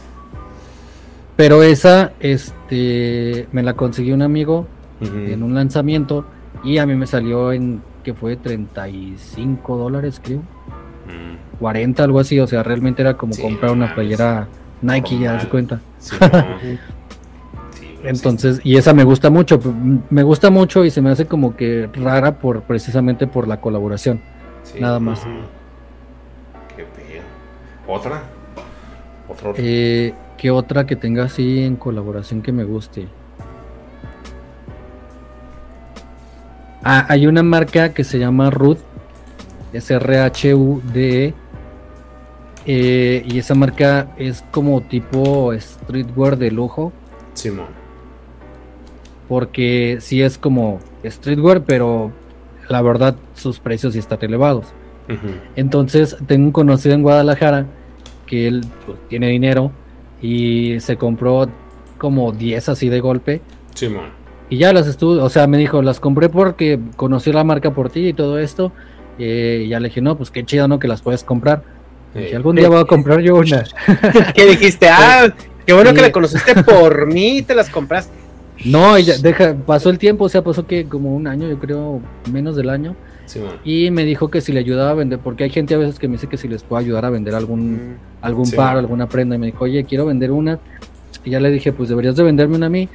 [1.36, 4.66] Pero esa, este, me la consiguió un amigo
[5.00, 6.24] en un lanzamiento
[6.64, 10.38] y a mí me salió en que fue 35 dólares, creo.
[10.38, 12.40] Mm, 40, algo así.
[12.40, 14.48] O sea, realmente era como Sí, comprar una playera
[14.80, 15.40] Nike, ya Normal.
[15.42, 15.80] se cuenta.
[15.98, 16.16] sí,
[18.02, 18.08] no.
[18.08, 19.60] Entonces, y esa me gusta mucho,
[20.10, 24.20] me gusta mucho y se me hace como que rara por precisamente por la colaboración.
[24.62, 25.20] sí, nada más.
[25.20, 25.30] ujú.
[26.76, 27.22] Qué pedo.
[27.88, 28.22] ¿Otra?
[29.38, 29.54] Otro.
[29.56, 33.08] Eh, ¿Qué otra que tenga así en colaboración que me guste?
[36.82, 38.78] Ah, hay una marca que se llama Ruth,
[39.72, 41.34] es R-H-U-D-E,
[42.66, 46.92] eh, y esa marca es como tipo streetwear de lujo,
[47.34, 47.66] Simón.
[49.28, 52.12] porque sí es como streetwear, pero
[52.68, 54.66] la verdad sus precios sí están elevados.
[55.54, 57.66] Entonces tengo un conocido en Guadalajara
[58.26, 59.70] que él pues, tiene dinero
[60.20, 61.48] y se compró
[61.98, 63.40] como 10 así de golpe
[64.48, 67.90] y ya las estuvo, o sea, me dijo, las compré porque conocí la marca por
[67.90, 68.72] ti y todo esto.
[69.18, 70.78] eh, y ya le dije, no, pues qué chido, ¿no?
[70.78, 71.62] Que las puedes comprar.
[72.14, 73.64] Y dije, Eh, algún día voy a comprar yo una.
[74.34, 74.88] ¿Qué dijiste?
[74.92, 75.28] Ah,
[75.66, 76.02] qué bueno que Sí.
[76.02, 78.12] la conociste por mí y te las compraste.
[78.64, 81.58] No, y ya, deja, pasó el tiempo, o sea, pasó que como un año, yo
[81.58, 82.94] creo, menos del año.
[83.64, 86.08] Y me dijo que si le ayudaba a vender, porque hay gente a veces que
[86.08, 88.56] me dice que si les puedo ayudar a vender algún, algún Sí.
[88.56, 89.34] par, alguna prenda.
[89.36, 90.58] Y me dijo, oye, quiero vender una.
[91.24, 92.88] Y ya le dije, pues deberías de venderme una a mí.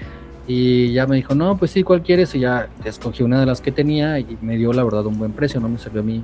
[0.47, 2.33] Y ya me dijo, no, pues sí, ¿cuál quieres?
[2.35, 5.31] Y ya escogí una de las que tenía y me dio la verdad un buen
[5.33, 5.69] precio, ¿no?
[5.69, 6.23] Me salió a mí.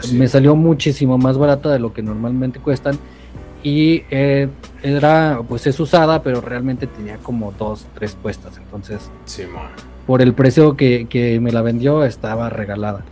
[0.00, 0.14] Sí.
[0.16, 2.98] Me salió muchísimo más barata de lo que normalmente cuestan.
[3.62, 4.48] Y eh,
[4.82, 8.58] era, pues es usada, pero realmente tenía como dos, tres puestas.
[8.58, 9.10] Entonces,
[10.06, 13.04] por el precio que, que me la vendió, estaba regalada.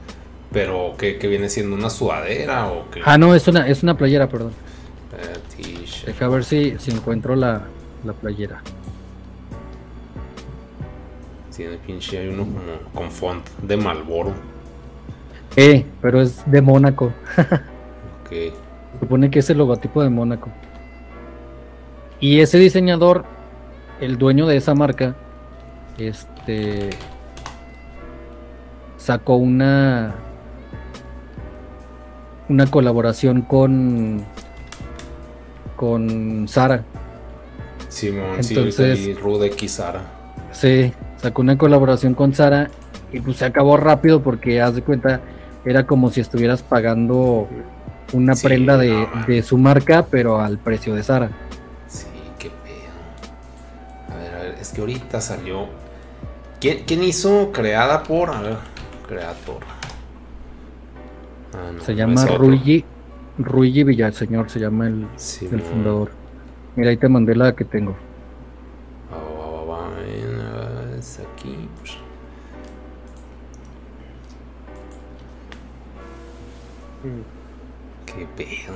[0.54, 1.76] Pero, ¿qué, qué viene siendo?
[1.76, 3.02] ¿Una sudadera o qué?
[3.04, 4.52] Ah, no, es una, es una playera, perdón.
[5.12, 5.54] Eh.
[6.06, 7.62] Deja ver si, si encuentro la,
[8.04, 8.62] la playera.
[11.54, 14.32] Tiene pinche, hay uno como con font de Malboro.
[15.56, 17.12] Eh, pero es de Mónaco.
[18.24, 18.30] Ok.
[18.30, 20.48] Se supone que es el logotipo de Mónaco.
[22.20, 23.26] Y ese diseñador,
[24.00, 25.14] el dueño de esa marca,
[25.98, 26.88] este
[28.96, 30.14] sacó una
[32.48, 34.24] una colaboración con
[35.76, 36.84] con Sara.
[37.88, 40.02] Simón, Entonces- vi Rude X Sara.
[40.52, 42.70] Sí, sacó una colaboración con Sara
[43.12, 45.20] y pues se acabó rápido porque haz de cuenta
[45.64, 47.48] era como si estuvieras pagando
[48.12, 51.30] una Sí, prenda de, no, de su marca pero al precio de Sara.
[51.88, 52.06] Sí,
[52.38, 54.14] qué pedo.
[54.14, 55.66] A ver, a ver, es que ahorita salió.
[56.60, 58.30] ¿Quién, quién hizo creada por?
[58.30, 58.56] A ver,
[59.08, 59.58] Creator.
[61.54, 62.38] Ah, no, Se no, llama otro.
[62.38, 62.84] Ruigi
[63.38, 65.62] Ruigi Villaseñor se llama el, Sí, el no.
[65.62, 66.10] fundador.
[66.76, 67.96] Mira, ahí te mandé la que tengo.
[69.12, 71.68] Ah, es aquí.
[78.06, 78.74] Qué pedo.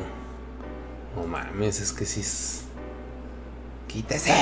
[1.17, 2.65] No mames, es que sí es.
[3.87, 4.33] Quítese.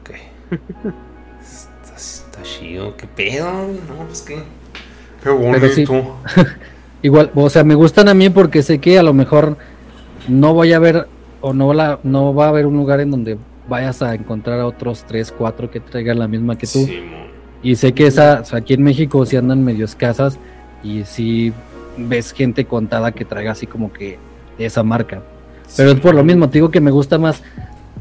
[0.00, 0.10] Ok.
[1.40, 2.96] está, está chido.
[2.96, 3.50] Qué pedo.
[3.88, 4.42] No, pues qué.
[5.22, 5.68] Qué bonito.
[5.68, 5.84] sí.
[7.02, 9.56] Igual, o sea, me gustan a mí porque sé que a lo mejor
[10.28, 11.08] no voy a ver
[11.40, 14.66] o no, la, no va a haber un lugar en donde vayas a encontrar a
[14.66, 16.88] otros 3, 4 que traigan la misma que tú.
[17.62, 20.38] Y sé que esas aquí en México sí andan medio escasas
[20.82, 21.52] y sí
[21.96, 24.18] ves gente contada que traiga así como que
[24.58, 25.22] de esa marca.
[25.76, 27.42] Pero es por lo mismo, te digo que me gusta más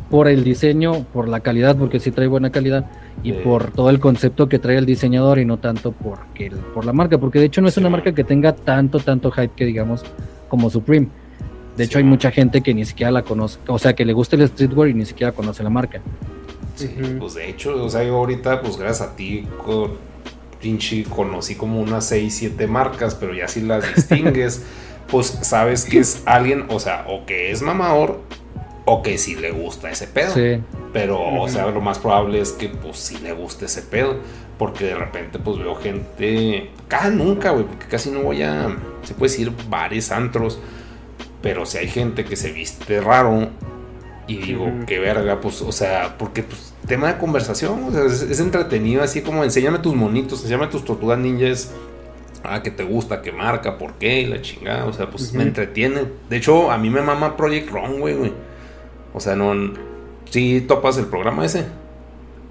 [0.09, 2.85] por el diseño, por la calidad, porque sí trae buena calidad,
[3.23, 3.40] y Sí.
[3.43, 6.93] por todo el concepto que trae el diseñador y no tanto porque el- por la
[6.93, 9.65] marca, porque de hecho no es Sí, una marca que tenga tanto, tanto hype que
[9.65, 10.03] digamos
[10.49, 11.07] como Supreme.
[11.77, 14.35] De hecho hay mucha gente que ni siquiera la conoce, o sea, que le gusta
[14.35, 16.01] el streetwear y ni siquiera conoce la marca.
[16.75, 19.91] Sí, pues de hecho, o sea, yo ahorita, pues gracias a ti, con,
[20.61, 24.65] pinche, conocí como unas 6, 7 marcas, pero ya si las distingues,
[25.09, 28.19] pues sabes que es alguien, o sea, o que es mamador,
[28.85, 30.34] o que sí le gusta ese pedo.
[30.34, 30.61] Sí,
[30.93, 34.18] Pero, o sea, lo más probable es que, pues, sí le guste ese pedo.
[34.58, 36.69] Porque de repente, pues, veo gente...
[36.88, 38.76] Casi nunca, güey, porque casi no voy a...
[39.03, 40.60] Se puede decir varios antros.
[41.42, 43.50] Pero si hay gente que se viste raro
[44.27, 44.85] y digo, Ujú.
[44.85, 49.01] qué verga, pues, o sea, porque, pues, tema de conversación, o sea, es, es entretenido,
[49.03, 51.72] así como enséñame tus monitos, enséñame tus tortugas ninjas.
[52.43, 55.43] Ah, que te gusta, que marca, por qué, y la chingada, o sea, pues me
[55.43, 56.06] entretiene.
[56.30, 58.34] De hecho, a mí me mama Project Runway, güey.
[59.14, 59.53] O sea, no.
[60.30, 61.65] Sí, topas el programa ese.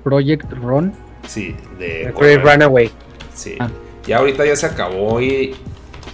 [0.05, 0.92] Project Ron.
[1.26, 2.12] Sí, de.
[2.18, 2.90] Great Runaway.
[3.34, 3.56] Sí.
[3.58, 3.68] Ah.
[4.06, 5.55] Ya ahorita ya se acabó y.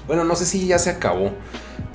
[0.06, 1.32] Bueno, no sé si ya se acabó.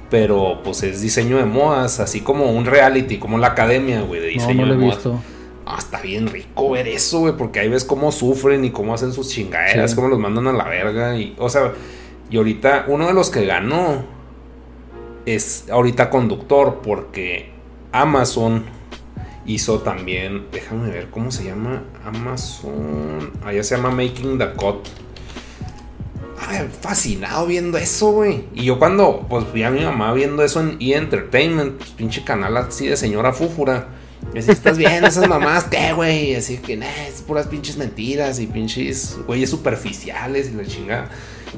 [0.09, 4.27] Pero pues es diseño de modas, así como un reality, como la academia, güey, de
[4.27, 4.97] No, diseño no lo de he modas.
[4.97, 5.21] visto.
[5.65, 9.13] Ah, está bien rico ver eso, güey, porque ahí ves cómo sufren y cómo hacen
[9.13, 9.95] sus chingaderas, Sí.
[9.95, 11.15] cómo los mandan a la verga.
[11.15, 11.71] Y, o sea,
[12.29, 14.03] y ahorita uno de los que ganó
[15.25, 17.50] es ahorita conductor, porque
[17.91, 18.63] Amazon
[19.45, 24.87] hizo también, déjame ver cómo se llama Amazon, allá se llama Making the Cut.
[26.47, 28.45] Ay, fascinado viendo eso, güey.
[28.53, 30.95] Y yo cuando, pues vi a mi mamá viendo eso en E!
[30.95, 33.87] Entertainment, pues, pinche canal así de señora fúfura.
[34.33, 36.35] Y así, estás viendo esas mamás, ¿qué, güey?
[36.35, 41.09] Así que, nah, es puras pinches mentiras y pinches güeyes superficiales y la chingada.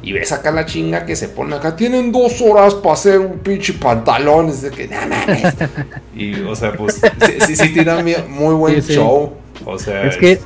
[0.01, 1.75] Y ves acá la chinga que se pone acá.
[1.75, 4.50] Tienen dos horas para hacer un pinche pantalón.
[4.50, 5.53] Es de que, nah, mames.
[6.16, 8.93] Y, o sea, pues, sí, sí, sí tiran muy buen Sí, sí.
[8.95, 9.33] show.
[9.66, 10.40] O sea, Es que,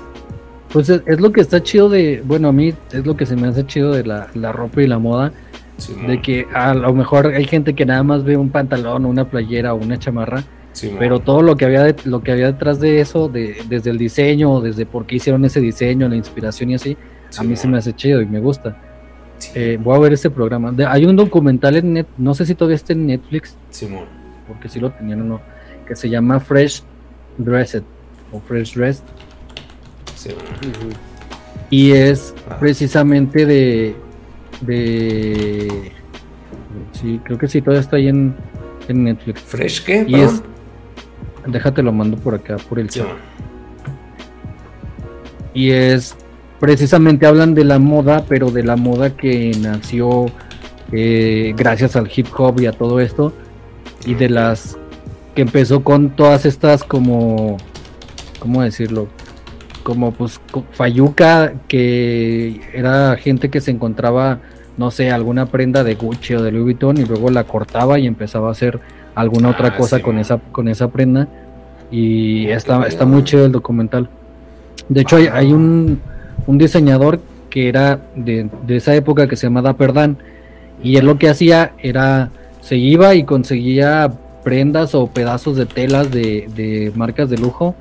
[0.71, 3.35] pues es, es lo que está chido de, bueno, a mí es lo que se
[3.37, 5.31] me hace chido de la, la ropa y la moda,
[6.07, 9.29] de que a lo mejor hay gente que nada más ve un pantalón o una
[9.29, 10.43] playera o una chamarra,
[10.99, 13.97] Pero todo lo que había de- lo que había detrás de eso, de, desde el
[13.97, 16.97] diseño, desde por qué hicieron ese diseño, la inspiración y así,
[17.37, 18.77] a mí se me hace chido y me gusta.
[19.39, 20.71] Sí, Eh, voy a ver ese programa.
[20.71, 23.55] De- hay un documental en net, no sé si todavía está en Netflix,
[24.47, 25.41] porque si lo tenían o no,
[25.87, 26.83] que se llama Fresh
[27.37, 27.83] Dressed
[28.31, 29.03] o Fresh Dressed.
[31.69, 32.57] Y es Ah.
[32.59, 33.95] precisamente de.
[34.61, 35.91] de.
[36.93, 38.33] Sí, creo que sí, todavía está ahí en,
[38.87, 39.41] en Netflix.
[39.41, 40.05] ¿Fresh qué?
[40.07, 40.41] Y es.
[41.47, 43.07] Déjate lo mando por acá, por el chat.
[45.53, 46.15] Y es.
[46.59, 50.25] Precisamente hablan de la moda, pero de la moda que nació
[50.91, 53.33] eh, gracias al hip hop y a todo esto.
[54.05, 54.77] Y de las.
[55.35, 57.57] que empezó con todas estas como.
[58.39, 59.07] ¿Cómo decirlo?
[59.87, 60.41] como pues
[60.73, 64.41] Fayuca, que era gente que se encontraba,
[64.75, 68.05] no sé, alguna prenda de Gucci o de Louis Vuitton y luego la cortaba y
[68.05, 68.81] empezaba a hacer
[69.21, 71.27] alguna otra Ah, cosa sí, con esa, con esa prenda.
[71.91, 74.09] Y está, está muy chido el documental.
[74.89, 75.99] De hecho, hay, hay un,
[76.45, 80.17] un diseñador que era de, de esa época que se llama Dapper Dan.
[80.83, 82.29] Y él lo que hacía era,
[82.61, 84.11] se iba y conseguía
[84.43, 87.75] prendas o pedazos de telas de, de marcas de lujo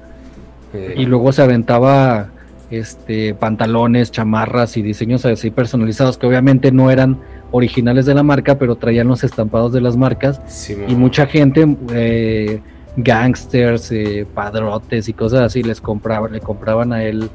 [0.74, 2.26] Eh, y luego se aventaba
[2.70, 7.18] este pantalones, chamarras y diseños así personalizados que obviamente no eran
[7.52, 10.40] originales de la marca, pero traían los estampados de las marcas
[10.88, 12.60] y mucha gente, eh,
[12.96, 17.28] gangsters, eh, padrotes y cosas así les compraban, le compraban a él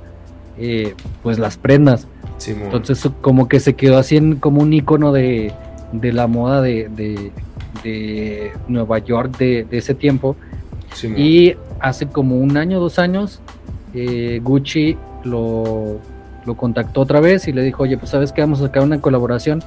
[0.57, 2.07] eh, pues las prendas.
[2.65, 5.53] Entonces como que se quedó así en, como un icono de,
[5.91, 7.31] de la moda de, de-
[7.83, 10.35] de Nueva York de, de ese tiempo.
[11.17, 13.39] Y hace como un año, dos años,
[13.93, 15.97] eh, Gucci lo,
[16.45, 18.99] lo contactó otra vez y le dijo, oye, pues sabes que vamos a sacar una
[18.99, 19.63] colaboración.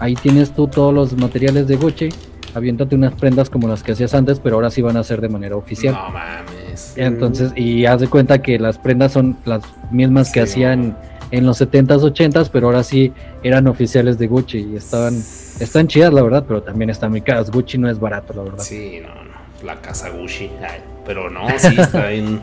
[0.00, 2.08] Ahí tienes tú todos los materiales de Gucci.
[2.54, 5.28] Aviéntate unas prendas como las que hacías antes, pero ahora sí van a ser de
[5.28, 5.94] manera oficial.
[5.94, 6.94] No mames.
[6.96, 10.96] Entonces, y haz de cuenta que las prendas son las mismas que Sí, hacían
[11.30, 13.12] en los 70s, 80s, pero ahora sí
[13.42, 15.14] eran oficiales de Gucci y estaban,
[15.60, 17.50] están chidas, la verdad, pero también están muy caras.
[17.50, 18.62] Gucci no es barato, la verdad.
[18.64, 19.38] Sí, no, no.
[19.62, 20.50] La casa Gucci.
[20.62, 22.40] Ay, pero no, sí, está bien.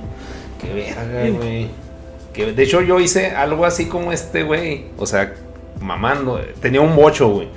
[0.62, 1.68] Qué verga, güey.
[2.36, 4.86] De hecho, yo hice algo así como este, güey.
[4.98, 5.34] O sea,
[5.82, 6.40] mamando.
[6.62, 7.48] Tenía un bocho, güey.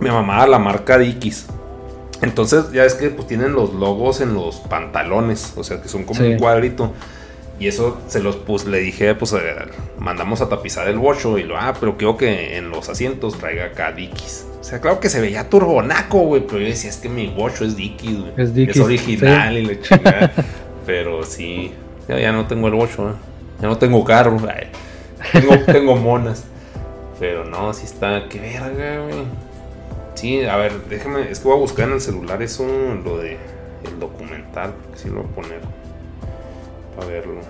[0.00, 1.46] Me mamaba la marca Dickies.
[2.22, 5.52] Entonces, ya es que pues tienen los logos en los pantalones.
[5.56, 6.26] O sea, que son como Sí.
[6.26, 6.92] un cuadrito.
[7.60, 9.38] Y eso se los puse, le dije, pues eh,
[9.98, 11.38] mandamos a tapizar el bocho.
[11.38, 14.46] Y lo, ah, pero quiero que en los asientos traiga acá Dickies.
[14.60, 16.44] O sea, claro que se veía turbonaco, güey.
[16.46, 18.32] Pero yo decía, es que mi bocho es Dickies, güey.
[18.36, 20.32] Es Dickies, original y la chingada.
[20.86, 21.72] pero sí,
[22.08, 23.14] ya, ya no tengo el bocho, ¿eh?
[23.60, 24.36] Ya no tengo carro.
[25.66, 26.44] tengo monas.
[27.24, 29.24] Pero no, sí está, qué verga, güey.
[30.14, 32.66] Sí, a ver, déjame, es que voy a buscar en el celular eso,
[33.02, 33.38] lo de
[33.82, 35.60] el documental, porque sí lo voy a poner
[36.94, 37.40] para verlo.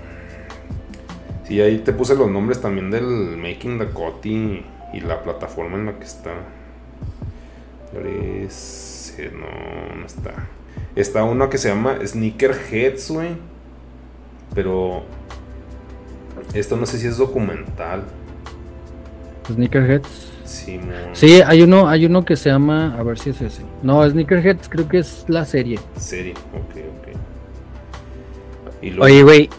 [1.49, 3.03] Sí, ahí te puse los nombres también del
[3.37, 4.65] Making Dakota y
[5.05, 6.31] la plataforma en la que está.
[8.47, 10.35] Es- No, no está.
[10.95, 13.31] Está uno que se llama Sneakerheads, güey.
[14.55, 15.03] Pero
[16.55, 18.05] esto no sé si es documental.
[19.47, 20.31] Sneakerheads.
[20.45, 20.93] Simón.
[21.13, 23.63] Sí, hay uno, hay uno que se llama, a ver si es ese.
[23.83, 25.79] No, Sneakerheads creo que es la serie.
[25.99, 27.09] Serie, ok, ok.
[28.83, 29.51] Y luego- Oye, güey,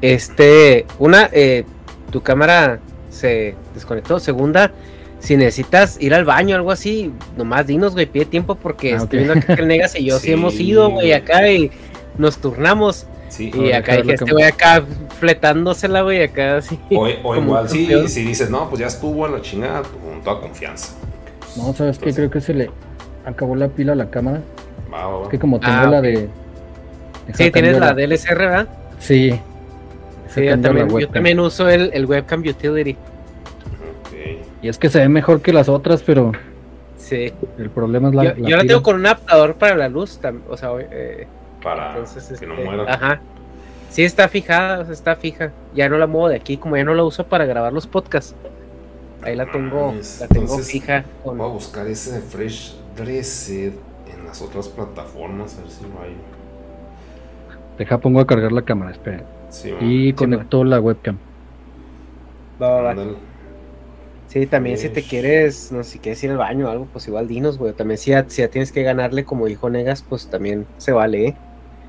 [0.00, 1.64] este, una, eh,
[2.10, 2.78] tu cámara
[3.10, 4.18] se desconectó.
[4.18, 4.72] Segunda,
[5.20, 8.96] si necesitas ir al baño o algo así, nomás dinos, güey, pide tiempo porque Ah,
[8.98, 11.12] estoy viendo acá que el Negas y yo sí, Sí, hemos ido, güey.
[11.12, 11.70] acá y
[12.18, 13.06] nos turnamos.
[13.34, 14.82] Sí, Y acá dije, este güey acá
[15.18, 16.78] fletándosela, güey, acá así.
[16.90, 20.94] O, igual sí, si dices, no, pues ya estuvo a la chingada, con toda confianza.
[21.56, 22.10] No, ¿sabes qué?
[22.10, 22.70] Entonces- Creo que se le
[23.24, 24.40] acabó la pila a la cámara.
[24.92, 25.22] Va, va, va.
[25.24, 26.28] Es que como tengo Ah, la de...
[27.32, 28.68] Sí, tienes la DLSR, ¿verdad?
[28.98, 29.38] Sí.
[30.28, 32.92] Sí, yo también, yo también uso el, el webcam utility.
[32.92, 34.42] Ok.
[34.62, 36.32] Y es que se ve mejor que las otras, pero
[36.96, 37.32] Sí.
[37.58, 38.24] el problema es la...
[38.24, 38.72] yo la yo la pila.
[38.72, 41.26] tengo con un adaptador para la luz, o sea, eh,
[41.64, 42.94] Para entonces, que no este, muera.
[42.94, 43.20] Ajá.
[43.90, 45.50] Sí, está fijada, o sea, está fija.
[45.74, 48.36] Ya no la muevo de aquí, como ya no la uso para grabar los podcasts.
[49.22, 51.04] Ahí la tengo, Mames, la tengo fija.
[51.24, 53.72] con- Voy a buscar ese de Fresh Dressed
[54.12, 56.14] en las otras plataformas, a ver si lo hay.
[57.78, 59.24] Deja, pongo a cargar la cámara, espera.
[59.48, 61.16] Sí, Y conecto la webcam.
[62.60, 62.94] Va, va.
[64.28, 67.06] Sí, también si te quieres, no sé, si quieres ir al baño o algo, pues
[67.06, 67.72] igual dinos, güey.
[67.72, 71.28] También si ya, si ya tienes que ganarle, como dijo Negas, pues también se vale,
[71.28, 71.36] ¿eh?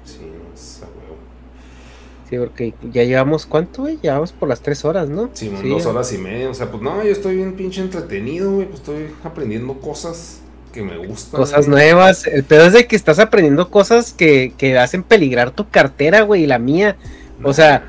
[0.05, 0.19] Sí,
[0.53, 1.17] esa huevo.
[2.29, 3.99] Sí, porque ya llevamos, ¿cuánto, güey?
[4.01, 5.29] Llevamos por las tres horas, ¿no?
[5.33, 6.49] Sí, Sí, dos horas y media.
[6.49, 8.65] O sea, pues no, yo estoy bien pinche entretenido, güey.
[8.67, 10.39] Pues estoy aprendiendo cosas
[10.73, 11.39] que me gustan.
[11.39, 11.69] Cosas güey.
[11.85, 12.25] nuevas.
[12.25, 16.43] El pedo es de que estás aprendiendo cosas que, que hacen peligrar tu cartera, güey,
[16.43, 16.95] y la mía.
[17.43, 17.85] O sea,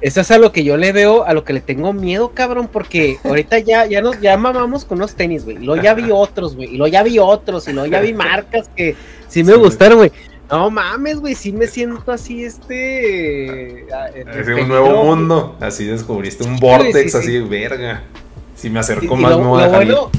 [0.00, 2.68] eso es a lo que yo le veo, a lo que le tengo miedo, cabrón,
[2.72, 5.56] porque ahorita ya, ya nos ya mamamos con unos tenis, güey.
[5.56, 6.74] Y luego ya vi otros, güey.
[6.74, 8.96] Y luego ya vi otros, y luego ya vi marcas que
[9.28, 9.64] sí me Sí, güey.
[9.68, 10.10] gustaron, güey.
[10.50, 13.86] No mames, güey, sí me siento así, este.
[13.92, 15.56] ah, Es un nuevo mundo.
[15.60, 18.02] Así descubriste un Sí, vortex sí, así, verga.
[18.54, 20.10] Si me acerco más, lo, me voy a dejar bueno,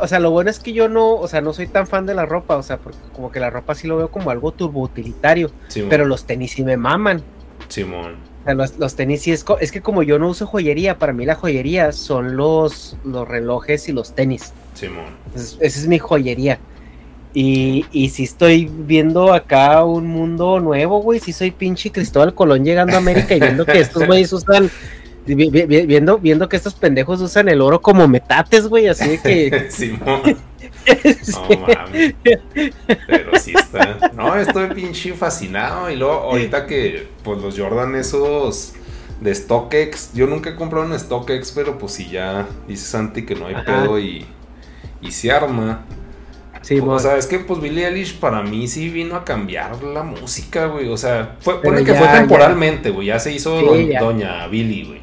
[0.00, 2.14] o sea, lo bueno es que yo no, o sea, no soy tan fan de
[2.14, 5.50] la ropa, o sea, porque como que la ropa sí lo veo como algo turboutilitario,
[5.68, 7.22] Simón, pero los tenis sí me maman.
[7.68, 8.16] Simón.
[8.42, 11.12] O sea, los, los tenis sí es, es que como yo no uso joyería, para
[11.12, 14.52] mí la joyería son los, los relojes y los tenis.
[14.74, 15.06] Simón.
[15.34, 16.58] Esa es mi joyería.
[17.34, 21.18] Y, y si estoy viendo acá un mundo nuevo, güey.
[21.20, 24.70] Si soy pinche Cristóbal Colón llegando a América y viendo que estos güeyes usan.
[25.26, 28.88] vi- vi- vi- Viendo, viendo que estos pendejos usan el oro como metates, güey.
[28.88, 29.66] Así de que.
[29.70, 30.20] Simón.
[31.32, 32.14] No mames.
[33.06, 34.10] Pero sí está.
[34.16, 35.90] No, estoy pinche fascinado.
[35.90, 38.72] Y luego, ahorita que, pues los Jordan, esos
[39.20, 40.12] de StockX.
[40.14, 43.54] Yo nunca he comprado un StockX, pero pues si ya dice Santi que no hay
[43.54, 43.64] Ajá.
[43.64, 44.26] pedo y,
[45.00, 45.84] y se arma.
[46.62, 49.82] Sí, o mo- sea, es que pues Billie Eilish para mí sí vino a cambiar
[49.82, 50.88] la música, güey.
[50.88, 53.08] O sea, fue, pone que fue temporalmente, güey.
[53.08, 54.00] Ya se hizo Sí, don- ya.
[54.00, 55.02] Doña Billie, güey.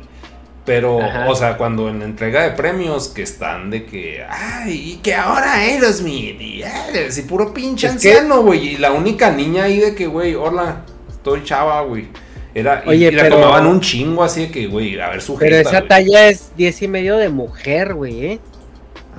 [0.66, 1.28] Pero, Ajá.
[1.30, 5.16] o sea, cuando en la entrega de premios que están de que, ay, y que
[5.16, 8.68] ahora Aerosmith, y, eh, sí, puro pinche Es anciano, güey.
[8.76, 12.08] Y la única niña ahí de que, güey, hola, estoy chava, güey.
[12.54, 15.22] Era, y- Oye, y, la pero- tomaban un chingo así de que, güey, a ver
[15.22, 18.40] su Pero esa talla es 10 y medio de mujer, güey, ¿eh?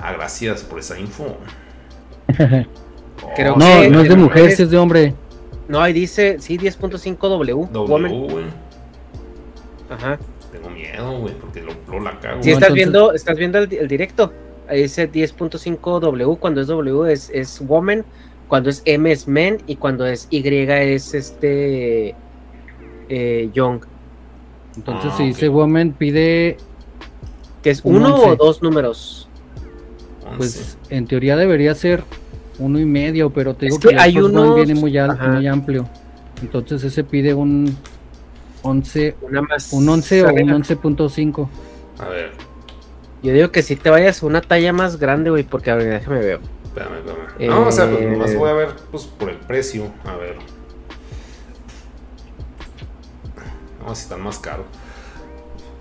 [0.01, 1.35] Ah, gracias por esa info.
[3.35, 5.13] Creo No, que- no es de mujer, es de hombre.
[5.67, 7.67] No, ahí dice, sí, 10.5 W.
[7.71, 8.45] W, güey.
[9.89, 10.17] Ajá.
[10.51, 12.43] Tengo miedo, güey, porque lo, lo la cago.
[12.43, 14.33] Si estás entonces- viendo, estás viendo el, el directo.
[14.67, 18.05] Ahí dice 10.5 W, cuando es W es, es woman,
[18.47, 22.15] cuando es M es men y cuando es Y es este
[23.09, 23.81] eh, young.
[24.75, 25.27] Entonces, Ah, si ok.
[25.27, 26.57] dice woman, pide,
[27.61, 28.29] Que es Un uno once.
[28.29, 29.27] o dos números.
[30.37, 32.03] pues en teoría debería ser
[32.61, 35.87] uno y medio, pero te Es digo que, que hay unos- viene muy, muy amplio.
[36.41, 37.75] Entonces, ese pide un
[38.63, 39.73] 11, Una más.
[39.73, 40.53] un 11 o un arriba.
[40.57, 41.49] 11.5.
[41.99, 42.31] A ver,
[43.23, 45.89] Yo digo que si te vayas a una talla más grande, güey, porque a ver,
[45.99, 46.39] déjame ver.
[46.63, 47.49] espérame, espérame.
[47.49, 49.85] No, o sea, pues Eh, nomás voy a ver, pues, por el precio.
[50.05, 50.37] A ver.
[53.85, 54.65] No, si están más caros.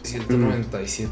[0.03, 1.11] 197.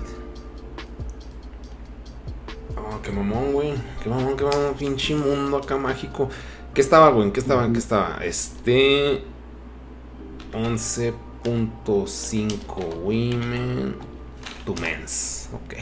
[2.91, 3.75] Oh, qué mamón, güey.
[4.02, 4.75] Qué mamón, qué mamón.
[4.78, 6.31] Pinche mundo acá mágico.
[6.73, 7.26] ¿Qué estaba, güey?
[7.26, 7.67] ¿En qué estaba?
[7.67, 8.25] ¿En qué estaba?
[8.25, 9.23] Este.
[10.52, 13.94] 11.5 women
[14.65, 15.50] to men's.
[15.52, 15.75] Ok.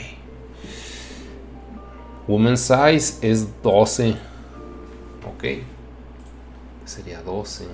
[2.26, 4.16] Women's size es 12.
[5.28, 5.44] Ok.
[6.84, 7.66] Sería 12.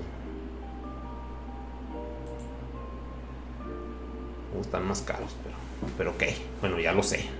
[4.54, 5.56] Uh, están más caros, pero.
[5.96, 6.24] Pero ok.
[6.60, 7.30] Bueno, ya lo sé.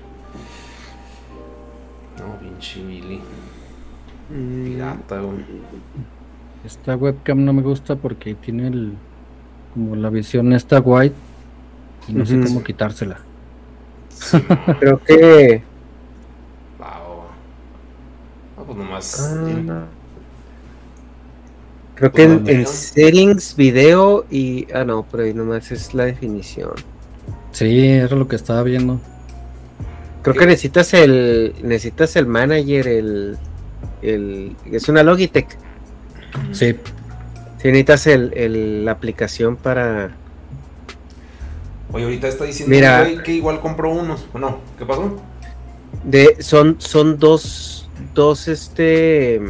[2.23, 3.21] No, pinche Billy.
[4.29, 5.45] Pirata, güey.
[6.65, 8.93] Esta webcam no me gusta porque tiene el
[9.75, 11.15] como la visión esta white
[12.07, 13.19] y no sé cómo quitársela.
[14.11, 14.39] Sí.
[14.81, 15.63] Creo que.
[16.79, 17.25] Wow.
[18.57, 19.37] Ah, pues nomás.
[19.69, 19.87] Ah,
[21.95, 24.67] Creo que en, settings, video y.
[24.73, 26.73] Ah, no, pero ahí nomás es la definición.
[27.51, 29.01] Sí, era lo que estaba viendo.
[30.23, 31.55] Creo que necesitas el.
[31.63, 33.39] Necesitas el manager, el.
[34.03, 35.47] el es una Logitech.
[36.53, 36.77] Sí,
[37.59, 40.13] Si necesitas el, el- la aplicación para.
[41.93, 43.07] Oye, ahorita está diciendo Mira.
[43.23, 44.25] que igual compró unos.
[44.33, 45.21] Bueno, ¿qué pasó?
[46.05, 47.89] De, son, son dos.
[48.15, 49.41] Dos, este.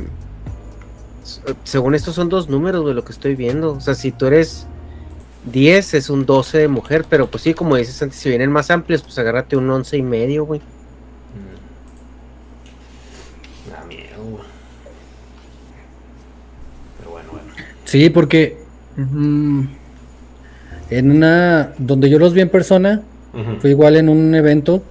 [1.64, 3.72] Según esto, son dos números de lo que estoy viendo.
[3.74, 4.66] O sea, si tú eres
[5.50, 7.06] 10, es un 12 de mujer.
[7.08, 10.02] Pero pues sí, como dices antes, si vienen más amplios, pues agárrate un 11 y
[10.02, 10.60] medio, güey.
[10.60, 10.62] Mm.
[13.70, 14.44] Da miedo, güey.
[16.98, 17.46] Pero bueno, bueno.
[17.84, 18.58] sí, porque
[18.96, 19.62] mm,
[20.90, 23.60] en una donde yo los vi en persona Ujú.
[23.60, 24.82] fue igual en un evento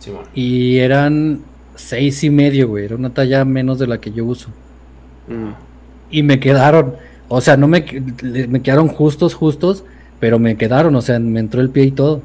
[0.00, 0.28] Sí, bueno.
[0.34, 1.40] y eran
[1.76, 4.48] seis y medio, güey, era una talla menos de la que yo uso
[5.28, 5.50] Mm.
[6.10, 6.96] y me quedaron,
[7.28, 7.84] o sea, no me,
[8.48, 9.84] me quedaron justos, justos,
[10.20, 12.22] pero me quedaron, o sea, me entró el pie y todo.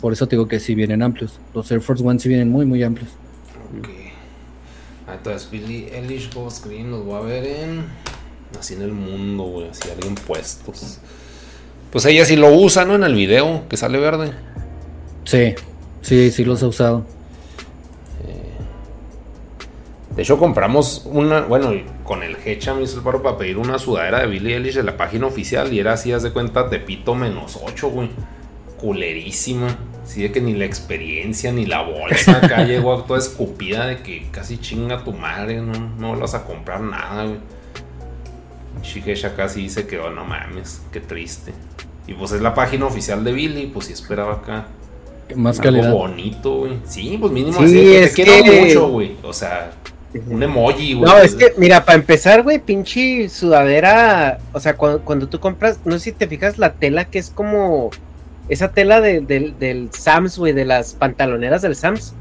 [0.00, 1.38] Por eso te digo que sí vienen amplios.
[1.54, 3.10] Los Air Force One sí vienen muy, muy amplios.
[3.78, 3.88] Ok.
[5.12, 7.84] Entonces, Billy Eilish Ghost Green los voy a ver en.
[8.58, 9.68] Así en el mundo, güey.
[9.68, 10.98] Así alguien puestos.
[11.90, 12.94] Pues ella sí lo usa, ¿no?
[12.94, 14.32] En el video que sale verde.
[15.24, 15.54] Sí,
[16.02, 17.04] sí, sí los he usado.
[20.18, 21.42] De hecho, compramos una.
[21.42, 21.70] Bueno,
[22.02, 24.82] con el Hecha me hizo el paro para pedir una sudadera de Billy Eilish de
[24.82, 25.72] la página oficial.
[25.72, 28.10] Y era así, haz de cuenta, Tepito menos 8, güey.
[28.80, 29.78] Culerísima.
[30.02, 34.26] Así de que ni la experiencia ni la bolsa acá llegó toda escupida de que
[34.32, 35.60] casi chinga tu madre.
[35.60, 37.38] No, no vas a comprar nada, güey.
[38.82, 41.52] Shigeisha casi se quedó, no mames, qué triste.
[42.08, 44.66] Y pues es la página oficial de Billy, pues sí esperaba acá.
[45.36, 45.92] Más algo calidad.
[45.92, 46.78] bonito, güey.
[46.86, 49.16] Sí, pues mínimo Sí, así de que es te quiero que- mucho, güey.
[49.22, 49.70] O sea,
[50.28, 51.10] un emoji, güey.
[51.10, 54.38] No, es que, mira, para empezar, güey, pinche sudadera.
[54.52, 57.30] O sea, cuando, cuando tú compras, no sé si te fijas la tela que es
[57.30, 57.90] como.
[58.48, 62.14] Esa tela de- del- del Sams, güey, de las pantaloneras del Sams.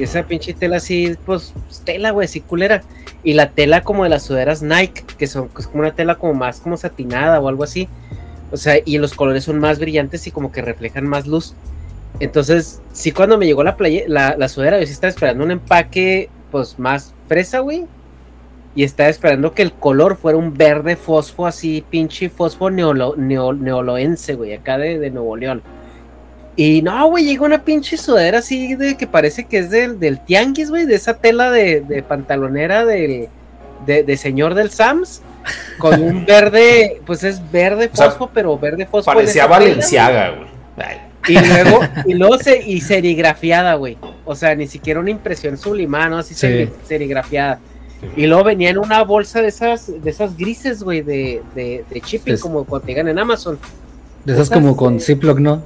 [0.00, 1.52] Esa pinche tela así, pues,
[1.84, 2.82] tela, güey, así culera.
[3.22, 6.14] Y la tela como de las sudaderas Nike, que son que es como una tela
[6.16, 7.88] como más como satinada o algo así.
[8.52, 11.54] O sea, y los colores son más brillantes y como que reflejan más luz.
[12.20, 15.50] Entonces, sí, cuando me llegó la, playa, la, la sudadera, yo sí estaba esperando un
[15.50, 17.86] empaque, pues, más fresa, güey.
[18.74, 23.54] Y estaba esperando que el color fuera un verde fosfo, así, pinche fosfo neolo, neo-
[23.56, 25.62] neoloense, güey, acá de, de Nuevo León.
[26.56, 30.20] Y no, güey, llegó una pinche sudadera así de que parece que es del, del
[30.20, 33.28] tianguis, güey, de esa tela de, de pantalonera del,
[33.86, 35.22] de, de señor del Sams,
[35.78, 39.10] con un verde, pues es verde O sea, fosfo, pero verde fosfo.
[39.10, 40.48] Parecía Valenciaga, güey.
[41.28, 43.96] Y luego, y luego se, y serigrafiada, güey.
[44.24, 46.18] O sea, ni siquiera una impresión sublimada, ¿no?
[46.18, 46.46] Así Sí.
[46.46, 47.58] seri- serigrafiada.
[48.16, 52.00] Y luego venía en una bolsa de esas, de esas grises, güey, de, de, de
[52.00, 53.58] shipping, Es- como cuando llegan en Amazon.
[54.24, 55.62] De esas como con Ziploc, ¿no?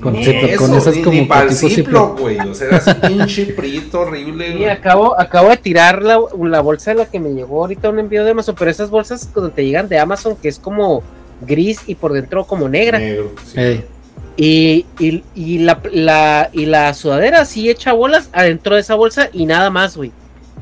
[0.00, 2.38] Con ni Ziploc, con esas ni- como ni con tipo Ziploc, güey.
[2.40, 4.68] O sea, era así pinche prito horrible, Y güey.
[4.68, 8.24] acabo, acabo de tirar la, la bolsa de la que me llegó ahorita un envío
[8.24, 11.02] de Amazon, pero esas bolsas cuando te llegan de Amazon, que es como
[11.46, 12.98] gris y por dentro como negra.
[12.98, 13.82] Negro, sí.
[14.42, 19.28] Y, y, y la, la, y la sudadera así hecha bolas adentro de esa bolsa
[19.34, 20.12] y nada más, güey.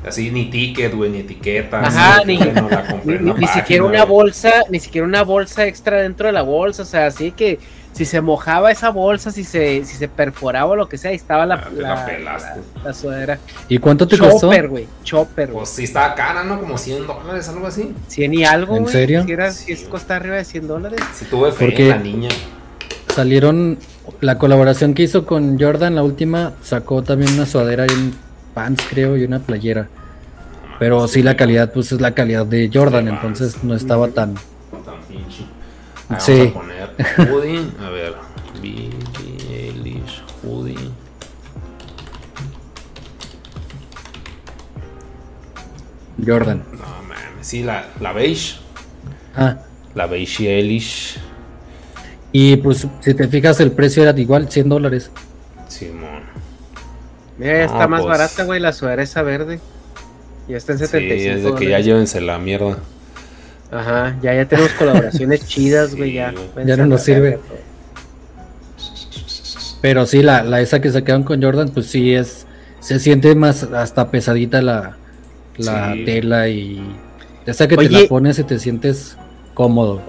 [0.05, 1.79] Así ni ticket, güey, ni etiqueta.
[1.79, 4.09] Ajá, así, ni- no la Ni, en ni- ni página, siquiera una güey.
[4.17, 7.57] bolsa, ni siquiera una bolsa extra dentro de la bolsa, o sea, así que
[7.93, 11.15] si se mojaba esa bolsa, si se, si se perforaba o lo que sea, ahí
[11.15, 12.59] estaba la, Ah, la, la pelaste.
[12.83, 13.39] la- sudadera.
[13.69, 14.47] ¿Y cuánto te costó?
[14.47, 15.49] Chopper, güey, chopper.
[15.51, 16.59] Pues sí, estaba cara, ¿no?
[16.59, 17.93] Como 100 dólares, algo así.
[18.07, 18.93] 100 y algo, ¿En güey.
[18.93, 19.23] serio?
[19.25, 20.99] Si, era, Sí, si es costa arriba de 100 dólares.
[21.13, 22.29] Sí tuve fe Porque- en la niña.
[23.13, 23.77] Salieron
[24.21, 28.13] la colaboración que hizo con Jordan, la última, sacó también una sudadera y un
[28.53, 29.87] pants, creo, y una playera.
[30.79, 34.35] Pero sí, la calidad, pues es la calidad de Jordan, Sí, entonces no estaba tan.
[34.35, 35.43] Tan pinche.
[36.09, 36.51] Ah, Sí.
[36.55, 37.61] Vamos a poner hoodie.
[37.85, 38.13] A ver.
[38.61, 38.89] Billie
[39.49, 40.75] Eilish hoodie.
[46.25, 46.63] Jordan.
[46.73, 47.19] No mames.
[47.47, 48.57] Sí, la, la beige.
[49.35, 49.57] Ah,
[49.95, 51.17] La beige Eilish.
[52.31, 55.09] Y pues si te fijas, el precio era igual, 100 dólares.
[55.67, 56.21] Simón.
[57.37, 58.09] Mira, ya No, está más pues.
[58.09, 59.59] barata, güey, la sudadera esa verde.
[60.47, 62.77] Ya está en Sí, 75 es de que ya llévense la mierda.
[63.71, 66.33] Ajá, ya, ya tenemos colaboraciones chidas, güey, Sí, ya.
[66.53, 66.65] güey.
[66.65, 67.39] Ya no nos sirve.
[69.81, 72.45] Pero sí, la, la esa que sacaron con Jordan, pues sí es.
[72.79, 74.97] Se siente más hasta pesadita la,
[75.57, 76.05] la Sí.
[76.05, 76.81] tela y.
[77.45, 79.17] Esa que te la pones y te sientes
[79.63, 80.01] cómodo.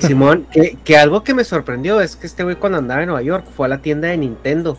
[0.00, 3.22] Simón, que, que algo que me sorprendió es que este güey cuando andaba en Nueva
[3.22, 4.76] York fue a la tienda de Nintendo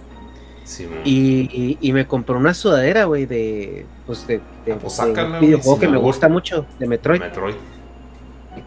[0.63, 0.99] Simón.
[1.03, 5.23] y, y- y me compró una sudadera, güey, de, pues de, de- Ah, pues de
[5.23, 7.21] un videojuego que me gusta mucho, de Metroid.
[7.21, 7.55] Metroid.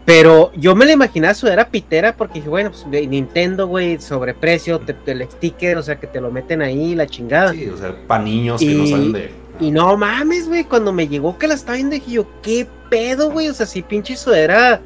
[0.05, 4.81] Pero yo me la imaginaba sudadera pitera porque dije, bueno, pues de Nintendo, güey, sobreprecio,
[4.81, 7.53] te, te- el sticker, o sea, que te lo meten ahí, la chingada.
[7.53, 9.31] Sí, o sea, para niños que no saben de.
[9.61, 13.31] Y no mames, güey, cuando me llegó que la estaba viendo, dije yo, ¿qué pedo,
[13.31, 13.49] güey?
[13.49, 14.81] O sea, sí, pinche sudadera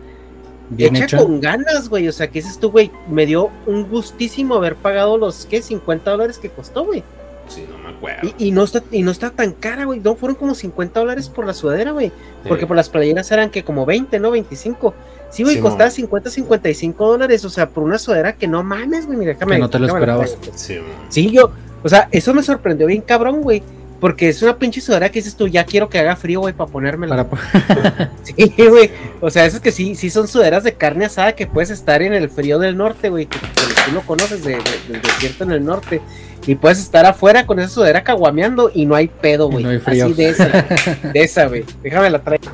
[0.71, 1.19] Bien hecha, hecha.
[1.19, 2.09] con ganas, güey.
[2.09, 5.63] O sea, que dices tú, güey, me dio un gustísimo haber pagado los, ¿qué?
[5.63, 7.03] 50 dólares que costó, güey.
[7.49, 8.29] Sí, no me acuerdo.
[8.39, 9.99] Y, y no está, y no está tan cara, güey.
[9.99, 12.13] No, fueron como 50 dólares por la sudadera, güey.
[12.47, 14.31] Porque por las playeras eran que como 20, ¿no?
[14.31, 14.95] 25.
[15.31, 15.91] Sí, güey, Sí, costaba mon.
[15.91, 17.45] 50, 55 dólares.
[17.45, 19.19] O sea, por una sudadera que no mames, güey.
[19.19, 19.57] Mira, déjame.
[19.57, 20.39] Que no te lo esperabas.
[20.55, 20.79] Sí.
[21.09, 21.51] Sí, yo,
[21.83, 23.63] o sea, eso me sorprendió bien cabrón, güey.
[24.01, 26.70] Porque es una pinche sudadera que dices tú, ya quiero que haga frío, güey, para
[26.70, 27.29] ponérmela.
[27.29, 28.91] Para, Sí, güey.
[29.20, 32.15] O sea, esos que sí, sí son sudaderas de carne asada que puedes estar en
[32.15, 33.27] el frío del norte, güey.
[33.27, 33.47] Que, que
[33.87, 36.01] tú lo conoces de- de- del desierto en el norte.
[36.47, 39.62] Y puedes estar afuera con esa sudadera caguameando y no hay pedo, güey.
[39.62, 40.07] no hay frío.
[40.07, 40.47] Así de esa,
[41.12, 41.65] de esa, güey.
[41.83, 42.47] Déjame la traigo.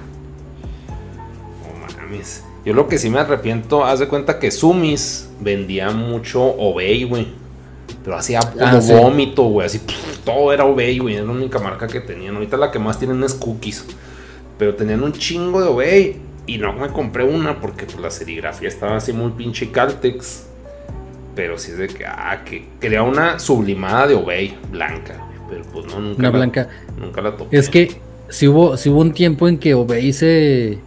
[1.62, 2.42] No mames.
[2.65, 7.28] Yo lo que sí me arrepiento, haz de cuenta que Sumis vendía mucho Obey, güey.
[8.07, 9.67] Pero hacía como Ah, vómito, güey.
[9.67, 11.17] Así, pff, todo era Obey, güey.
[11.17, 12.36] Era la única marca que tenían.
[12.36, 13.85] Ahorita la que más tienen es Cookies.
[14.57, 16.17] Pero tenían un chingo de Obey.
[16.47, 20.44] Y no me compré una porque pues, la serigrafía estaba así muy pinche Caltex.
[21.35, 25.28] Pero sí es de que, ah, que quería una sublimada de Obey blanca.
[25.51, 26.68] Pero pues no, nunca una la, blanca.
[26.97, 27.59] Nunca la toqué.
[27.59, 30.78] Es que si hubo, si hubo un tiempo en que Obey se,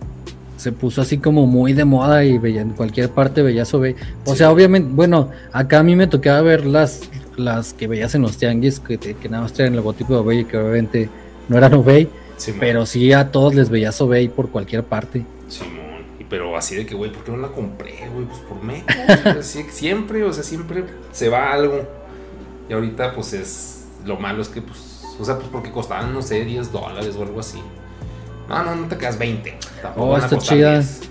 [0.59, 3.73] se puso así como muy de moda y veía en cualquier parte veías.
[3.73, 3.95] O Sí.
[4.35, 8.37] sea, obviamente, bueno, acá a mí me tocaba ver las, las que veías en los
[8.37, 11.09] tianguis que, que nada más traen el logotipo de Obey y que obviamente
[11.47, 15.25] no eran Obey, Sí, pero sí a todos les veías Obey por cualquier parte.
[15.47, 18.25] Simón, y pero así de que, güey, ¿por qué no la compré, güey?
[18.25, 18.85] Pues por menos,
[19.39, 21.83] o sí, siempre, o sea, siempre se va algo.
[22.69, 26.21] Y ahorita, pues es, lo malo es que, pues, o sea, pues porque costaban, no
[26.21, 27.59] sé, 10 dólares o algo así.
[28.49, 29.57] No, no, no te quedas 20.
[29.81, 30.73] Tampoco Oh, está chida.
[30.79, 31.01] 10.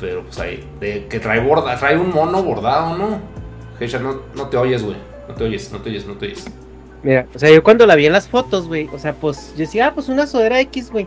[0.00, 3.18] Pero, pues ahí, de que trae borda, trae un mono bordado, ¿no?
[3.78, 4.96] Hecha, no, no te oyes, güey.
[5.28, 6.44] No te oyes, no te oyes, no te oyes.
[7.02, 9.58] Mira, o sea, yo cuando la vi en las fotos, güey, o sea, pues yo
[9.58, 11.06] decía, ah, pues una sudadera X, güey.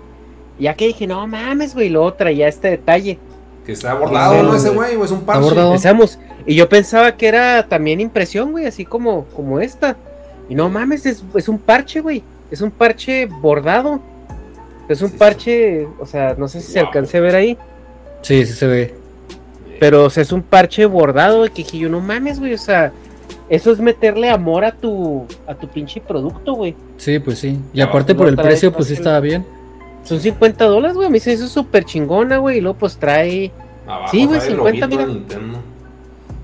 [0.60, 3.20] Y Ya que dije, no mames, güey, luego traía este detalle.
[3.66, 4.56] Que está bordado, ¿no?
[4.56, 5.50] Ese güey, o es un parche.
[5.50, 6.20] Empezamos.
[6.46, 9.98] Y yo pensaba que era también impresión, güey, así como, como esta.
[10.50, 12.24] Y no mames, es, es un parche, güey.
[12.50, 14.00] Es un parche bordado.
[14.90, 15.20] Es un Sí, sí.
[15.20, 16.88] parche, o sea, no sé si se Wow.
[16.88, 17.58] alcance a ver ahí.
[18.22, 18.96] Sí, sí se ve.
[19.80, 22.58] Pero, o sea, es un parche bordado, güey, que dije yo, no mames, güey, o
[22.58, 22.92] sea,
[23.50, 26.76] eso es meterle amor a tu, a tu pinche producto, güey.
[26.98, 27.60] Sí, pues sí.
[27.74, 29.46] Y aparte no por el precio, pues sí estaba bien.
[30.04, 33.52] Son 50 dólares, güey, a mí se hizo súper chingona, güey, y luego pues trae,
[33.86, 35.60] Abajo Sí, güey, trae el 50, loguito de mira.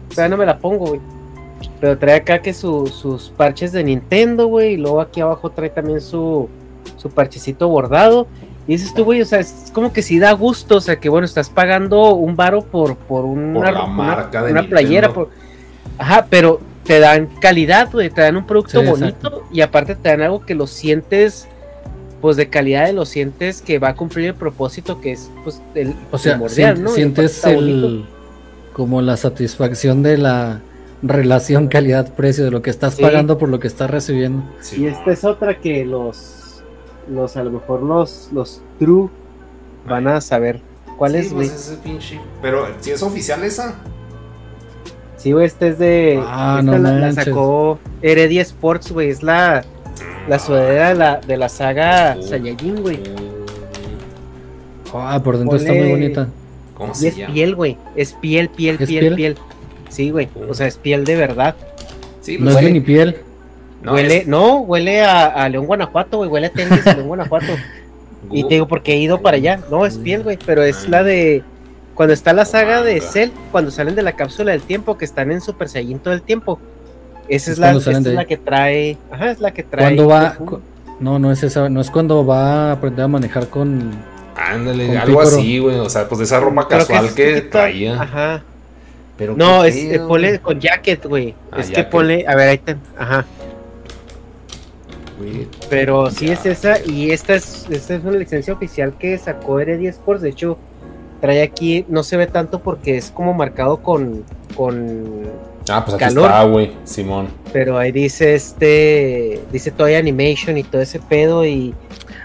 [0.09, 1.01] O sea, no me la pongo, güey.
[1.80, 5.69] Pero trae acá que su- sus parches de Nintendo, güey, y luego aquí abajo trae
[5.69, 6.47] también su,
[6.97, 8.27] su parchecito bordado.
[8.67, 11.09] Y dices tú, güey, o sea, es como que sí da gusto, o sea, que
[11.09, 15.11] bueno, estás pagando un varo por, por una, Por la una- marca de una playera.
[15.13, 15.29] por-
[15.97, 19.43] Ajá, pero te dan calidad, güey, te dan un producto Sí, bonito exacto.
[19.51, 21.47] y aparte te dan algo que lo sientes,
[22.21, 25.61] pues de calidad, de lo sientes que va a cumplir el propósito que es, pues,
[25.75, 26.39] el O sea,
[26.87, 28.05] sientes el
[28.71, 30.61] como la satisfacción de la
[31.03, 33.01] relación calidad-precio de lo que estás Sí.
[33.01, 34.41] pagando por lo que estás recibiendo.
[34.61, 36.42] Sí, Y esta es otra que los,
[37.09, 39.09] los a lo mejor los, los true
[39.88, 40.61] van a saber
[40.98, 41.48] cuál Sí, es, güey.
[41.48, 42.19] pues ese pinche.
[42.41, 43.75] Pero si es oficial esa.
[45.17, 46.22] Sí, güey, este es de.
[46.25, 49.09] Ah, esta no la, sacó Heredia Sports, güey.
[49.09, 49.64] Es la,
[50.27, 52.22] la sudadera de la, de la saga Oh.
[52.22, 52.99] Saiyajin, güey.
[54.93, 56.27] Ah, por dentro está muy bonita.
[56.75, 57.33] ¿Cómo Y se es llama?
[57.33, 57.77] piel, güey.
[57.95, 59.15] Es piel, piel, ¿Es piel, piel?
[59.15, 59.38] piel.
[59.90, 60.27] Sí, güey.
[60.49, 61.56] O sea, es piel de verdad.
[62.22, 63.17] Sí, No pues, es huele- mini piel.
[63.83, 66.29] No, huele, es- no, huele a, a León Guanajuato, güey.
[66.29, 67.47] Huele a tenis León Guanajuato.
[68.31, 69.59] Y te digo, porque he ido para allá.
[69.69, 70.39] No, es piel, güey.
[70.45, 71.43] Pero es la de.
[71.93, 73.01] Cuando está la saga de.
[73.01, 76.21] Cell, cuando salen de la cápsula del tiempo, que están en Super Saiyan todo el
[76.21, 76.57] tiempo.
[77.27, 78.97] Esa es, Es la, salen es la que trae.
[79.11, 79.83] Ajá, es la que trae.
[79.83, 80.61] Cuando va Goku.
[81.01, 83.91] No, no es esa, no es cuando va a aprender a manejar con
[84.35, 85.37] Ándale, Con algo pícoro.
[85.37, 85.79] así, güey.
[85.79, 88.01] O sea, pues de esa ropa casual es que, traía.
[88.01, 88.41] Ajá.
[89.17, 91.35] Pero No, es eh, ponle con jacket, güey.
[91.51, 92.25] Ah, es que ponle.
[92.27, 92.77] A ver, ahí está.
[92.97, 93.25] Ajá.
[95.23, 96.33] Güey, Pero sí Ya.
[96.33, 96.75] es esa.
[96.85, 100.21] Y esta es, esta es una licencia oficial que sacó Heredia Sports.
[100.21, 100.57] De hecho,
[101.21, 101.85] trae aquí.
[101.87, 104.23] No se ve tanto porque es como marcado con.
[104.55, 105.23] con
[105.69, 106.25] Ah, pues aquí Calor.
[106.25, 107.27] está, güey, Simón.
[107.53, 109.39] pero ahí dice este.
[109.51, 111.45] Dice Toy Animation y todo ese pedo.
[111.45, 111.73] Y,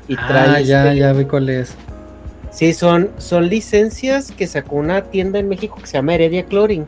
[0.09, 0.49] y trae.
[0.57, 1.75] Ah, ya, este- ya vi cuál es.
[2.51, 6.87] Sí, son, son licencias que sacó una tienda en México que se llama Heredia Clothing,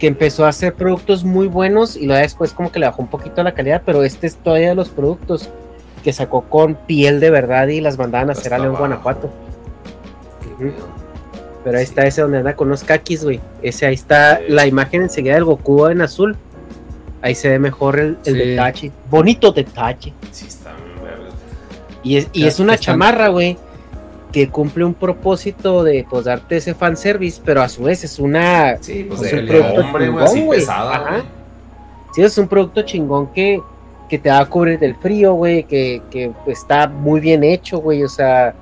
[0.00, 3.08] que empezó a hacer productos muy buenos y luego después como que le bajó un
[3.08, 5.48] poquito la calidad, pero este es todavía de los productos
[6.02, 8.74] que sacó con piel de verdad y las mandaban a hacer a León.
[8.76, 9.30] Guanajuato.
[11.62, 11.90] Pero ahí Sí.
[11.90, 13.40] está ese donde anda con los kakis, güey.
[13.62, 14.44] Ese ahí está Sí.
[14.48, 16.36] la imagen enseguida del Goku en azul.
[17.22, 18.48] Ahí se ve mejor el, el Sí.
[18.48, 18.92] detalle.
[19.10, 20.14] Bonito detalle.
[20.32, 20.70] Sí, está
[21.02, 21.28] verga.
[22.02, 23.58] Y es, y Ya, es una están- chamarra, güey,
[24.32, 28.76] que cumple un propósito de pues darte ese fanservice, pero a su vez es una.
[28.80, 31.24] Sí, pues Es un producto hombre, chingón, así pesada, Ajá.
[32.12, 33.60] Sí, es un producto chingón que,
[34.08, 38.02] que te va a cubrir del frío, güey, que, que está muy bien hecho, güey,
[38.02, 38.54] o sea,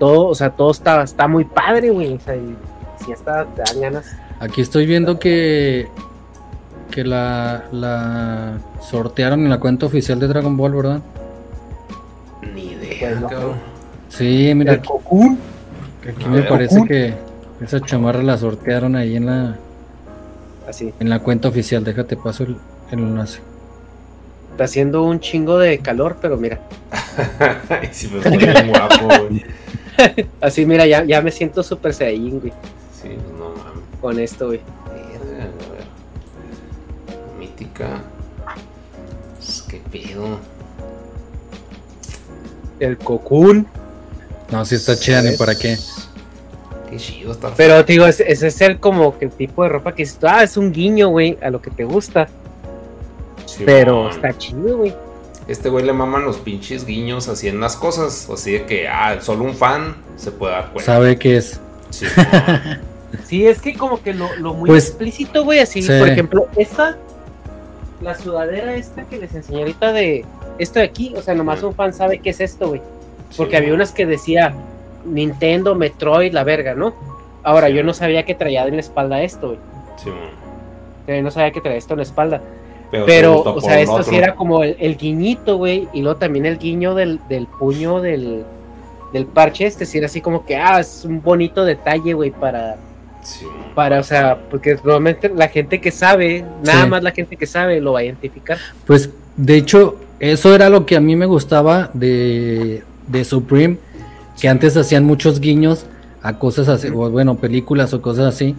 [0.00, 2.56] todo, o sea, todo está, está muy padre, güey, o sea, y
[3.04, 4.16] si hasta te dan ganas.
[4.40, 5.88] Aquí estoy viendo que
[6.90, 11.00] que la, la sortearon en la cuenta oficial de Dragon Ball, ¿verdad?
[12.54, 13.75] Ni idea, Pues no, cabrón.
[14.16, 15.38] Sí, mira, El Cocoon,
[16.08, 16.48] aquí me ver.
[16.48, 17.14] parece que
[17.60, 19.56] esa chamarra la sortearon ahí en la
[20.68, 21.84] así, en la cuenta oficial.
[21.84, 22.56] Déjate paso el,
[22.92, 23.40] el enlace.
[24.52, 26.60] está haciendo un chingo de calor, pero mira,
[27.68, 29.44] Ay, sí, pues bien guapo, güey.
[30.40, 32.52] así, mira, ya, ya me siento súper saiyajin, güey,
[33.02, 33.84] Sí, pues no mames.
[34.00, 34.60] con esto, güey.
[34.86, 34.92] A
[35.72, 35.86] ver.
[37.38, 38.02] Mítica.
[39.36, 40.38] Pues, ¿Qué pedo?
[42.80, 43.66] El Cocoon.
[44.50, 45.76] No, si está chida, ni para qué.
[46.90, 47.52] Qué chido está.
[47.56, 50.26] Pero te digo, ese, es el como que el tipo de ropa que dices, tú,
[50.28, 52.28] ah, es un guiño, güey, a lo que te gusta.
[53.46, 54.94] Sí, Pero está chido, güey.
[55.48, 58.28] Este güey le maman los pinches guiños así en las cosas.
[58.30, 60.92] Así de que, ah, solo un fan se puede dar cuenta.
[60.92, 61.60] Sabe qué es.
[61.90, 62.06] Sí.
[63.24, 65.92] Sí, es que como que lo, lo muy Pues, explícito, güey, así, sí.
[65.98, 66.96] por ejemplo, esta,
[68.02, 70.24] la sudadera esta que les enseñé ahorita de
[70.58, 72.82] esto de aquí, o sea, nomás un fan sabe qué es esto, güey.
[73.36, 74.54] Porque Sí, había unas que decía
[75.04, 76.94] Nintendo, Metroid, la verga, ¿no?
[77.42, 77.74] Ahora, Sí.
[77.74, 79.58] yo no sabía que traía en la espalda esto, güey.
[80.02, 80.10] Sí.
[81.06, 82.40] Yo no sabía que traía esto en la espalda.
[82.90, 84.04] Pero, o sea, esto otro.
[84.04, 88.00] sí era como el, el guiñito, güey, y luego también el guiño del, del puño
[88.00, 88.44] del,
[89.12, 92.76] del parche, este, sí era así como que, ah, es un bonito detalle, güey, para,
[93.22, 96.88] Sí, para, o sea, porque normalmente la gente que sabe, nada Sí.
[96.90, 98.56] más la gente que sabe lo va a identificar.
[98.86, 103.78] Pues, de hecho, eso era lo que a mí me gustaba de, de Supreme,
[104.40, 105.86] que antes hacían muchos guiños
[106.22, 108.54] a cosas así, o bueno, películas o cosas así.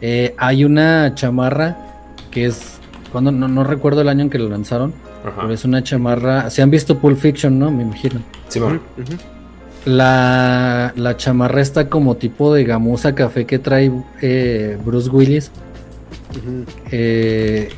[0.00, 1.76] Eh, hay una chamarra
[2.30, 2.78] que es,
[3.12, 4.92] cuando no, no recuerdo el año en que lo lanzaron,
[5.24, 5.40] Ajá.
[5.42, 7.70] pero es una chamarra, se han visto Pulp Fiction, ¿no?
[7.70, 8.20] Me imagino.
[8.48, 8.80] Simón.
[9.84, 15.50] La, la chamarra está como tipo de gamuza café que trae eh, Bruce Willis.
[16.90, 17.70] Eh,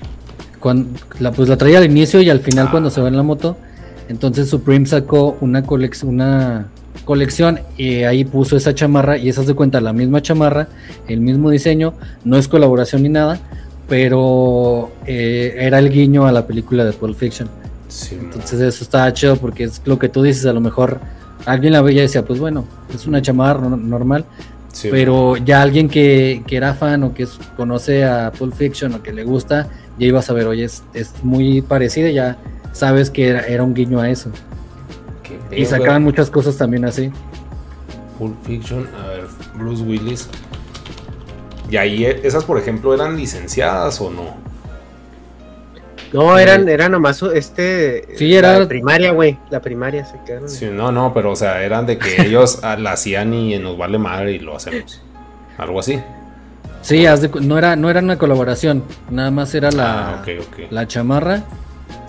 [1.21, 2.71] la, pues la traía al inicio y al final Ah.
[2.71, 3.57] cuando se va en la moto.
[4.11, 6.67] Entonces Supreme sacó una, colec- una
[7.05, 10.67] colección y ahí puso esa chamarra y esa se cuenta la misma chamarra,
[11.07, 13.39] el mismo diseño, no es colaboración ni nada,
[13.89, 17.49] pero eh, era el guiño a la película de Pulp Fiction.
[18.21, 21.01] Entonces eso estaba chido porque es lo que tú dices, a lo mejor
[21.47, 22.65] alguien la veía y decía, pues bueno,
[22.95, 24.25] es una chamarra no- normal,
[24.91, 29.13] pero ya alguien que, que era fan o que conoce a Pulp Fiction o que
[29.13, 32.37] le gusta, ya iba a saber, oye, es, es muy parecida, ya
[32.73, 34.31] sabes que era, era un guiño a eso.
[35.23, 37.11] Qué Y sacaban muchas cosas también así.
[38.19, 39.25] Pulp Fiction, a ver,
[39.55, 40.29] Bruce Willis.
[41.71, 44.35] Y ahí, eh, esas por ejemplo, eran licenciadas o no?
[46.13, 48.09] No, eran, era nomás este.
[48.17, 49.39] Sí, era- La primaria, güey.
[49.49, 50.49] La primaria se quedaron.
[50.49, 53.97] Sí, no, no, pero o sea, eran de que ellos la hacían y nos vale
[53.99, 55.01] madre y lo hacemos.
[55.57, 56.01] Algo así.
[56.83, 60.25] Sí, cu- no, era, no era una colaboración, nada más era la, Ah,
[60.71, 61.45] la chamarra,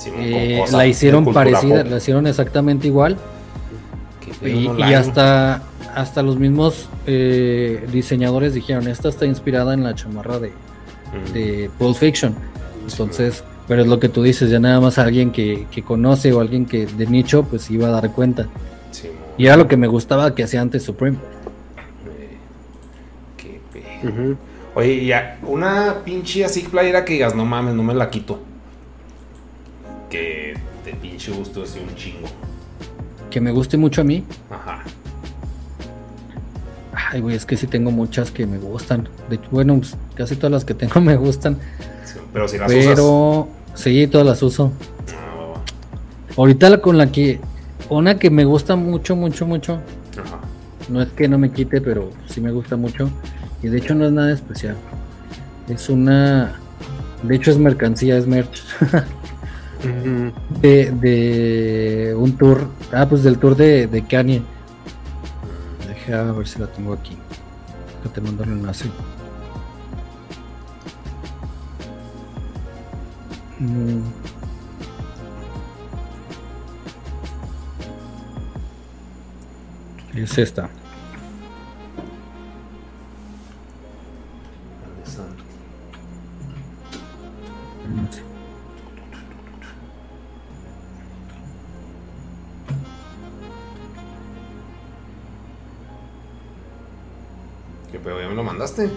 [0.08, 1.92] eh, la hicieron parecida, pop.
[1.92, 3.18] la hicieron exactamente igual.
[4.44, 5.62] Y, hasta,
[5.94, 10.52] hasta los mismos eh, diseñadores dijeron, esta está inspirada en la chamarra de,
[11.12, 12.36] Mm, de Pulp Fiction.
[12.90, 16.40] Entonces, pero es lo que tú dices, ya nada más alguien que, que conoce o
[16.40, 18.48] alguien que de nicho, pues iba a dar cuenta.
[19.38, 21.18] Y era lo que me gustaba que hacía antes Supreme.
[22.20, 22.38] eh,
[23.38, 24.36] qué.
[24.76, 28.40] Oye, ya, una pinche así playera que digas, no mames, no me la quito.
[30.12, 30.54] Que
[30.86, 32.28] de pinche gusto así un chingo.
[33.30, 34.26] Que me guste mucho a mí.
[34.50, 34.84] Ajá.
[36.94, 39.08] Ay, güey, es que sí tengo muchas que me gustan.
[39.30, 41.58] De hecho, bueno, pues, casi todas las que tengo me gustan.
[42.04, 42.86] Sí, pero si las usas.
[42.86, 44.72] Pero sí, todas las uso.
[45.10, 45.62] Ah, va, va.
[46.38, 47.40] Ahorita la con la que,
[47.90, 49.76] una que me gusta mucho, mucho, mucho.
[50.22, 50.42] Ajá.
[50.90, 53.10] No es que no me quite, pero sí me gusta mucho.
[53.64, 54.76] Y de hecho no es nada especial.
[55.70, 56.60] Es una...
[57.24, 58.62] De hecho es mercancía, es merch.
[60.62, 62.68] De, de un tour.
[62.92, 64.42] Ah, pues del tour de, de Kanye.
[65.88, 67.18] Deja ver si la tengo aquí.
[68.04, 68.90] Que te mando el enlace.
[73.60, 74.02] Mm.
[80.16, 80.70] Es esta.
[88.12, 88.31] ¿Qué
[98.04, 98.22] pedo?
[98.22, 98.90] ¿Ya me lo mandaste?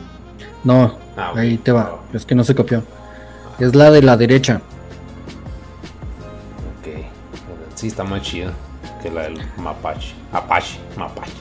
[0.64, 2.00] No, Ah, ahí te va.
[2.12, 2.82] Es que no se copió.
[3.60, 4.60] Es la de la derecha.
[6.80, 7.04] Ok.
[7.74, 8.52] Sí, está más chida
[9.02, 10.14] que la del Mapache.
[10.32, 10.78] Apache.
[10.96, 11.32] Mapache.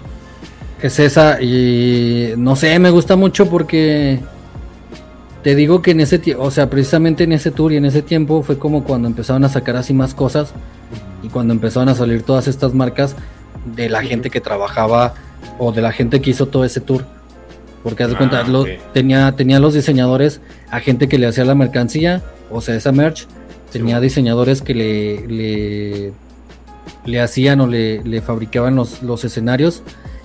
[0.82, 4.20] Es esa y no sé, me gusta mucho porque
[5.42, 8.02] te digo que en ese tiempo, o sea, precisamente en ese tour y en ese
[8.02, 10.54] tiempo fue como cuando empezaron a sacar así más cosas
[11.24, 13.16] y cuando empezaron a salir todas estas marcas
[13.66, 15.14] de la gente que trabajaba
[15.58, 17.06] o de la gente que hizo todo ese tour.
[17.84, 18.70] Porque haz de Ah, cuenta, lo- ok.
[18.94, 20.40] tenía, tenía los diseñadores
[20.72, 23.28] a gente que le hacía la mercancía, o sea, esa merch,
[23.72, 26.14] tenía diseñadores que le, le,
[27.06, 29.84] le hacían o le, le fabricaban los, los escenarios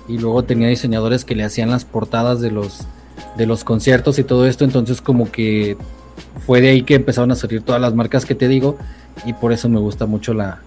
[0.09, 2.87] y luego tenía diseñadores que le hacían las portadas de los,
[3.37, 5.77] de los conciertos y todo esto, entonces como que
[6.47, 8.77] fue de ahí que empezaron a salir todas las marcas que te digo
[9.27, 10.61] y por eso me gusta mucho la,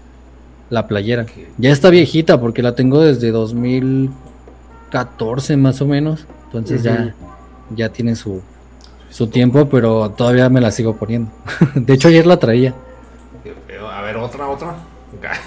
[0.70, 1.26] la playera.
[1.58, 7.14] Ya está viejita porque la tengo desde 2014 más o menos, entonces ya,
[7.74, 8.42] ya tiene su,
[9.10, 11.30] su tiempo, pero todavía me la sigo poniendo.
[11.74, 12.74] de hecho ayer la traía.
[13.92, 14.74] A ver, otra, otra.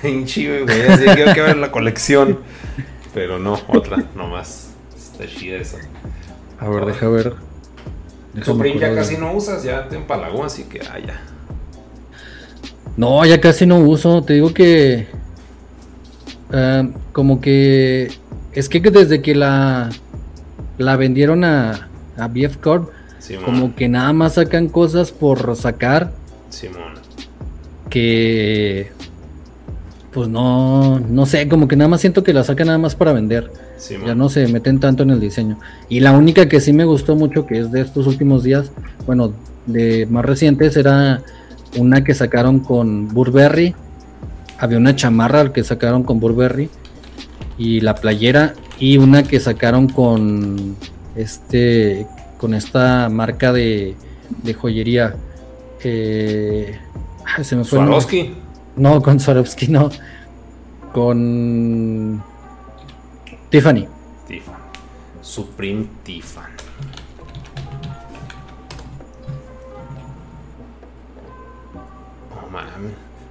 [0.25, 0.81] Chive, güey.
[0.87, 2.39] Así quiero que ver la colección.
[3.13, 4.71] Pero no, otra, nomás.
[4.95, 5.77] Está chida esa.
[6.59, 7.33] A ver, deja ver.
[8.43, 11.21] Supreme ya casi no usas, ya te empalagó, así que, ah, ya.
[12.97, 14.23] No, ya casi no uso.
[14.23, 15.07] Te digo que.
[16.51, 18.11] ah, como que.
[18.53, 19.89] Es que desde que la.
[20.77, 21.89] La vendieron a.
[22.17, 22.89] A BF Corp.
[23.19, 23.45] Simón.
[23.45, 26.11] Como que nada más sacan cosas por sacar.
[26.49, 26.93] Simón.
[27.89, 28.91] Que.
[30.13, 30.99] Pues no.
[30.99, 33.51] No sé, como que nada más siento que la sacan nada más para vender.
[33.77, 34.07] Simón.
[34.07, 35.59] Ya no se meten tanto en el diseño.
[35.89, 38.71] Y la única que sí me gustó mucho, que es de estos últimos días,
[39.05, 39.33] bueno,
[39.65, 41.21] de más recientes, era
[41.77, 43.75] una que sacaron con Burberry,
[44.57, 46.69] había una chamarra que sacaron con Burberry
[47.57, 50.75] y la playera y una que sacaron con
[51.15, 53.95] este con esta marca de,
[54.43, 55.15] de joyería
[55.83, 56.79] eh,
[57.41, 57.79] se me fue.
[57.79, 58.35] Swarovski.
[58.75, 59.89] no con Swarovski no
[60.93, 62.23] con
[63.49, 63.87] Tiffany
[64.27, 64.57] Tiffany.
[65.21, 66.55] Supreme Tiffany.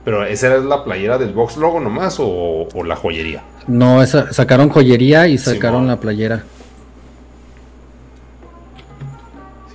[0.05, 3.43] Pero esa es la playera del box logo nomás o, o la joyería.
[3.67, 5.87] No esa- sacaron joyería y sacaron Simón.
[5.89, 6.45] la playera.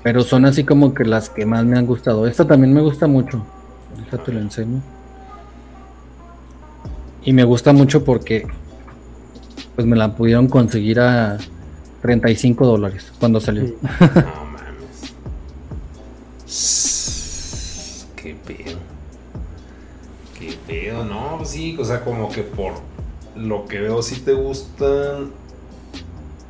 [0.04, 2.26] Pero son así como que las que más me han gustado.
[2.28, 3.46] Esta también me gusta mucho.
[3.98, 4.82] Déjate lo enseño.
[7.24, 8.48] Y me gusta mucho porque
[9.76, 11.38] pues me la pudieron conseguir a
[12.02, 13.64] 35 dólares cuando salió.
[13.84, 15.16] No mames.
[18.16, 18.78] Qué pedo.
[20.38, 22.74] Qué pedo, no, sí, o sea, como que por
[23.40, 25.32] lo que veo sí te gustan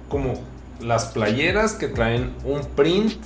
[0.10, 0.34] como
[0.82, 3.22] las playeras que traen un print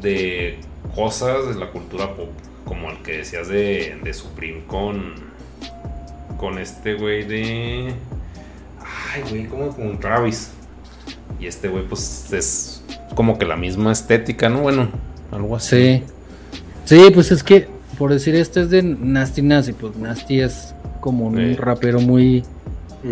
[0.00, 0.58] de
[0.94, 2.30] cosas de la cultura pop,
[2.64, 5.14] como el que decías de, de Supreme con
[6.38, 7.94] con este güey de
[9.14, 10.50] ay, güey, como con Travis.
[11.40, 12.82] Y este güey, pues es
[13.14, 14.60] como que la misma estética, ¿no?
[14.60, 14.88] Bueno,
[15.30, 16.02] algo así.
[16.86, 16.96] Sí.
[16.96, 17.66] Sí, pues es que,
[17.98, 20.74] por decir, este es de Nasty Nasty, pues Nasty es
[21.06, 21.54] como un Sí.
[21.54, 22.42] rapero muy,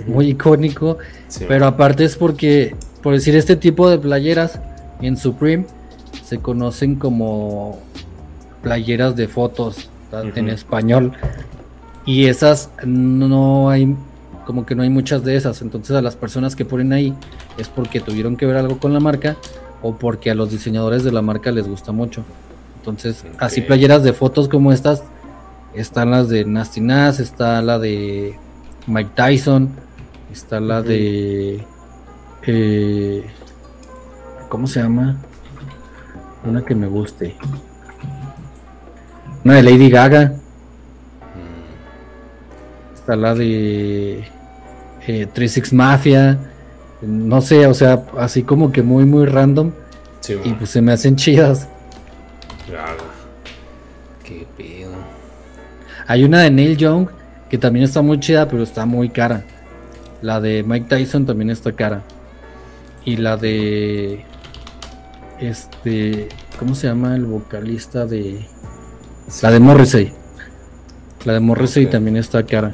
[0.08, 0.98] muy icónico,
[1.28, 1.44] Sí.
[1.47, 2.74] pero aparte es porque,
[3.05, 4.58] por decir, este tipo de playeras
[5.00, 5.64] en Supreme
[6.24, 7.78] se conocen como
[8.64, 9.89] playeras de fotos
[10.34, 11.12] en español
[12.05, 13.94] y esas no hay
[14.44, 15.62] como que no hay muchas de esas.
[15.62, 17.14] Entonces a las personas que ponen ahí
[17.58, 19.36] es porque tuvieron que ver algo con la marca
[19.82, 22.24] o porque a los diseñadores de la marca les gusta mucho.
[22.78, 25.05] Entonces así playeras de fotos como estas
[25.75, 28.39] están las de Nasty Nas está la de
[28.86, 29.70] Mike Tyson
[30.33, 31.65] está la de
[32.47, 33.27] eh,
[34.49, 35.17] ¿cómo se llama?
[36.44, 37.36] una que me guste
[39.44, 40.35] una de Lady Gaga
[42.94, 44.25] está la de
[45.07, 46.39] eh, 36 Mafia,
[47.03, 49.73] no sé, o sea, así como que muy, muy random.
[50.20, 51.69] Sí, Y pues se me hacen chidas.
[52.70, 53.14] Gaga.
[56.07, 57.08] Hay una de Neil Young
[57.49, 59.44] que también está muy chida, pero está muy cara.
[60.23, 62.02] La de Mike Tyson también está cara.
[63.05, 64.24] Y la de.
[65.41, 66.28] Este.
[66.58, 68.47] ¿Cómo se llama el vocalista de.
[69.42, 70.12] La de Morrissey.
[71.24, 72.73] La de Morrissey también está cara.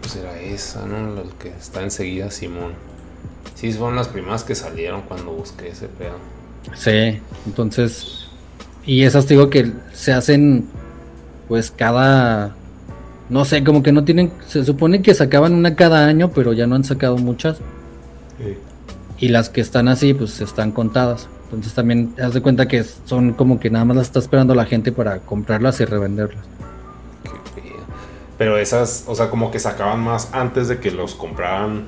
[0.00, 1.14] Pues era esa, ¿no?
[1.14, 2.72] La que está enseguida Simón.
[3.54, 6.16] Sí, fueron las primeras que salieron cuando busqué ese pedo.
[6.74, 8.21] Sí, entonces.
[8.84, 10.66] Y esas te digo que se hacen.
[11.48, 12.54] Pues cada.
[13.28, 14.32] No sé, como que no tienen.
[14.46, 17.58] Se supone que sacaban una cada año, pero ya no han sacado muchas.
[19.18, 21.28] Y las que están así, pues están contadas.
[21.44, 24.64] Entonces también haz de cuenta que son como que nada más las está esperando la
[24.64, 26.44] gente para comprarlas y revenderlas.
[28.38, 31.84] Pero esas, o sea, como que sacaban más antes de que los compraran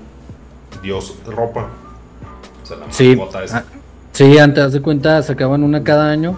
[0.83, 1.71] Dios ropa.
[2.63, 3.59] O sea, la Sí, esa.
[3.59, 3.65] ah,
[4.13, 6.37] sí, antes haz de cuenta sacaban una cada año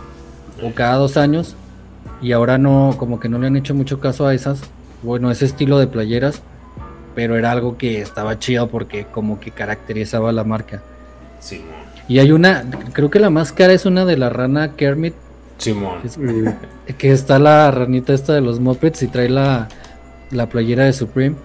[0.62, 1.55] o cada dos años.
[2.23, 4.60] Y ahora no, como que no le han hecho mucho caso a esas.
[5.02, 6.43] Bueno, ese estilo de playeras.
[7.15, 10.83] Pero era algo que estaba chido porque como que caracterizaba la marca.
[11.41, 11.86] Simón.
[12.09, 15.15] Y hay una, creo que la más cara es una de la rana Kermit.
[15.59, 15.99] Simón.
[16.05, 16.18] Es-
[16.97, 19.68] que está la ranita esta de los Muppets y trae la,
[20.31, 21.36] la playera de Supreme.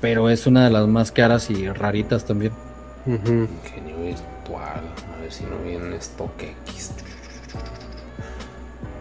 [0.00, 2.52] Pero es una de las más caras y raritas también.
[3.06, 4.80] Ingenio virtual.
[5.16, 6.10] A ver si no viene X.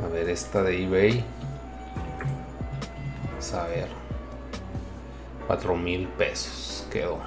[0.03, 1.23] A ver, esta de eBay.
[3.29, 3.87] Vamos a ver.
[5.47, 7.19] 4 mil pesos quedó.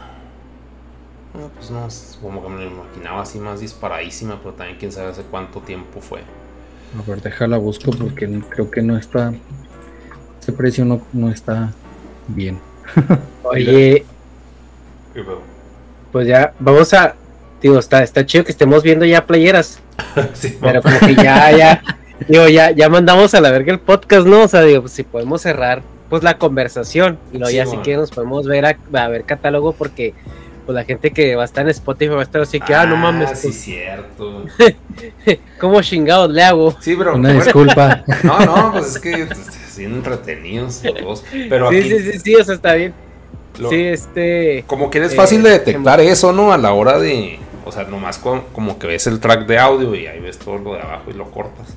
[1.35, 4.93] No, pues no, es como que me lo imaginaba así más disparadísima, pero también quién
[4.93, 6.21] sabe hace cuánto tiempo fue.
[6.21, 9.33] A ver, déjala busco porque creo que no está.
[10.41, 11.73] Ese precio no, no está
[12.29, 12.61] bien.
[13.43, 14.07] Oye,
[15.13, 15.41] ¿Qué pedo?
[16.13, 17.17] pues ya, vamos a.
[17.61, 19.81] Digo, está, está chido que estemos viendo ya playeras.
[20.35, 21.83] Sí, Pero como que ya, ya.
[22.29, 24.43] Digo, ya, ya mandamos a la verga el podcast, ¿no?
[24.43, 27.19] O sea, digo, pues si podemos cerrar pues la conversación.
[27.33, 27.83] Y luego Sí, ya si man.
[27.85, 30.15] quieren nos podemos ver a, a ver catálogo porque
[30.65, 32.87] pues la gente que va a estar en Spotify va a estar así que, ah,
[32.87, 34.45] no mames, sí, pues, cierto.
[35.61, 36.75] ¿cómo chingados le hago?
[36.81, 37.15] Sí, pero.
[37.15, 38.05] Una bueno, disculpa.
[38.23, 39.29] No, no, pues es que
[39.77, 41.25] bien entretenidos los dos.
[41.49, 42.95] Pero Sí, aquí, sí, sí, sí, o sea, está bien.
[43.59, 44.65] lo- Sí, este.
[44.67, 46.53] como que es eh, fácil de detectar eso, ¿no?
[46.53, 47.39] A la hora de.
[47.67, 50.59] O sea, nomás con- como que ves el track de audio y ahí ves todo
[50.59, 51.75] lo de abajo y lo cortas.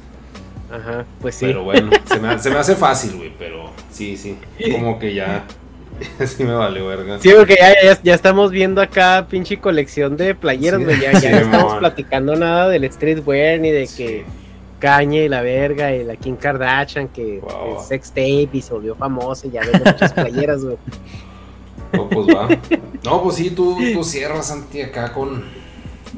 [0.72, 1.46] Ajá, pues sí.
[1.46, 4.38] Pero bueno, se me, se me hace fácil, güey, pero sí, sí.
[4.72, 5.46] Como que ya.
[6.26, 7.20] sí me vale, verga.
[7.20, 10.86] Sí, porque ya, ya, ya estamos viendo acá pinche colección de playeras, Sí.
[10.86, 11.00] güey.
[11.00, 13.98] Ya, ya Sí, no estamos platicando nada del streetwear ni de Sí.
[14.04, 14.26] que
[14.80, 17.80] Caña y la verga y la Kim Kardashian que Wow.
[17.80, 20.78] el sex tape y se volvió famosa y ya vende muchas playeras, güey.
[21.94, 22.48] No, pues va.
[23.04, 25.46] No, pues sí, tú, tú cierras, Santi, acá con,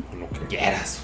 [0.09, 1.03] con lo que quieras.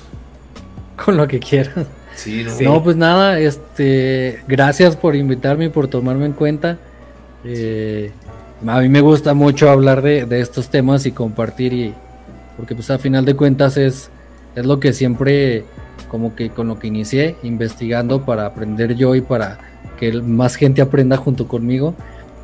[0.98, 1.86] Con lo que quieras.
[2.16, 2.74] Sí, ¿no?
[2.74, 6.78] No, pues nada, este, gracias por invitarme y por tomarme en cuenta.
[7.44, 8.12] Eh,
[8.66, 11.94] a mí me gusta mucho hablar de, de estos temas y compartir y
[12.58, 14.10] porque pues a final de cuentas es,
[14.56, 15.66] es lo que siempre
[16.10, 19.60] como que con lo que inicié investigando para aprender yo y para
[20.00, 21.94] que más gente aprenda junto conmigo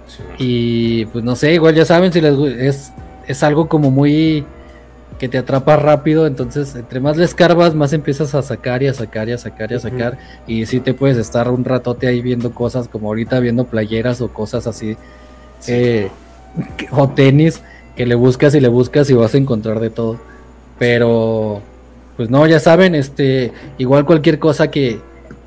[0.08, 2.91] Sí, y pues no sé, igual ya saben si les es,
[3.27, 4.45] es algo como muy
[5.22, 8.93] que te atrapa rápido, entonces entre más le escarbas, más empiezas a sacar y a
[8.95, 10.17] sacar y a sacar y a sacar.
[10.48, 14.30] Y sí te puedes estar un ratote ahí viendo cosas como ahorita viendo playeras o
[14.33, 14.98] cosas así,
[15.59, 16.11] sí, eh,
[16.90, 17.61] o tenis,
[17.95, 20.17] que le buscas y le buscas y vas a encontrar de todo.
[20.80, 21.61] Pero,
[22.17, 25.01] pues no, ya saben, este, igual cualquier cosa que,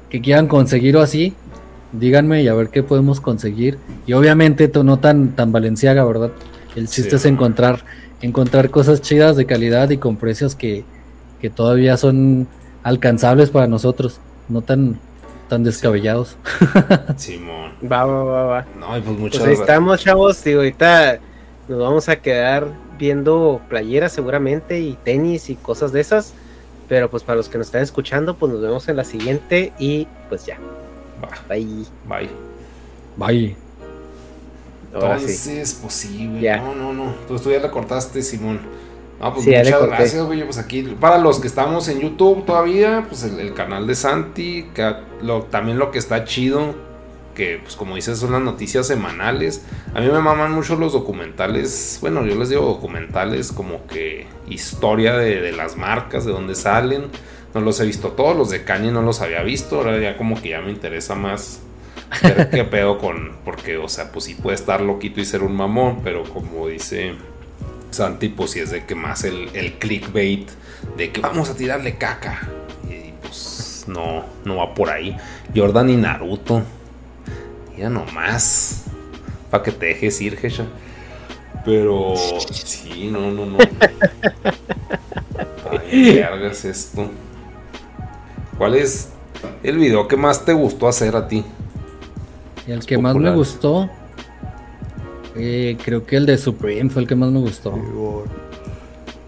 [0.09, 1.35] que quieran conseguir o así,
[1.91, 3.79] díganme y a ver qué podemos conseguir.
[4.07, 6.31] Y obviamente no tan, tan valenciaga, ¿verdad?
[6.77, 7.85] El chiste Sí, es encontrar,
[8.21, 10.85] encontrar cosas chidas de calidad y con precios que,
[11.41, 12.49] que todavía son
[12.83, 14.99] alcanzables para nosotros, no tan,
[15.49, 16.37] tan descabellados.
[17.17, 17.73] Simón.
[17.83, 18.67] Va, va, va, va.
[18.79, 20.43] No, y pues Pues muchas ahí estamos, chavos.
[20.45, 21.19] Digo, ahorita
[21.69, 22.69] nos vamos a quedar
[22.99, 26.35] viendo playeras seguramente y tenis y cosas de esas.
[26.89, 30.07] Pero pues para los que nos están escuchando, pues nos vemos en la siguiente y
[30.29, 30.59] pues ya.
[31.23, 31.87] Va, Bye.
[32.07, 32.29] bye.
[33.17, 33.64] Bye.
[34.95, 35.25] Ahora sí.
[35.25, 36.41] Entonces, pues sí, güey.
[36.43, 36.59] Ya.
[36.59, 37.15] No, no, no.
[37.29, 38.61] Pues tú ya le cortaste, Simón.
[39.21, 40.45] No, pues Sí, muchas gracias, güey.
[40.45, 44.67] Pues aquí, para los que estamos en YouTube todavía, pues el, el canal de Santi,
[44.75, 46.75] que lo- también lo que está chido,
[47.35, 49.65] que pues como dices, son las noticias semanales.
[49.95, 55.17] A mí me maman mucho los documentales, bueno, yo les digo documentales como que historia
[55.17, 57.07] de, de las marcas, de dónde salen.
[57.55, 60.41] No los he visto todos, los de Kanye no los había visto, ahora ya como
[60.41, 61.61] que ya me interesa más
[62.23, 65.55] ver qué pedo con, porque, o sea, pues sí puede estar loquito y ser un
[65.55, 67.15] mamón, pero como dice
[67.91, 70.49] Santi, pues sí es de que más el, el clickbait,
[70.97, 72.49] de que vamos a tirarle caca.
[72.89, 75.17] Y pues no, no va por ahí.
[75.55, 76.63] Jordan y Naruto.
[77.77, 78.85] Ya nomás.
[79.51, 80.67] Para que te dejes ir, Gesha.
[81.65, 82.15] Pero
[82.51, 83.59] sí, no, no, no.
[85.71, 87.11] Ay, vergas esto.
[88.59, 89.09] ¿Cuál es
[89.63, 91.45] el video que más te gustó hacer a ti?
[92.67, 93.89] Y el que más me gustó,
[95.37, 97.73] eh, creo que el de Supreme fue el que más me gustó.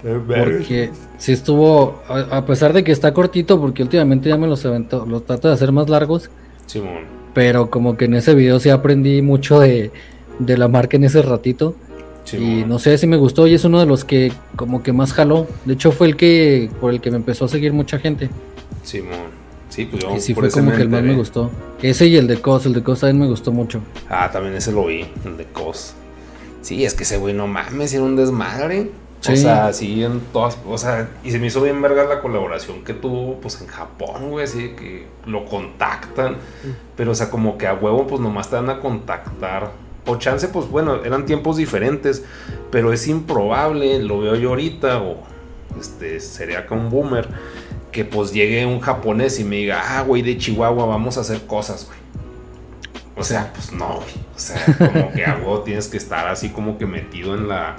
[0.02, 4.64] Porque sí estuvo, a, a pesar de que está cortito, porque últimamente ya me los
[4.64, 6.30] avento, los trato de hacer más largos,
[6.66, 7.04] Simón.
[7.34, 9.90] pero como que en ese video sí aprendí mucho de,
[10.38, 11.74] de la marca en ese ratito.
[12.24, 12.50] Simón.
[12.50, 15.12] Y no sé si me gustó y es uno de los que como que más
[15.12, 15.46] jaló.
[15.64, 18.30] De hecho fue el que por el que me empezó a seguir mucha gente.
[18.82, 19.45] Simón.
[19.76, 21.50] Sí, pues yo Y sí por fue ese como que el más me gustó.
[21.82, 23.82] Ese y el de Cos, el de Cos también me gustó mucho.
[24.08, 25.92] Ah, también ese lo vi, el de Cos.
[26.62, 28.90] Sí, es que ese güey no mames, era un desmadre.
[29.20, 30.56] O sea, sí, en todas.
[30.66, 34.30] O sea, y se me hizo bien verga la colaboración que tuvo, pues en Japón,
[34.30, 36.36] güey, así que lo contactan.
[36.96, 39.72] Pero, o sea, como que a huevo, pues nomás te van a contactar.
[40.06, 42.24] O chance, pues bueno, eran tiempos diferentes,
[42.70, 45.18] pero es improbable, lo veo yo ahorita, o
[45.78, 47.28] este, sería acá un boomer,
[47.96, 51.46] que pues llegue un japonés y me diga, ah, güey, de Chihuahua, vamos a hacer
[51.46, 51.98] cosas, güey.
[53.16, 54.14] O sea, pues no, güey.
[54.34, 57.74] O sea, como que a huevo tienes que estar así como que metido en la,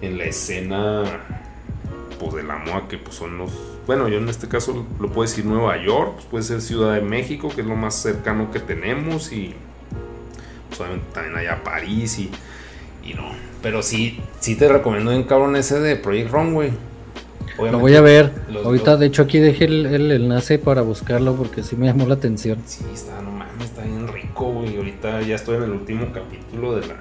[0.00, 1.04] en la escena,
[2.18, 3.52] pues de la moda, que pues son los...
[3.86, 7.02] Bueno, yo en este caso lo puedo decir Nueva York, pues puede ser Ciudad de
[7.02, 9.54] México, que es lo más cercano que tenemos, y
[10.70, 12.32] pues obviamente también allá París y,
[13.04, 13.30] y no.
[13.62, 16.72] Pero sí, sí te recomiendo bien cabrón ese de Project Runway.
[17.70, 18.32] Lo voy a ver.
[18.50, 21.86] los- Ahorita los- de hecho aquí dejé el, el enlace para buscarlo porque sí me
[21.86, 22.58] llamó la atención.
[22.66, 24.76] Sí, está, no mames, está bien rico, güey.
[24.76, 26.94] Ahorita ya estoy en el último capítulo de la,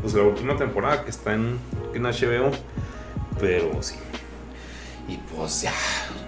[0.00, 1.58] pues, la última temporada que está en,
[1.94, 2.50] en HBO.
[3.40, 3.94] Pero sí.
[5.08, 5.72] Y pues ya,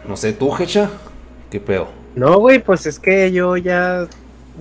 [0.08, 0.90] no sé, tú, Hecha,
[1.50, 1.88] ¿qué pedo?
[2.14, 4.06] No, güey, pues es que yo ya,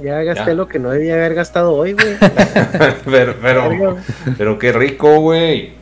[0.01, 0.53] ya gasté Ya.
[0.53, 2.16] lo que no debía haber gastado hoy, güey.
[3.06, 3.98] pero, pero,
[4.38, 5.74] pero qué rico, güey.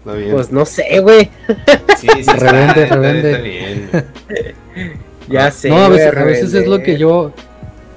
[0.00, 0.32] Está bien.
[0.32, 1.30] Pues no sé, güey.
[1.98, 3.30] sí, sí, está, Revende, está- revende.
[3.30, 3.90] está bien.
[5.28, 5.50] Ya Ah.
[5.52, 5.68] sé.
[5.68, 7.32] no, a veces, a veces es lo que yo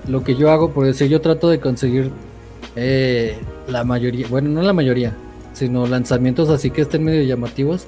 [0.07, 2.11] lo que yo hago, por decir, yo trato de conseguir
[2.75, 5.13] eh, la mayoría, bueno, no la mayoría,
[5.53, 7.87] sino lanzamientos así que estén medio llamativos.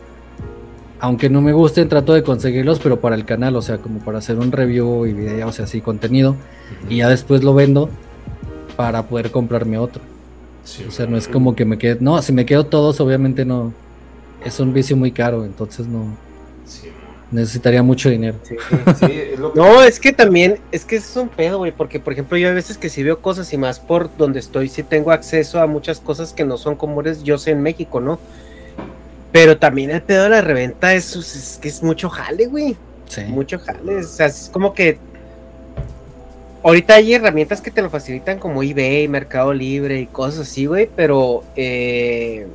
[1.02, 4.19] aunque no me gusten, trato de conseguirlos, pero para el canal, o sea, como para
[4.19, 6.35] hacer un review y video, o sea, así contenido,
[6.90, 7.90] y ya después lo vendo
[8.77, 10.02] para poder comprarme otro.
[10.88, 13.74] o sea, no es como que me quede, no, si me quedo todos, obviamente no,
[14.45, 16.15] es un vicio muy caro, entonces no.
[17.32, 18.38] necesitaría mucho dinero.
[19.53, 22.53] No, es que también, es que es un pedo, güey, porque por ejemplo yo a
[22.53, 25.99] veces que si veo cosas y más por donde estoy, sí tengo acceso a muchas
[25.99, 28.19] cosas que no son comunes, yo sé en México, ¿no?
[29.35, 32.77] Pero también el pedo de la reventa es, que es mucho jale, güey.
[33.09, 33.22] Sí.
[33.25, 33.98] Mucho jale.
[33.98, 34.98] O sea, es como que.
[36.64, 40.90] Ahorita hay herramientas que te lo facilitan como eBay, Mercado Libre y cosas así, güey.
[40.95, 41.43] Pero.
[41.57, 42.48] Eh,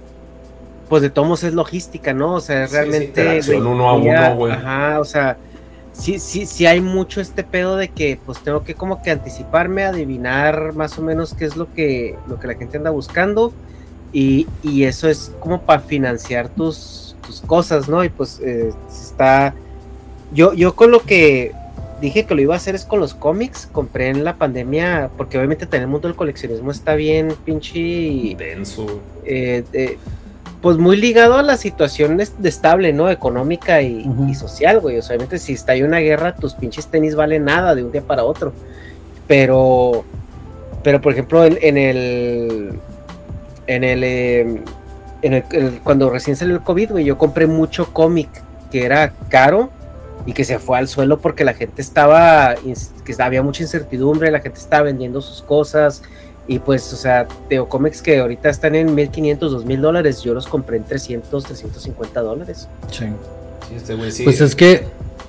[0.91, 2.35] pues de todos es logística, ¿no?
[2.35, 3.43] O sea, realmente.
[3.43, 4.53] Sí, uno a uno, güey.
[4.53, 5.39] Ajá, o sea.
[5.93, 9.85] Sí, sí, sí hay mucho este pedo de que pues tengo que como que anticiparme,
[9.85, 13.53] adivinar más o menos qué es lo que, lo que la gente anda buscando
[14.13, 14.47] y,
[14.85, 18.03] eso es como para financiar tus, tus cosas, ¿no?
[18.05, 19.55] Y pues eh, está...
[20.33, 21.53] Yo, yo con lo que
[22.01, 25.37] dije que lo iba a hacer es con los cómics, compré en la pandemia, porque
[25.39, 28.37] obviamente en el mundo del coleccionismo está bien pinche...
[28.39, 29.01] Denso.
[29.25, 29.99] Eh,
[30.61, 33.11] pues muy ligado a la situación estable, ¿no?
[33.11, 34.99] Económica y, social, güey.
[34.99, 37.93] O sea, obviamente si está ahí una guerra, tus pinches tenis valen nada de un
[37.93, 38.53] día para otro.
[39.27, 40.05] Pero,
[40.83, 42.79] pero por ejemplo, en el
[43.71, 44.65] en el, em,
[45.23, 48.29] en el, cuando recién salió el COVID, güey, yo compré mucho cómic
[48.71, 49.71] que era caro
[50.27, 52.57] y que se fue al suelo porque la gente estaba,
[53.05, 56.03] que había mucha incertidumbre, la gente estaba vendiendo sus cosas
[56.51, 57.69] y pues, o sea, Teo
[58.03, 62.67] que ahorita están en 1500, 2000 dólares, yo los compré en 300, 350 dólares.
[62.91, 63.05] Sí.
[63.73, 64.83] Este pues es que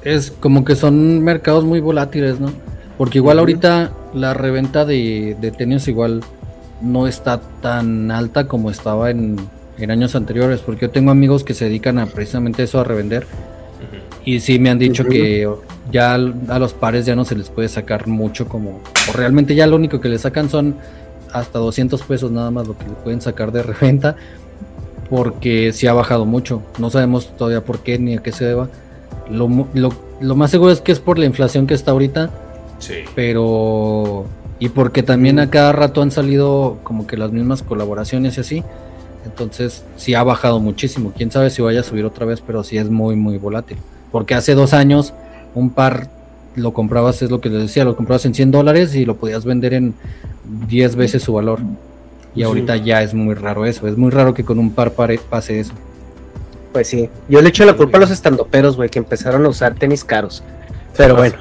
[0.04, 2.52] es como que son mercados muy volátiles, ¿no?
[2.98, 6.24] Porque igual ahorita la reventa de, de tenis igual
[6.82, 9.38] no está tan alta como estaba en,
[9.88, 13.28] años anteriores, porque yo tengo amigos que se dedican a precisamente eso, a revender.
[14.26, 15.48] Y sí me han dicho que
[15.92, 18.82] ya a los pares ya no se les puede sacar mucho como...
[19.10, 20.76] O realmente ya lo único que le sacan son
[21.34, 24.16] hasta 200 pesos nada más lo que le pueden sacar de reventa.
[25.10, 26.62] Porque sí ha bajado mucho.
[26.78, 28.70] No sabemos todavía por qué ni a qué se deba.
[29.30, 32.30] Lo, lo más seguro es que es por la inflación que está ahorita.
[32.80, 32.96] Sí.
[33.14, 34.26] Pero
[34.62, 38.64] y porque también a cada rato han salido como que las mismas colaboraciones y así.
[39.26, 41.14] Entonces sí ha bajado muchísimo.
[41.18, 43.78] Quién sabe si vaya a subir otra vez, pero sí es muy, muy volátil.
[44.12, 45.16] Porque hace dos años
[45.56, 46.12] un par
[46.56, 49.46] lo comprabas, es lo que les decía, lo comprabas en 100 dólares y lo podías
[49.46, 49.94] vender en
[50.68, 51.60] 10 veces su valor.
[52.36, 53.88] Y ahorita ya es muy raro eso.
[53.88, 55.74] Es muy raro que con un par pase eso.
[56.72, 57.10] Pues sí.
[57.28, 60.42] Yo le echo la culpa a los estandoperos, güey, que empezaron a usar tenis caros.
[60.96, 61.36] Pero bueno.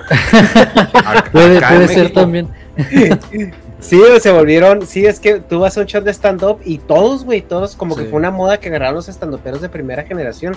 [1.33, 2.49] puede, puede ser también.
[3.81, 4.87] Sí, se volvieron.
[4.87, 7.97] Sí, es que tú vas a un show de stand-up y todos, güey, todos, como
[7.97, 10.55] que fue una moda que agarraron los stand-uperos de primera generación.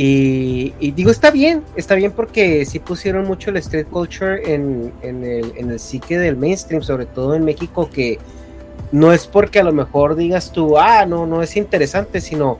[0.00, 5.52] Y, digo, está bien, está bien porque sí pusieron mucho el street culture en, el,
[5.56, 8.16] en el psique del mainstream, sobre todo en México, que
[8.92, 12.58] no es porque a lo mejor digas tú, ah, no, no es interesante, sino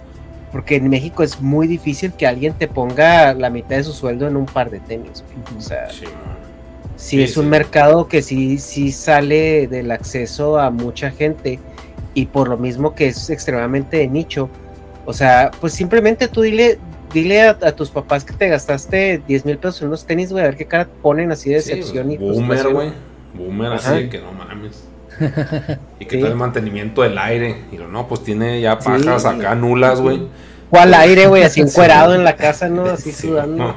[0.50, 4.26] porque en México es muy difícil que alguien te ponga la mitad de su sueldo
[4.26, 5.23] en un par de tenis.
[5.57, 5.89] O sea,
[6.97, 11.60] sí, es un mercado que sí, sí sale del acceso a mucha gente
[12.15, 14.50] y por lo mismo que es extremadamente de nicho.
[15.07, 16.78] O sea, pues simplemente tú dile,
[17.12, 20.49] dile a, tus papás que te gastaste 10 mil pesos en unos tenis, güey, a
[20.49, 22.93] ver qué cara ponen así de decepción y Boomer, güey.
[23.35, 24.85] Boomer, así que no mames.
[25.99, 27.65] y que tal el mantenimiento del aire.
[27.73, 30.28] Y no, pues tiene ya pajas acá nulas, güey.
[30.70, 32.85] O al aire, güey, así encuerado en la casa, ¿no?
[32.85, 33.77] Así sudando.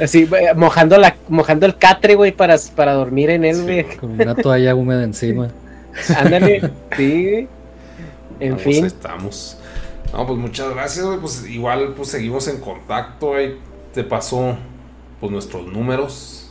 [0.00, 3.84] Así, mojando, la, mojando el catre, güey, para, para dormir en él, güey.
[3.96, 5.48] con una toalla húmeda encima.
[6.16, 7.48] Ándale, sí.
[8.40, 8.86] En fin.
[8.86, 9.58] Estamos.
[10.12, 11.18] No, pues muchas gracias, güey.
[11.18, 13.34] Pues igual, pues seguimos en contacto.
[13.34, 13.58] Ahí
[13.94, 14.56] te pasó,
[15.20, 16.50] pues nuestros números.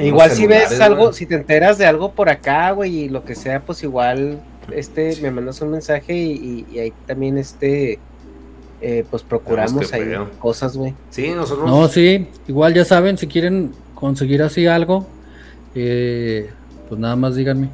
[0.00, 3.34] igual si ves algo, si te enteras de algo por acá, güey, y lo que
[3.34, 7.98] sea, pues igual, este, me mandas un mensaje y, y ahí también, este
[8.84, 10.92] eh, pues procuramos ahí cosas, güey.
[11.10, 11.70] Sí, nosotros.
[11.70, 15.06] No, sí, igual ya saben, si quieren conseguir así algo,
[15.76, 16.50] eh,
[16.88, 17.68] pues nada más díganme.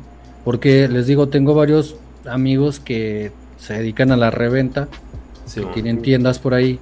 [0.44, 4.88] Porque les digo, tengo varios amigos que se dedican a la reventa,
[5.54, 6.78] que tienen tiendas por ahí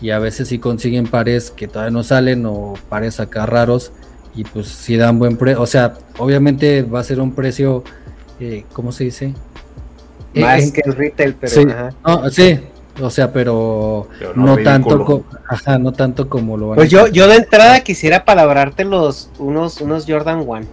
[0.00, 3.92] y a veces sí consiguen pares que todavía no salen o pares acá raros
[4.34, 7.82] y pues si dan buen precio, o sea, obviamente va a ser un precio,
[8.38, 9.34] eh, ¿cómo se dice?
[10.34, 11.52] Más que el retail, pero...
[11.52, 11.66] Sí,
[12.30, 12.60] sí,
[13.00, 17.36] o sea, pero, no, tanto, ajá, no tanto como lo van Pues yo, yo de
[17.36, 20.66] entrada quisiera palabrarte los unos, unos Jordan One.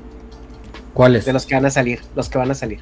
[0.94, 1.26] ¿Cuáles?
[1.26, 2.82] De los que van a salir, los que van a salir.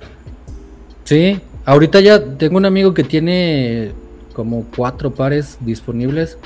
[1.06, 3.92] Sí, ahorita ya tengo un amigo que tiene
[4.34, 6.38] como cuatro pares disponibles.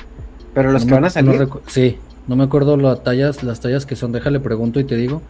[0.53, 3.03] Pero los No que me- van a no salir, recu- sí, no me acuerdo las
[3.03, 5.21] tallas, las tallas que son, déjale pregunto y te digo.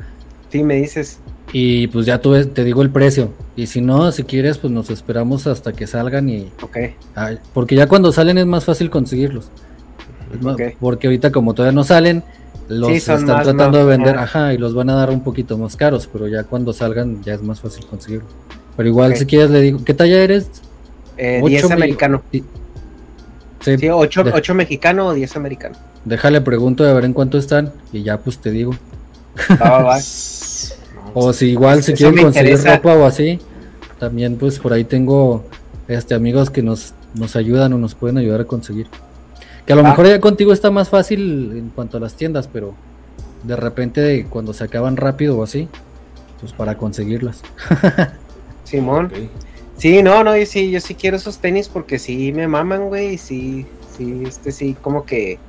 [0.49, 1.19] sí me dices.
[1.53, 3.31] Y pues ya tú ves- te digo el precio.
[3.55, 6.51] Y si no, si quieres, pues nos esperamos hasta que salgan y...
[6.61, 6.77] Ok,
[7.15, 9.49] ay, porque ya cuando salen es más fácil conseguirlos.
[10.79, 12.23] Porque ahorita como todavía no salen,
[12.67, 13.77] los Sí, están más, tratando ¿no?
[13.77, 16.71] de vender, ajá, y los van a dar un poquito más caros, pero ya cuando
[16.71, 18.31] salgan ya es más fácil conseguirlos.
[18.79, 20.47] Pero igual si quieres le digo, ¿qué talla eres?
[21.17, 22.21] eh, Ocho 10 me- americano.
[22.31, 22.45] Sí.
[23.59, 25.75] Sí, Sí, 8, de- mexicano o 10 americano.
[26.05, 28.71] déjale pregunto de ver en cuánto están y ya pues te digo.
[29.61, 29.97] Va, va, va.
[31.13, 32.77] O si igual si Eso quieren conseguir interesa.
[32.77, 33.37] ropa o así,
[33.99, 35.43] también pues por ahí tengo
[35.89, 38.87] este amigos que nos, nos ayudan o nos pueden ayudar a conseguir.
[39.65, 39.89] Que a lo Ah.
[39.89, 42.75] mejor ya contigo está más fácil en cuanto a las tiendas, pero
[43.43, 45.67] de repente cuando se acaban rápido o así,
[46.39, 47.41] pues para conseguirlas.
[48.69, 49.11] Simón.
[49.77, 53.13] Sí, no, no, yo sí, yo sí quiero esos tenis porque sí me maman, güey,
[53.13, 53.65] y sí,
[53.97, 55.39] sí, este sí, como que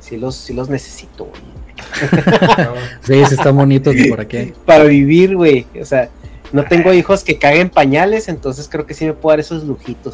[0.00, 1.58] sí los, sí los necesito, güey.
[3.02, 4.52] Sí, sí están bonitos, ¿y ¿para qué?
[4.66, 6.10] Para vivir, güey, o sea,
[6.52, 10.12] no tengo hijos que caguen pañales, entonces creo que sí me puedo dar esos lujitos.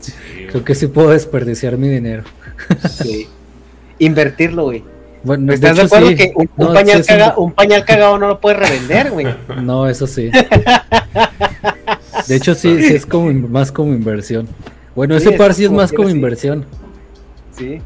[0.00, 0.12] Sí,
[0.50, 2.24] Creo que sí puedo desperdiciar mi dinero.
[2.90, 3.28] Sí.
[3.98, 4.82] Invertirlo, güey.
[5.22, 6.16] Bueno, ¿Estás de hecho, acuerdo sí.
[6.16, 9.26] que un, pañal sí es caga- un pañal cagado no lo puedes revender, güey?
[9.62, 10.30] No, eso sí.
[12.26, 14.48] De hecho, sí, sí es como más como inversión.
[14.94, 16.66] Bueno, Sí, ese eso par sí es más como inversión.
[17.56, 17.80] Sí.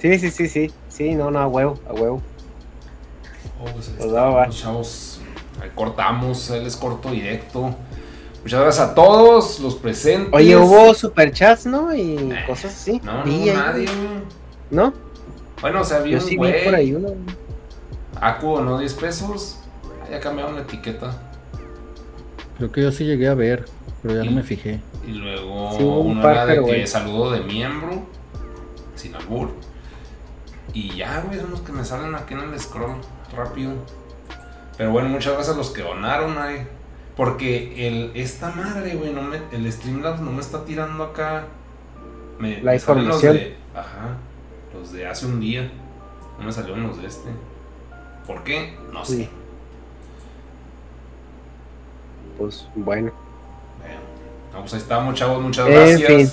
[0.00, 0.70] Sí, sí, sí, sí.
[0.88, 2.22] Sí, no, no, a huevo, a huevo.
[3.60, 5.20] Oh, pues ahí Pues va, chavos.
[5.60, 7.74] Ahí cortamos, él es corto directo.
[8.42, 10.28] Muchas gracias a todos los presentes.
[10.32, 11.92] Oye, hubo superchats, ¿no?
[11.94, 13.00] Y Eh, cosas así.
[13.02, 13.86] No, no nadie.
[14.70, 14.92] ¿No?
[15.60, 16.64] Bueno, o sea, había Yo un sí vi güey.
[16.64, 17.08] por ahí uno.
[18.20, 19.58] Acu donó 10 pesos.
[20.10, 21.10] Ya cambiaron la etiqueta.
[22.58, 23.66] Creo que yo sí llegué a ver,
[24.02, 24.80] pero ya no me fijé.
[25.06, 28.02] Y luego Sí, hubo un uno par, era de que saludo de miembro.
[28.94, 29.50] Sin albur.
[30.72, 32.96] Y ya, güey, son los que me salen aquí en el scroll
[33.36, 33.72] rápido.
[34.76, 36.66] Pero bueno, muchas gracias a los que donaron ahí.
[37.16, 41.46] Porque el, esta madre, güey, no me, el Streamlabs no me está tirando acá.
[42.38, 43.34] Me, La me salen los información.
[43.34, 44.16] de- ajá.
[44.86, 45.68] Los de hace un día.
[46.38, 47.28] No me salieron los de este.
[48.24, 48.78] ¿Por qué?
[48.92, 49.16] No sé.
[49.16, 49.28] Sí.
[52.38, 53.10] Pues bueno.
[53.80, 54.00] Bueno,
[54.52, 55.42] no, pues ahí estamos, chavos.
[55.42, 56.08] Muchas En gracias.
[56.08, 56.30] fin.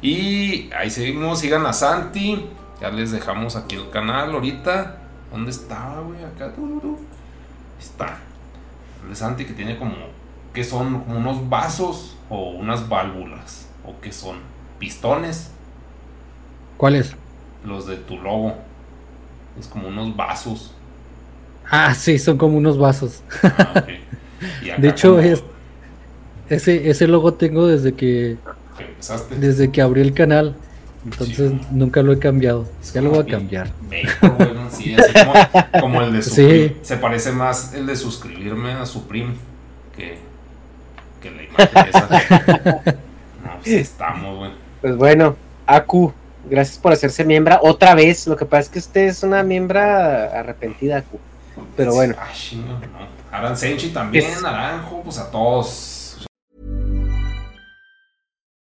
[0.00, 1.40] Y ahí seguimos.
[1.40, 2.48] Sigan a Santi.
[2.80, 4.98] Ya les dejamos aquí el canal ahorita.
[5.32, 6.22] ¿Dónde estaba, güey?
[6.22, 6.52] Acá.
[7.80, 8.18] está.
[9.02, 9.96] El de Santi que tiene como.
[10.54, 11.00] ¿Qué son?
[11.00, 13.66] Como unos vasos o unas válvulas.
[13.84, 14.36] ¿O qué son?
[14.78, 15.50] Pistones.
[16.76, 17.16] ¿Cuál es?
[17.64, 18.54] Los de tu logo.
[19.58, 20.74] Es como unos vasos.
[21.70, 23.22] Ah, sí, son como unos vasos.
[23.42, 23.88] Ah, ok.
[24.64, 25.44] Y acá De hecho, como es-
[26.48, 28.36] Ese, ese logo tengo desde que,
[28.78, 29.36] empezaste.
[29.36, 30.56] desde que abrí el canal.
[31.04, 31.60] Entonces Sí.
[31.70, 32.66] nunca lo he cambiado.
[32.82, 33.70] Es Ya lo voy a cambiar.
[33.88, 34.70] bello, güey, ¿no?
[34.70, 36.30] Sí, así como, como el de Sí.
[36.30, 36.76] Supreme.
[36.82, 39.34] Se parece más el de suscribirme a Supreme
[39.96, 40.18] que,
[41.20, 42.82] que la imagen esa.
[43.44, 44.50] No, pues estamos, güey.
[44.80, 46.12] Pues bueno, Aku,
[46.48, 48.26] gracias por hacerse miembro otra vez.
[48.26, 51.04] Lo que pasa es que usted es una miembra arrepentida.
[51.76, 52.14] Pero bueno.
[52.18, 53.36] Ah, no.
[53.36, 55.91] Aran Senchi también, Naranjo, pues a todos.